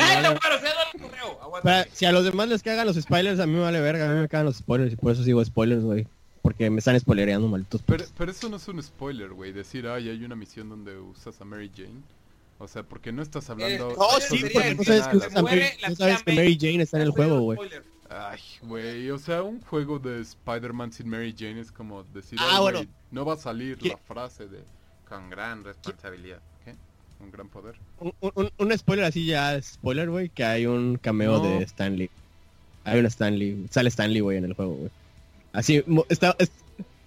Pero 1.62 1.84
si 1.92 2.04
a 2.06 2.12
los 2.12 2.24
demás 2.24 2.48
les 2.48 2.62
cagan 2.62 2.86
los 2.86 2.96
spoilers, 2.96 3.40
a 3.40 3.46
mí 3.46 3.54
me 3.54 3.60
vale 3.60 3.80
verga. 3.80 4.10
A 4.10 4.14
mí 4.14 4.20
me 4.20 4.28
cagan 4.28 4.46
los 4.46 4.56
spoilers 4.56 4.92
y 4.92 4.96
por 4.96 5.12
eso 5.12 5.22
digo 5.22 5.44
spoilers, 5.44 5.82
güey. 5.82 6.06
Porque 6.42 6.70
me 6.70 6.78
están 6.78 6.98
spoilereando, 6.98 7.48
malditos. 7.48 7.82
Pero, 7.84 8.04
pero 8.16 8.30
eso 8.30 8.48
no 8.48 8.56
es 8.56 8.68
un 8.68 8.82
spoiler, 8.82 9.30
güey. 9.30 9.52
Decir, 9.52 9.86
ay, 9.88 10.08
hay 10.08 10.24
una 10.24 10.36
misión 10.36 10.68
donde 10.68 10.96
usas 10.98 11.40
a 11.40 11.44
Mary 11.44 11.70
Jane. 11.74 12.00
O 12.60 12.66
sea, 12.66 12.82
porque 12.82 13.12
no 13.12 13.22
estás 13.22 13.50
hablando... 13.50 13.90
Eh, 13.90 13.94
No, 13.98 14.18
Eso 14.18 14.20
sí, 14.34 14.38
sería 14.38 14.52
porque 14.54 14.74
no 14.74 14.84
sabes 14.84 15.06
que, 15.08 15.88
no 15.88 15.96
sabes 15.96 16.22
que 16.22 16.32
Mary 16.32 16.58
Jane 16.60 16.82
está 16.82 16.96
en 16.96 17.02
el 17.04 17.10
juego, 17.10 17.40
güey. 17.40 17.58
Ay, 18.10 18.40
güey, 18.62 19.10
o 19.10 19.18
sea, 19.18 19.42
un 19.42 19.60
juego 19.60 19.98
de 19.98 20.20
Spider-Man 20.22 20.92
sin 20.92 21.08
Mary 21.08 21.34
Jane 21.38 21.60
es 21.60 21.70
como 21.70 22.02
decir, 22.04 22.38
Ah, 22.40 22.48
"Ay, 22.52 22.60
bueno. 22.62 22.78
güey, 22.78 22.88
no 23.10 23.24
va 23.26 23.34
a 23.34 23.36
salir 23.36 23.76
¿Qué? 23.76 23.90
la 23.90 23.96
frase 23.98 24.48
de 24.48 24.60
con 25.08 25.30
gran 25.30 25.64
responsabilidad. 25.64 26.38
¿Qué? 26.64 26.74
Un 27.20 27.30
gran 27.30 27.48
poder. 27.48 27.74
Un, 28.00 28.12
un- 28.20 28.50
un 28.58 28.78
spoiler 28.78 29.04
así 29.06 29.24
ya, 29.26 29.60
spoiler, 29.62 30.10
güey, 30.10 30.28
que 30.28 30.44
hay 30.44 30.66
un 30.66 30.96
cameo 30.98 31.38
No. 31.38 31.58
de 31.58 31.64
Stanley. 31.64 32.10
Hay 32.84 33.00
un 33.00 33.06
Stanley, 33.06 33.66
sale 33.70 33.88
Stanley, 33.88 34.20
güey, 34.20 34.38
en 34.38 34.44
el 34.44 34.54
juego, 34.54 34.74
güey. 34.74 34.90
Así, 35.52 35.82
está, 36.08 36.36
es- 36.38 36.52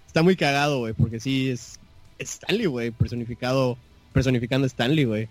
está 0.06 0.22
muy 0.22 0.36
cagado, 0.36 0.80
güey, 0.80 0.92
porque 0.92 1.20
sí 1.20 1.50
es, 1.50 1.78
Stanley, 2.18 2.66
güey, 2.66 2.90
personificado, 2.90 3.76
personificando 4.12 4.64
a 4.64 4.68
Stanley, 4.68 5.04
güey. 5.04 5.28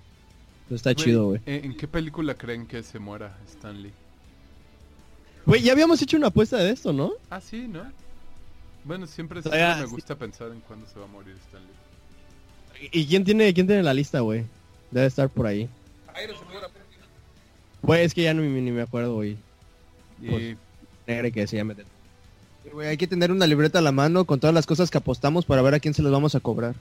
Eso 0.68 0.76
está 0.76 0.96
chido, 0.96 1.26
güey. 1.26 1.42
¿En 1.46 1.76
qué 1.76 1.88
película 1.88 2.34
creen 2.36 2.66
que 2.66 2.82
se 2.84 2.98
muera 3.00 3.38
Stanley? 3.50 3.92
Güey, 5.46 5.62
ya 5.62 5.74
habíamos 5.74 6.02
hecho 6.02 6.18
una 6.18 6.28
apuesta 6.28 6.58
de 6.58 6.72
esto, 6.72 6.94
¿no? 6.94 7.12
Ah, 7.30 7.42
sí, 7.42 7.68
¿no? 7.68 7.84
Bueno, 8.84 9.06
siempre, 9.08 9.42
siempre 9.42 9.76
me 9.76 9.84
sí. 9.88 9.92
gusta 9.92 10.16
pensar 10.16 10.52
en 10.52 10.60
cuándo 10.62 10.88
se 10.88 10.98
va 11.00 11.06
a 11.06 11.08
morir 11.10 11.36
Stanley. 11.48 11.70
¿Y 12.92 13.06
quién 13.06 13.24
tiene, 13.24 13.54
quién 13.54 13.68
tiene 13.68 13.84
la 13.84 13.94
lista, 13.94 14.22
güey? 14.22 14.46
Debe 14.90 15.08
estar 15.08 15.30
por 15.30 15.46
ahí. 15.48 15.70
Güey, 17.82 18.04
es 18.04 18.14
que 18.14 18.24
ya 18.24 18.34
no, 18.34 18.42
ni, 18.42 18.62
ni 18.62 18.72
me 18.72 18.82
acuerdo, 18.82 19.16
güey. 19.16 19.38
Y 20.22 20.28
Pues- 20.30 20.58
Negre 21.08 21.32
que. 21.32 21.48
Sí, 21.48 21.58
güey, 22.72 22.88
hay 22.88 22.98
que 22.98 23.08
tener 23.08 23.32
una 23.32 23.48
libreta 23.48 23.80
a 23.80 23.82
la 23.82 23.92
mano 23.92 24.26
con 24.26 24.40
todas 24.40 24.54
las 24.54 24.66
cosas 24.66 24.92
que 24.92 24.98
apostamos 24.98 25.46
para 25.46 25.62
ver 25.62 25.74
a 25.74 25.80
quién 25.80 25.94
se 25.94 26.04
las 26.04 26.12
vamos 26.12 26.36
a 26.36 26.40
cobrar. 26.40 26.76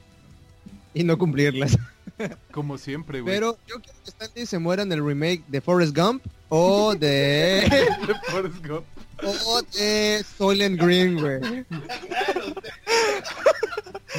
Y 0.93 1.05
no 1.05 1.17
cumplirlas. 1.19 1.79
como 2.53 2.77
siempre, 2.79 3.21
güey. 3.21 3.35
Pero 3.35 3.57
yo 3.67 3.81
quiero 3.81 3.99
que 4.05 4.11
Stanley 4.11 4.47
se 4.47 4.59
muera 4.59 4.83
en 4.83 4.93
el 4.93 5.05
remake 5.05 5.43
de 5.49 5.61
Forrest 5.61 5.97
Gump 5.97 6.23
o 6.49 6.95
de... 6.95 7.89
Forrest 8.31 8.67
Gump. 8.67 8.85
O 9.23 9.63
de 9.77 10.25
Soylent 10.39 10.81
Green, 10.81 11.19
güey. 11.21 11.65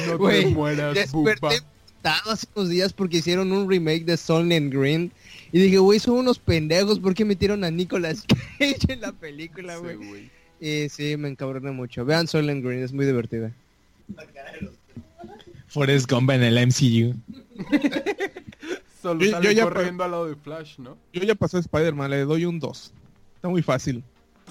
No 0.06 0.18
Güey, 0.18 0.44
te 0.44 0.50
mueras. 0.50 0.94
Desperté 0.94 1.60
hace 2.04 2.46
unos 2.54 2.68
días 2.70 2.92
porque 2.92 3.18
hicieron 3.18 3.52
un 3.52 3.68
remake 3.70 4.04
de 4.04 4.16
Soylent 4.16 4.72
Green. 4.72 5.12
Y 5.52 5.60
dije, 5.60 5.78
güey, 5.78 5.98
son 5.98 6.14
unos 6.14 6.38
pendejos. 6.38 6.98
¿Por 6.98 7.14
qué 7.14 7.24
metieron 7.24 7.62
a 7.64 7.70
Nicolas 7.70 8.24
Cage 8.58 8.92
en 8.92 9.00
la 9.02 9.12
película, 9.12 9.76
Sí, 9.76 9.82
güey? 9.82 9.96
güey. 9.96 10.30
y 10.60 10.88
sí, 10.88 11.16
me 11.16 11.28
encabrona 11.28 11.72
mucho. 11.72 12.04
Vean 12.04 12.26
Soylent 12.26 12.64
Green, 12.64 12.82
es 12.82 12.92
muy 12.92 13.04
divertida. 13.06 13.52
Forrest 15.68 16.10
Gump 16.10 16.30
en 16.30 16.42
el 16.42 16.58
MCU. 16.66 17.14
Solo 19.00 19.24
Yo- 19.24 19.30
sale 19.32 19.46
yo 19.46 19.52
ya 19.52 19.64
corriendo 19.64 20.04
al 20.04 20.10
lado 20.12 20.26
de 20.26 20.36
Flash, 20.36 20.78
¿no? 20.78 20.96
Yo 21.12 21.22
ya 21.24 21.34
pasé 21.34 21.58
Spider-Man, 21.58 22.10
le 22.10 22.20
doy 22.20 22.44
un 22.44 22.58
2. 22.60 22.92
Está 23.36 23.48
muy 23.48 23.62
fácil. 23.62 24.02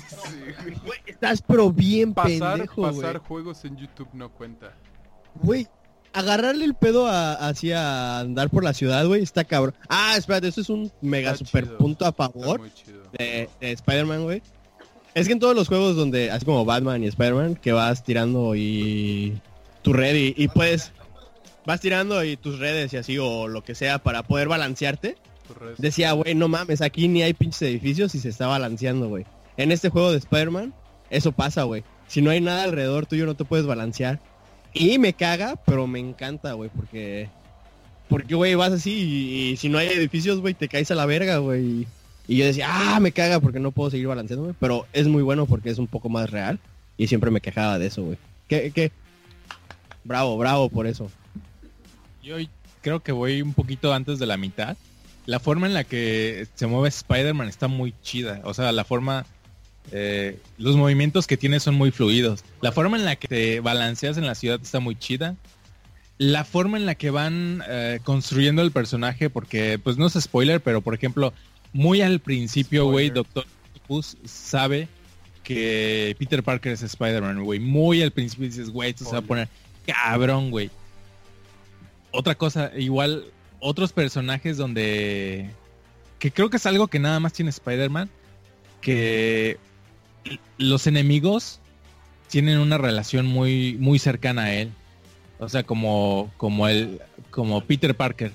Sí, 0.10 0.74
güey. 0.86 1.00
Estás 1.06 1.42
pero 1.42 1.72
bien 1.72 2.14
Pasar, 2.14 2.58
pendejo, 2.58 2.82
pasar 2.82 3.18
güey. 3.20 3.28
juegos 3.28 3.66
en 3.66 3.78
YouTube 3.78 4.10
no 4.14 4.30
cuenta. 4.32 4.74
Güey, 5.36 5.68
agarrarle 6.14 6.66
el 6.66 6.74
pedo 6.76 7.08
a, 7.08 7.34
así 7.34 7.72
a 7.72 8.20
andar 8.20 8.50
por 8.50 8.64
la 8.64 8.74
ciudad, 8.74 9.06
güey, 9.08 9.22
está 9.24 9.44
cabrón. 9.44 9.74
Ah, 9.90 10.16
espérate, 10.18 10.48
eso 10.48 10.62
es 10.62 10.70
un 10.70 10.92
mega 11.02 11.32
Está 11.32 11.46
super 11.46 11.66
chido. 11.66 11.78
punto 11.78 12.06
a 12.06 12.12
favor 12.12 12.62
de, 13.18 13.50
de 13.60 13.72
Spider-Man, 13.72 14.24
güey. 14.24 14.42
Es 15.14 15.28
que 15.28 15.34
en 15.34 15.40
todos 15.40 15.56
los 15.56 15.68
juegos 15.68 15.96
donde, 15.96 16.32
así 16.32 16.46
como 16.46 16.64
Batman 16.66 17.04
y 17.04 17.08
Spider-Man, 17.08 17.56
que 17.56 17.72
vas 17.74 18.04
tirando 18.04 18.56
y 18.56 19.40
tu 19.82 19.92
red 19.94 20.16
y, 20.16 20.34
y 20.38 20.48
puedes, 20.48 20.92
vas 21.66 21.82
tirando 21.82 22.24
y 22.24 22.38
tus 22.38 22.60
redes 22.60 22.94
y 22.94 22.98
así 22.98 23.18
o 23.18 23.48
lo 23.50 23.62
que 23.64 23.76
sea 23.76 24.00
para 24.00 24.24
poder 24.24 24.48
balancearte. 24.48 25.18
Decía, 25.78 26.14
güey, 26.14 26.34
no 26.34 26.48
mames, 26.48 26.82
aquí 26.82 27.10
ni 27.10 27.24
hay 27.24 27.34
pinches 27.34 27.62
edificios 27.64 28.16
y 28.16 28.20
se 28.22 28.30
está 28.30 28.48
balanceando, 28.48 29.10
güey. 29.10 29.26
En 29.62 29.72
este 29.72 29.90
juego 29.90 30.12
de 30.12 30.18
Spider-Man, 30.18 30.74
eso 31.12 31.32
pasa, 31.32 31.64
güey. 31.64 31.84
Si 32.08 32.22
no 32.22 32.32
hay 32.32 32.42
nada 32.42 32.64
alrededor 32.64 33.06
tuyo, 33.06 33.28
no 33.28 33.36
te 33.36 33.46
puedes 33.46 33.68
balancear. 33.68 34.20
Y 34.74 34.98
me 34.98 35.14
caga, 35.14 35.56
pero 35.66 35.86
me 35.86 36.00
encanta, 36.00 36.54
güey, 36.54 36.72
porque... 36.76 37.30
Porque, 38.10 38.34
güey, 38.36 38.56
vas 38.56 38.74
así 38.74 38.92
y, 39.52 39.58
si 39.58 39.70
no 39.70 39.78
hay 39.78 39.88
edificios, 39.88 40.40
güey, 40.40 40.54
te 40.54 40.68
caes 40.68 40.90
a 40.90 40.96
la 40.96 41.06
verga, 41.06 41.38
güey. 41.38 41.86
Y 42.28 42.38
yo 42.38 42.46
decía, 42.46 42.68
ah, 42.70 43.00
me 43.00 43.12
caga 43.12 43.40
porque 43.40 43.60
no 43.60 43.72
puedo 43.72 43.92
seguir 43.92 44.08
balanceándome. 44.08 44.56
Pero 44.60 44.88
es 44.94 45.08
muy 45.08 45.22
bueno 45.22 45.46
porque 45.46 45.70
es 45.70 45.78
un 45.78 45.88
poco 45.88 46.10
más 46.10 46.30
real. 46.30 46.60
Y 46.98 47.08
siempre 47.08 47.30
me 47.30 47.40
quejaba 47.40 47.78
de 47.78 47.88
eso, 47.88 48.04
güey. 48.04 48.18
¿Qué, 48.48 48.72
qué? 48.72 48.92
Bravo, 50.04 50.38
bravo 50.38 50.70
por 50.70 50.88
eso. 50.88 51.10
Yo 52.24 52.36
creo 52.82 53.02
que 53.02 53.12
voy 53.12 53.44
un 53.44 53.54
poquito 53.54 53.94
antes 53.94 54.18
de 54.18 54.26
la 54.26 54.38
mitad. 54.38 54.76
La 55.28 55.40
forma 55.40 55.68
en 55.68 55.76
la 55.76 55.84
que 55.84 56.48
se 56.56 56.66
mueve 56.66 56.90
Spider-Man 56.90 57.48
está 57.48 57.68
muy 57.68 57.94
chida. 58.02 58.42
O 58.44 58.56
sea, 58.56 58.72
la 58.72 58.84
forma... 58.84 59.26
eh, 59.92 60.38
los 60.58 60.76
movimientos 60.76 61.28
que 61.28 61.38
tiene 61.38 61.60
son 61.60 61.76
muy 61.76 61.92
fluidos. 61.92 62.44
La 62.62 62.72
forma 62.72 62.98
en 62.98 63.06
la 63.06 63.16
que 63.16 63.28
te 63.28 63.60
balanceas 63.60 64.18
en 64.18 64.26
la 64.26 64.36
ciudad 64.36 64.60
está 64.62 64.80
muy 64.80 64.96
chida. 64.96 65.36
La 66.18 66.44
forma 66.46 66.78
en 66.78 66.86
la 66.86 66.96
que 66.96 67.10
van 67.10 67.64
eh, 67.68 68.00
construyendo 68.04 68.62
el 68.62 68.72
personaje, 68.72 69.30
porque 69.30 69.80
pues 69.80 69.98
no 69.98 70.06
es 70.06 70.14
spoiler, 70.14 70.62
pero 70.62 70.82
por 70.82 70.94
ejemplo, 70.94 71.34
muy 71.74 72.02
al 72.02 72.20
principio, 72.20 72.86
güey. 72.86 73.10
Doctor 73.10 73.46
Octopus 73.74 74.18
sabe 74.26 74.88
que 75.44 76.16
Peter 76.20 76.44
Parker 76.44 76.74
es 76.74 76.84
Spider-Man, 76.84 77.44
güey. 77.44 77.60
Muy 77.60 78.02
al 78.02 78.12
principio 78.12 78.46
dices, 78.46 78.70
güey, 78.70 78.92
esto 78.92 79.06
se 79.06 79.12
va 79.12 79.18
a 79.20 79.24
poner 79.24 79.50
cabrón, 79.86 80.52
güey. 80.52 80.70
Otra 82.12 82.36
cosa, 82.36 82.72
igual, 82.78 83.26
otros 83.60 83.94
personajes 83.94 84.58
donde... 84.58 85.50
Que 86.20 86.32
creo 86.32 86.50
que 86.52 86.58
es 86.58 86.66
algo 86.68 86.88
que 86.88 87.00
nada 87.00 87.20
más 87.20 87.34
tiene 87.34 87.50
Spider-Man. 87.50 88.10
Que 88.80 89.58
los 90.58 90.88
enemigos 90.88 91.60
tienen 92.30 92.60
una 92.60 92.78
relación 92.78 93.26
muy, 93.26 93.76
muy 93.80 94.00
cercana 94.00 94.44
a 94.44 94.54
él. 94.54 94.72
O 95.40 95.50
sea, 95.50 95.64
como, 95.64 96.32
como 96.38 96.68
el, 96.68 97.02
como 97.32 97.62
Peter 97.66 97.96
Parker. 97.96 98.34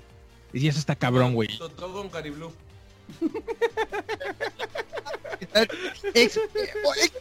Y 0.52 0.66
eso 0.68 0.78
está 0.78 0.96
cabrón, 0.96 1.34
güey. 1.34 1.48
Todo 1.58 1.92
con 1.92 2.08
Cariblú. 2.08 2.52
Ex- 6.14 6.40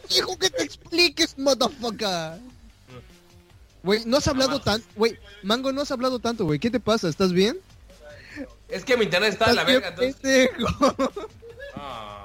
Dijo 0.08 0.38
que 0.38 0.50
te 0.50 0.62
expliques, 0.62 1.38
motherfucker. 1.38 2.38
Güey, 3.82 4.04
no 4.04 4.16
has 4.16 4.26
hablado 4.26 4.60
tanto, 4.60 4.86
güey. 4.96 5.16
Mango, 5.42 5.72
no 5.72 5.82
has 5.82 5.90
hablado 5.92 6.18
tanto, 6.18 6.44
güey. 6.44 6.58
¿Qué 6.58 6.70
te 6.70 6.80
pasa? 6.80 7.08
¿Estás 7.08 7.32
bien? 7.32 7.58
Es 8.68 8.84
que 8.84 8.96
mi 8.96 9.04
internet 9.04 9.32
está 9.34 9.50
en 9.50 9.56
la 9.56 9.62
¿Estás 9.62 9.74
verga, 9.74 9.88
entonces... 9.88 10.50
Ah. 11.76 12.15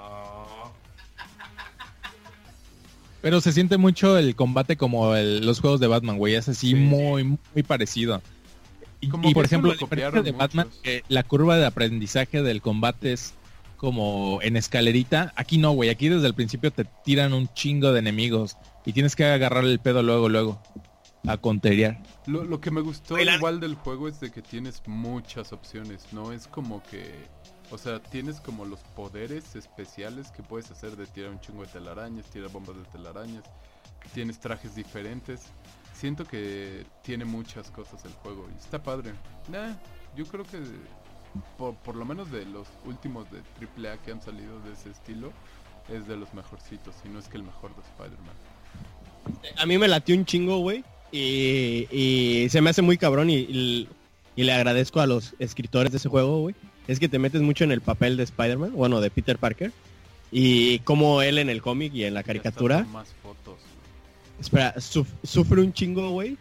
Pero 3.22 3.40
se 3.42 3.52
siente 3.52 3.78
mucho 3.78 4.18
el 4.18 4.36
combate 4.36 4.78
como 4.78 5.16
el- 5.16 5.46
los 5.46 5.60
juegos 5.60 5.80
de 5.80 5.88
Batman, 5.88 6.18
güey. 6.18 6.36
Es 6.36 6.50
así 6.50 6.70
Sí. 6.70 6.76
muy, 6.76 7.24
muy 7.24 7.64
parecido. 7.66 8.22
Y, 9.00 9.10
Como 9.10 9.30
y, 9.30 9.34
por 9.34 9.46
ejemplo, 9.46 9.74
lo 9.74 9.88
la 10.12 10.22
de 10.22 10.32
Batman, 10.32 10.68
la 11.08 11.24
curva 11.24 11.58
de 11.58 11.66
aprendizaje 11.66 12.42
del 12.44 12.62
combate 12.62 13.14
es 13.14 13.34
como 13.78 14.40
en 14.44 14.58
escalerita. 14.58 15.34
Aquí 15.36 15.58
no, 15.58 15.72
güey. 15.72 15.90
Aquí 15.90 16.08
desde 16.10 16.28
el 16.28 16.36
principio 16.36 16.72
te 16.72 16.86
tiran 17.04 17.34
un 17.34 17.48
chingo 17.56 17.94
de 17.94 18.00
enemigos 18.00 18.58
y 18.86 18.94
tienes 18.94 19.16
que 19.16 19.26
agarrar 19.26 19.66
el 19.66 19.80
pedo 19.80 20.04
luego, 20.04 20.30
luego. 20.30 20.62
A 21.28 21.38
conterear. 21.38 22.02
Lo, 22.26 22.44
lo 22.44 22.60
que 22.62 22.72
me 22.72 22.82
gustó 22.82 23.16
la- 23.18 23.36
igual 23.36 23.60
del 23.60 23.76
juego 23.76 24.08
es 24.08 24.20
de 24.20 24.32
que 24.32 24.42
tienes 24.42 24.82
muchas 24.88 25.52
opciones, 25.54 26.08
no 26.12 26.32
es 26.32 26.48
como 26.48 26.82
que, 26.84 27.14
o 27.72 27.78
sea, 27.78 28.00
tienes 28.02 28.40
como 28.40 28.66
los 28.66 28.80
poderes 28.96 29.56
especiales 29.56 30.30
que 30.32 30.44
puedes 30.44 30.70
hacer 30.72 30.96
de 30.98 31.06
tirar 31.08 31.32
un 31.32 31.40
chingo 31.40 31.62
de 31.64 31.68
telarañas, 31.70 32.26
tirar 32.28 32.50
bombas 32.50 32.76
de 32.76 32.84
telarañas, 32.92 33.44
tienes 34.14 34.40
trajes 34.40 34.76
diferentes. 34.76 35.42
Siento 35.94 36.26
que 36.26 36.86
tiene 37.04 37.26
muchas 37.26 37.70
cosas 37.72 38.04
el 38.06 38.12
juego 38.14 38.48
y 38.54 38.58
está 38.60 38.82
padre. 38.82 39.14
Nah, 39.50 39.74
yo 40.16 40.26
creo 40.26 40.44
que 40.46 40.60
por, 41.58 41.76
por 41.76 41.96
lo 41.96 42.06
menos 42.06 42.32
de 42.32 42.46
los 42.46 42.68
últimos 42.86 43.26
de 43.32 43.40
AAA 43.40 43.98
que 44.04 44.12
han 44.12 44.22
salido 44.22 44.60
de 44.62 44.74
ese 44.74 44.90
estilo, 44.90 45.32
es 45.90 46.08
de 46.08 46.18
los 46.18 46.34
mejorcitos, 46.34 46.96
y 47.06 47.10
no 47.10 47.20
es 47.20 47.28
que 47.28 47.38
el 47.38 47.44
mejor 47.44 47.76
de 47.76 47.82
Spider-Man. 47.82 48.36
A 49.58 49.66
mí 49.66 49.78
me 49.78 49.88
latió 49.88 50.16
un 50.16 50.26
chingo, 50.26 50.58
güey. 50.60 50.84
Y, 51.12 52.48
se 52.50 52.62
me 52.62 52.70
hace 52.70 52.82
muy 52.82 52.98
cabrón 52.98 53.30
y- 53.30 53.88
y 54.36 54.44
le 54.44 54.54
agradezco 54.54 55.02
a 55.02 55.08
los 55.08 55.36
escritores 55.40 55.92
de 55.92 55.98
ese 55.98 56.10
juego, 56.10 56.42
güey. 56.42 56.56
Es 56.88 57.00
que 57.00 57.08
te 57.10 57.20
metes 57.20 57.42
mucho 57.42 57.64
en 57.64 57.72
el 57.72 57.82
papel 57.82 58.18
de 58.18 58.24
Spider-Man, 58.24 58.72
bueno, 58.74 59.02
de 59.02 59.10
Peter 59.12 59.38
Parker. 59.38 59.72
Y 60.32 60.80
como 60.80 61.22
él 61.22 61.38
en 61.38 61.50
el 61.50 61.62
cómic 61.62 61.94
y 61.94 62.04
en 62.06 62.14
la 62.14 62.24
caricatura, 62.24 62.84
son 62.84 62.92
más 62.94 63.10
fotos. 63.22 63.56
espera, 64.40 64.74
suf- 64.78 65.08
sufre 65.24 65.62
un 65.62 65.74
chingo, 65.74 66.10
güey, 66.12 66.38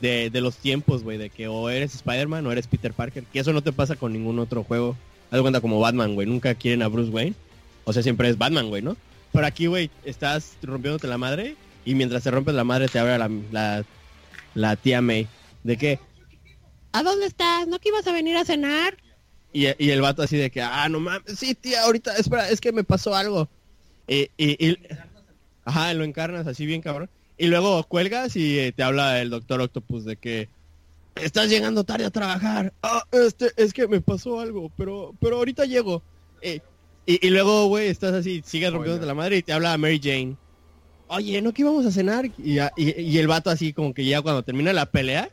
de, 0.00 0.28
de 0.30 0.40
los 0.40 0.56
tiempos, 0.56 1.02
güey, 1.02 1.18
de 1.18 1.30
que 1.30 1.48
o 1.48 1.68
eres 1.70 1.94
Spider-Man 1.94 2.46
o 2.46 2.52
eres 2.52 2.66
Peter 2.66 2.92
Parker. 2.92 3.24
Que 3.24 3.38
eso 3.40 3.52
no 3.52 3.62
te 3.62 3.72
pasa 3.72 3.96
con 3.96 4.12
ningún 4.12 4.38
otro 4.38 4.64
juego. 4.64 4.96
Haz 5.30 5.36
de 5.38 5.42
cuenta 5.42 5.60
como 5.60 5.78
Batman, 5.80 6.14
güey. 6.14 6.26
Nunca 6.26 6.54
quieren 6.54 6.82
a 6.82 6.88
Bruce 6.88 7.10
Wayne. 7.10 7.34
O 7.84 7.92
sea, 7.92 8.02
siempre 8.02 8.28
es 8.28 8.38
Batman, 8.38 8.68
güey, 8.68 8.82
¿no? 8.82 8.96
Pero 9.32 9.46
aquí, 9.46 9.66
güey, 9.66 9.90
estás 10.04 10.56
rompiéndote 10.62 11.06
la 11.06 11.18
madre 11.18 11.54
y 11.84 11.94
mientras 11.94 12.22
te 12.24 12.30
rompes 12.30 12.54
la 12.54 12.64
madre 12.64 12.88
te 12.88 12.98
abre 12.98 13.18
la, 13.18 13.30
la, 13.52 13.84
la 14.54 14.76
tía 14.76 15.00
May. 15.00 15.26
¿De 15.64 15.76
qué? 15.76 15.98
¿A 16.92 17.02
dónde 17.02 17.26
estás? 17.26 17.68
¿No 17.68 17.78
que 17.78 17.90
ibas 17.90 18.06
a 18.06 18.12
venir 18.12 18.36
a 18.36 18.44
cenar? 18.44 18.96
Y, 19.52 19.66
y 19.82 19.90
el 19.90 20.00
vato 20.02 20.22
así 20.22 20.36
de 20.36 20.50
que, 20.50 20.60
ah, 20.60 20.88
no 20.88 21.00
mames, 21.00 21.38
sí, 21.38 21.54
tía, 21.54 21.82
ahorita, 21.82 22.16
espera, 22.16 22.50
es 22.50 22.60
que 22.60 22.72
me 22.72 22.84
pasó 22.84 23.14
algo. 23.14 23.48
Y, 24.06 24.30
y, 24.36 24.66
y- 24.68 24.78
ajá, 25.64 25.92
lo 25.94 26.04
encarnas 26.04 26.46
así 26.46 26.66
bien 26.66 26.80
cabrón. 26.82 27.08
Y 27.36 27.46
luego 27.46 27.82
cuelgas 27.84 28.36
y 28.36 28.58
eh, 28.58 28.72
te 28.72 28.82
habla 28.82 29.20
el 29.20 29.30
doctor 29.30 29.60
Octopus 29.60 30.04
de 30.04 30.16
que 30.16 30.48
estás 31.14 31.48
llegando 31.48 31.84
tarde 31.84 32.04
a 32.04 32.10
trabajar. 32.10 32.72
Ah, 32.82 33.04
este, 33.12 33.50
es 33.56 33.72
que 33.72 33.86
me 33.86 34.00
pasó 34.00 34.40
algo, 34.40 34.70
pero, 34.76 35.14
pero 35.20 35.36
ahorita 35.36 35.64
llego. 35.64 36.02
Eh, 36.42 36.60
y, 37.06 37.30
luego, 37.30 37.68
güey, 37.68 37.88
estás 37.88 38.12
así, 38.12 38.42
sigues 38.44 38.70
rompiéndote 38.70 39.06
la 39.06 39.14
madre 39.14 39.38
y 39.38 39.42
te 39.42 39.52
habla 39.54 39.78
Mary 39.78 39.98
Jane. 40.02 40.36
Oye, 41.06 41.40
¿no 41.40 41.54
que 41.54 41.62
íbamos 41.62 41.86
a 41.86 41.90
cenar? 41.90 42.26
Y, 42.26 42.58
y 42.76 43.18
el 43.18 43.26
vato 43.26 43.48
así 43.48 43.72
como 43.72 43.94
que 43.94 44.04
ya 44.04 44.20
cuando 44.20 44.42
termina 44.42 44.74
la 44.74 44.84
pelea, 44.84 45.30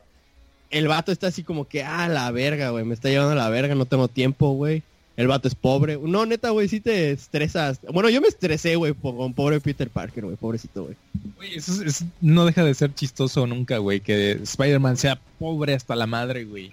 el 0.70 0.88
vato 0.88 1.12
está 1.12 1.28
así 1.28 1.42
como 1.42 1.66
que, 1.68 1.82
ah, 1.82 2.08
la 2.08 2.30
verga, 2.30 2.70
güey, 2.70 2.84
me 2.84 2.94
está 2.94 3.08
llevando 3.08 3.32
a 3.32 3.36
la 3.36 3.48
verga, 3.50 3.74
no 3.74 3.86
tengo 3.86 4.08
tiempo, 4.08 4.52
güey. 4.52 4.82
El 5.16 5.28
vato 5.28 5.48
es 5.48 5.54
pobre. 5.54 5.98
No, 6.02 6.26
neta, 6.26 6.50
güey, 6.50 6.68
sí 6.68 6.78
te 6.80 7.10
estresas. 7.10 7.80
Bueno, 7.90 8.10
yo 8.10 8.20
me 8.20 8.28
estresé, 8.28 8.76
güey, 8.76 8.92
con 8.92 9.32
pobre 9.32 9.60
Peter 9.60 9.88
Parker, 9.88 10.24
güey, 10.24 10.36
pobrecito, 10.36 10.84
güey. 10.84 10.96
Güey, 11.36 11.54
eso 11.56 11.72
es- 11.72 11.80
es- 12.02 12.04
no 12.20 12.44
deja 12.44 12.62
de 12.64 12.74
ser 12.74 12.94
chistoso 12.94 13.46
nunca, 13.46 13.78
güey, 13.78 14.00
que 14.00 14.32
Spider-Man 14.32 14.98
sea 14.98 15.18
pobre 15.38 15.72
hasta 15.72 15.96
la 15.96 16.06
madre, 16.06 16.44
güey. 16.44 16.70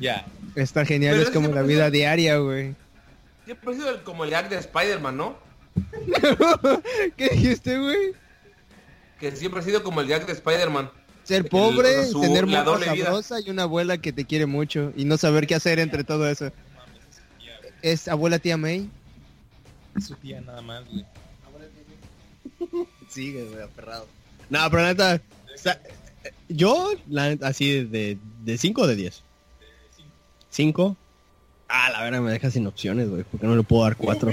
Ya. 0.00 0.26
Está 0.54 0.84
genial, 0.84 1.14
Pero 1.16 1.28
es 1.28 1.34
como 1.34 1.48
la 1.48 1.62
vida 1.62 1.90
diaria, 1.90 2.38
güey. 2.38 2.74
Siempre 3.44 3.70
ha 3.72 3.76
sido 3.76 4.04
como 4.04 4.24
el 4.24 4.30
gag 4.30 4.48
de 4.48 4.56
Spider-Man, 4.56 5.16
¿no? 5.16 5.36
¿Qué 7.16 7.28
dijiste, 7.28 7.78
güey? 7.78 8.12
Que 9.20 9.30
siempre 9.36 9.60
ha 9.60 9.64
sido 9.64 9.82
como 9.82 10.00
el 10.00 10.08
gag 10.08 10.26
de 10.26 10.32
Spider-Man. 10.32 10.90
Ser 11.26 11.48
pobre, 11.48 12.06
su- 12.06 12.20
tener 12.20 12.46
vida. 12.46 12.64
sabrosa 12.64 13.40
y 13.40 13.50
una 13.50 13.64
abuela 13.64 13.98
que 13.98 14.12
te 14.12 14.24
quiere 14.24 14.46
mucho 14.46 14.92
y 14.96 15.04
no 15.04 15.16
saber 15.16 15.48
qué 15.48 15.56
hacer 15.56 15.80
entre 15.80 16.04
todo 16.04 16.28
eso. 16.30 16.52
¿Es 17.82 18.06
abuela 18.06 18.38
tía 18.38 18.56
May? 18.56 18.88
Es 19.96 20.06
su 20.06 20.14
tía 20.14 20.40
nada 20.40 20.62
más, 20.62 20.84
güey. 20.88 21.04
Sigue, 23.08 23.44
güey, 23.44 23.62
aferrado. 23.62 24.06
No, 24.50 24.70
pero 24.70 24.84
neta, 24.84 25.20
o 25.52 25.58
sea, 25.58 25.80
yo, 26.48 26.92
la 27.08 27.30
neta, 27.30 27.48
así 27.48 27.84
de, 27.84 28.18
de 28.44 28.58
5 28.58 28.82
o 28.82 28.86
de 28.86 28.94
10. 28.94 29.22
5. 30.50 30.96
Ah, 31.68 31.90
la 31.90 32.04
verdad 32.04 32.20
me 32.20 32.30
deja 32.30 32.52
sin 32.52 32.68
opciones, 32.68 33.10
güey, 33.10 33.24
porque 33.24 33.48
no 33.48 33.56
le 33.56 33.64
puedo 33.64 33.82
dar 33.82 33.96
4. 33.96 34.30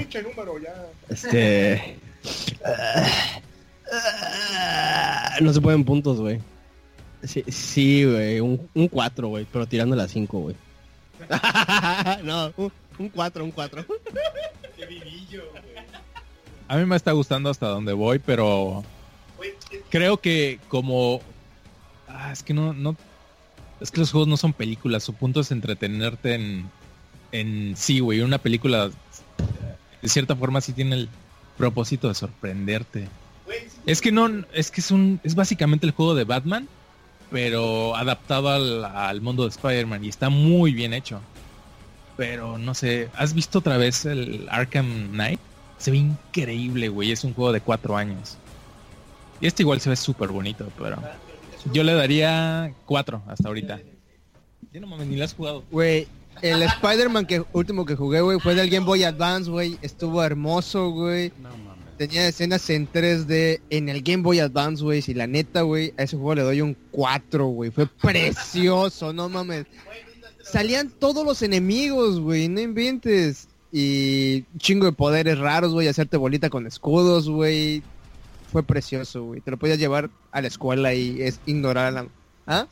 Este... 1.08 1.98
ah, 3.92 5.36
no 5.40 5.52
se 5.52 5.60
pueden 5.60 5.84
puntos, 5.84 6.20
güey. 6.20 6.40
Sí, 7.26 7.44
sí, 7.48 8.04
güey, 8.04 8.40
un 8.40 8.88
4, 8.88 9.28
güey, 9.28 9.46
pero 9.50 9.66
tirando 9.66 9.96
la 9.96 10.08
5, 10.08 10.38
güey. 10.38 10.56
no, 12.22 12.52
un 12.98 13.08
4, 13.08 13.44
un 13.44 13.50
4. 13.50 13.84
A 16.68 16.76
mí 16.76 16.84
me 16.86 16.96
está 16.96 17.12
gustando 17.12 17.50
hasta 17.50 17.68
donde 17.68 17.92
voy, 17.92 18.18
pero 18.18 18.84
creo 19.90 20.18
que 20.18 20.58
como 20.68 21.20
ah, 22.08 22.32
es 22.32 22.42
que 22.42 22.54
no 22.54 22.72
no 22.72 22.96
es 23.80 23.90
que 23.90 24.00
los 24.00 24.10
juegos 24.10 24.28
no 24.28 24.36
son 24.36 24.52
películas, 24.52 25.04
su 25.04 25.12
punto 25.12 25.40
es 25.40 25.50
entretenerte 25.50 26.34
en 26.34 26.70
en 27.32 27.76
sí, 27.76 28.00
güey, 28.00 28.20
una 28.20 28.38
película 28.38 28.90
de 30.00 30.08
cierta 30.08 30.36
forma 30.36 30.60
sí 30.60 30.72
tiene 30.72 30.96
el 30.96 31.08
propósito 31.56 32.08
de 32.08 32.14
sorprenderte. 32.14 33.08
Es 33.86 34.00
que 34.00 34.12
no 34.12 34.28
es 34.52 34.70
que 34.70 34.80
es 34.80 34.90
un 34.90 35.20
es 35.22 35.34
básicamente 35.34 35.86
el 35.86 35.92
juego 35.92 36.14
de 36.14 36.24
Batman, 36.24 36.68
pero 37.34 37.96
adaptado 37.96 38.48
al, 38.48 38.84
al 38.84 39.20
mundo 39.20 39.42
de 39.42 39.48
Spider-Man 39.48 40.04
y 40.04 40.08
está 40.08 40.28
muy 40.28 40.72
bien 40.72 40.94
hecho. 40.94 41.20
Pero 42.16 42.58
no 42.58 42.74
sé, 42.74 43.08
¿has 43.16 43.34
visto 43.34 43.58
otra 43.58 43.76
vez 43.76 44.04
el 44.04 44.46
Arkham 44.48 45.08
Knight? 45.10 45.40
Se 45.76 45.90
ve 45.90 45.96
increíble, 45.96 46.88
güey. 46.90 47.10
Es 47.10 47.24
un 47.24 47.34
juego 47.34 47.50
de 47.50 47.60
cuatro 47.60 47.96
años. 47.96 48.36
Y 49.40 49.48
este 49.48 49.64
igual 49.64 49.80
se 49.80 49.90
ve 49.90 49.96
súper 49.96 50.28
bonito, 50.28 50.68
pero... 50.78 50.96
Yo 51.72 51.82
le 51.82 51.94
daría 51.94 52.72
cuatro 52.86 53.20
hasta 53.26 53.48
ahorita. 53.48 53.80
Ya 54.72 54.80
no 54.80 54.86
mames, 54.86 55.08
ni 55.08 55.16
lo 55.16 55.24
has 55.24 55.34
jugado. 55.34 55.64
Güey, 55.72 56.06
el 56.40 56.62
Spider-Man 56.62 57.26
que 57.26 57.42
último 57.52 57.84
que 57.84 57.96
jugué, 57.96 58.20
güey, 58.20 58.38
fue 58.38 58.54
del 58.54 58.70
Game 58.70 58.86
Boy 58.86 59.02
Advance, 59.02 59.50
güey. 59.50 59.76
Estuvo 59.82 60.22
hermoso, 60.22 60.90
güey. 60.90 61.32
No 61.42 61.48
mames. 61.48 61.73
Tenía 61.96 62.26
escenas 62.26 62.68
en 62.70 62.90
3D 62.90 63.60
en 63.70 63.88
el 63.88 64.02
Game 64.02 64.22
Boy 64.22 64.40
Advance, 64.40 64.82
güey. 64.82 65.00
Si 65.00 65.14
la 65.14 65.26
neta, 65.26 65.62
güey, 65.62 65.94
a 65.96 66.02
ese 66.02 66.16
juego 66.16 66.34
le 66.34 66.42
doy 66.42 66.60
un 66.60 66.76
4, 66.90 67.46
güey. 67.46 67.70
Fue 67.70 67.86
precioso, 67.86 69.12
no 69.12 69.28
mames. 69.28 69.66
Salían 70.42 70.90
todos 70.90 71.24
los 71.24 71.42
enemigos, 71.42 72.20
güey, 72.20 72.48
no 72.48 72.60
inventes. 72.60 73.48
Y 73.70 74.44
chingo 74.58 74.86
de 74.86 74.92
poderes 74.92 75.38
raros, 75.38 75.72
güey, 75.72 75.88
hacerte 75.88 76.16
bolita 76.16 76.50
con 76.50 76.66
escudos, 76.66 77.28
güey. 77.28 77.82
Fue 78.52 78.62
precioso, 78.62 79.24
güey. 79.24 79.40
Te 79.40 79.50
lo 79.50 79.56
podías 79.56 79.78
llevar 79.78 80.10
a 80.30 80.40
la 80.40 80.48
escuela 80.48 80.94
y 80.94 81.22
es 81.22 81.40
ignorar 81.46 81.86
a 81.86 81.90
la... 81.90 82.08
¿Ah? 82.46 82.66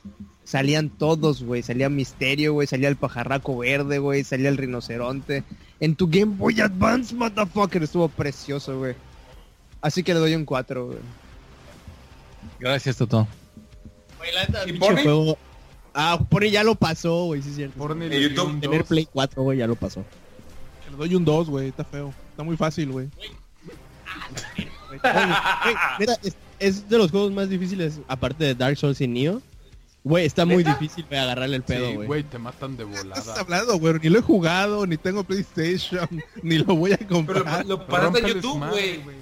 Salían 0.45 0.91
todos, 0.91 1.43
güey. 1.43 1.63
Salía 1.63 1.89
Misterio, 1.89 2.53
güey. 2.53 2.67
Salía 2.67 2.89
el 2.89 2.97
pajarraco 2.97 3.59
verde, 3.59 3.99
güey. 3.99 4.23
Salía 4.23 4.49
el 4.49 4.59
rinoceronte. 4.59 5.45
En 5.81 5.97
tu 5.97 6.09
Game 6.09 6.37
Boy 6.37 6.61
Advance, 6.61 7.15
motherfucker. 7.15 7.83
Estuvo 7.83 8.09
precioso, 8.09 8.79
güey. 8.79 8.95
Así 9.83 10.03
que 10.03 10.15
le 10.15 10.21
doy 10.21 10.35
un 10.35 10.45
4, 10.47 10.87
güey. 10.87 10.99
Gracias, 12.61 12.97
Toto. 12.97 13.27
¿Y 14.67 14.73
Pinche 14.73 14.79
Pony? 14.89 15.03
juego- 15.03 15.39
Ah, 15.95 16.19
Pony 16.31 16.49
ya 16.51 16.65
lo 16.65 16.75
pasó, 16.75 17.25
güey, 17.25 17.43
sí 17.43 17.51
es 17.51 17.57
cierto. 17.57 17.77
Porni 17.77 18.07
En 18.07 18.11
dio 18.13 18.21
YouTube, 18.21 18.47
un 18.49 18.61
Tener 18.61 18.79
dos. 18.81 18.89
Play 18.89 19.07
4, 19.13 19.43
güey, 19.43 19.59
ya 19.59 19.67
lo 19.67 19.75
pasó. 19.75 20.05
Le 20.91 20.97
doy 20.97 21.15
un 21.15 21.25
2, 21.25 21.49
güey. 21.51 21.69
Está 21.69 21.85
feo. 21.85 22.15
Está 22.31 22.43
muy 22.43 22.57
fácil, 22.57 22.91
güey. 22.93 23.09
Güey, 24.89 25.01
mira, 25.99 26.17
es, 26.23 26.37
es 26.59 26.89
de 26.89 26.99
los 26.99 27.11
juegos 27.11 27.33
más 27.33 27.49
difíciles, 27.49 28.01
aparte 28.09 28.45
de 28.45 28.55
Dark 28.55 28.77
Souls 28.77 29.01
y 29.01 29.09
Neo. 29.09 29.43
Güey, 30.05 30.27
está 30.27 30.45
muy 30.45 30.59
¿Neta? 30.65 30.75
difícil 30.79 31.05
güey, 31.09 31.21
agarrarle 31.21 31.57
el 31.57 31.63
pedo, 31.63 31.87
Sí, 31.89 31.95
güey. 31.95 32.07
güey, 32.07 32.23
te 32.25 32.39
matan 32.39 32.77
de 32.77 32.85
¿Qué 32.87 32.93
estás 32.95 33.25
volada. 33.25 33.41
hablando, 33.41 33.79
güey? 33.79 33.95
Ni 34.03 34.09
lo 34.09 34.19
he 34.19 34.23
jugado, 34.23 34.87
ni 34.87 34.97
tengo 34.97 35.23
PlayStation, 35.25 36.09
ni 36.43 36.59
lo 36.59 36.75
voy 36.75 36.93
a 36.93 36.97
Pero 36.97 37.09
comprar. 37.11 37.65
lo, 37.65 37.77
lo 37.79 37.87
paraste 37.87 38.19
en 38.19 38.25
Rómpele 38.25 38.35
YouTube, 38.35 38.59
madre, 38.59 39.01
güey. 39.05 39.17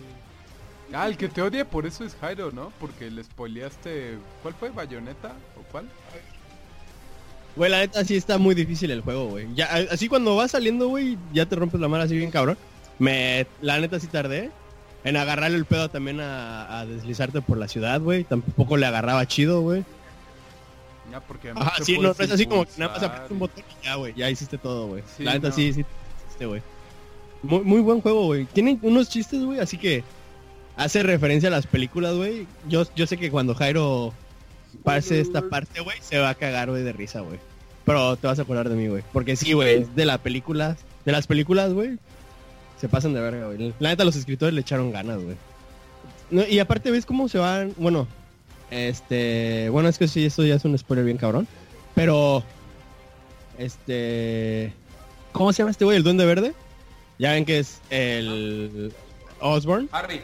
Ah, 0.92 1.06
el 1.06 1.16
que 1.16 1.28
te 1.28 1.40
odia 1.40 1.68
por 1.68 1.86
eso 1.86 2.04
es 2.04 2.16
Jairo, 2.20 2.50
¿no? 2.50 2.72
Porque 2.80 3.10
le 3.10 3.22
spoileaste... 3.22 4.18
¿Cuál 4.42 4.54
fue? 4.54 4.70
¿Bayoneta? 4.70 5.32
¿O 5.56 5.62
cuál? 5.70 5.88
Güey, 7.56 7.70
la 7.70 7.78
neta 7.78 8.04
sí 8.04 8.16
está 8.16 8.38
muy 8.38 8.54
difícil 8.54 8.90
el 8.90 9.00
juego, 9.00 9.26
güey. 9.28 9.48
Ya, 9.54 9.66
así 9.90 10.08
cuando 10.08 10.36
va 10.36 10.48
saliendo, 10.48 10.88
güey, 10.88 11.16
ya 11.32 11.46
te 11.46 11.56
rompes 11.56 11.80
la 11.80 11.88
mano 11.88 12.04
así 12.04 12.16
bien 12.16 12.30
cabrón. 12.30 12.56
Me, 12.98 13.46
la 13.60 13.78
neta 13.78 13.98
sí 14.00 14.06
tardé 14.08 14.50
en 15.04 15.16
agarrarle 15.16 15.56
el 15.56 15.64
pedo 15.64 15.88
también 15.88 16.20
a, 16.20 16.80
a 16.80 16.86
deslizarte 16.86 17.40
por 17.40 17.56
la 17.56 17.68
ciudad, 17.68 18.00
güey. 18.00 18.24
Tampoco 18.24 18.76
le 18.76 18.86
agarraba 18.86 19.26
chido, 19.26 19.60
güey. 19.62 19.84
Ya, 21.10 21.20
porque 21.20 21.50
Ajá, 21.50 21.82
sí, 21.82 21.98
no, 21.98 22.14
no 22.14 22.24
es 22.24 22.30
así 22.30 22.46
como 22.46 22.64
que 22.64 22.72
nada 22.76 22.92
más 22.92 23.02
aprietas 23.02 23.30
un 23.30 23.38
botón 23.40 23.64
y 23.80 23.84
ya, 23.84 23.94
güey. 23.96 24.14
Ya 24.14 24.30
hiciste 24.30 24.58
todo, 24.58 24.86
güey. 24.88 25.02
Sí, 25.16 25.24
la 25.24 25.34
neta 25.34 25.48
no. 25.48 25.54
sí, 25.54 25.72
sí, 25.72 25.84
hiciste, 26.26 26.46
güey. 26.46 26.62
Muy, 27.42 27.60
muy 27.60 27.80
buen 27.80 28.00
juego, 28.00 28.26
güey. 28.26 28.44
Tiene 28.46 28.78
unos 28.82 29.08
chistes, 29.08 29.42
güey, 29.42 29.58
así 29.58 29.76
que 29.76 30.04
hace 30.80 31.02
referencia 31.02 31.48
a 31.48 31.52
las 31.52 31.66
películas, 31.66 32.14
güey. 32.14 32.46
Yo, 32.66 32.84
yo 32.96 33.06
sé 33.06 33.18
que 33.18 33.30
cuando 33.30 33.54
Jairo 33.54 34.14
pase 34.82 35.20
esta 35.20 35.42
parte, 35.42 35.80
güey, 35.80 35.98
se 36.00 36.18
va 36.18 36.30
a 36.30 36.34
cagar, 36.34 36.70
güey, 36.70 36.82
de 36.82 36.92
risa, 36.92 37.20
güey. 37.20 37.38
Pero 37.84 38.16
te 38.16 38.26
vas 38.26 38.38
a 38.38 38.42
acordar 38.42 38.68
de 38.68 38.76
mí, 38.76 38.88
güey. 38.88 39.02
Porque 39.12 39.36
sí, 39.36 39.52
güey, 39.52 39.82
es 39.82 39.94
de 39.94 40.06
las 40.06 40.18
películas, 40.20 40.78
de 41.04 41.12
las 41.12 41.26
películas, 41.26 41.74
güey, 41.74 41.98
se 42.80 42.88
pasan 42.88 43.12
de 43.12 43.20
verga, 43.20 43.46
güey. 43.46 43.74
La 43.78 43.90
neta, 43.90 44.04
los 44.04 44.16
escritores 44.16 44.54
le 44.54 44.62
echaron 44.62 44.90
ganas, 44.90 45.18
güey. 45.20 45.36
Y 46.50 46.60
aparte 46.60 46.90
ves 46.90 47.04
cómo 47.04 47.28
se 47.28 47.38
van, 47.38 47.74
bueno, 47.76 48.08
este, 48.70 49.68
bueno, 49.70 49.88
es 49.88 49.98
que 49.98 50.08
sí, 50.08 50.24
esto 50.24 50.44
ya 50.44 50.54
es 50.54 50.64
un 50.64 50.78
spoiler 50.78 51.04
bien 51.04 51.18
cabrón, 51.18 51.46
pero, 51.94 52.42
este, 53.58 54.72
¿cómo 55.32 55.52
se 55.52 55.58
llama 55.58 55.72
este 55.72 55.84
güey, 55.84 55.96
el 55.98 56.04
duende 56.04 56.24
verde? 56.24 56.54
Ya 57.18 57.32
ven 57.32 57.44
que 57.44 57.58
es 57.58 57.80
el 57.90 58.94
Osborn. 59.40 59.90
Harry. 59.92 60.22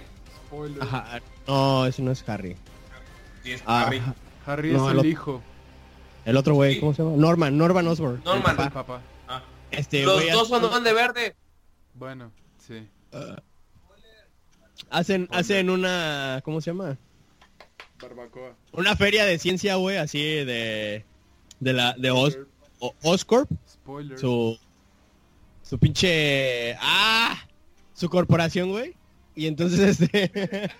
Spoiler. 0.57 0.83
Ajá, 0.83 1.21
no, 1.47 1.87
ese 1.87 2.03
no 2.03 2.11
es 2.11 2.29
Harry. 2.29 2.57
Sí, 3.43 3.53
es 3.53 3.63
Ah, 3.67 3.85
Harry. 3.87 4.03
Harry 4.47 4.73
No, 4.73 4.91
es 4.91 4.99
el 4.99 5.07
hijo. 5.07 5.43
el 6.25 6.37
otro 6.37 6.55
güey, 6.55 6.75
Sí. 6.75 6.81
¿cómo 6.81 6.95
se 6.95 7.03
llama? 7.03 7.17
Norman, 7.17 7.57
Norman 7.59 7.87
Osborn. 7.89 8.23
Norman. 8.25 8.57
El 8.59 8.65
El 8.67 8.73
papá. 8.73 9.01
Ah. 9.29 9.43
Este, 9.71 10.05
Los 10.05 10.15
güey, 10.17 10.31
dos 10.31 10.49
son 10.49 10.63
duende 10.63 10.93
verde. 10.93 11.35
Bueno, 11.95 12.31
sí. 12.59 12.87
hacen, 14.91 15.29
hacen 15.33 15.71
una, 15.71 16.41
¿cómo 16.45 16.61
se 16.61 16.71
llama? 16.71 16.97
Barbacoa. 18.01 18.55
Una 18.73 18.95
feria 18.97 19.25
de 19.25 19.39
ciencia, 19.39 19.77
güey, 19.77 19.97
así 19.97 20.19
de, 20.21 21.05
de 21.61 21.73
la, 21.73 21.95
de 21.95 22.11
Os, 22.11 22.39
o- 22.79 22.95
Oscorp. 23.03 23.51
Spoiler. 23.69 24.19
su 24.19 24.59
su 25.63 25.79
pinche 25.79 26.77
ah 26.81 27.37
su 27.95 28.09
corporación 28.09 28.71
güey 28.71 28.95
y 29.37 29.47
entonces 29.47 30.01
este 30.01 30.71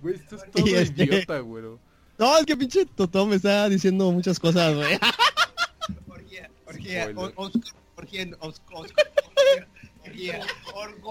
Güey, 0.00 0.14
estás 0.14 0.44
todo 0.50 0.66
Y 0.66 0.74
este- 0.74 1.04
idiota, 1.04 1.38
güero. 1.40 1.78
no 2.18 2.38
es 2.38 2.46
que 2.46 2.56
pinche 2.56 2.86
Totó 2.86 3.26
me 3.26 3.36
está 3.36 3.68
diciendo 3.68 4.10
muchas 4.12 4.38
cosas 4.40 4.74
güey. 4.74 4.98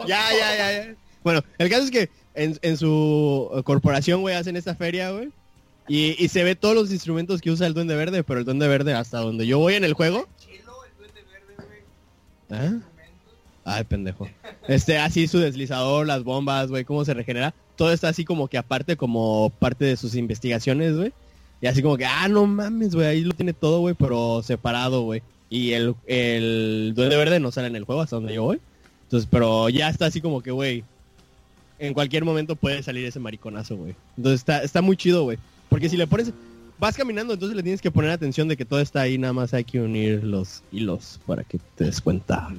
Ya 0.08 0.30
ya 0.32 0.56
ya 0.58 0.72
ya. 0.86 0.96
Bueno 1.24 1.42
el 1.58 1.70
caso 1.70 1.84
es 1.84 1.92
que 1.92 2.10
en, 2.34 2.58
en 2.62 2.78
su 2.78 3.62
corporación 3.66 4.22
güey 4.22 4.36
hacen 4.36 4.56
esta 4.56 4.76
feria 4.76 5.12
güey 5.12 5.32
y, 5.88 6.16
y 6.24 6.28
se 6.30 6.44
ve 6.44 6.56
todos 6.56 6.76
los 6.76 6.92
instrumentos 6.92 7.42
que 7.42 7.52
usa 7.52 7.68
el 7.68 7.74
Duende 7.74 7.96
Verde 7.96 8.24
pero 8.24 8.40
el 8.40 8.46
Duende 8.46 8.68
Verde 8.68 8.94
hasta 8.94 9.20
donde 9.20 9.46
yo 9.48 9.60
voy 9.60 9.76
en 9.76 9.84
el 9.84 9.94
juego. 9.94 10.28
¿Ah? 12.50 12.74
Ay, 13.66 13.84
pendejo. 13.86 14.28
Este, 14.68 14.98
así 14.98 15.28
su 15.28 15.40
deslizador, 15.40 16.06
las 16.06 16.24
bombas, 16.24 16.70
güey, 16.70 16.84
cómo 16.84 17.06
se 17.06 17.14
regenera. 17.14 17.54
Todo 17.76 17.92
está 17.92 18.10
así 18.10 18.26
como 18.26 18.48
que 18.48 18.58
aparte, 18.58 18.98
como 18.98 19.52
parte 19.60 19.86
de 19.86 19.98
sus 19.98 20.16
investigaciones, 20.16 20.96
güey. 20.96 21.14
Y 21.62 21.68
así 21.68 21.82
como 21.82 21.98
que, 21.98 22.06
ah, 22.06 22.28
no 22.28 22.46
mames, 22.46 22.94
güey, 22.94 23.08
ahí 23.08 23.22
lo 23.22 23.34
tiene 23.34 23.54
todo, 23.54 23.80
güey, 23.80 23.96
pero 23.96 24.44
separado, 24.44 25.04
güey. 25.04 25.22
Y 25.50 25.72
el, 25.72 25.96
el 26.08 26.94
Duende 26.96 27.16
Verde 27.16 27.40
no 27.40 27.52
sale 27.52 27.68
en 27.68 27.76
el 27.76 27.86
juego 27.86 28.02
hasta 28.02 28.18
donde 28.18 28.34
yo 28.34 28.44
voy. 28.44 28.60
Entonces, 29.04 29.30
pero 29.32 29.70
ya 29.70 29.90
está 29.90 30.08
así 30.08 30.20
como 30.20 30.42
que, 30.42 30.52
güey, 30.52 30.84
en 31.80 31.94
cualquier 31.94 32.26
momento 32.26 32.56
puede 32.56 32.84
salir 32.84 33.06
ese 33.06 33.20
mariconazo, 33.20 33.78
güey. 33.78 33.96
Entonces 34.18 34.42
está, 34.42 34.64
está 34.64 34.82
muy 34.82 34.98
chido, 34.98 35.24
güey. 35.24 35.38
Porque 35.70 35.90
si 35.90 35.98
le 35.98 36.08
pones, 36.08 36.34
vas 36.80 36.98
caminando, 36.98 37.34
entonces 37.34 37.56
le 37.56 37.64
tienes 37.64 37.82
que 37.82 37.92
poner 37.92 38.12
atención 38.12 38.48
de 38.48 38.58
que 38.58 38.66
todo 38.66 38.80
está 38.80 39.02
ahí, 39.02 39.18
nada 39.18 39.34
más 39.34 39.54
hay 39.54 39.64
que 39.64 39.80
unir 39.80 40.24
los 40.24 40.64
hilos 40.72 41.20
para 41.26 41.44
que 41.44 41.60
te 41.76 41.86
des 41.86 42.02
cuenta. 42.02 42.50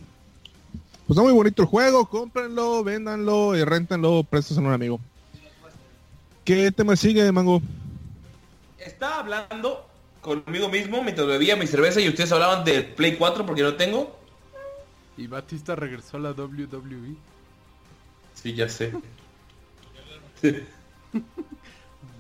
Pues 1.07 1.19
está 1.19 1.23
muy 1.23 1.35
bonito 1.35 1.63
el 1.63 1.69
juego, 1.69 2.07
cómprenlo, 2.07 2.83
véndanlo 2.83 3.55
y 3.55 3.63
réntenlo, 3.63 4.25
prestos 4.25 4.57
a 4.57 4.61
un 4.63 4.73
amigo. 4.73 4.99
¿Qué 6.45 6.73
tema 6.73 6.97
sigue, 6.97 7.31
Mango? 7.31 7.61
Estaba 8.79 9.19
hablando 9.19 9.87
conmigo 10.23 10.71
mismo 10.71 11.03
mientras 11.03 11.27
bebía 11.27 11.57
mi 11.57 11.67
cerveza 11.67 12.01
y 12.01 12.09
ustedes 12.09 12.33
hablaban 12.33 12.65
del 12.65 12.87
Play 12.87 13.17
4 13.17 13.45
porque 13.45 13.63
no 13.63 13.75
tengo. 13.75 14.19
Y 15.19 15.27
Batista 15.27 15.77
regresó 15.77 16.17
a 16.17 16.21
la 16.21 16.31
WWE. 16.33 17.17
Sí, 18.33 18.55
ya 18.55 18.71
sé. 18.71 18.95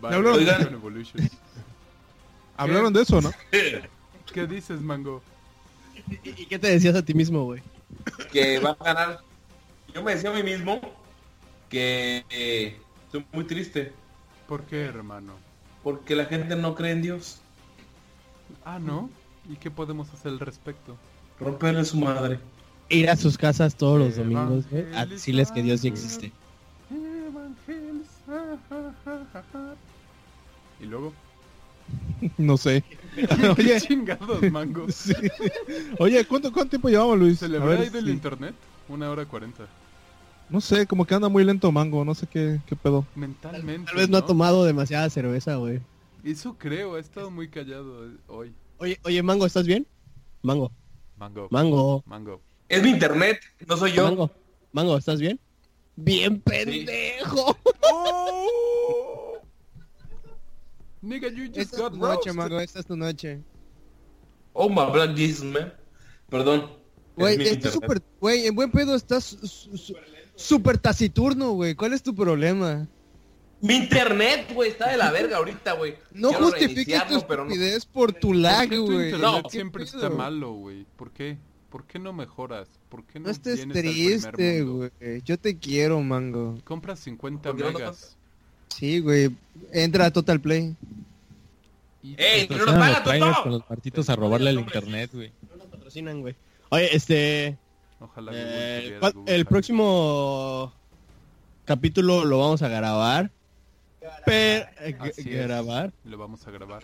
Vale, 0.02 0.16
Oigan. 0.28 0.74
Evolution. 0.74 1.30
Hablaron 2.58 2.92
de 2.92 3.00
eso, 3.00 3.22
¿no? 3.22 3.32
¿Qué 3.50 4.46
dices, 4.46 4.80
Mango? 4.82 5.22
¿Y, 6.22 6.42
y 6.42 6.46
qué 6.46 6.58
te 6.58 6.68
decías 6.68 6.94
a 6.94 7.02
ti 7.02 7.14
mismo, 7.14 7.44
güey? 7.44 7.62
Que 8.32 8.58
va 8.58 8.76
a 8.78 8.84
ganar. 8.84 9.20
Yo 9.94 10.02
me 10.02 10.14
decía 10.14 10.30
a 10.30 10.34
mí 10.34 10.42
mismo 10.42 10.80
que 11.68 12.24
eh, 12.30 12.78
estoy 13.06 13.24
muy 13.32 13.44
triste 13.44 13.92
¿Por 14.48 14.64
qué, 14.64 14.84
hermano? 14.84 15.32
porque 15.82 16.16
la 16.16 16.24
gente 16.24 16.56
no 16.56 16.74
cree 16.74 16.92
en 16.92 17.02
Dios. 17.02 17.40
Ah, 18.64 18.78
¿no? 18.78 19.10
¿Y 19.48 19.56
qué 19.56 19.70
podemos 19.70 20.12
hacer 20.12 20.32
al 20.32 20.40
respecto? 20.40 20.96
Romperle 21.38 21.84
su 21.84 21.98
madre. 21.98 22.40
Ir 22.88 23.10
a 23.10 23.16
sus 23.16 23.36
casas 23.36 23.76
todos 23.76 23.98
los 23.98 24.16
domingos, 24.16 24.64
güey, 24.70 24.86
a 24.94 25.04
decirles 25.04 25.50
que 25.52 25.62
Dios 25.62 25.80
sí 25.80 25.88
existe. 25.88 26.32
Y 30.80 30.86
luego, 30.86 31.12
No 32.38 32.56
sé. 32.56 32.82
¿qué 33.56 33.62
Oye, 33.62 33.80
chingados, 33.80 34.50
Mango? 34.50 34.86
sí. 34.90 35.12
Oye, 35.98 36.24
¿cuánto, 36.24 36.52
¿cuánto 36.52 36.70
tiempo 36.70 36.88
llevamos, 36.88 37.18
Luis? 37.18 37.38
¿Se 37.38 37.48
le 37.48 37.58
habrá 37.58 37.76
ver, 37.76 37.86
ido 37.86 37.98
el 37.98 38.04
sí. 38.06 38.10
internet? 38.10 38.54
Una 38.88 39.10
hora 39.10 39.24
cuarenta. 39.24 39.66
No 40.48 40.60
sé, 40.60 40.86
como 40.86 41.06
que 41.06 41.14
anda 41.14 41.28
muy 41.28 41.42
lento 41.42 41.72
Mango, 41.72 42.04
no 42.04 42.14
sé 42.14 42.26
qué, 42.26 42.60
qué 42.66 42.76
pedo. 42.76 43.06
Mentalmente, 43.14 43.86
Tal 43.86 43.96
vez 43.96 44.08
no 44.08 44.18
ha 44.18 44.26
tomado 44.26 44.64
demasiada 44.64 45.08
cerveza, 45.08 45.56
güey. 45.56 45.80
Eso 46.22 46.56
creo, 46.58 46.94
ha 46.96 47.00
estado 47.00 47.30
muy 47.30 47.48
callado 47.48 48.06
eh, 48.06 48.16
hoy. 48.26 48.54
Oye, 48.78 48.98
oye, 49.04 49.22
Mango, 49.22 49.46
¿estás 49.46 49.66
bien? 49.66 49.86
Mango, 50.42 50.70
Mango. 51.16 51.48
Mango, 51.50 52.02
Mango. 52.06 52.42
Es 52.68 52.82
mi 52.82 52.90
internet, 52.90 53.40
no 53.66 53.76
soy 53.76 53.92
yo. 53.92 54.04
Mango, 54.04 54.30
Mango, 54.72 54.98
¿estás 54.98 55.20
bien? 55.20 55.40
Bien 55.96 56.40
pendejo. 56.40 57.56
Nigga, 61.04 61.28
you 61.28 61.46
just 61.46 61.58
Esta 61.58 61.76
es 61.76 61.82
got 61.82 61.92
tu 61.92 61.98
noche. 61.98 62.32
Mango, 62.32 62.60
esta 62.60 62.80
es 62.80 62.86
tu 62.86 62.96
noche. 62.96 63.40
Oh 64.52 64.68
my 64.68 64.90
black 64.92 65.16
Jesus, 65.16 65.44
man. 65.44 65.72
Perdón. 66.30 66.70
Güey, 67.16 67.32
Es 67.34 67.38
mi 67.38 67.44
está 67.44 67.54
internet. 67.68 67.72
súper... 67.74 68.02
Güey, 68.20 68.46
en 68.46 68.54
buen 68.54 68.70
pedo 68.70 68.94
estás 68.94 69.24
su- 69.24 69.76
su- 69.76 69.94
súper 70.34 70.78
taciturno, 70.78 71.50
güey. 71.52 71.74
¿Cuál 71.74 71.92
es 71.92 72.02
tu 72.02 72.14
problema? 72.14 72.88
Mi 73.60 73.76
internet, 73.76 74.52
güey, 74.52 74.70
está 74.70 74.90
de 74.90 74.96
la 74.96 75.10
verga 75.10 75.36
ahorita, 75.38 75.72
güey. 75.74 75.94
No 76.12 76.30
Quiero 76.30 76.44
justifiques 76.46 77.06
tu 77.06 77.12
no. 77.14 77.18
estupidez 77.18 77.86
por 77.86 78.12
tu 78.12 78.28
¿Por 78.28 78.36
lag, 78.36 78.68
güey. 78.68 79.10
internet 79.10 79.20
No. 79.20 79.42
siempre 79.48 79.84
¿Qué 79.84 79.90
está 79.96 80.10
malo, 80.10 80.52
güey? 80.54 80.86
¿Por 80.96 81.12
qué? 81.12 81.38
¿Por 81.70 81.86
qué 81.86 81.98
no 81.98 82.12
mejoras? 82.12 82.68
¿Por 82.88 83.04
qué 83.04 83.18
no, 83.18 83.26
No 83.26 83.30
estés 83.30 83.66
triste, 83.68 84.62
güey. 84.62 84.90
Yo 85.24 85.38
te 85.38 85.56
quiero, 85.58 86.00
Mango. 86.02 86.56
Compras 86.64 87.00
50 87.00 87.50
¿Por 87.50 87.56
qué 87.58 87.64
no 87.72 87.78
megas. 87.78 88.16
Sí, 88.74 89.00
güey. 89.00 89.30
Entra 89.72 90.06
a 90.06 90.10
Total 90.12 90.40
Play. 90.40 90.74
Y 92.02 92.16
¡Ey, 92.18 92.46
no 92.48 92.56
nos 92.66 93.38
con 93.40 93.52
los 93.52 93.62
partitos 93.62 94.10
a 94.10 94.16
robarle 94.16 94.50
el 94.50 94.60
internet, 94.60 95.10
güey. 95.12 95.32
No 95.50 95.56
nos 95.56 95.66
patrocinan, 95.68 96.20
güey. 96.20 96.34
Oye, 96.68 96.94
este... 96.94 97.56
Ojalá 98.00 98.32
eh, 98.34 98.36
Google 98.36 98.80
tuviera 98.82 99.00
¿cuál- 99.00 99.12
Google 99.14 99.34
el 99.34 99.46
próximo 99.46 100.72
capítulo 101.64 102.24
lo 102.24 102.38
vamos 102.40 102.60
a 102.62 102.68
grabar. 102.68 103.30
Pero... 104.26 104.66
eh, 104.80 104.96
es. 105.16 105.24
grabar. 105.24 105.92
Lo 106.04 106.18
vamos 106.18 106.46
a 106.46 106.50
grabar. 106.50 106.82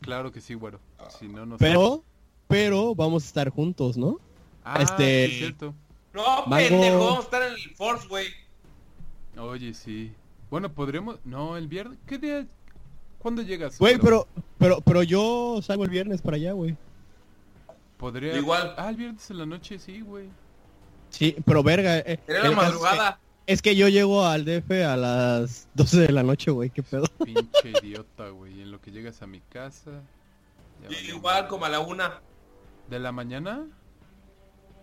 Claro 0.00 0.32
que 0.32 0.40
sí, 0.40 0.54
güero. 0.54 0.80
Si 1.18 1.28
no, 1.28 1.46
no. 1.46 1.56
Pero... 1.58 2.02
Pero 2.48 2.94
vamos 2.94 3.24
a 3.24 3.26
estar 3.26 3.48
juntos, 3.50 3.96
¿no? 3.96 4.18
Ah, 4.64 4.82
este- 4.82 5.24
es 5.26 5.38
cierto. 5.38 5.74
No, 6.12 6.46
Mango. 6.46 6.68
pendejo, 6.68 6.98
vamos 6.98 7.18
a 7.18 7.22
estar 7.22 7.42
en 7.42 7.52
el 7.54 7.74
Force, 7.74 8.06
güey. 8.08 8.26
Oye, 9.38 9.74
sí. 9.74 10.12
Bueno, 10.54 10.68
podríamos... 10.72 11.16
No, 11.24 11.56
el 11.56 11.66
viernes... 11.66 11.98
¿Qué 12.06 12.16
día? 12.16 12.46
¿Cuándo 13.18 13.42
llegas? 13.42 13.76
Güey, 13.76 13.98
pero... 13.98 14.28
Pero, 14.56 14.80
pero 14.82 15.02
yo 15.02 15.58
salgo 15.62 15.82
el 15.82 15.90
viernes 15.90 16.22
para 16.22 16.36
allá, 16.36 16.52
güey. 16.52 16.76
Podría... 17.96 18.36
Igual. 18.36 18.72
Ah, 18.76 18.88
el 18.88 18.94
viernes 18.94 19.28
en 19.32 19.38
la 19.38 19.46
noche, 19.46 19.80
sí, 19.80 20.00
güey. 20.02 20.26
Sí, 21.10 21.34
pero 21.44 21.64
verga. 21.64 21.98
eh, 21.98 22.20
Era 22.28 22.38
la 22.38 22.44
es 22.44 22.50
que- 22.50 22.54
madrugada. 22.56 23.18
Es 23.48 23.62
que 23.62 23.74
yo 23.74 23.88
llego 23.88 24.24
al 24.24 24.44
DF 24.44 24.70
a 24.86 24.96
las 24.96 25.66
12 25.74 26.02
de 26.02 26.12
la 26.12 26.22
noche, 26.22 26.52
güey, 26.52 26.70
qué 26.70 26.84
pedo. 26.84 27.06
Pinche 27.24 27.72
idiota, 27.82 28.28
güey. 28.28 28.62
En 28.62 28.70
lo 28.70 28.80
que 28.80 28.92
llegas 28.92 29.22
a 29.22 29.26
mi 29.26 29.40
casa... 29.40 29.90
Igual 31.08 31.48
como 31.48 31.64
a 31.64 31.68
la 31.68 31.80
una. 31.80 32.20
¿De 32.88 33.00
la 33.00 33.10
mañana? 33.10 33.66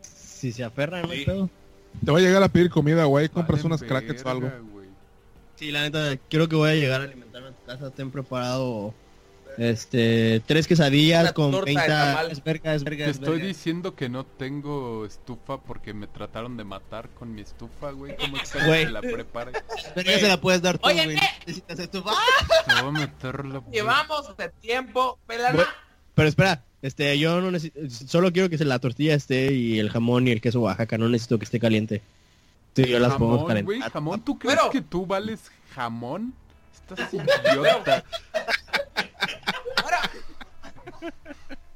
Si 0.01 0.51
se 0.51 0.65
aferran, 0.65 1.09
Sí. 1.09 1.23
pedo. 1.25 1.49
Te 2.03 2.11
va 2.11 2.17
a 2.17 2.21
llegar 2.21 2.43
a 2.43 2.49
pedir 2.49 2.69
comida, 2.69 3.05
güey. 3.05 3.29
Compras 3.29 3.63
Valen 3.63 3.67
unas 3.67 3.83
crackets 3.83 4.25
o 4.25 4.29
algo. 4.29 4.49
güey. 4.49 4.70
Sí, 5.61 5.69
la 5.71 5.83
neta, 5.83 6.17
creo 6.27 6.49
que 6.49 6.55
voy 6.55 6.71
a 6.71 6.73
llegar 6.73 7.01
a 7.01 7.03
alimentarme 7.03 7.49
a 7.49 7.51
tu 7.51 7.63
casa. 7.67 7.91
Ten 7.91 8.09
preparado, 8.09 8.95
este, 9.59 10.41
tres 10.47 10.65
quesadillas 10.65 11.21
Una 11.21 11.33
con 11.33 11.51
torta 11.51 11.69
de 11.69 11.75
30... 11.75 11.87
tamal. 11.87 12.31
Es 12.31 12.43
verga, 12.43 12.73
es 12.73 12.83
verga, 12.83 13.05
Te 13.05 13.11
es 13.11 13.17
estoy 13.17 13.33
verga. 13.35 13.47
diciendo 13.47 13.95
que 13.95 14.09
no 14.09 14.25
tengo 14.25 15.05
estufa 15.05 15.59
porque 15.61 15.93
me 15.93 16.07
trataron 16.07 16.57
de 16.57 16.63
matar 16.63 17.09
con 17.09 17.35
mi 17.35 17.41
estufa, 17.41 17.91
güey. 17.91 18.15
¿Cómo 18.17 18.37
esperas 18.37 18.67
Güey. 18.67 18.85
que 18.85 18.91
la 18.91 19.01
prepare? 19.01 19.51
Verga 19.95 20.19
se 20.19 20.27
la 20.27 20.41
puedes 20.41 20.63
dar 20.63 20.79
tú, 20.79 20.87
Oye. 20.89 21.15
Necesitas 21.45 21.77
estufa. 21.77 22.09
Te 22.67 22.81
voy 22.81 22.89
a 22.95 22.99
meter 23.05 23.45
la... 23.45 23.61
Llevamos 23.71 24.35
de 24.35 24.49
tiempo, 24.61 25.19
pelana. 25.27 25.53
Güey. 25.53 25.67
Pero 26.15 26.27
espera, 26.27 26.63
este, 26.81 27.19
yo 27.19 27.39
no 27.39 27.51
necesito... 27.51 27.79
Solo 28.07 28.31
quiero 28.33 28.49
que 28.49 28.57
se- 28.57 28.65
la 28.65 28.79
tortilla 28.79 29.13
esté 29.13 29.53
y 29.53 29.77
el 29.77 29.91
jamón 29.91 30.27
y 30.27 30.31
el 30.31 30.41
queso 30.41 30.59
Oaxaca. 30.61 30.97
No 30.97 31.07
necesito 31.07 31.37
que 31.37 31.45
esté 31.45 31.59
caliente. 31.59 32.01
Sí, 32.75 32.85
yo 32.87 32.99
las 32.99 33.13
podemos 33.15 33.39
Jamón, 33.39 33.63
güey, 33.65 33.79
calentar. 33.79 33.91
jamón. 33.91 34.21
¿Tú 34.21 34.39
crees 34.39 34.59
que 34.71 34.81
tú 34.81 35.05
vales 35.05 35.51
jamón? 35.75 36.33
Estás 36.89 37.13
idiota. 37.13 38.03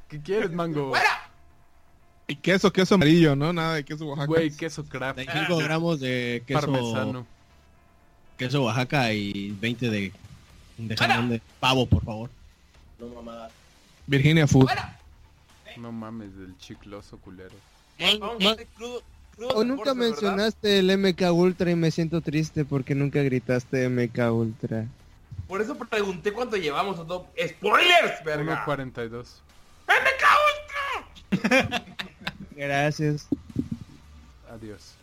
¿Qué 0.08 0.22
quieres, 0.22 0.52
mango? 0.52 0.94
Y 2.28 2.36
queso, 2.38 2.72
queso 2.72 2.96
amarillo, 2.96 3.36
¿no? 3.36 3.54
Nada 3.54 3.76
de 3.76 3.84
queso 3.86 4.06
Oaxaca. 4.06 4.28
Güey, 4.28 4.52
queso 4.52 4.84
craft. 4.86 5.18
25 5.18 5.58
gramos 5.58 6.00
de 6.00 6.44
queso, 6.48 6.60
Parmesano. 6.62 7.26
queso 8.38 8.64
Oaxaca 8.64 9.14
y 9.14 9.52
20 9.60 9.90
de, 9.90 10.12
de 10.78 10.98
jamón 10.98 11.30
de 11.30 11.42
pavo, 11.60 11.86
por 11.86 12.04
favor. 12.04 12.30
No 13.00 13.08
mamada. 13.10 13.50
Virginia 14.08 14.48
Food. 14.48 14.70
No 15.78 15.92
mames, 15.92 16.36
del 16.38 16.58
chicloso 16.58 17.18
culero. 17.18 17.56
O 19.38 19.64
nunca 19.64 19.64
deportes, 19.64 19.78
¿verdad? 19.78 19.96
mencionaste 19.96 20.80
el 20.80 20.98
MK 20.98 21.32
Ultra 21.34 21.72
y 21.72 21.76
me 21.76 21.92
siento 21.92 22.22
triste 22.22 22.66
porque 22.66 22.96
nunca 22.96 23.22
gritaste 23.22 23.90
MK 23.90 24.32
Ultra. 24.32 24.88
Por 25.48 25.62
eso 25.62 25.76
pregunté 25.76 26.32
cuánto 26.34 26.58
llevamos. 26.58 26.98
Otto. 27.00 27.28
¡Spoilers, 27.38 28.24
verga! 28.24 28.66
1.42. 28.66 29.26
Gracias. 32.56 33.28
Adiós. 34.50 34.96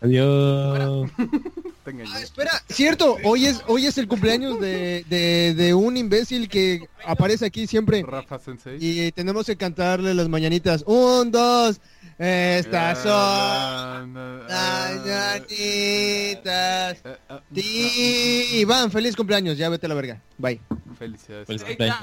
Adiós. 0.00 1.10
Te 1.84 1.90
engañé. 1.90 2.10
Ah, 2.14 2.20
espera, 2.20 2.50
cierto, 2.68 3.18
hoy 3.24 3.44
es, 3.46 3.60
hoy 3.66 3.84
es 3.86 3.98
el 3.98 4.08
cumpleaños 4.08 4.58
de, 4.58 5.04
de, 5.08 5.52
de 5.54 5.74
un 5.74 5.96
imbécil 5.98 6.48
que 6.48 6.88
aparece 7.04 7.44
aquí 7.44 7.66
siempre. 7.66 8.02
Rafa 8.02 8.38
Sensei. 8.38 8.78
Y 8.80 9.12
tenemos 9.12 9.44
que 9.44 9.56
cantarle 9.56 10.14
las 10.14 10.28
mañanitas. 10.30 10.82
Un, 10.86 11.30
dos, 11.30 11.78
estas 12.18 12.98
son 13.02 14.14
las 14.14 14.50
ah, 14.50 14.92
mañanitas. 15.04 17.02
eh, 17.04 17.16
Ti- 17.52 18.46
Iván, 18.60 18.90
feliz 18.90 19.14
cumpleaños, 19.14 19.58
ya 19.58 19.68
vete 19.68 19.84
a 19.84 19.90
la 19.90 19.94
verga. 19.94 20.22
Bye. 20.38 20.60
Felicidades. 20.98 21.46
Feliz 21.46 21.64
cumpleaños. 21.64 21.98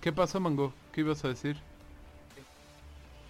¿Qué 0.00 0.12
pasó, 0.12 0.38
Mango? 0.38 0.72
¿Qué 0.92 1.00
ibas 1.00 1.24
a 1.24 1.28
decir? 1.28 1.56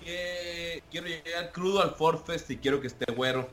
que 0.04 0.82
quiero 0.90 1.08
llegar 1.08 1.50
crudo 1.52 1.82
al 1.82 1.94
Forfest 1.96 2.48
y 2.50 2.58
quiero 2.58 2.80
que 2.80 2.86
esté 2.86 3.12
güero. 3.12 3.48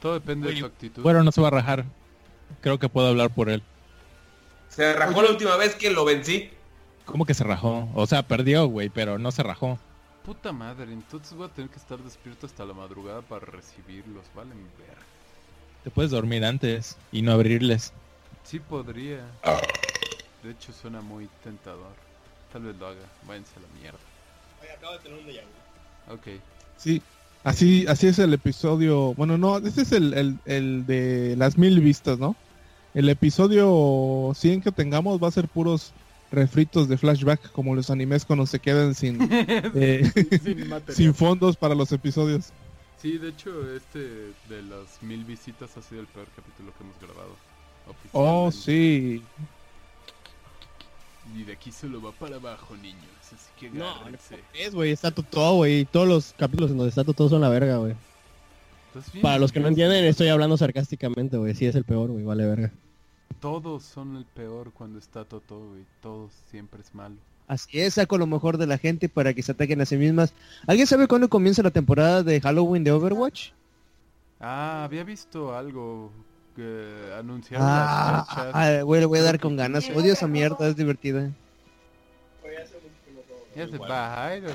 Todo 0.00 0.14
depende 0.14 0.48
de 0.48 0.52
Oye, 0.52 0.60
tu 0.60 0.66
actitud. 0.66 1.02
Bueno, 1.02 1.22
no 1.22 1.32
se 1.32 1.40
va 1.40 1.48
a 1.48 1.52
rajar. 1.52 1.84
Creo 2.60 2.78
que 2.78 2.88
puedo 2.88 3.08
hablar 3.08 3.30
por 3.30 3.48
él. 3.48 3.62
Se 4.68 4.92
rajó 4.92 5.22
la 5.22 5.30
última 5.30 5.56
vez 5.56 5.74
que 5.74 5.90
lo 5.90 6.04
vencí. 6.04 6.50
¿Cómo 7.04 7.24
que 7.24 7.34
se 7.34 7.44
rajó? 7.44 7.88
O 7.94 8.06
sea, 8.06 8.22
perdió, 8.24 8.66
güey, 8.66 8.88
pero 8.88 9.18
no 9.18 9.30
se 9.30 9.42
rajó. 9.42 9.78
Puta 10.24 10.52
madre, 10.52 10.92
entonces 10.92 11.34
voy 11.34 11.46
a 11.46 11.52
tener 11.52 11.70
que 11.70 11.78
estar 11.78 11.98
despierto 11.98 12.46
hasta 12.46 12.64
la 12.64 12.74
madrugada 12.74 13.22
para 13.22 13.46
recibirlos. 13.46 14.24
Vale, 14.34 14.54
mi 14.54 14.64
verga. 14.76 15.02
Te 15.84 15.90
puedes 15.90 16.10
dormir 16.10 16.44
antes 16.44 16.96
y 17.12 17.22
no 17.22 17.32
abrirles. 17.32 17.92
Sí 18.42 18.58
podría. 18.58 19.24
De 20.42 20.50
hecho 20.50 20.72
suena 20.72 21.00
muy 21.00 21.28
tentador. 21.44 21.94
Tal 22.52 22.62
vez 22.62 22.76
lo 22.76 22.88
haga. 22.88 23.06
Váyanse 23.26 23.52
a 23.56 23.60
la 23.60 23.68
mierda. 23.80 23.98
Ok. 26.08 26.40
Sí, 26.76 27.02
así, 27.46 27.86
así 27.88 28.08
es 28.08 28.18
el 28.18 28.34
episodio. 28.34 29.14
Bueno, 29.14 29.38
no, 29.38 29.58
este 29.58 29.82
es 29.82 29.92
el, 29.92 30.12
el, 30.14 30.38
el 30.44 30.86
de 30.86 31.36
las 31.36 31.56
mil 31.56 31.80
vistas, 31.80 32.18
¿no? 32.18 32.36
El 32.94 33.08
episodio 33.08 34.32
100 34.34 34.62
que 34.62 34.72
tengamos 34.72 35.22
va 35.22 35.28
a 35.28 35.30
ser 35.30 35.48
puros 35.48 35.92
refritos 36.32 36.88
de 36.88 36.98
flashback, 36.98 37.52
como 37.52 37.74
los 37.74 37.90
animes 37.90 38.24
cuando 38.24 38.46
se 38.46 38.58
quedan 38.58 38.94
sin, 38.94 39.18
eh, 39.30 40.10
Sin 40.42 40.72
sin 40.88 41.14
fondos 41.14 41.56
para 41.56 41.74
los 41.74 41.92
episodios. 41.92 42.52
Sí, 43.00 43.18
de 43.18 43.28
hecho, 43.28 43.74
este 43.74 44.00
de 44.48 44.62
las 44.68 45.02
mil 45.02 45.24
visitas 45.24 45.76
ha 45.76 45.82
sido 45.82 46.00
el 46.00 46.06
peor 46.08 46.26
capítulo 46.34 46.72
que 46.76 46.84
hemos 46.84 46.98
grabado. 47.00 47.36
Oh, 48.12 48.50
sí. 48.50 49.22
Y 51.36 51.42
de 51.44 51.52
aquí 51.52 51.70
solo 51.70 52.02
va 52.02 52.12
para 52.12 52.36
abajo, 52.36 52.76
niños. 52.76 53.15
Así 53.34 53.50
que 53.58 53.70
No, 53.70 53.88
agárrense. 53.88 54.38
Es, 54.54 54.74
güey, 54.74 54.90
está 54.92 55.10
todo, 55.10 55.56
güey. 55.56 55.84
Todos 55.84 56.08
los 56.08 56.34
capítulos 56.38 56.70
en 56.70 56.78
donde 56.78 56.90
está 56.90 57.04
todo 57.04 57.28
son 57.28 57.40
la 57.40 57.48
verga, 57.48 57.76
güey. 57.78 57.94
¿Estás 58.94 59.12
bien? 59.12 59.22
Para 59.22 59.38
los 59.38 59.52
que 59.52 59.60
no 59.60 59.68
entienden, 59.68 60.04
estoy 60.04 60.28
hablando 60.28 60.56
sarcásticamente, 60.56 61.36
güey. 61.36 61.54
Sí 61.54 61.66
es 61.66 61.74
el 61.74 61.84
peor, 61.84 62.10
güey, 62.10 62.24
vale 62.24 62.46
verga. 62.46 62.70
Todos 63.40 63.82
son 63.82 64.16
el 64.16 64.24
peor 64.24 64.72
cuando 64.72 64.98
está 64.98 65.24
Toto, 65.24 65.58
güey. 65.70 65.84
Todos 66.00 66.32
siempre 66.50 66.80
es 66.80 66.94
malo. 66.94 67.16
Así 67.48 67.80
es, 67.80 67.94
saco 67.94 68.18
lo 68.18 68.26
mejor 68.26 68.58
de 68.58 68.66
la 68.66 68.76
gente 68.78 69.08
para 69.08 69.32
que 69.34 69.42
se 69.42 69.52
ataquen 69.52 69.80
a 69.80 69.86
sí 69.86 69.96
mismas. 69.96 70.32
¿Alguien 70.66 70.86
sabe 70.86 71.06
cuándo 71.06 71.28
comienza 71.28 71.62
la 71.62 71.70
temporada 71.70 72.22
de 72.22 72.40
Halloween 72.40 72.82
de 72.82 72.90
Overwatch? 72.92 73.50
Ah, 74.40 74.82
había 74.84 75.04
visto 75.04 75.54
algo 75.56 76.10
que 76.56 77.12
anunciaron 77.18 77.66
Ah, 77.68 78.24
las 78.26 78.28
fechas. 78.36 78.50
ah, 78.54 78.82
güey, 78.82 79.00
le 79.00 79.06
voy 79.06 79.18
a 79.20 79.22
dar 79.22 79.38
con 79.38 79.56
ganas. 79.56 79.88
Odio 79.90 80.12
esa 80.14 80.26
mierda, 80.26 80.66
es 80.68 80.76
divertida. 80.76 81.30
Ya 83.56 83.66
se 83.66 83.78
va, 83.78 84.16
Jairo. 84.16 84.50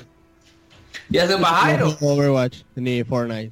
Ya 1.10 1.28
se 1.28 1.36
juego 1.36 1.96
Overwatch 2.02 2.60
ni 2.76 3.04
Fortnite. 3.04 3.52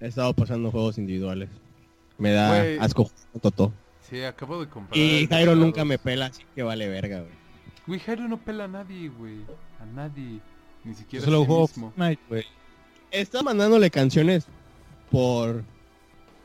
He 0.00 0.06
estado 0.06 0.32
pasando 0.34 0.70
juegos 0.70 0.98
individuales. 0.98 1.48
Me 2.16 2.30
da 2.30 2.48
Güey. 2.48 2.78
asco 2.78 3.10
Totó. 3.42 3.72
Sí, 4.08 4.22
acabo 4.22 4.60
de 4.60 4.68
comprar. 4.68 4.96
Y 4.96 5.26
Jairo 5.26 5.56
nunca 5.56 5.84
me 5.84 5.98
pela, 5.98 6.26
así 6.26 6.44
que 6.54 6.62
vale 6.62 6.88
verga, 6.88 7.20
güey. 7.20 7.32
Güey, 7.88 8.00
Jairo 8.00 8.28
no 8.28 8.38
pela 8.38 8.64
a 8.64 8.68
nadie, 8.68 9.08
güey. 9.08 9.40
A 9.80 9.84
nadie. 9.84 10.40
Ni 10.84 10.92
Yo 10.92 10.98
siquiera 10.98 11.24
solo 11.24 11.38
a 11.38 11.40
sí 11.40 11.46
juego 11.46 11.62
mismo. 11.62 11.92
Fortnite, 11.96 12.22
güey. 12.28 12.44
Está 13.10 13.42
mandándole 13.42 13.90
canciones 13.90 14.46
por 15.10 15.64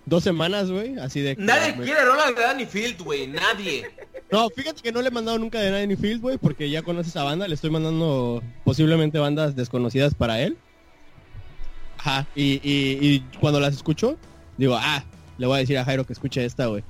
dos 0.05 0.23
semanas, 0.23 0.69
güey. 0.71 0.97
Así 0.99 1.21
de 1.21 1.35
que 1.35 1.41
Nadie 1.41 1.75
me- 1.75 1.83
quiere 1.85 2.03
rola 2.05 2.31
de 2.31 2.41
Danny 2.41 2.65
Field, 2.65 3.01
güey. 3.01 3.27
Nadie. 3.27 3.89
No, 4.31 4.49
fíjate 4.49 4.81
que 4.81 4.91
no 4.91 5.01
le 5.01 5.09
he 5.09 5.11
mandado 5.11 5.37
nunca 5.37 5.59
de 5.59 5.71
Nine 5.71 5.95
Field, 5.95 6.21
güey, 6.21 6.37
porque 6.37 6.69
ya 6.69 6.81
conoces 6.81 7.15
a 7.15 7.23
banda, 7.23 7.47
le 7.47 7.53
estoy 7.55 7.69
mandando 7.69 8.41
posiblemente 8.63 9.19
bandas 9.19 9.55
desconocidas 9.55 10.15
para 10.15 10.41
él. 10.41 10.57
Ajá, 11.99 12.27
y, 12.35 12.53
y, 12.63 12.97
y 13.01 13.19
cuando 13.39 13.59
las 13.59 13.73
escucho, 13.75 14.17
digo, 14.57 14.75
ah, 14.77 15.03
le 15.37 15.47
voy 15.47 15.57
a 15.57 15.59
decir 15.59 15.77
a 15.77 15.85
Jairo 15.85 16.05
que 16.05 16.13
escuche 16.13 16.43
esta, 16.43 16.65
güey. 16.67 16.83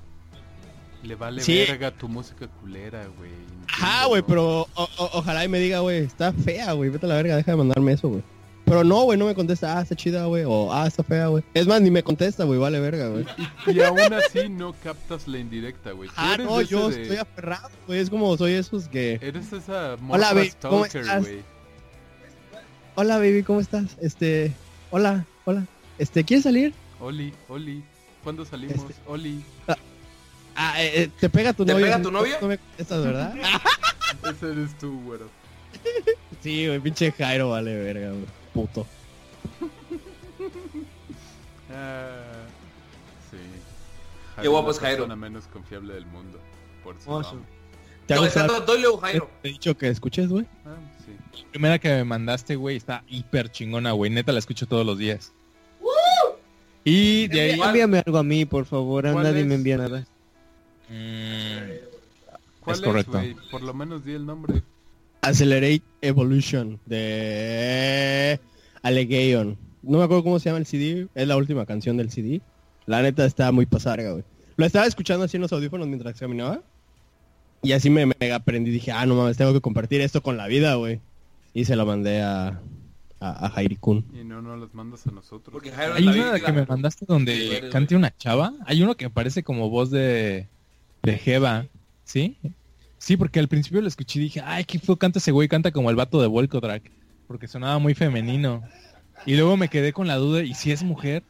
Le 1.03 1.15
vale 1.15 1.41
Sí. 1.41 1.65
verga 1.67 1.91
tu 1.91 2.07
música 2.07 2.47
culera, 2.47 3.05
güey. 3.17 3.29
Ajá, 3.67 4.05
güey, 4.05 4.21
pero 4.25 4.61
o- 4.61 4.89
o- 4.97 5.09
ojalá 5.13 5.43
y 5.43 5.49
me 5.49 5.59
diga, 5.59 5.79
güey, 5.79 5.97
está 6.03 6.31
fea, 6.31 6.71
güey, 6.73 6.89
vete 6.89 7.05
a 7.05 7.09
la 7.09 7.15
verga, 7.15 7.35
deja 7.35 7.51
de 7.51 7.57
mandarme 7.57 7.91
eso, 7.93 8.07
güey. 8.09 8.23
Pero 8.65 8.83
no, 8.83 9.03
güey, 9.03 9.19
no 9.19 9.25
me 9.25 9.35
contesta, 9.35 9.77
ah, 9.77 9.81
está 9.81 9.95
chida, 9.95 10.25
güey, 10.25 10.45
o 10.47 10.71
ah, 10.73 10.87
está 10.87 11.03
fea, 11.03 11.27
güey. 11.27 11.43
Es 11.53 11.67
más, 11.67 11.81
ni 11.81 11.91
me 11.91 12.01
contesta, 12.01 12.45
güey, 12.45 12.57
vale 12.59 12.79
verga, 12.79 13.09
güey. 13.09 13.25
Y 13.67 13.81
aún 13.81 13.99
así 14.13 14.47
no 14.49 14.73
captas 14.83 15.27
la 15.27 15.37
indirecta, 15.39 15.91
güey. 15.91 16.09
Ah, 16.15 16.35
eres 16.35 16.45
no, 16.47 16.61
yo 16.61 16.89
de- 16.89 17.01
estoy 17.01 17.17
aferrado, 17.17 17.69
güey, 17.87 17.99
es 17.99 18.09
como 18.09 18.35
soy 18.37 18.53
esos 18.53 18.87
que... 18.87 19.19
Eres 19.21 19.51
esa 19.51 19.93
Hola, 19.95 19.97
morra 20.01 20.33
babe, 20.33 20.53
¿cómo 20.61 20.85
stalker, 20.85 21.01
estás? 21.01 21.21
güey. 21.23 21.41
Hola, 22.95 23.17
baby, 23.17 23.43
¿cómo 23.43 23.59
estás? 23.59 23.97
Este, 24.01 24.53
hola, 24.91 25.25
hola. 25.45 25.65
Este, 25.97 26.23
¿quieres 26.23 26.43
salir? 26.43 26.73
Oli, 26.99 27.33
Oli. 27.49 27.83
¿Cuándo 28.23 28.45
salimos? 28.45 28.77
Este- 28.77 28.95
Oli. 29.07 29.43
Ah, 30.55 30.81
eh, 30.81 31.03
eh, 31.03 31.09
¿te 31.19 31.29
pega 31.29 31.51
tu 31.51 31.65
¿Te 31.65 31.73
novio? 31.73 31.85
pega 31.87 32.01
tu 32.01 32.11
novio? 32.11 32.35
No 32.39 32.47
me 32.47 32.57
contestas, 32.59 33.03
¿verdad? 33.03 33.33
Ese 34.29 34.51
eres 34.51 34.77
tú, 34.77 35.01
güero. 35.01 35.27
sí, 36.41 36.67
güey, 36.67 36.79
pinche 36.79 37.11
Jairo 37.11 37.49
vale 37.49 37.75
verga, 37.75 38.09
güey. 38.11 38.25
Puto. 38.53 38.85
Ah, 41.75 42.45
sí. 43.31 43.37
Qué 44.41 44.47
guapo 44.47 44.69
es 44.71 44.75
la 44.77 44.81
Jairo. 44.83 44.97
persona 45.03 45.15
menos 45.15 45.47
confiable 45.47 45.93
del 45.95 46.05
mundo. 46.05 46.39
Por 46.83 46.99
su 47.01 47.09
nombre. 47.09 47.39
¿Te 48.05 48.15
No, 48.15 48.25
está 48.25 48.45
doy 48.59 48.81
luego, 48.81 48.97
Jairo. 48.97 49.29
Te 49.41 49.47
he 49.49 49.51
dicho 49.53 49.75
que 49.77 49.87
escuches, 49.87 50.27
güey. 50.27 50.45
Ah, 50.65 50.75
sí. 51.05 51.13
La 51.45 51.49
primera 51.51 51.79
que 51.79 51.89
me 51.89 52.03
mandaste, 52.03 52.55
güey, 52.57 52.75
está 52.77 53.03
hiper 53.07 53.49
chingona, 53.49 53.93
güey. 53.93 54.11
Neta 54.11 54.31
la 54.33 54.39
escucho 54.39 54.67
todos 54.67 54.85
los 54.85 54.97
días. 54.97 55.31
Y 56.83 57.27
de 57.29 57.41
ahí... 57.41 57.59
Envíame 57.61 58.03
algo 58.05 58.17
a 58.17 58.23
mí, 58.23 58.43
por 58.45 58.65
favor, 58.65 59.07
a 59.07 59.13
¿Cuál 59.13 59.23
nadie 59.23 59.39
es? 59.41 59.47
me 59.47 59.55
envía 59.55 59.77
nada. 59.77 60.05
Mm, 60.89 61.57
¿Cuál 62.59 62.73
Es 62.75 62.79
es, 62.81 62.85
correcto. 62.85 63.19
Por 63.49 63.61
lo 63.63 63.73
menos 63.73 64.03
di 64.03 64.11
el 64.13 64.25
nombre. 64.25 64.61
Accelerate 65.23 65.81
Evolution 66.01 66.79
de 66.85 68.39
Allegation. 68.81 69.57
No 69.81 69.97
me 69.97 70.03
acuerdo 70.03 70.23
cómo 70.23 70.39
se 70.39 70.49
llama 70.49 70.59
el 70.59 70.65
CD. 70.65 71.07
Es 71.15 71.27
la 71.27 71.37
última 71.37 71.65
canción 71.65 71.97
del 71.97 72.11
CD. 72.11 72.41
La 72.85 73.01
neta 73.01 73.25
está 73.25 73.51
muy 73.51 73.65
pasarga, 73.65 74.11
güey. 74.11 74.23
Lo 74.57 74.65
estaba 74.65 74.85
escuchando 74.85 75.25
así 75.25 75.37
en 75.37 75.41
los 75.41 75.53
audífonos 75.53 75.87
mientras 75.87 76.19
caminaba. 76.19 76.61
Y 77.61 77.71
así 77.71 77.89
me 77.89 78.05
mega 78.05 78.35
aprendí. 78.35 78.71
Dije, 78.71 78.91
ah, 78.91 79.05
no 79.05 79.15
mames, 79.15 79.37
tengo 79.37 79.53
que 79.53 79.61
compartir 79.61 80.01
esto 80.01 80.21
con 80.21 80.35
la 80.37 80.47
vida, 80.47 80.75
güey. 80.75 80.99
Y 81.53 81.65
se 81.65 81.75
lo 81.77 81.85
mandé 81.85 82.21
a, 82.21 82.59
a, 83.21 83.45
a 83.45 83.49
Jairi 83.49 83.77
Kun. 83.77 84.05
Y 84.13 84.25
no, 84.25 84.41
no 84.41 84.57
las 84.57 84.73
mandas 84.73 85.07
a 85.07 85.11
nosotros. 85.11 85.53
Porque 85.53 85.71
Jairo 85.71 85.93
Hay 85.95 86.05
una 86.07 86.39
que 86.39 86.51
me 86.51 86.65
mandaste 86.65 87.05
Sí, 87.05 87.05
donde 87.07 87.59
güey. 87.59 87.69
cante 87.71 87.95
una 87.95 88.15
chava. 88.17 88.53
Hay 88.65 88.83
uno 88.83 88.95
que 88.95 89.09
parece 89.09 89.43
como 89.43 89.69
voz 89.69 89.89
de, 89.89 90.47
de 91.03 91.17
Jeva. 91.17 91.65
¿Sí? 92.03 92.35
Sí, 93.03 93.17
porque 93.17 93.41
al 93.41 93.49
principio 93.49 93.81
lo 93.81 93.89
escuché 93.89 94.17
y 94.17 94.23
dije, 94.23 94.41
ay, 94.45 94.63
qué 94.63 94.79
feo 94.79 94.95
canta 94.95 95.19
ese 95.19 95.31
güey, 95.31 95.49
canta 95.49 95.73
como 95.73 95.89
el 95.89 95.95
vato 95.97 96.21
de 96.21 96.27
Volkodrak. 96.27 96.83
Porque 97.27 97.49
sonaba 97.49 97.77
muy 97.77 97.95
femenino. 97.95 98.63
Y 99.25 99.35
luego 99.35 99.57
me 99.57 99.67
quedé 99.67 99.91
con 99.91 100.07
la 100.07 100.15
duda, 100.15 100.41
¿y 100.41 100.53
si 100.53 100.71
es 100.71 100.83
mujer? 100.83 101.21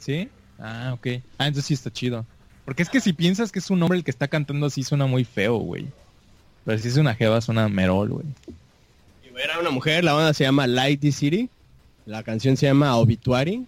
¿Sí? 0.00 0.28
Ah, 0.58 0.90
ok. 0.92 1.22
Ah, 1.38 1.46
entonces 1.46 1.64
sí 1.64 1.72
está 1.72 1.90
chido. 1.90 2.26
Porque 2.66 2.82
es 2.82 2.90
que 2.90 3.00
si 3.00 3.14
piensas 3.14 3.50
que 3.50 3.58
es 3.58 3.70
un 3.70 3.82
hombre 3.82 3.96
el 3.96 4.04
que 4.04 4.10
está 4.10 4.28
cantando 4.28 4.66
así 4.66 4.82
suena 4.82 5.06
muy 5.06 5.24
feo, 5.24 5.56
güey. 5.56 5.86
Pero 6.66 6.78
si 6.78 6.88
es 6.88 6.98
una 6.98 7.14
jeva 7.14 7.40
suena 7.40 7.70
merol, 7.70 8.10
güey. 8.10 8.26
Era 9.42 9.60
una 9.60 9.70
mujer, 9.70 10.04
la 10.04 10.12
banda 10.12 10.34
se 10.34 10.44
llama 10.44 10.66
Lighty 10.66 11.10
City. 11.10 11.48
La 12.04 12.22
canción 12.22 12.58
se 12.58 12.66
llama 12.66 12.94
Obituary. 12.98 13.66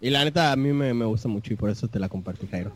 Y 0.00 0.10
la 0.10 0.22
neta 0.22 0.52
a 0.52 0.56
mí 0.56 0.72
me, 0.72 0.94
me 0.94 1.04
gusta 1.04 1.26
mucho 1.26 1.52
y 1.52 1.56
por 1.56 1.68
eso 1.68 1.88
te 1.88 1.98
la 1.98 2.08
compartí, 2.08 2.46
Jairo. 2.46 2.70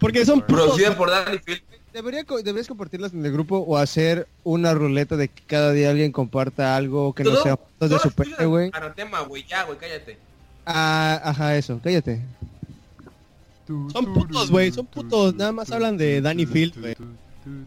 Porque 0.00 0.24
son 0.24 0.40
Producida 0.40 0.96
por 0.96 1.10
Danny 1.10 1.38
Field. 1.38 1.73
Debería, 1.94 2.24
co- 2.24 2.42
deberías 2.42 2.66
compartirlas 2.66 3.12
en 3.14 3.24
el 3.24 3.30
grupo 3.32 3.58
o 3.58 3.76
hacer 3.78 4.26
una 4.42 4.74
ruleta 4.74 5.16
de 5.16 5.28
que 5.28 5.42
cada 5.46 5.70
día 5.72 5.90
alguien 5.90 6.10
comparta 6.10 6.74
algo 6.76 7.12
que 7.14 7.22
no 7.22 7.36
sea 7.36 7.56
fotos 7.56 7.78
de 7.78 7.86
todas 7.88 8.02
su 8.02 8.10
tuyas, 8.10 8.34
pene, 8.36 8.46
güey. 8.48 8.70
Anatema, 8.74 9.20
güey, 9.20 9.44
ya, 9.46 9.62
güey, 9.62 9.78
cállate. 9.78 10.18
Ah, 10.66 11.20
ajá, 11.22 11.56
eso, 11.56 11.80
cállate. 11.82 12.20
Son 13.68 14.12
putos, 14.12 14.50
güey, 14.50 14.72
son 14.72 14.86
putos. 14.86 15.34
Nada 15.36 15.52
más 15.52 15.70
hablan 15.70 15.96
de 15.96 16.20
Danny 16.20 16.46
Field, 16.46 16.80
güey. 16.80 16.94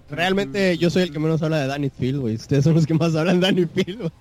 Realmente 0.09 0.77
yo 0.77 0.89
soy 0.89 1.03
el 1.03 1.11
que 1.13 1.19
menos 1.19 1.41
habla 1.41 1.59
de 1.61 1.67
Danny 1.67 1.89
Field, 1.89 2.19
güey. 2.19 2.35
Ustedes 2.35 2.65
son 2.65 2.73
los 2.73 2.85
que 2.85 2.93
más 2.95 3.15
hablan 3.15 3.39
de 3.39 3.47
Danny 3.47 3.65
Field, 3.65 3.99
güey. 3.99 4.11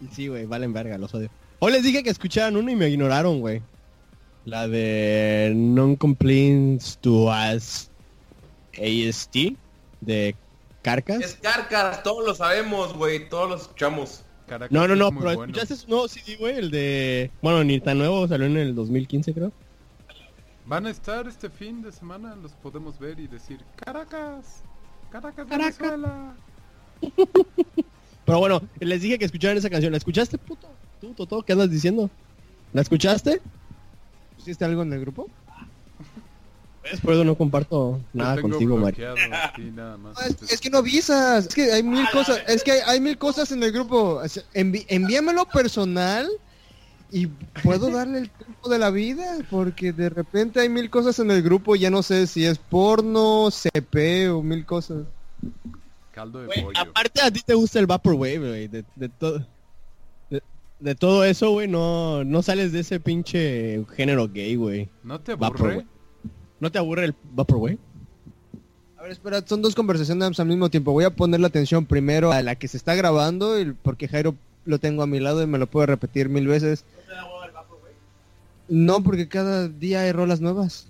Y 0.00 0.06
sí, 0.14 0.28
güey, 0.28 0.46
valen 0.46 0.72
verga, 0.72 0.96
los 0.96 1.12
odio. 1.14 1.28
Hoy 1.58 1.72
les 1.72 1.82
dije 1.82 2.02
que 2.02 2.08
escucharan 2.10 2.56
uno 2.56 2.70
y 2.70 2.76
me 2.76 2.88
ignoraron, 2.88 3.40
güey. 3.40 3.60
La 4.46 4.66
de 4.68 5.52
Non-Complaints 5.54 6.98
to 7.02 7.26
Us 7.30 7.90
AST 8.78 9.56
de 10.00 10.36
Carcas. 10.82 11.20
Es 11.20 11.34
Carcas, 11.34 12.02
todos 12.02 12.26
lo 12.26 12.34
sabemos, 12.34 12.94
güey, 12.94 13.28
todos 13.28 13.48
lo 13.48 13.56
escuchamos. 13.56 14.24
Caracas 14.46 14.72
No, 14.72 14.86
no, 14.86 14.94
es 14.94 14.98
no, 14.98 15.10
muy 15.10 15.22
pero 15.22 15.36
bueno. 15.36 15.52
¿escuchaste 15.52 15.76
su 15.76 15.88
nuevo 15.88 16.08
CD, 16.08 16.36
güey? 16.36 16.58
El 16.58 16.70
de... 16.70 17.30
Bueno, 17.40 17.64
ni 17.64 17.80
tan 17.80 17.98
nuevo, 17.98 18.28
salió 18.28 18.46
en 18.46 18.56
el 18.56 18.74
2015, 18.74 19.32
creo. 19.32 19.52
Van 20.66 20.86
a 20.86 20.90
estar 20.90 21.26
este 21.28 21.50
fin 21.50 21.82
de 21.82 21.92
semana, 21.92 22.34
los 22.36 22.52
podemos 22.52 22.98
ver 22.98 23.20
y 23.20 23.26
decir 23.26 23.60
Caracas, 23.76 24.62
Caracas, 25.10 25.46
Caracas. 25.46 25.78
Venezuela. 25.78 26.34
Pero 28.24 28.38
bueno, 28.38 28.62
les 28.80 29.02
dije 29.02 29.18
que 29.18 29.26
escucharan 29.26 29.58
esa 29.58 29.68
canción. 29.68 29.92
¿La 29.92 29.98
escuchaste, 29.98 30.38
puto? 30.38 30.68
¿Tú, 31.00 31.12
Toto? 31.12 31.42
¿Qué 31.42 31.52
andas 31.52 31.70
diciendo? 31.70 32.08
¿La 32.72 32.80
escuchaste? 32.80 33.42
¿Pusiste 34.36 34.64
algo 34.64 34.82
en 34.82 34.92
el 34.92 35.00
grupo? 35.00 35.28
¿Ves? 36.84 37.00
Por 37.00 37.14
eso 37.14 37.24
no 37.24 37.34
comparto 37.34 38.00
nada 38.12 38.40
contigo, 38.40 38.76
Mari. 38.76 38.96
bloqueado 38.96 39.34
a 39.34 39.52
ti 39.54 39.62
nada 39.74 39.96
más. 39.96 40.16
Ah, 40.18 40.26
Es, 40.28 40.52
es 40.52 40.60
que 40.60 40.68
no 40.70 40.78
avisas, 40.78 41.46
es 41.46 41.54
que 41.54 41.72
hay 41.72 41.82
mil 41.82 42.04
cosas, 42.12 42.42
es 42.46 42.62
que 42.62 42.72
hay, 42.72 42.80
hay 42.86 43.00
mil 43.00 43.16
cosas 43.18 43.50
en 43.52 43.62
el 43.62 43.72
grupo. 43.72 44.20
Envi- 44.54 44.84
envíamelo 44.88 45.46
personal 45.46 46.28
y 47.10 47.26
puedo 47.62 47.90
darle 47.90 48.18
el 48.18 48.30
tiempo 48.30 48.68
de 48.68 48.78
la 48.78 48.90
vida, 48.90 49.38
porque 49.50 49.92
de 49.92 50.10
repente 50.10 50.60
hay 50.60 50.68
mil 50.68 50.90
cosas 50.90 51.18
en 51.20 51.30
el 51.30 51.42
grupo, 51.42 51.74
ya 51.74 51.88
no 51.90 52.02
sé 52.02 52.26
si 52.26 52.44
es 52.44 52.58
porno, 52.58 53.48
CP 53.50 54.28
o 54.28 54.42
mil 54.42 54.66
cosas. 54.66 55.04
Caldo 56.12 56.40
de 56.42 56.48
pollo. 56.48 56.78
aparte 56.78 57.20
a 57.22 57.30
ti 57.30 57.40
te 57.44 57.54
gusta 57.54 57.78
el 57.80 57.86
Vaporwave, 57.86 58.38
güey. 58.38 58.68
De, 58.68 58.84
de 58.94 59.08
todo... 59.08 59.44
De, 60.30 60.42
de 60.80 60.94
todo 60.94 61.24
eso, 61.24 61.50
güey, 61.50 61.66
no, 61.66 62.24
no 62.24 62.42
sales 62.42 62.72
de 62.72 62.80
ese 62.80 63.00
pinche 63.00 63.84
género 63.96 64.28
gay, 64.28 64.54
güey. 64.56 64.88
¿No 65.02 65.18
te 65.20 65.32
aburre? 65.32 65.86
¿No 66.60 66.70
te 66.70 66.78
aburre 66.78 67.04
el 67.06 67.14
Vaporwave? 67.32 67.78
A 68.98 69.02
ver, 69.02 69.12
espera, 69.12 69.42
son 69.46 69.60
dos 69.60 69.74
conversaciones 69.74 70.38
al 70.40 70.46
mismo 70.46 70.70
tiempo. 70.70 70.92
Voy 70.92 71.04
a 71.04 71.10
poner 71.10 71.40
la 71.40 71.48
atención 71.48 71.84
primero 71.84 72.32
a 72.32 72.42
la 72.42 72.54
que 72.54 72.68
se 72.68 72.76
está 72.76 72.94
grabando, 72.94 73.60
y- 73.60 73.72
porque 73.72 74.08
Jairo 74.08 74.34
lo 74.64 74.78
tengo 74.78 75.02
a 75.02 75.06
mi 75.06 75.20
lado 75.20 75.42
y 75.42 75.46
me 75.46 75.58
lo 75.58 75.66
puede 75.66 75.86
repetir 75.88 76.28
mil 76.28 76.46
veces. 76.46 76.84
No, 78.68 79.02
porque 79.02 79.28
cada 79.28 79.68
día 79.68 80.00
hay 80.02 80.12
rolas 80.12 80.40
nuevas. 80.40 80.86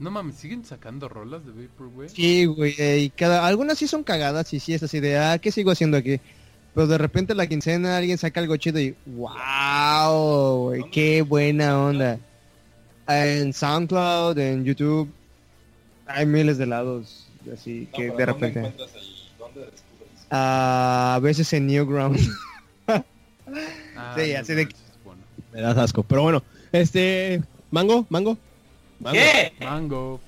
No 0.00 0.10
mames, 0.10 0.34
¿siguen 0.34 0.64
sacando 0.64 1.08
rolas 1.08 1.42
de 1.46 1.52
Vaporwave? 1.52 2.08
Sí, 2.08 2.46
güey, 2.46 2.74
eh, 2.78 2.98
y 2.98 3.10
cada 3.10 3.46
algunas 3.46 3.78
sí 3.78 3.86
son 3.86 4.02
cagadas 4.02 4.52
y 4.52 4.58
sí 4.58 4.74
es 4.74 4.82
así 4.82 4.98
de, 4.98 5.16
ah, 5.18 5.38
¿qué 5.38 5.52
sigo 5.52 5.70
haciendo 5.70 5.96
aquí? 5.96 6.18
Pero 6.74 6.88
de 6.88 6.98
repente 6.98 7.34
la 7.36 7.46
quincena 7.46 7.96
alguien 7.98 8.18
saca 8.18 8.40
algo 8.40 8.56
chido 8.56 8.80
y, 8.80 8.96
wow, 9.06 10.64
güey, 10.64 10.90
qué 10.90 11.22
buena 11.22 11.78
onda. 11.80 12.18
En 13.12 13.52
SoundCloud, 13.52 14.38
en 14.38 14.64
YouTube, 14.64 15.10
hay 16.06 16.26
miles 16.26 16.58
de 16.58 16.66
lados, 16.66 17.26
así 17.52 17.88
que 17.94 18.10
de 18.10 18.26
repente. 18.26 18.72
Ah, 20.30 21.14
a 21.16 21.20
veces 21.20 21.52
en 21.52 21.66
Newground. 21.66 22.18
Ah, 23.96 24.14
Sí, 24.16 24.32
así 24.34 24.54
de- 24.54 24.68
bueno. 25.04 25.20
Me 25.52 25.60
das 25.60 25.76
asco. 25.76 26.02
Pero 26.04 26.22
bueno, 26.22 26.42
este... 26.72 27.42
Mango, 27.70 28.06
Mango. 28.08 28.38
Mango. 28.98 29.18
¿Qué? 29.18 29.52
Mango. 29.60 30.20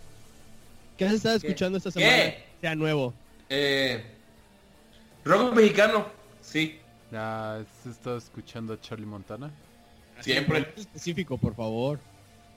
¿Qué 0.99 1.07
has 1.07 1.15
estado 1.15 1.37
escuchando 1.37 1.79
esta 1.79 1.91
semana? 1.91 2.13
¿Qué? 2.13 2.45
Sea 2.61 2.75
nuevo. 2.75 3.15
Eh, 3.49 4.05
rock 5.25 5.55
mexicano, 5.55 6.07
sí, 6.43 6.79
Ya 7.11 7.57
has 7.57 7.87
estado 7.91 8.19
escuchando 8.19 8.75
a 8.75 8.81
Charlie 8.81 9.07
Montana. 9.07 9.51
siempre. 10.21 10.69
Específico, 10.77 11.39
por 11.39 11.55
favor. 11.55 11.99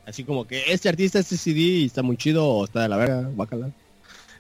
Así 0.08 0.24
como 0.24 0.48
que 0.48 0.72
este 0.72 0.88
artista, 0.88 1.20
este 1.20 1.36
CD 1.36 1.60
y 1.60 1.86
está 1.86 2.02
muy 2.02 2.16
chido 2.16 2.48
o 2.48 2.64
está 2.64 2.84
de 2.84 2.88
la 2.88 2.96
verga, 2.96 3.30
bácala. 3.36 3.72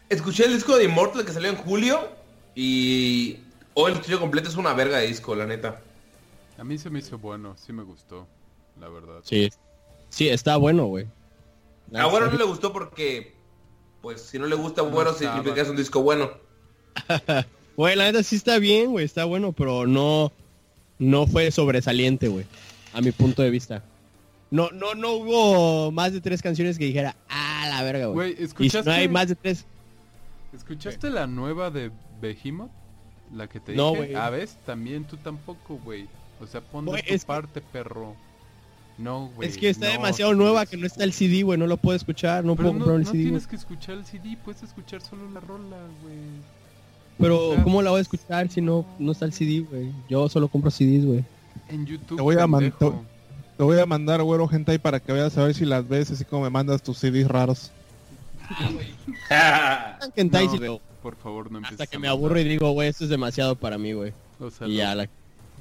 Escuché 0.07 0.45
el 0.45 0.53
disco 0.53 0.77
de 0.77 0.85
Immortal 0.85 1.25
que 1.25 1.33
salió 1.33 1.49
en 1.49 1.57
julio 1.57 2.07
y 2.55 3.39
hoy 3.73 3.91
el 3.91 3.97
estudio 3.97 4.21
completo 4.21 4.47
es 4.47 4.55
una 4.55 4.71
verga 4.73 4.99
de 4.99 5.07
disco, 5.07 5.35
la 5.35 5.45
neta. 5.45 5.81
A 6.57 6.63
mí 6.63 6.77
se 6.77 6.89
me 6.89 6.99
hizo 6.99 7.17
bueno, 7.17 7.57
sí 7.57 7.73
me 7.73 7.83
gustó, 7.83 8.25
la 8.79 8.87
verdad. 8.87 9.19
Sí. 9.23 9.49
Sí, 10.07 10.29
está 10.29 10.55
bueno, 10.55 10.85
güey. 10.85 11.05
A 11.93 12.05
bueno 12.05 12.27
no 12.27 12.37
le 12.37 12.45
gustó 12.45 12.71
porque, 12.71 13.33
pues, 14.01 14.21
si 14.21 14.39
no 14.39 14.47
le 14.47 14.55
gusta 14.55 14.83
bueno, 14.83 15.11
estaba. 15.11 15.33
significa 15.33 15.53
que 15.53 15.61
es 15.61 15.69
un 15.69 15.75
disco 15.75 16.01
bueno. 16.01 16.31
Güey, 17.75 17.95
la 17.95 18.05
neta 18.05 18.23
sí 18.23 18.37
está 18.37 18.57
bien, 18.57 18.89
güey, 18.89 19.05
está 19.05 19.25
bueno, 19.25 19.51
pero 19.51 19.85
no 19.85 20.31
no 20.97 21.27
fue 21.27 21.51
sobresaliente, 21.51 22.27
güey, 22.27 22.45
a 22.91 23.01
mi 23.01 23.11
punto 23.11 23.43
de 23.43 23.51
vista. 23.51 23.83
No 24.49 24.69
no 24.71 24.95
no 24.95 25.11
hubo 25.13 25.91
más 25.91 26.13
de 26.13 26.21
tres 26.21 26.41
canciones 26.41 26.77
que 26.77 26.85
dijera, 26.85 27.15
"Ah, 27.29 27.65
la 27.69 27.83
verga, 27.83 28.07
güey." 28.07 28.35
Y 28.39 28.43
¿escuchaste, 28.43 28.89
no 28.89 28.95
hay 28.95 29.07
más 29.09 29.27
de 29.27 29.35
tres, 29.35 29.65
¿escuchaste 30.55 31.09
la 31.09 31.27
nueva 31.27 31.69
de 31.69 31.91
Behemoth? 32.21 32.71
La 33.33 33.47
que 33.47 33.59
te 33.59 33.75
No, 33.75 33.91
dije. 33.91 33.97
güey. 34.05 34.15
A 34.15 34.29
ver, 34.29 34.47
también 34.65 35.03
tú 35.03 35.17
tampoco, 35.17 35.77
güey. 35.83 36.07
O 36.41 36.47
sea, 36.47 36.61
pon 36.61 36.85
de 36.85 36.91
tu 36.91 36.97
que- 37.05 37.19
parte, 37.19 37.61
perro. 37.61 38.15
No, 38.97 39.29
güey. 39.35 39.47
es 39.49 39.57
que 39.57 39.69
está 39.69 39.85
no, 39.87 39.91
demasiado 39.91 40.33
nueva 40.33 40.65
que 40.65 40.75
no 40.77 40.87
está 40.87 41.03
el 41.03 41.13
CD, 41.13 41.43
güey, 41.43 41.59
no 41.59 41.67
lo 41.67 41.77
puedo 41.77 41.95
escuchar, 41.95 42.43
no 42.43 42.55
Pero 42.55 42.69
puedo 42.69 42.73
no, 42.73 42.85
comprar 42.85 42.95
el 42.95 43.03
no 43.03 43.11
CD. 43.11 43.17
güey. 43.19 43.25
tienes 43.31 43.47
que 43.47 43.55
escuchar 43.57 43.95
el 43.95 44.05
CD, 44.05 44.37
puedes 44.43 44.63
escuchar 44.63 45.01
solo 45.01 45.29
la 45.29 45.39
rola, 45.39 45.77
güey. 46.01 46.15
Pero 47.19 47.49
o 47.49 47.53
sea, 47.55 47.63
¿cómo 47.63 47.81
la 47.83 47.91
voy 47.91 47.99
a 47.99 48.01
escuchar 48.01 48.49
si 48.49 48.61
no 48.61 48.85
no 48.97 49.11
está 49.11 49.25
el 49.25 49.33
CD, 49.33 49.59
güey? 49.69 49.91
Yo 50.09 50.27
solo 50.29 50.47
compro 50.47 50.71
CDs, 50.71 51.05
güey. 51.05 51.23
En 51.69 51.85
YouTube. 51.85 52.15
Te 52.15 52.21
voy 52.23 52.37
a 52.39 52.47
mandar-. 52.47 52.73
Te 53.57 53.63
voy 53.63 53.79
a 53.79 53.87
mandar, 53.87 54.21
güero, 54.21 54.47
hentai 54.51 54.77
para 54.77 54.99
que 54.99 55.11
veas 55.11 55.35
a 55.35 55.43
ver 55.43 55.55
si 55.55 55.65
las 55.65 55.87
ves, 55.87 56.11
así 56.11 56.23
como 56.23 56.43
me 56.43 56.51
mandas 56.51 56.83
tus 56.83 56.99
CDs 56.99 57.27
raros. 57.27 57.71
Hentai 60.15 60.47
No. 60.47 60.79
Por 61.01 61.15
favor, 61.15 61.51
no 61.51 61.57
empieces 61.57 61.81
Hasta 61.81 61.87
que 61.87 61.99
me 61.99 62.07
aburro 62.07 62.39
y 62.39 62.43
digo, 62.43 62.71
güey, 62.71 62.89
esto 62.89 63.03
es 63.05 63.09
demasiado 63.09 63.55
para 63.55 63.77
mí, 63.77 63.93
güey. 63.93 64.13
O 64.39 64.51
sea, 64.51 64.67
Y 64.67 64.75
ya 64.77 64.89
dos, 64.89 64.97
la 64.97 65.09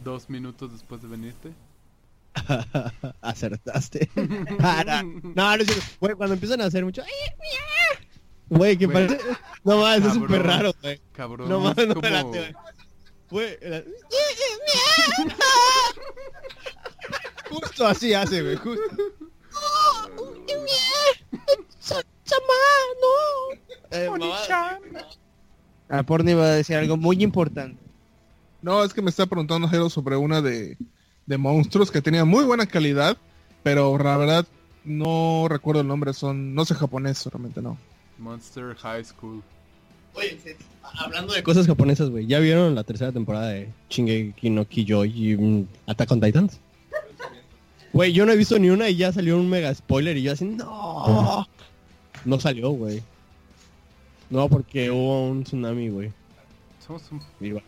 dos 0.04 0.28
minutos 0.28 0.72
después 0.72 1.00
de 1.02 1.08
venirte. 1.08 1.52
acertaste. 3.22 4.10
Ah, 4.60 4.84
no, 4.86 5.02
no, 5.34 5.56
no 5.56 5.62
es 5.62 5.66
cierto. 5.66 5.84
Güey, 6.00 6.14
cuando 6.14 6.34
empiezan 6.34 6.60
a 6.60 6.66
hacer 6.66 6.84
mucho... 6.84 7.02
Güey, 8.48 8.76
que 8.76 8.88
parece... 8.88 9.18
No 9.64 9.80
mames, 9.80 10.04
es 10.06 10.14
súper 10.14 10.42
raro, 10.42 10.72
güey. 10.82 11.00
Cabrón, 11.12 11.48
No 11.48 11.60
mames, 11.60 11.88
no, 11.88 11.94
como... 11.94 12.06
espérate, 12.06 12.38
güey. 12.38 12.54
Güey, 13.30 13.58
Justo 17.48 17.86
así 17.86 18.14
hace, 18.14 18.42
güey, 18.42 18.56
justo. 18.56 18.82
Eh, 23.90 24.10
mamá. 24.10 24.78
A 25.88 26.02
Porni 26.02 26.34
va 26.34 26.44
a 26.44 26.54
decir 26.54 26.76
algo 26.76 26.96
muy 26.96 27.22
importante. 27.22 27.80
No, 28.62 28.82
es 28.82 28.92
que 28.92 29.02
me 29.02 29.10
está 29.10 29.26
preguntando 29.26 29.68
Jero 29.68 29.88
sobre 29.88 30.16
una 30.16 30.42
de, 30.42 30.76
de 31.26 31.38
monstruos 31.38 31.90
que 31.90 32.02
tenía 32.02 32.24
muy 32.24 32.44
buena 32.44 32.66
calidad, 32.66 33.16
pero 33.62 33.96
la 33.96 34.16
verdad 34.16 34.46
no 34.84 35.46
recuerdo 35.48 35.82
el 35.82 35.88
nombre, 35.88 36.12
son, 36.12 36.54
no 36.54 36.64
sé 36.64 36.74
japonés, 36.74 37.24
realmente 37.26 37.62
no. 37.62 37.78
Monster 38.18 38.74
High 38.74 39.04
School. 39.04 39.42
Oye, 40.14 40.38
hablando 40.82 41.34
de 41.34 41.42
cosas 41.42 41.66
japonesas, 41.66 42.08
güey, 42.08 42.26
¿ya 42.26 42.38
vieron 42.38 42.74
la 42.74 42.84
tercera 42.84 43.12
temporada 43.12 43.48
de 43.48 43.68
Shingeki 43.90 44.50
no 44.50 44.62
mm, 44.62 45.66
Attack 45.86 46.10
on 46.10 46.20
Titans? 46.20 46.60
Güey, 47.96 48.12
yo 48.12 48.26
no 48.26 48.32
he 48.32 48.36
visto 48.36 48.58
ni 48.58 48.68
una 48.68 48.90
y 48.90 48.96
ya 48.96 49.10
salió 49.10 49.38
un 49.38 49.48
mega 49.48 49.74
spoiler 49.74 50.16
y 50.18 50.22
yo 50.22 50.32
así, 50.32 50.44
no. 50.44 51.46
No 52.26 52.40
salió, 52.40 52.70
güey. 52.70 53.02
No, 54.28 54.48
porque 54.50 54.90
hubo 54.90 55.28
un 55.30 55.44
tsunami, 55.44 55.88
güey. 55.88 56.12
Somos 56.86 57.02
un 57.10 57.22
güey. 57.40 57.62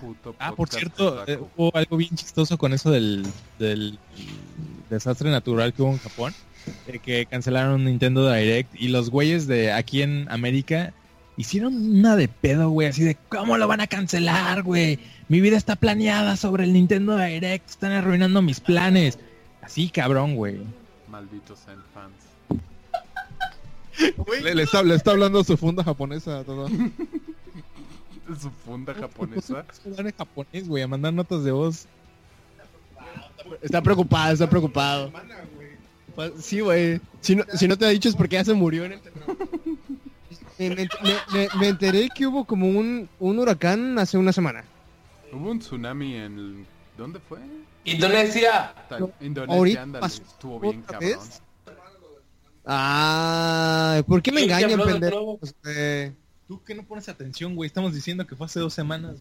puto 0.00 0.36
Ah, 0.38 0.50
por 0.50 0.68
podcast 0.68 0.78
cierto, 0.78 1.12
otaku. 1.14 1.30
eh, 1.32 1.40
hubo 1.56 1.76
algo 1.76 1.96
bien 1.96 2.14
chistoso 2.14 2.56
con 2.58 2.72
eso 2.72 2.90
del, 2.92 3.26
del 3.58 3.98
desastre 4.88 5.30
natural 5.30 5.72
que 5.72 5.82
hubo 5.82 5.90
en 5.92 5.98
Japón, 5.98 6.32
de 6.86 7.00
que 7.00 7.26
cancelaron 7.26 7.84
Nintendo 7.84 8.32
Direct 8.32 8.72
y 8.80 8.88
los 8.88 9.10
güeyes 9.10 9.46
de 9.48 9.72
aquí 9.72 10.02
en 10.02 10.26
América 10.30 10.92
hicieron 11.36 11.74
una 11.74 12.14
de 12.14 12.28
pedo, 12.28 12.70
güey, 12.70 12.86
así 12.86 13.02
de 13.02 13.16
¿cómo 13.28 13.56
lo 13.58 13.66
van 13.66 13.80
a 13.80 13.88
cancelar, 13.88 14.62
güey? 14.62 15.00
Mi 15.28 15.40
vida 15.40 15.56
está 15.56 15.74
planeada 15.74 16.36
sobre 16.36 16.64
el 16.64 16.72
Nintendo 16.72 17.16
Direct, 17.16 17.68
están 17.68 17.92
arruinando 17.92 18.42
mis 18.42 18.60
planes. 18.60 19.18
Así, 19.62 19.90
cabrón, 19.90 20.34
güey. 20.36 20.60
Malditos 21.08 21.58
fans. 21.94 22.14
Le, 24.42 24.54
le 24.54 24.62
está, 24.62 24.82
le 24.82 24.94
está 24.94 25.10
hablando 25.10 25.42
su 25.44 25.56
funda 25.56 25.84
japonesa. 25.84 26.42
Todo. 26.44 26.68
Su 28.40 28.50
funda 28.64 28.94
japonesa. 28.94 29.64
En 29.98 30.12
japonés, 30.12 30.68
güey, 30.68 30.82
a 30.82 30.88
mandar 30.88 31.12
notas 31.12 31.44
de 31.44 31.50
voz. 31.52 31.86
Está 33.62 33.82
preocupado, 33.82 34.32
está 34.32 34.48
preocupado. 34.48 35.12
Pues, 36.14 36.32
Sí, 36.38 36.60
güey. 36.60 37.00
Si 37.20 37.34
no, 37.36 37.44
si 37.54 37.66
no 37.68 37.76
te 37.76 37.86
ha 37.86 37.88
dicho 37.88 38.08
es 38.08 38.14
porque 38.16 38.36
ya 38.36 38.44
se 38.44 38.54
murió 38.54 38.84
en 38.84 38.92
el 38.92 39.00
me, 40.58 40.68
me- 40.68 40.88
me- 41.32 41.48
me 41.58 41.68
enteré 41.68 42.08
que 42.14 42.26
hubo 42.26 42.44
como 42.44 42.68
un, 42.68 43.08
un 43.18 43.38
huracán 43.38 43.98
hace 43.98 44.18
una 44.18 44.32
semana. 44.32 44.62
Hubo 45.32 45.50
un 45.50 45.58
tsunami 45.58 46.14
en... 46.16 46.66
¿Dónde 46.98 47.18
fue? 47.18 47.38
Indonesia. 47.84 48.74
Indonesia, 49.20 49.54
ahorita 49.56 49.82
ándale. 49.82 50.00
pasó 50.00 50.22
Estuvo 50.22 50.60
bien 50.60 50.82
otra 50.82 50.98
cabrón. 50.98 51.18
vez. 51.18 51.42
Ah, 52.64 54.02
¿por 54.06 54.22
qué 54.22 54.32
me 54.32 54.46
¿Quién 54.46 54.58
te 54.58 54.64
engañan, 54.74 54.86
pendejo? 54.86 55.16
nuevo? 55.16 55.40
Tú 56.46 56.62
que 56.64 56.74
no 56.74 56.84
pones 56.84 57.08
atención, 57.08 57.54
güey, 57.56 57.66
estamos 57.68 57.94
diciendo 57.94 58.26
que 58.26 58.36
fue 58.36 58.46
hace 58.46 58.60
dos 58.60 58.74
semanas. 58.74 59.16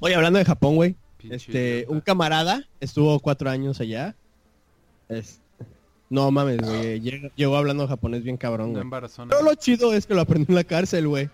Oye, 0.00 0.14
hablando 0.14 0.38
de 0.38 0.44
Japón, 0.44 0.76
güey. 0.76 0.96
Este, 1.30 1.86
un 1.88 2.00
camarada 2.00 2.64
estuvo 2.80 3.18
cuatro 3.20 3.48
años 3.48 3.80
allá. 3.80 4.14
Es- 5.08 5.40
No 6.10 6.30
mames, 6.30 6.58
güey. 6.58 7.00
Llegó, 7.00 7.28
llegó 7.36 7.56
hablando 7.56 7.86
japonés 7.88 8.22
bien 8.24 8.36
cabrón, 8.36 8.72
güey. 8.72 8.84
Pero 9.28 9.42
lo 9.42 9.54
chido 9.54 9.94
es 9.94 10.04
que 10.06 10.14
lo 10.14 10.20
aprendió 10.22 10.48
en 10.50 10.56
la 10.56 10.64
cárcel, 10.64 11.06
güey. 11.08 11.30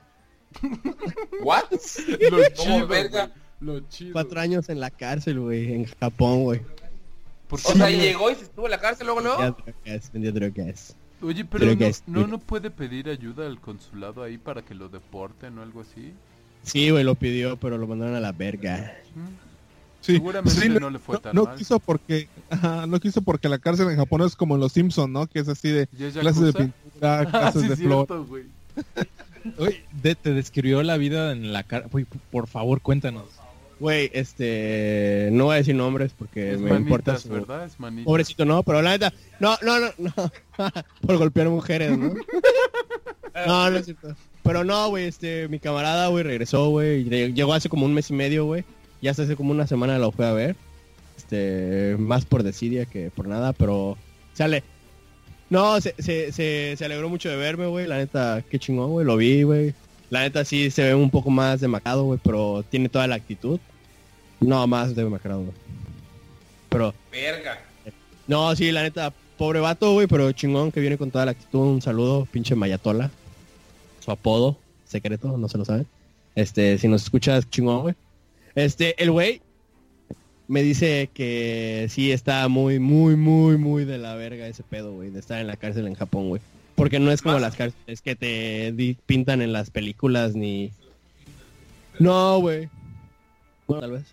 ¿What? 1.43 1.65
Lo 2.31 2.39
¿Cómo 2.39 2.47
chido, 2.55 2.87
verga? 2.87 3.27
güey. 3.27 3.48
Lo 3.61 3.81
chido. 3.89 4.13
Cuatro 4.13 4.41
años 4.41 4.69
en 4.69 4.81
la 4.81 4.91
cárcel, 4.91 5.41
güey. 5.41 5.73
En 5.73 5.85
Japón, 5.87 6.45
güey. 6.45 6.61
¿Por 7.49 7.59
O 7.59 7.73
sea, 7.73 7.91
llegó 7.91 8.31
y 8.31 8.35
se 8.35 8.43
estuvo 8.45 8.67
en 8.67 8.71
la 8.73 8.79
cárcel 8.81 9.07
luego, 9.07 9.23
drogas, 9.23 10.13
vendía 10.13 10.33
drogas. 10.33 10.95
Oye, 11.23 11.45
pero 11.45 11.67
no, 11.75 11.87
no, 12.07 12.27
no 12.27 12.39
puede 12.39 12.71
pedir 12.71 13.09
ayuda 13.09 13.47
al 13.47 13.59
consulado 13.61 14.23
ahí 14.23 14.39
para 14.39 14.63
que 14.63 14.75
lo 14.75 14.89
deporten 14.89 15.59
o 15.59 15.63
algo 15.63 15.81
así. 15.81 16.13
Sí, 16.63 16.91
güey, 16.91 17.03
lo 17.05 17.15
pidió, 17.15 17.57
pero 17.57 17.79
lo 17.79 17.87
mandaron 17.87 18.15
a 18.15 18.21
la 18.21 18.33
verga. 18.33 18.95
¿Mm? 19.15 19.27
Sí, 20.01 20.13
Seguramente 20.13 20.61
sí, 20.61 20.69
no 20.69 20.91
le 20.91 20.99
fue 21.01 21.17
no, 21.17 21.21
tan 21.21 21.35
no 21.35 21.45
mal. 21.45 21.57
quiso 21.57 21.81
porque 21.81 22.29
ajá, 22.51 22.87
no 22.87 23.01
quiso 23.01 23.21
porque 23.23 23.49
la 23.49 23.59
cárcel 23.59 23.89
en 23.91 23.97
Japón 23.97 24.23
es 24.23 24.37
como 24.37 24.55
en 24.55 24.61
los 24.61 24.73
Simpson, 24.73 25.13
¿no? 25.13 25.27
Que 25.27 25.41
es 25.41 25.49
así 25.49 25.71
de 25.71 25.89
¿Ya 25.99 26.07
es 26.09 26.15
clases 26.17 26.43
de 26.43 26.53
pintura, 26.53 27.27
clases 27.31 27.63
sí, 27.63 27.69
de 27.69 27.77
flor. 27.77 28.27
güey. 28.27 28.45
Oye, 29.59 29.85
de- 30.03 30.15
te 30.15 30.33
describió 30.35 30.83
la 30.85 30.97
vida 30.99 31.33
en 31.33 31.53
la. 31.53 31.65
Güey, 31.91 32.07
por 32.31 32.47
favor, 32.47 32.81
cuéntanos. 32.81 33.25
Güey, 33.81 34.11
este... 34.13 35.29
No 35.33 35.45
voy 35.45 35.55
a 35.55 35.59
decir 35.59 35.75
nombres 35.75 36.13
porque 36.19 36.53
Es 36.53 36.61
me 36.61 36.75
importa 36.75 37.19
su... 37.19 37.29
¿verdad? 37.29 37.65
Es 37.65 37.79
manitas. 37.79 38.07
Pobrecito, 38.07 38.45
no, 38.45 38.63
pero 38.63 38.83
la 38.83 38.91
neta... 38.91 39.13
No, 39.39 39.57
no, 39.63 39.79
no, 39.79 39.91
no. 39.99 40.13
Por 41.07 41.17
golpear 41.17 41.49
mujeres, 41.49 41.97
¿no? 41.97 42.15
No, 43.47 43.71
no 43.71 43.77
es 43.77 43.85
cierto. 43.85 44.17
Pero 44.43 44.65
no, 44.65 44.89
güey, 44.89 45.05
este, 45.05 45.47
mi 45.47 45.61
camarada, 45.61 46.09
güey, 46.09 46.25
regresó, 46.25 46.71
güey. 46.71 47.05
Llegó 47.05 47.55
hace 47.55 47.69
como 47.69 47.87
un 47.87 47.95
mes 47.95 48.11
y 48.11 48.15
medio, 48.15 48.47
güey. 48.47 48.65
Ya 49.01 49.13
hasta 49.13 49.23
hace 49.23 49.37
como 49.37 49.53
una 49.53 49.67
semana 49.67 49.99
lo 49.99 50.11
fue 50.11 50.27
a 50.27 50.33
ver. 50.33 50.57
Este, 51.17 51.97
más 51.99 52.25
por 52.25 52.43
desidia 52.43 52.87
que 52.87 53.11
por 53.11 53.29
nada, 53.29 53.53
pero 53.53 53.97
sale. 54.33 54.65
No, 55.51 55.81
se, 55.81 55.95
se, 55.99 56.33
se, 56.33 56.75
se 56.77 56.85
alegró 56.85 57.09
mucho 57.09 57.29
de 57.29 57.37
verme, 57.37 57.67
güey. 57.67 57.87
La 57.87 57.99
neta, 57.99 58.43
qué 58.51 58.59
chingón, 58.59 58.91
güey. 58.91 59.07
Lo 59.07 59.17
vi, 59.17 59.43
güey. 59.43 59.75
La 60.11 60.21
neta 60.21 60.45
sí 60.45 60.71
se 60.71 60.85
ve 60.85 60.95
un 60.95 61.11
poco 61.11 61.31
más 61.31 61.61
demacrado, 61.61 62.05
güey, 62.05 62.19
pero 62.23 62.65
tiene 62.71 62.89
toda 62.89 63.07
la 63.07 63.17
actitud. 63.17 63.61
No, 64.41 64.67
más 64.67 64.95
demacrado, 64.95 65.41
güey. 65.41 65.53
Pero, 66.69 66.95
Verga. 67.11 67.59
no, 68.27 68.55
sí, 68.57 68.71
la 68.73 68.83
neta, 68.83 69.13
pobre 69.37 69.61
vato, 69.61 69.93
güey, 69.93 70.07
pero 70.07 70.33
chingón 70.33 70.73
que 70.73 70.81
viene 70.81 70.99
con 70.99 71.11
toda 71.11 71.25
la 71.25 71.33
actitud. 71.33 71.61
Un 71.61 71.83
saludo, 71.83 72.27
pinche 72.31 72.55
Mayatola. 72.55 73.11
Su 74.01 74.11
apodo, 74.11 74.57
secreto, 74.87 75.37
no 75.37 75.49
se 75.49 75.59
lo 75.59 75.65
saben. 75.65 75.87
Este, 76.35 76.79
si 76.79 76.89
nos 76.89 77.03
escuchas, 77.03 77.49
chingón, 77.51 77.83
güey. 77.83 77.95
Este, 78.55 79.01
el 79.03 79.11
güey 79.11 79.43
me 80.49 80.63
dice 80.63 81.11
que 81.13 81.87
sí 81.91 82.11
está 82.11 82.49
muy, 82.49 82.79
muy, 82.79 83.17
muy, 83.17 83.59
muy 83.59 83.85
de 83.85 83.99
la 83.99 84.15
verga 84.15 84.49
ese 84.49 84.63
pedo, 84.63 84.93
güey, 84.93 85.11
de 85.11 85.21
estar 85.21 85.41
en 85.41 85.47
la 85.47 85.57
cárcel 85.57 85.87
en 85.87 85.95
Japón, 85.95 86.29
güey. 86.29 86.41
Porque 86.79 86.99
no 86.99 87.11
es 87.11 87.21
como 87.21 87.35
Más- 87.35 87.43
las 87.43 87.57
cárceles 87.57 88.01
que 88.01 88.17
te 88.17 88.97
pintan 89.05 89.43
en 89.43 89.53
las 89.53 89.69
películas 89.71 90.35
ni... 90.35 90.71
No, 91.99 92.39
güey. 92.41 92.71
Bueno, 93.67 93.81
tal 93.83 93.91
vez. 93.93 94.05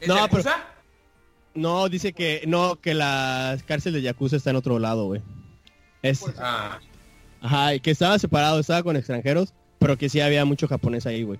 ¿Es 0.00 0.08
No, 0.08 0.16
Yakuza? 0.16 0.56
No, 1.54 1.88
dice 1.88 2.12
que 2.12 2.42
no, 2.46 2.76
que 2.76 2.94
la 2.94 3.58
cárcel 3.66 3.92
de 3.92 4.02
Yakuza 4.02 4.36
está 4.36 4.50
en 4.50 4.56
otro 4.56 4.78
lado, 4.78 5.06
güey. 5.06 5.20
Es, 6.02 6.22
Ah, 6.38 6.78
ajá, 7.40 7.74
y 7.74 7.80
que 7.80 7.90
estaba 7.90 8.18
separado, 8.18 8.58
estaba 8.60 8.82
con 8.82 8.96
extranjeros, 8.96 9.52
pero 9.78 9.98
que 9.98 10.08
sí 10.08 10.20
había 10.20 10.44
mucho 10.44 10.68
japonés 10.68 11.06
ahí, 11.06 11.22
güey. 11.24 11.38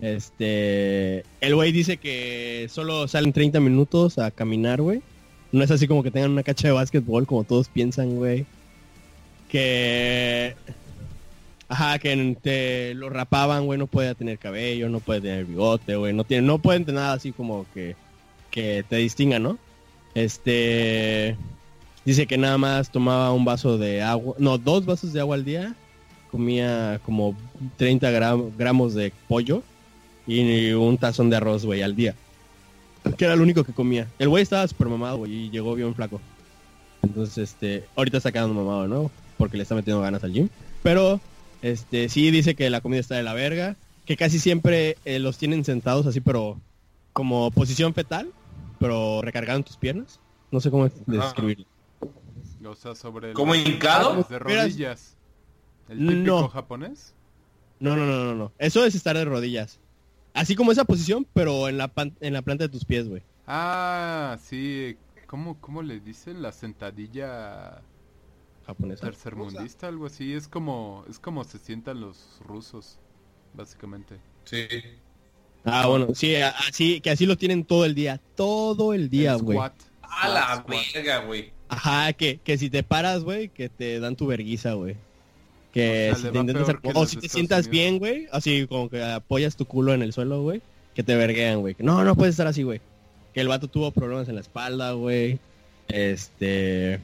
Este, 0.00 1.24
el 1.40 1.54
güey 1.54 1.70
dice 1.72 1.96
que 1.96 2.66
solo 2.70 3.06
salen 3.08 3.32
30 3.32 3.60
minutos 3.60 4.18
a 4.18 4.30
caminar, 4.30 4.82
güey. 4.82 5.02
No 5.52 5.62
es 5.62 5.70
así 5.70 5.86
como 5.86 6.02
que 6.02 6.10
tengan 6.10 6.30
una 6.32 6.42
cacha 6.42 6.68
de 6.68 6.72
básquetbol 6.74 7.26
como 7.26 7.44
todos 7.44 7.68
piensan, 7.68 8.16
güey. 8.16 8.46
Que 9.52 10.56
Ajá, 11.68 11.98
que 11.98 12.36
te 12.42 12.94
lo 12.94 13.08
rapaban, 13.08 13.64
güey, 13.66 13.78
no 13.78 13.86
puede 13.86 14.14
tener 14.14 14.38
cabello, 14.38 14.88
no 14.88 15.00
puede 15.00 15.20
tener 15.22 15.44
bigote, 15.46 15.96
güey, 15.96 16.12
no 16.12 16.24
tiene, 16.24 16.46
no 16.46 16.58
pueden 16.58 16.84
tener 16.84 17.00
nada 17.00 17.14
así 17.14 17.32
como 17.32 17.64
que, 17.72 17.96
que 18.50 18.84
te 18.88 18.96
distinga, 18.96 19.38
¿no? 19.38 19.58
Este 20.14 21.36
dice 22.04 22.26
que 22.26 22.36
nada 22.36 22.58
más 22.58 22.90
tomaba 22.90 23.32
un 23.32 23.44
vaso 23.44 23.78
de 23.78 24.02
agua, 24.02 24.34
no, 24.38 24.58
dos 24.58 24.84
vasos 24.84 25.12
de 25.14 25.20
agua 25.20 25.36
al 25.36 25.44
día, 25.44 25.74
comía 26.30 27.00
como 27.06 27.34
30 27.78 28.10
gram- 28.10 28.50
gramos 28.58 28.92
de 28.94 29.12
pollo 29.28 29.62
y 30.26 30.72
un 30.72 30.98
tazón 30.98 31.30
de 31.30 31.36
arroz, 31.36 31.64
güey, 31.64 31.82
al 31.82 31.96
día. 31.96 32.14
Que 33.16 33.24
era 33.24 33.34
lo 33.36 33.42
único 33.42 33.64
que 33.64 33.72
comía. 33.72 34.06
El 34.18 34.28
güey 34.28 34.42
estaba 34.42 34.66
súper 34.68 34.88
mamado, 34.88 35.18
güey, 35.18 35.32
y 35.46 35.50
llegó 35.50 35.74
bien 35.74 35.94
flaco. 35.94 36.20
Entonces, 37.02 37.50
este, 37.50 37.84
ahorita 37.96 38.18
está 38.18 38.30
quedando 38.30 38.54
mamado, 38.54 38.86
¿no? 38.86 39.10
Porque 39.42 39.56
le 39.56 39.64
está 39.64 39.74
metiendo 39.74 40.00
ganas 40.00 40.22
al 40.22 40.32
gym. 40.32 40.48
Pero, 40.84 41.20
este, 41.62 42.08
sí 42.08 42.30
dice 42.30 42.54
que 42.54 42.70
la 42.70 42.80
comida 42.80 43.00
está 43.00 43.16
de 43.16 43.24
la 43.24 43.34
verga. 43.34 43.74
Que 44.06 44.16
casi 44.16 44.38
siempre 44.38 44.96
eh, 45.04 45.18
los 45.18 45.36
tienen 45.38 45.64
sentados 45.64 46.06
así, 46.06 46.20
pero 46.20 46.60
como 47.12 47.50
posición 47.50 47.92
fetal, 47.92 48.30
pero 48.78 49.20
recargado 49.22 49.58
en 49.58 49.64
tus 49.64 49.76
piernas. 49.76 50.20
No 50.50 50.60
sé 50.60 50.70
cómo 50.70 50.88
describirlo. 51.06 51.66
O 52.64 52.74
sea, 52.76 52.94
sobre 52.94 53.28
el... 53.30 53.34
¿Como 53.34 53.54
hincado? 53.56 54.24
De 54.28 54.38
rodillas. 54.38 55.16
¿El 55.88 55.98
típico 55.98 56.40
No. 56.40 56.48
japonés? 56.48 57.14
No, 57.80 57.96
no, 57.96 58.06
no, 58.06 58.24
no, 58.24 58.34
no. 58.36 58.52
Eso 58.58 58.84
es 58.84 58.94
estar 58.94 59.16
de 59.16 59.24
rodillas. 59.24 59.80
Así 60.34 60.54
como 60.54 60.70
esa 60.72 60.84
posición, 60.84 61.26
pero 61.34 61.68
en 61.68 61.78
la, 61.78 61.88
pan- 61.88 62.14
en 62.20 62.32
la 62.32 62.42
planta 62.42 62.64
de 62.64 62.68
tus 62.70 62.84
pies, 62.84 63.08
güey. 63.08 63.22
Ah, 63.46 64.38
sí. 64.42 64.96
¿Cómo, 65.26 65.58
¿Cómo 65.60 65.82
le 65.82 65.98
dicen? 66.00 66.40
La 66.42 66.52
sentadilla 66.52 67.82
Japonesa. 68.66 69.06
tercermundista, 69.06 69.88
algo 69.88 70.06
así. 70.06 70.32
Es 70.34 70.48
como, 70.48 71.04
es 71.10 71.18
como 71.18 71.44
se 71.44 71.58
sientan 71.58 72.00
los 72.00 72.38
rusos, 72.46 72.98
básicamente. 73.54 74.16
Sí. 74.44 74.66
Ah, 75.64 75.86
bueno, 75.86 76.08
sí, 76.14 76.34
así, 76.36 77.00
que 77.00 77.10
así 77.10 77.24
lo 77.26 77.36
tienen 77.36 77.64
todo 77.64 77.84
el 77.84 77.94
día. 77.94 78.20
Todo 78.36 78.94
el 78.94 79.08
día, 79.10 79.34
güey. 79.34 79.56
squat. 79.56 79.74
A 80.02 80.28
la 80.28 80.56
Squat, 80.56 80.84
verga, 80.94 81.18
güey. 81.24 81.52
Ajá, 81.68 82.12
que, 82.12 82.38
que 82.38 82.58
si 82.58 82.68
te 82.68 82.82
paras, 82.82 83.24
güey, 83.24 83.48
que 83.48 83.68
te 83.68 83.98
dan 84.00 84.14
tu 84.16 84.26
verguiza, 84.26 84.72
güey. 84.74 84.96
Que 85.72 86.10
O 86.12 86.16
sea, 86.16 86.26
si 86.26 86.32
te 86.32 86.38
intentas 86.38 86.62
hacer- 86.64 86.80
que 86.80 86.90
O 86.94 87.06
si 87.06 87.16
te 87.16 87.28
sientas 87.30 87.60
Unidos. 87.66 87.70
bien, 87.70 87.98
güey, 87.98 88.26
así 88.30 88.66
como 88.66 88.90
que 88.90 89.02
apoyas 89.02 89.56
tu 89.56 89.64
culo 89.64 89.94
en 89.94 90.02
el 90.02 90.12
suelo, 90.12 90.42
güey, 90.42 90.60
que 90.94 91.02
te 91.02 91.16
verguean, 91.16 91.60
güey. 91.60 91.74
No, 91.78 92.04
no 92.04 92.14
puedes 92.14 92.34
estar 92.34 92.46
así, 92.46 92.62
güey. 92.62 92.80
Que 93.32 93.40
el 93.40 93.48
vato 93.48 93.68
tuvo 93.68 93.90
problemas 93.90 94.28
en 94.28 94.34
la 94.34 94.42
espalda, 94.42 94.92
güey. 94.92 95.38
Este... 95.88 97.00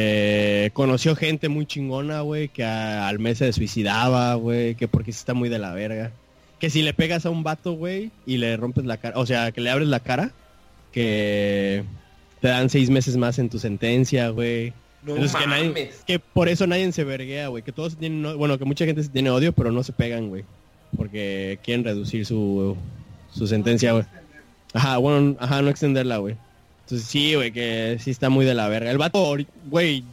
Que 0.00 0.70
conoció 0.74 1.16
gente 1.16 1.48
muy 1.48 1.64
chingona, 1.64 2.20
güey, 2.20 2.48
que 2.48 2.62
a- 2.64 3.08
al 3.08 3.18
mes 3.18 3.38
se 3.38 3.50
suicidaba, 3.54 4.34
güey, 4.34 4.74
que 4.74 4.88
porque 4.88 5.10
está 5.10 5.32
muy 5.32 5.48
de 5.48 5.58
la 5.58 5.72
verga. 5.72 6.10
Que 6.58 6.68
si 6.68 6.82
le 6.82 6.92
pegas 6.92 7.24
a 7.24 7.30
un 7.30 7.42
vato, 7.42 7.72
güey, 7.72 8.10
y 8.26 8.36
le 8.36 8.58
rompes 8.58 8.84
la 8.84 8.98
cara, 8.98 9.18
o 9.18 9.24
sea, 9.24 9.52
que 9.52 9.62
le 9.62 9.70
abres 9.70 9.88
la 9.88 10.00
cara, 10.00 10.32
que 10.92 11.82
te 12.42 12.48
dan 12.48 12.68
seis 12.68 12.90
meses 12.90 13.16
más 13.16 13.38
en 13.38 13.48
tu 13.48 13.58
sentencia, 13.58 14.28
güey. 14.28 14.74
No 15.02 15.14
Entonces, 15.14 15.34
que 15.40 15.46
nadie-. 15.46 15.90
Que 16.06 16.18
por 16.18 16.50
eso 16.50 16.66
nadie 16.66 16.92
se 16.92 17.02
verguea, 17.04 17.48
güey. 17.48 17.62
Que 17.62 17.72
todos 17.72 17.96
tienen, 17.96 18.36
bueno, 18.36 18.58
que 18.58 18.66
mucha 18.66 18.84
gente 18.84 19.02
se 19.02 19.08
tiene 19.08 19.30
odio, 19.30 19.52
pero 19.52 19.72
no 19.72 19.82
se 19.82 19.94
pegan, 19.94 20.28
güey. 20.28 20.44
Porque 20.94 21.58
quieren 21.64 21.84
reducir 21.84 22.26
su, 22.26 22.76
su 23.32 23.46
sentencia, 23.46 23.92
güey. 23.92 24.04
Ajá, 24.74 24.98
bueno, 24.98 25.36
ajá, 25.40 25.62
no 25.62 25.70
extenderla, 25.70 26.18
güey. 26.18 26.36
Entonces 26.86 27.08
sí, 27.08 27.34
güey, 27.34 27.50
que 27.50 27.98
sí 28.00 28.12
está 28.12 28.28
muy 28.28 28.44
de 28.44 28.54
la 28.54 28.68
verga. 28.68 28.92
El 28.92 28.98
vato, 28.98 29.36
güey, 29.68 30.04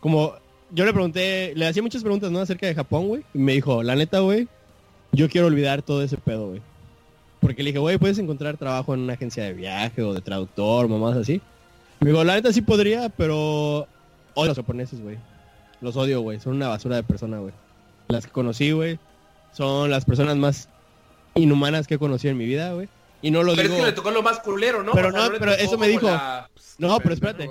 como 0.00 0.34
yo 0.70 0.84
le 0.84 0.92
pregunté, 0.92 1.54
le 1.56 1.66
hacía 1.66 1.82
muchas 1.82 2.02
preguntas, 2.02 2.30
¿no? 2.30 2.40
Acerca 2.40 2.66
de 2.66 2.74
Japón, 2.74 3.08
güey. 3.08 3.22
Y 3.32 3.38
me 3.38 3.54
dijo, 3.54 3.82
la 3.82 3.96
neta, 3.96 4.18
güey, 4.18 4.46
yo 5.12 5.30
quiero 5.30 5.46
olvidar 5.46 5.80
todo 5.80 6.02
ese 6.02 6.18
pedo, 6.18 6.48
güey. 6.48 6.60
Porque 7.40 7.62
le 7.62 7.70
dije, 7.70 7.78
güey, 7.78 7.96
puedes 7.96 8.18
encontrar 8.18 8.58
trabajo 8.58 8.92
en 8.92 9.00
una 9.00 9.14
agencia 9.14 9.44
de 9.44 9.54
viaje 9.54 10.02
o 10.02 10.12
de 10.12 10.20
traductor, 10.20 10.86
mamás 10.86 11.16
así. 11.16 11.40
Me 12.00 12.10
dijo, 12.10 12.22
la 12.24 12.34
neta 12.34 12.52
sí 12.52 12.60
podría, 12.60 13.08
pero 13.08 13.86
odio 14.34 14.44
a 14.44 14.46
los 14.48 14.56
japoneses, 14.58 15.00
güey. 15.00 15.16
Los 15.80 15.96
odio, 15.96 16.20
güey. 16.20 16.40
Son 16.40 16.56
una 16.56 16.68
basura 16.68 16.96
de 16.96 17.04
persona, 17.04 17.38
güey. 17.38 17.54
Las 18.08 18.26
que 18.26 18.32
conocí, 18.32 18.70
güey, 18.72 18.98
son 19.52 19.90
las 19.90 20.04
personas 20.04 20.36
más 20.36 20.68
inhumanas 21.34 21.86
que 21.86 21.94
he 21.94 21.98
conocido 21.98 22.32
en 22.32 22.36
mi 22.36 22.44
vida, 22.44 22.74
güey. 22.74 22.90
Y 23.22 23.30
no 23.30 23.42
lo 23.42 23.54
Pero 23.56 23.62
digo... 23.68 23.74
es 23.74 23.80
que 23.80 23.86
le 23.86 23.92
tocó 23.92 24.10
lo 24.10 24.22
más 24.22 24.40
culero, 24.40 24.82
¿no? 24.82 24.92
Pero 24.92 25.08
O 25.08 25.12
sea, 25.12 25.28
no, 25.28 25.38
pero 25.38 25.52
eso 25.52 25.78
me 25.78 25.88
dijo. 25.88 26.06
la- 26.06 26.50
No, 26.78 26.98
pero 27.00 27.14
espérate. 27.14 27.48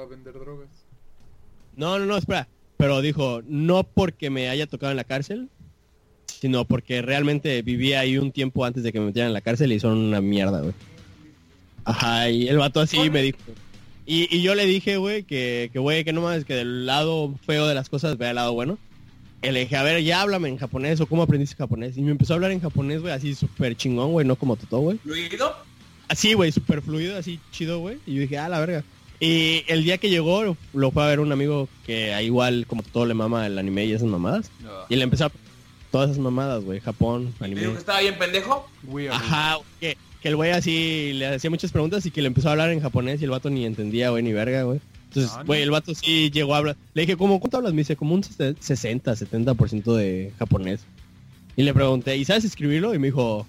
No, 1.75 1.99
no, 1.99 2.05
no, 2.05 2.17
espera. 2.17 2.47
Pero 2.77 3.01
dijo, 3.01 3.41
no 3.45 3.83
porque 3.83 4.29
me 4.29 4.49
haya 4.49 4.67
tocado 4.67 4.91
en 4.91 4.97
la 4.97 5.03
cárcel, 5.03 5.49
sino 6.27 6.65
porque 6.65 7.01
realmente 7.01 7.61
vivía 7.61 8.01
ahí 8.01 8.17
un 8.17 8.31
tiempo 8.31 8.65
antes 8.65 8.83
de 8.83 8.91
que 8.91 8.99
me 8.99 9.07
metieran 9.07 9.29
en 9.29 9.33
la 9.33 9.41
cárcel 9.41 9.71
y 9.71 9.79
son 9.79 9.97
una 9.97 10.21
mierda, 10.21 10.61
güey. 10.61 10.73
Ajá, 11.85 12.29
y 12.29 12.47
el 12.47 12.57
vato 12.57 12.79
así 12.81 13.09
me 13.09 13.21
dijo. 13.21 13.37
Y, 14.05 14.33
y 14.35 14.41
yo 14.41 14.53
le 14.55 14.65
dije, 14.65 14.97
güey, 14.97 15.23
que, 15.23 15.69
que, 15.73 15.79
güey, 15.79 16.03
que 16.03 16.13
no 16.13 16.21
mames, 16.21 16.45
que 16.45 16.53
del 16.53 16.85
lado 16.85 17.33
feo 17.45 17.67
de 17.67 17.73
las 17.75 17.89
cosas 17.89 18.17
vea 18.17 18.29
el 18.31 18.35
lado 18.35 18.53
bueno. 18.53 18.77
Y 19.41 19.51
le 19.51 19.61
dije, 19.61 19.77
a 19.77 19.83
ver, 19.83 20.01
ya 20.03 20.21
háblame 20.21 20.49
en 20.49 20.57
japonés 20.57 20.99
o 21.01 21.07
cómo 21.07 21.21
aprendiste 21.23 21.55
japonés. 21.55 21.97
Y 21.97 22.01
me 22.01 22.11
empezó 22.11 22.33
a 22.33 22.35
hablar 22.35 22.51
en 22.51 22.61
japonés, 22.61 23.01
güey, 23.01 23.13
así 23.13 23.35
súper 23.35 23.75
chingón, 23.75 24.11
güey, 24.11 24.25
no 24.25 24.35
como 24.35 24.55
Totó, 24.55 24.79
güey. 24.79 24.97
¿Fluido? 24.99 25.55
Así, 26.07 26.33
güey, 26.33 26.51
súper 26.51 26.81
fluido, 26.81 27.17
así 27.17 27.39
chido, 27.51 27.79
güey. 27.79 27.97
Y 28.05 28.15
yo 28.15 28.21
dije, 28.21 28.37
ah, 28.37 28.49
la 28.49 28.59
verga. 28.59 28.83
Y 29.19 29.63
el 29.67 29.83
día 29.83 29.97
que 29.97 30.09
llegó, 30.09 30.55
lo, 30.73 30.91
fue 30.91 31.03
a 31.03 31.07
ver 31.07 31.19
un 31.19 31.31
amigo 31.31 31.69
que 31.85 32.13
a 32.13 32.21
igual 32.21 32.65
como 32.67 32.83
todo 32.83 33.05
le 33.05 33.13
mama 33.13 33.45
el 33.45 33.57
anime 33.57 33.85
y 33.85 33.93
esas 33.93 34.07
mamadas. 34.07 34.51
No. 34.61 34.71
Y 34.89 34.95
le 34.95 35.03
empezó 35.03 35.25
a... 35.25 35.31
Todas 35.91 36.09
esas 36.09 36.21
mamadas, 36.21 36.63
güey. 36.63 36.81
Japón, 36.81 37.21
¿Le 37.21 37.29
dijo 37.29 37.43
anime. 37.45 37.61
que 37.61 37.77
estaba 37.77 38.01
bien 38.01 38.17
pendejo? 38.17 38.67
We 38.83 39.07
are 39.07 39.15
Ajá, 39.15 39.59
que, 39.79 39.95
que 40.21 40.27
el 40.27 40.35
güey 40.35 40.51
así 40.51 41.13
le 41.13 41.27
hacía 41.27 41.49
muchas 41.49 41.71
preguntas 41.71 42.05
y 42.05 42.11
que 42.11 42.21
le 42.21 42.27
empezó 42.27 42.49
a 42.49 42.51
hablar 42.51 42.71
en 42.71 42.81
japonés 42.81 43.21
y 43.21 43.23
el 43.23 43.29
vato 43.29 43.49
ni 43.49 43.65
entendía, 43.65 44.09
güey, 44.09 44.21
ni 44.21 44.33
verga, 44.33 44.63
güey. 44.63 44.81
Entonces, 45.15 45.37
Ah, 45.37 45.43
güey, 45.45 45.61
el 45.61 45.71
vato 45.71 45.95
sí 45.95 46.29
llegó 46.29 46.55
a 46.55 46.57
hablar. 46.57 46.77
Le 46.93 47.03
dije, 47.03 47.15
¿cómo 47.15 47.39
cuánto 47.39 47.57
hablas? 47.57 47.73
Me 47.73 47.79
dice, 47.79 47.95
como 47.95 48.13
un 48.13 48.23
60, 48.23 49.13
70% 49.13 49.95
de 49.95 50.33
japonés. 50.37 50.81
Y 51.55 51.63
le 51.63 51.73
pregunté, 51.73 52.17
¿y 52.17 52.25
sabes 52.25 52.43
escribirlo? 52.43 52.93
Y 52.93 52.99
me 52.99 53.07
dijo, 53.07 53.47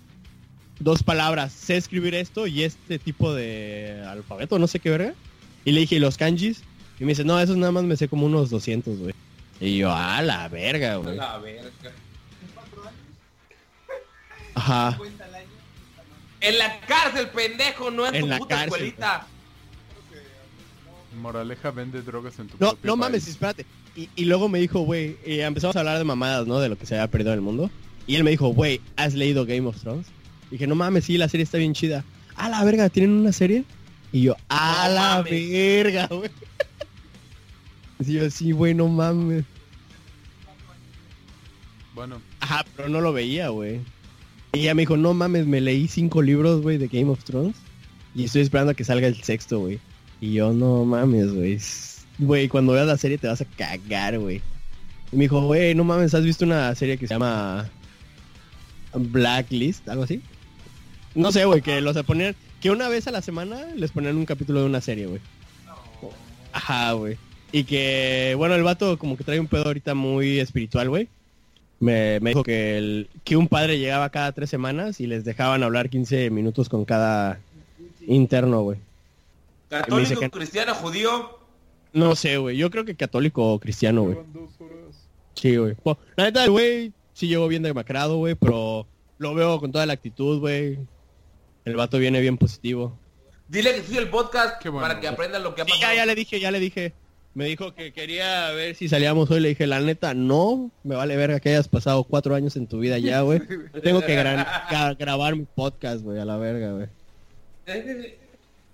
dos 0.78 1.02
palabras, 1.02 1.52
sé 1.52 1.76
escribir 1.76 2.14
esto 2.14 2.46
y 2.46 2.62
este 2.62 3.00
tipo 3.00 3.34
de 3.34 4.04
alfabeto, 4.06 4.60
no 4.60 4.68
sé 4.68 4.78
qué 4.78 4.90
verga. 4.90 5.14
Y 5.64 5.72
le 5.72 5.80
dije, 5.80 5.96
¿y 5.96 5.98
los 5.98 6.16
kanjis? 6.16 6.62
Y 7.00 7.04
me 7.04 7.10
dice, 7.10 7.24
no, 7.24 7.38
esos 7.40 7.56
nada 7.56 7.72
más 7.72 7.82
me 7.82 7.96
sé 7.96 8.06
como 8.06 8.26
unos 8.26 8.48
200, 8.50 8.98
güey. 8.98 9.14
Y 9.60 9.78
yo, 9.78 9.90
ah, 9.92 10.22
la 10.22 10.48
verga, 10.48 10.96
güey. 10.96 11.16
La 11.16 11.38
verga. 11.38 11.70
Ajá. 14.54 14.98
En 16.40 16.58
la 16.58 16.80
cárcel, 16.80 17.28
pendejo, 17.30 17.90
no 17.90 18.06
en, 18.06 18.14
En 18.14 18.20
tu 18.22 18.26
la 18.28 18.38
puta 18.38 18.54
cárcel, 18.54 18.72
escuelita. 18.72 19.26
Moraleja, 21.16 21.70
vende 21.70 22.02
drogas 22.02 22.38
en 22.38 22.46
tu 22.48 22.56
No, 22.60 22.70
propio 22.70 22.86
no 22.90 22.96
mames, 22.96 23.22
país. 23.24 23.28
espérate. 23.34 23.66
Y, 23.96 24.08
y 24.16 24.24
luego 24.26 24.48
me 24.48 24.58
dijo, 24.60 24.80
güey, 24.80 25.16
y 25.26 25.40
empezamos 25.40 25.76
a 25.76 25.80
hablar 25.80 25.98
de 25.98 26.04
mamadas, 26.04 26.46
¿no? 26.46 26.58
De 26.60 26.68
lo 26.68 26.76
que 26.78 26.86
se 26.86 26.94
había 26.94 27.10
perdido 27.10 27.32
en 27.32 27.38
el 27.38 27.42
mundo. 27.42 27.70
Y 28.06 28.14
él 28.16 28.24
me 28.24 28.30
dijo, 28.30 28.48
güey, 28.48 28.80
¿has 28.96 29.14
leído 29.14 29.46
Game 29.46 29.66
of 29.66 29.80
Thrones? 29.80 30.06
Y 30.48 30.52
dije, 30.52 30.66
no 30.66 30.74
mames, 30.74 31.04
sí, 31.04 31.18
la 31.18 31.28
serie 31.28 31.44
está 31.44 31.58
bien 31.58 31.74
chida. 31.74 32.04
A 32.36 32.48
la 32.48 32.62
verga, 32.64 32.88
¿tienen 32.88 33.12
una 33.12 33.32
serie? 33.32 33.64
Y 34.12 34.22
yo, 34.22 34.36
a 34.48 34.86
No 34.88 34.94
la 34.94 35.00
mames. 35.16 35.50
verga, 35.50 36.06
güey. 36.08 36.30
Y 38.06 38.12
yo, 38.12 38.30
sí, 38.30 38.52
güey, 38.52 38.74
no 38.74 38.88
mames. 38.88 39.44
Bueno, 41.94 42.20
Ajá, 42.40 42.64
pero 42.76 42.88
no 42.88 43.00
lo 43.00 43.12
veía, 43.12 43.48
güey. 43.48 43.80
Y 44.52 44.60
ella 44.60 44.74
me 44.74 44.82
dijo, 44.82 44.96
no 44.96 45.14
mames, 45.14 45.46
me 45.46 45.60
leí 45.60 45.88
cinco 45.88 46.20
libros, 46.22 46.60
güey, 46.62 46.76
de 46.78 46.88
Game 46.88 47.10
of 47.10 47.24
Thrones. 47.24 47.56
Y 48.14 48.24
estoy 48.24 48.42
esperando 48.42 48.72
a 48.72 48.74
que 48.74 48.84
salga 48.84 49.06
el 49.06 49.22
sexto, 49.22 49.60
güey. 49.60 49.80
Y 50.20 50.34
yo, 50.34 50.52
no 50.52 50.84
mames, 50.84 51.32
güey. 51.32 51.58
Güey, 52.18 52.48
cuando 52.48 52.72
veas 52.72 52.86
la 52.86 52.96
serie 52.96 53.18
te 53.18 53.28
vas 53.28 53.40
a 53.40 53.44
cagar, 53.44 54.18
güey. 54.18 54.40
Y 55.12 55.16
me 55.16 55.24
dijo, 55.24 55.40
güey, 55.42 55.74
no 55.74 55.84
mames, 55.84 56.14
¿has 56.14 56.24
visto 56.24 56.44
una 56.44 56.74
serie 56.74 56.96
que 56.96 57.06
se 57.06 57.14
llama 57.14 57.68
Blacklist? 58.94 59.88
¿Algo 59.88 60.04
así? 60.04 60.22
No 61.14 61.32
sé, 61.32 61.44
güey, 61.44 61.62
que 61.62 61.80
los 61.80 61.96
ponían... 62.04 62.34
Que 62.60 62.70
una 62.70 62.88
vez 62.88 63.06
a 63.06 63.10
la 63.10 63.22
semana 63.22 63.66
les 63.76 63.92
ponían 63.92 64.16
un 64.16 64.24
capítulo 64.24 64.60
de 64.60 64.66
una 64.66 64.80
serie, 64.80 65.06
güey. 65.06 65.20
Ajá, 66.52 66.92
güey. 66.92 67.18
Y 67.52 67.64
que, 67.64 68.34
bueno, 68.36 68.54
el 68.54 68.62
vato 68.62 68.98
como 68.98 69.16
que 69.16 69.24
trae 69.24 69.38
un 69.38 69.46
pedo 69.46 69.66
ahorita 69.66 69.94
muy 69.94 70.38
espiritual, 70.38 70.88
güey. 70.88 71.08
Me, 71.78 72.18
me 72.20 72.30
dijo 72.30 72.42
que, 72.42 73.06
que 73.22 73.36
un 73.36 73.48
padre 73.48 73.78
llegaba 73.78 74.08
cada 74.08 74.32
tres 74.32 74.48
semanas 74.48 75.00
y 75.00 75.06
les 75.06 75.24
dejaban 75.24 75.62
hablar 75.62 75.90
15 75.90 76.30
minutos 76.30 76.70
con 76.70 76.86
cada 76.86 77.38
interno, 78.06 78.62
güey. 78.62 78.78
Católico, 79.68 80.20
que- 80.20 80.30
cristiano, 80.30 80.74
judío. 80.74 81.38
No 81.92 82.14
sé, 82.14 82.36
güey. 82.36 82.56
Yo 82.56 82.70
creo 82.70 82.84
que 82.84 82.94
católico 82.96 83.52
o 83.54 83.58
cristiano, 83.58 84.02
güey. 84.02 84.18
Sí, 85.34 85.56
güey. 85.56 85.74
La 86.16 86.24
neta, 86.24 86.44
el 86.44 86.50
güey 86.50 86.92
sí 87.14 87.26
llegó 87.28 87.48
bien 87.48 87.62
demacrado, 87.62 88.16
güey, 88.18 88.34
pero 88.34 88.86
lo 89.18 89.34
veo 89.34 89.58
con 89.60 89.72
toda 89.72 89.86
la 89.86 89.94
actitud, 89.94 90.40
güey. 90.40 90.78
El 91.64 91.74
vato 91.76 91.98
viene 91.98 92.20
bien 92.20 92.36
positivo. 92.38 92.98
Dile 93.48 93.74
que 93.74 93.82
sigue 93.82 93.98
el 93.98 94.08
podcast 94.08 94.62
bueno. 94.64 94.80
para 94.80 95.00
que 95.00 95.08
aprendan 95.08 95.42
lo 95.42 95.54
que 95.54 95.62
ha 95.62 95.64
Sí, 95.64 95.70
pasado. 95.72 95.92
ya, 95.92 95.96
ya 95.96 96.06
le 96.06 96.14
dije, 96.14 96.40
ya 96.40 96.50
le 96.50 96.60
dije. 96.60 96.92
Me 97.34 97.44
dijo 97.44 97.74
que 97.74 97.92
quería 97.92 98.50
ver 98.52 98.74
si 98.76 98.88
salíamos 98.88 99.30
hoy. 99.30 99.40
Le 99.40 99.48
dije, 99.50 99.66
la 99.66 99.80
neta, 99.80 100.14
no. 100.14 100.70
Me 100.84 100.96
vale 100.96 101.16
verga 101.16 101.38
que 101.38 101.50
hayas 101.50 101.68
pasado 101.68 102.04
cuatro 102.04 102.34
años 102.34 102.56
en 102.56 102.66
tu 102.66 102.78
vida 102.78 102.98
ya, 102.98 103.20
güey. 103.20 103.40
Tengo 103.82 104.00
que 104.00 104.16
gra- 104.18 104.46
gra- 104.68 104.96
grabar 104.98 105.36
mi 105.36 105.44
podcast, 105.44 106.02
güey, 106.02 106.18
a 106.18 106.24
la 106.24 106.36
verga, 106.38 106.72
güey. 106.72 106.86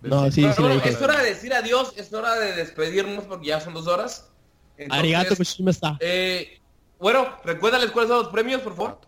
No, 0.02 0.30
sí, 0.30 0.42
Pero 0.42 0.54
sí 0.54 0.62
bueno, 0.62 0.82
es 0.84 1.00
hora 1.02 1.20
de 1.20 1.28
decir 1.28 1.52
adiós, 1.54 1.92
es 1.96 2.12
hora 2.12 2.34
de 2.34 2.52
despedirnos 2.54 3.24
porque 3.24 3.46
ya 3.48 3.60
son 3.60 3.74
dos 3.74 3.86
horas. 3.86 4.28
Entonces, 4.76 4.98
Arigato 4.98 5.34
está. 5.70 5.96
eh, 6.00 6.58
bueno, 6.98 7.28
recuérdales 7.44 7.90
cuáles 7.90 8.08
son 8.10 8.22
los 8.24 8.32
premios, 8.32 8.60
por 8.62 8.74
favor. 8.74 9.00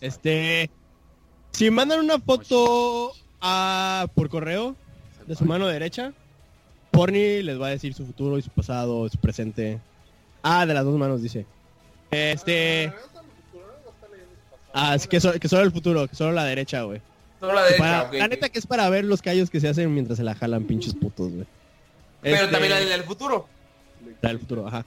Este, 0.00 0.70
si 1.52 1.70
mandan 1.70 2.00
una 2.00 2.18
foto 2.18 3.12
a, 3.40 4.06
por 4.14 4.28
correo 4.28 4.76
de 5.26 5.34
su 5.34 5.44
mano 5.44 5.66
derecha, 5.66 6.12
Porni 6.90 7.42
les 7.42 7.60
va 7.60 7.66
a 7.68 7.70
decir 7.70 7.94
su 7.94 8.06
futuro 8.06 8.38
y 8.38 8.42
su 8.42 8.50
pasado, 8.50 9.08
su 9.08 9.18
presente. 9.18 9.78
Ah, 10.42 10.64
de 10.66 10.74
las 10.74 10.84
dos 10.84 10.96
manos 10.98 11.22
dice. 11.22 11.46
Este, 12.10 12.92
ah, 14.72 14.94
es 14.94 15.06
que, 15.06 15.20
so- 15.20 15.38
que 15.38 15.48
solo 15.48 15.62
el 15.62 15.72
futuro, 15.72 16.06
que 16.08 16.14
solo 16.16 16.32
la 16.32 16.44
derecha, 16.44 16.82
güey. 16.82 17.00
Solo 17.40 17.52
la 17.54 17.62
derecha, 17.64 17.78
Para- 17.82 18.02
ok, 18.04 18.12
La 18.14 18.28
neta 18.28 18.48
que 18.48 18.58
es 18.58 18.66
para 18.66 18.88
ver 18.90 19.04
los 19.04 19.22
callos 19.22 19.48
que 19.50 19.60
se 19.60 19.68
hacen 19.68 19.92
mientras 19.94 20.16
se 20.18 20.24
la 20.24 20.34
jalan 20.34 20.64
pinches 20.64 20.94
putos, 20.94 21.30
güey. 21.32 21.46
Pero 22.20 22.36
Este, 22.36 22.48
también 22.48 22.72
la 22.72 22.80
del 22.80 23.04
futuro. 23.04 23.46
la 24.20 24.28
del 24.30 24.38
futuro, 24.40 24.66
ajá. 24.66 24.84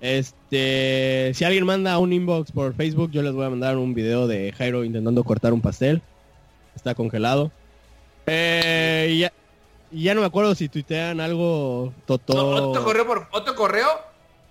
Este, 0.00 1.32
si 1.34 1.44
alguien 1.44 1.64
manda 1.64 1.98
un 1.98 2.12
inbox 2.12 2.52
por 2.52 2.74
Facebook, 2.74 3.10
yo 3.12 3.22
les 3.22 3.32
voy 3.32 3.46
a 3.46 3.50
mandar 3.50 3.76
un 3.78 3.94
video 3.94 4.26
de 4.26 4.52
Jairo 4.52 4.84
intentando 4.84 5.22
cortar 5.24 5.52
un 5.52 5.60
pastel. 5.60 6.02
Está 6.74 6.94
congelado. 6.94 7.50
Eh, 8.26 9.08
y 9.10 9.18
ya, 9.20 9.32
y 9.90 10.04
ya 10.04 10.14
no 10.14 10.20
me 10.20 10.26
acuerdo 10.26 10.54
si 10.54 10.68
tuitean 10.68 11.20
algo 11.20 11.92
Toto. 12.06 12.34
No, 12.34 12.68
otro 12.70 12.84
correo 12.84 13.06
por 13.06 13.28
otro 13.32 13.54
correo 13.54 13.88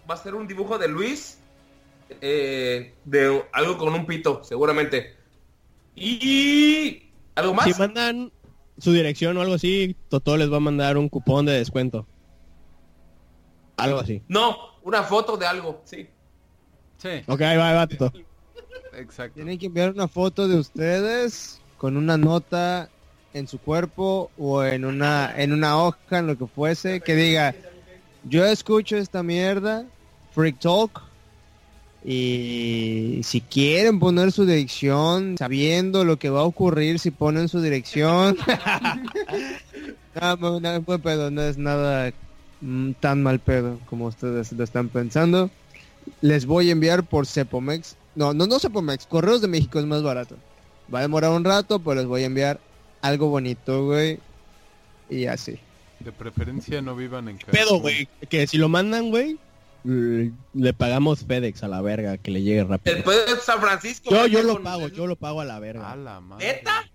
va 0.10 0.16
a 0.16 0.18
ser 0.18 0.36
un 0.36 0.48
dibujo 0.48 0.78
de 0.78 0.88
Luis 0.88 1.38
eh, 2.22 2.94
de 3.06 3.44
algo 3.54 3.78
con 3.78 3.94
un 3.94 4.06
pito, 4.06 4.44
seguramente. 4.44 5.16
Y 5.96 7.11
algo 7.36 7.54
más. 7.54 7.66
Si 7.66 7.80
mandan 7.80 8.32
su 8.78 8.92
dirección 8.94 9.38
o 9.38 9.42
algo 9.42 9.56
así, 9.56 9.96
Toto 10.10 10.38
les 10.38 10.52
va 10.52 10.58
a 10.58 10.62
mandar 10.62 10.98
un 10.98 11.10
cupón 11.10 11.46
de 11.46 11.54
descuento. 11.54 12.08
Algo 13.78 14.00
así. 14.00 14.22
No, 14.28 14.58
una 14.84 15.04
foto 15.04 15.38
de 15.38 15.46
algo, 15.46 15.82
sí. 15.86 16.08
Sí, 16.98 17.10
Ok, 17.28 17.42
ahí 17.42 17.58
va, 17.58 17.70
ahí 17.70 17.76
va, 17.76 17.88
Toto. 17.88 18.14
exacto. 18.94 19.36
Tienen 19.36 19.58
que 19.58 19.66
enviar 19.68 19.92
una 19.92 20.08
foto 20.08 20.48
de 20.48 20.58
ustedes 20.58 21.60
con 21.78 21.98
una 21.98 22.16
nota 22.18 22.90
en 23.34 23.48
su 23.48 23.58
cuerpo 23.60 24.30
o 24.38 24.64
en 24.64 24.86
una 24.86 25.34
en 25.36 25.54
una 25.54 25.78
hoja, 25.82 26.20
en 26.20 26.28
lo 26.28 26.38
que 26.38 26.46
fuese, 26.46 27.02
que 27.02 27.16
diga, 27.16 27.56
yo 28.24 28.46
escucho 28.46 28.98
esta 28.98 29.24
mierda, 29.24 29.86
Freak 30.32 30.60
Talk, 30.60 31.02
y 32.04 33.22
si 33.24 33.42
quieren 33.42 34.00
poner 34.00 34.32
su 34.32 34.46
dirección, 34.46 35.38
sabiendo 35.38 36.04
lo 36.04 36.18
que 36.18 36.32
va 36.32 36.40
a 36.42 36.46
ocurrir 36.46 36.98
si 36.98 37.12
ponen 37.12 37.48
su 37.48 37.62
dirección, 37.62 38.38
no, 40.20 40.36
no, 40.38 40.60
no, 40.60 40.82
buen 40.82 41.02
pedo, 41.02 41.30
no 41.30 41.44
es 41.44 41.58
nada 41.60 42.12
mm, 42.62 42.94
tan 42.94 43.22
mal 43.22 43.40
pedo 43.40 43.80
como 43.86 44.08
ustedes 44.08 44.52
lo 44.52 44.64
están 44.64 44.90
pensando. 44.90 45.52
Les 46.22 46.48
voy 46.48 46.70
a 46.70 46.72
enviar 46.72 47.04
por 47.04 47.28
Cepomex. 47.28 47.96
No, 48.16 48.34
no, 48.34 48.48
no 48.48 48.58
Cepomex. 48.58 49.06
Correos 49.06 49.42
de 49.42 49.48
México 49.48 49.80
es 49.80 49.86
más 49.86 50.02
barato. 50.02 50.36
Va 50.94 51.00
a 51.00 51.04
demorar 51.04 51.32
un 51.32 51.44
rato, 51.44 51.80
pero 51.80 51.96
les 51.96 52.06
voy 52.08 52.24
a 52.24 52.26
enviar 52.26 52.60
algo 53.02 53.30
bonito, 53.30 53.86
güey. 53.86 54.20
y 55.08 55.28
así. 55.28 55.60
De 56.00 56.12
preferencia 56.12 56.82
no 56.82 56.96
vivan 56.96 57.30
en 57.30 57.38
casa. 57.38 57.52
Pedo, 57.52 57.80
güey. 57.80 58.08
Que 58.28 58.48
si 58.48 58.58
lo 58.58 58.70
mandan, 58.70 59.12
güey, 59.12 59.38
le 59.84 60.74
pagamos 60.74 61.26
FedEx 61.26 61.64
a 61.64 61.68
la 61.68 61.82
verga, 61.82 62.18
que 62.18 62.32
le 62.32 62.42
llegue 62.42 62.64
rápido. 62.64 62.96
El 62.98 63.04
de 63.04 63.42
San 63.42 63.60
Francisco. 63.60 64.10
Yo, 64.12 64.28
yo 64.28 64.44
lo 64.44 64.62
pago, 64.62 64.88
yo 64.90 65.08
lo 65.08 65.16
pago 65.16 65.42
a 65.42 65.46
la 65.46 65.56
A 65.56 65.60
verga. 65.60 65.96
la 65.96 66.20
madre. 66.22 66.46
¿Neta? 66.48 66.90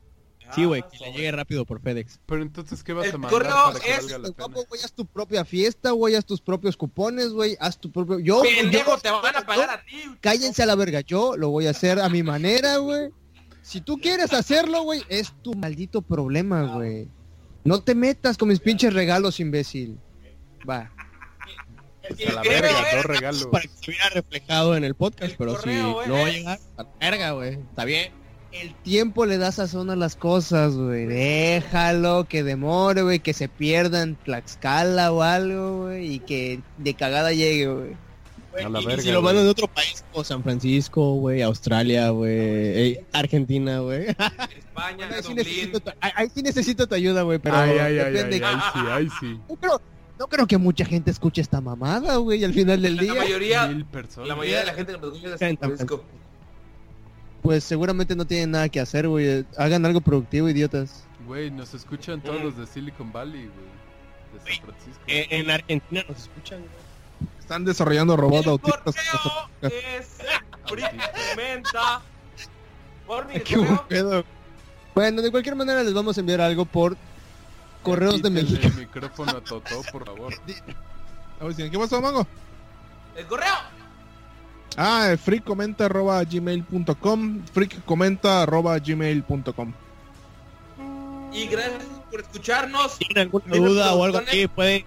Sí, 0.54 0.64
güey, 0.64 0.80
Ah, 0.84 0.88
que 0.92 0.98
le 1.04 1.12
llegue 1.12 1.32
rápido 1.32 1.64
por 1.64 1.80
FedEx. 1.80 2.20
Pero 2.24 2.40
entonces, 2.40 2.84
¿qué 2.84 2.92
vas 2.92 3.06
El 3.06 3.16
a 3.16 3.18
mandar 3.18 3.30
correo 3.32 3.52
para 3.72 3.80
que 3.80 3.90
es- 3.90 3.96
valga 4.02 4.18
la 4.18 4.28
pena? 4.28 4.34
Guapo, 4.46 4.64
güey, 4.68 4.80
haz 4.84 4.92
tu 4.92 5.04
propia 5.04 5.44
fiesta, 5.44 5.90
güey, 5.90 6.14
haz 6.14 6.24
tus 6.24 6.40
propios 6.40 6.76
cupones, 6.76 7.30
güey, 7.30 7.56
haz 7.58 7.78
tu 7.80 7.90
propio... 7.90 8.20
Yo, 8.20 8.42
Pendejo, 8.42 8.92
yo- 8.94 8.98
te 8.98 9.10
van 9.10 9.34
a 9.36 9.44
pagar 9.44 9.70
a 9.70 9.84
ti. 9.84 9.96
Cállense 10.20 10.62
a 10.62 10.66
la 10.66 10.76
verga, 10.76 11.00
yo 11.00 11.36
lo 11.36 11.48
voy 11.50 11.66
a 11.66 11.70
hacer 11.70 11.98
a 11.98 12.08
mi 12.08 12.22
manera, 12.22 12.76
güey. 12.76 13.10
Si 13.62 13.80
tú 13.80 13.98
quieres 13.98 14.32
hacerlo, 14.32 14.82
güey, 14.84 15.02
es 15.08 15.32
tu 15.42 15.52
maldito 15.54 16.00
problema, 16.00 16.62
güey. 16.74 17.08
No 17.64 17.82
te 17.82 17.96
metas 17.96 18.36
con 18.38 18.46
mis 18.48 18.60
pinches 18.60 18.94
regalos, 18.94 19.40
imbécil. 19.40 19.98
Va. 20.68 20.92
Pues 22.08 22.28
a 22.28 22.32
la 22.32 22.42
El 22.42 22.48
verga, 22.48 22.68
correo 22.68 22.96
dos 22.96 23.04
regalos. 23.06 23.46
Para 23.46 23.62
que 23.64 23.70
se 23.84 23.90
viera 23.90 24.08
reflejado 24.10 24.76
en 24.76 24.84
el 24.84 24.94
podcast, 24.94 25.32
El 25.32 25.36
pero 25.38 25.50
si 25.52 25.56
correo, 25.58 26.06
no 26.06 26.12
va 26.14 26.18
a 26.20 26.28
eh. 26.28 26.32
llegar, 26.32 26.58
a 26.76 26.82
la 26.82 26.88
verga, 27.00 27.30
güey. 27.32 27.52
Está 27.54 27.84
bien. 27.84 28.12
El 28.52 28.74
tiempo 28.76 29.26
le 29.26 29.36
da 29.36 29.52
sazón 29.52 29.90
a 29.90 29.96
las 29.96 30.16
cosas, 30.16 30.74
güey. 30.74 31.04
Déjalo, 31.06 32.24
que 32.28 32.42
demore, 32.42 33.02
güey, 33.02 33.18
que 33.18 33.34
se 33.34 33.48
pierda 33.48 34.02
en 34.02 34.16
Tlaxcala 34.16 35.12
o 35.12 35.22
algo, 35.22 35.84
güey, 35.84 36.14
y 36.14 36.18
que 36.20 36.60
de 36.78 36.94
cagada 36.94 37.32
llegue, 37.32 37.66
güey. 37.68 37.96
A 38.64 38.70
la 38.70 38.80
Y- 38.80 38.84
y 38.84 38.86
verga, 38.86 39.02
si 39.02 39.10
lo 39.12 39.20
mandan 39.20 39.44
de 39.44 39.50
otro 39.50 39.68
país 39.68 40.02
como 40.10 40.24
San 40.24 40.42
Francisco, 40.42 41.16
güey, 41.16 41.42
Australia, 41.42 42.08
güey, 42.08 42.32
eh, 42.32 43.04
Argentina, 43.12 43.80
güey. 43.80 44.06
España, 44.08 45.08
Ahí 45.12 45.22
sí, 45.22 45.34
necesito 45.34 45.80
tu, 45.80 45.90
ahí- 46.00 46.12
ahí 46.14 46.28
sí 46.34 46.42
necesito 46.42 46.86
tu 46.86 46.94
ayuda, 46.94 47.20
güey, 47.22 47.38
pero 47.38 47.56
Ay, 47.58 47.72
ay, 47.78 47.98
ay, 47.98 48.12
depende. 48.14 48.42
ay, 48.46 48.54
ahí 48.54 48.60
sí, 48.72 48.78
ahí 48.90 49.08
sí. 49.20 49.40
Creo, 49.60 49.82
no 50.18 50.28
creo 50.28 50.46
que 50.46 50.58
mucha 50.58 50.84
gente 50.84 51.10
escuche 51.10 51.40
esta 51.40 51.60
mamada, 51.60 52.16
güey, 52.16 52.44
al 52.44 52.52
final 52.54 52.80
del 52.82 52.96
La 52.96 53.02
día. 53.02 53.14
mayoría, 53.14 53.66
Mil 53.68 53.84
personas. 53.84 54.28
la 54.28 54.36
mayoría 54.36 54.60
de 54.60 54.66
la 54.66 54.74
gente 54.74 54.92
que 54.92 54.98
nos 54.98 55.12
escucha 55.14 55.34
es 55.34 55.40
de 55.40 55.46
San 55.46 55.56
Francisco. 55.58 56.04
Pues 57.42 57.64
seguramente 57.64 58.16
no 58.16 58.24
tienen 58.26 58.50
nada 58.50 58.68
que 58.68 58.80
hacer, 58.80 59.06
güey. 59.08 59.44
Hagan 59.56 59.86
algo 59.86 60.00
productivo, 60.00 60.48
idiotas. 60.48 61.04
Güey, 61.26 61.50
nos 61.50 61.74
escuchan 61.74 62.20
todos 62.20 62.42
los 62.42 62.56
de 62.56 62.66
Silicon 62.66 63.12
Valley, 63.12 63.48
güey. 63.48 64.44
De 64.44 64.54
San 64.56 64.64
Francisco. 64.66 65.02
Eh, 65.06 65.26
en 65.30 65.50
Argentina 65.50 66.02
nos 66.08 66.18
escuchan, 66.18 66.58
güey. 66.60 66.70
Están 67.38 67.64
desarrollando 67.64 68.16
robots 68.16 68.44
El 68.46 68.50
autistas. 68.50 68.96
es 69.62 70.18
mi 73.32 73.40
Qué 73.44 73.56
pedo. 73.88 74.24
Bueno, 74.94 75.22
de 75.22 75.30
cualquier 75.30 75.54
manera 75.54 75.84
les 75.84 75.94
vamos 75.94 76.16
a 76.16 76.20
enviar 76.20 76.40
algo 76.40 76.64
por 76.64 76.96
correos 77.86 78.22
de 78.22 78.30
México. 78.30 78.66
el 78.66 78.74
micrófono 78.74 79.30
a 79.32 79.40
Totó, 79.40 79.82
por 79.92 80.04
favor. 80.04 80.34
¿Qué 81.56 81.78
pasó, 81.78 82.00
Mango? 82.00 82.26
El 83.14 83.26
correo. 83.26 83.54
Ah, 84.76 85.10
eh, 85.10 85.16
freakcomenta 85.16 85.86
arroba 85.86 86.22
gmail.com 86.22 87.42
freakcomenta 87.46 88.42
arroba 88.42 88.78
gmail.com 88.78 89.72
Y 91.32 91.46
gracias 91.46 91.84
por 92.10 92.20
escucharnos. 92.20 92.92
Si 92.92 93.04
tienen 93.06 93.28
alguna 93.28 93.56
duda 93.56 93.94
o 93.94 94.04
algo 94.04 94.18
así, 94.18 94.46
pueden 94.48 94.84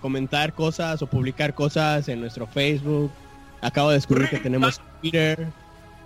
comentar 0.00 0.52
cosas 0.52 1.02
o 1.02 1.06
publicar 1.06 1.54
cosas 1.54 2.08
en 2.08 2.20
nuestro 2.20 2.46
Facebook. 2.46 3.10
Acabo 3.60 3.88
de 3.88 3.96
descubrir 3.96 4.28
que 4.28 4.38
tenemos 4.38 4.80
Twitter. 5.00 5.48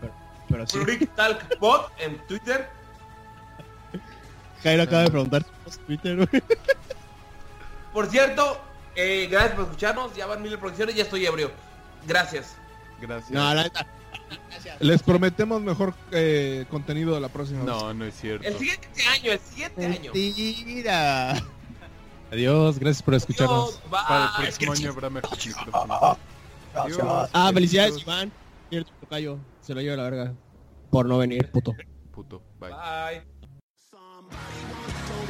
Pero, 0.01 0.15
pero 0.49 0.67
sí, 0.67 0.79
Freak 0.79 1.15
Talk 1.17 1.59
Bot 1.59 1.91
en 1.99 2.17
Twitter. 2.29 2.78
Jairo 4.63 4.83
acaba 4.83 5.03
de 5.05 5.11
preguntar 5.11 5.45
Twitter, 5.87 6.17
güey. 6.17 6.43
Por 7.93 8.07
cierto, 8.07 8.61
eh, 8.95 9.29
gracias 9.31 9.55
por 9.55 9.65
escucharnos. 9.65 10.15
Ya 10.15 10.27
van 10.27 10.43
mil 10.43 10.59
producciones, 10.59 10.95
ya 10.95 11.05
estoy 11.05 11.27
ebrio. 11.27 11.51
Gracias. 12.07 12.57
Gracias. 13.01 13.31
No, 13.31 13.55
la 13.55 13.65
neta. 13.65 13.87
Les 14.81 15.03
prometemos 15.03 15.61
mejor 15.63 15.95
eh, 16.13 16.67
contenido 16.71 17.15
de 17.15 17.21
la 17.21 17.29
próxima 17.29 17.61
vez. 17.61 17.69
No, 17.69 17.95
no 17.95 18.05
es 18.05 18.15
cierto. 18.15 18.47
El 18.47 18.55
siguiente 18.57 18.89
año, 19.07 19.33
el 19.33 19.41
siguiente 19.41 19.87
año. 19.87 20.13
Mentira. 20.13 21.43
Adiós, 22.31 22.79
gracias 22.79 23.03
por 23.03 23.15
escucharnos. 23.15 23.81
Adiós, 23.91 24.07
Para 24.07 24.25
el 24.25 24.43
próximo 24.43 24.73
año 24.73 24.91
habrá 24.91 25.11
mejor. 25.11 25.39
Adiós. 26.75 27.31
Ah, 27.33 27.51
felicidades. 27.55 28.03
Iván. 28.03 28.31
Cierto, 28.69 28.93
tocayo. 29.01 29.39
Se 29.63 29.75
lo 29.75 29.81
lleva 29.81 29.97
la 29.97 30.03
verga. 30.05 30.35
Por 30.91 31.07
no 31.07 31.19
venir, 31.19 31.51
puto. 31.51 31.75
Puto. 32.13 32.43
Bye. 32.61 32.71
Bye. 32.71 33.38
Nobody 34.31 34.65
wants 34.73 35.09
to 35.09 35.28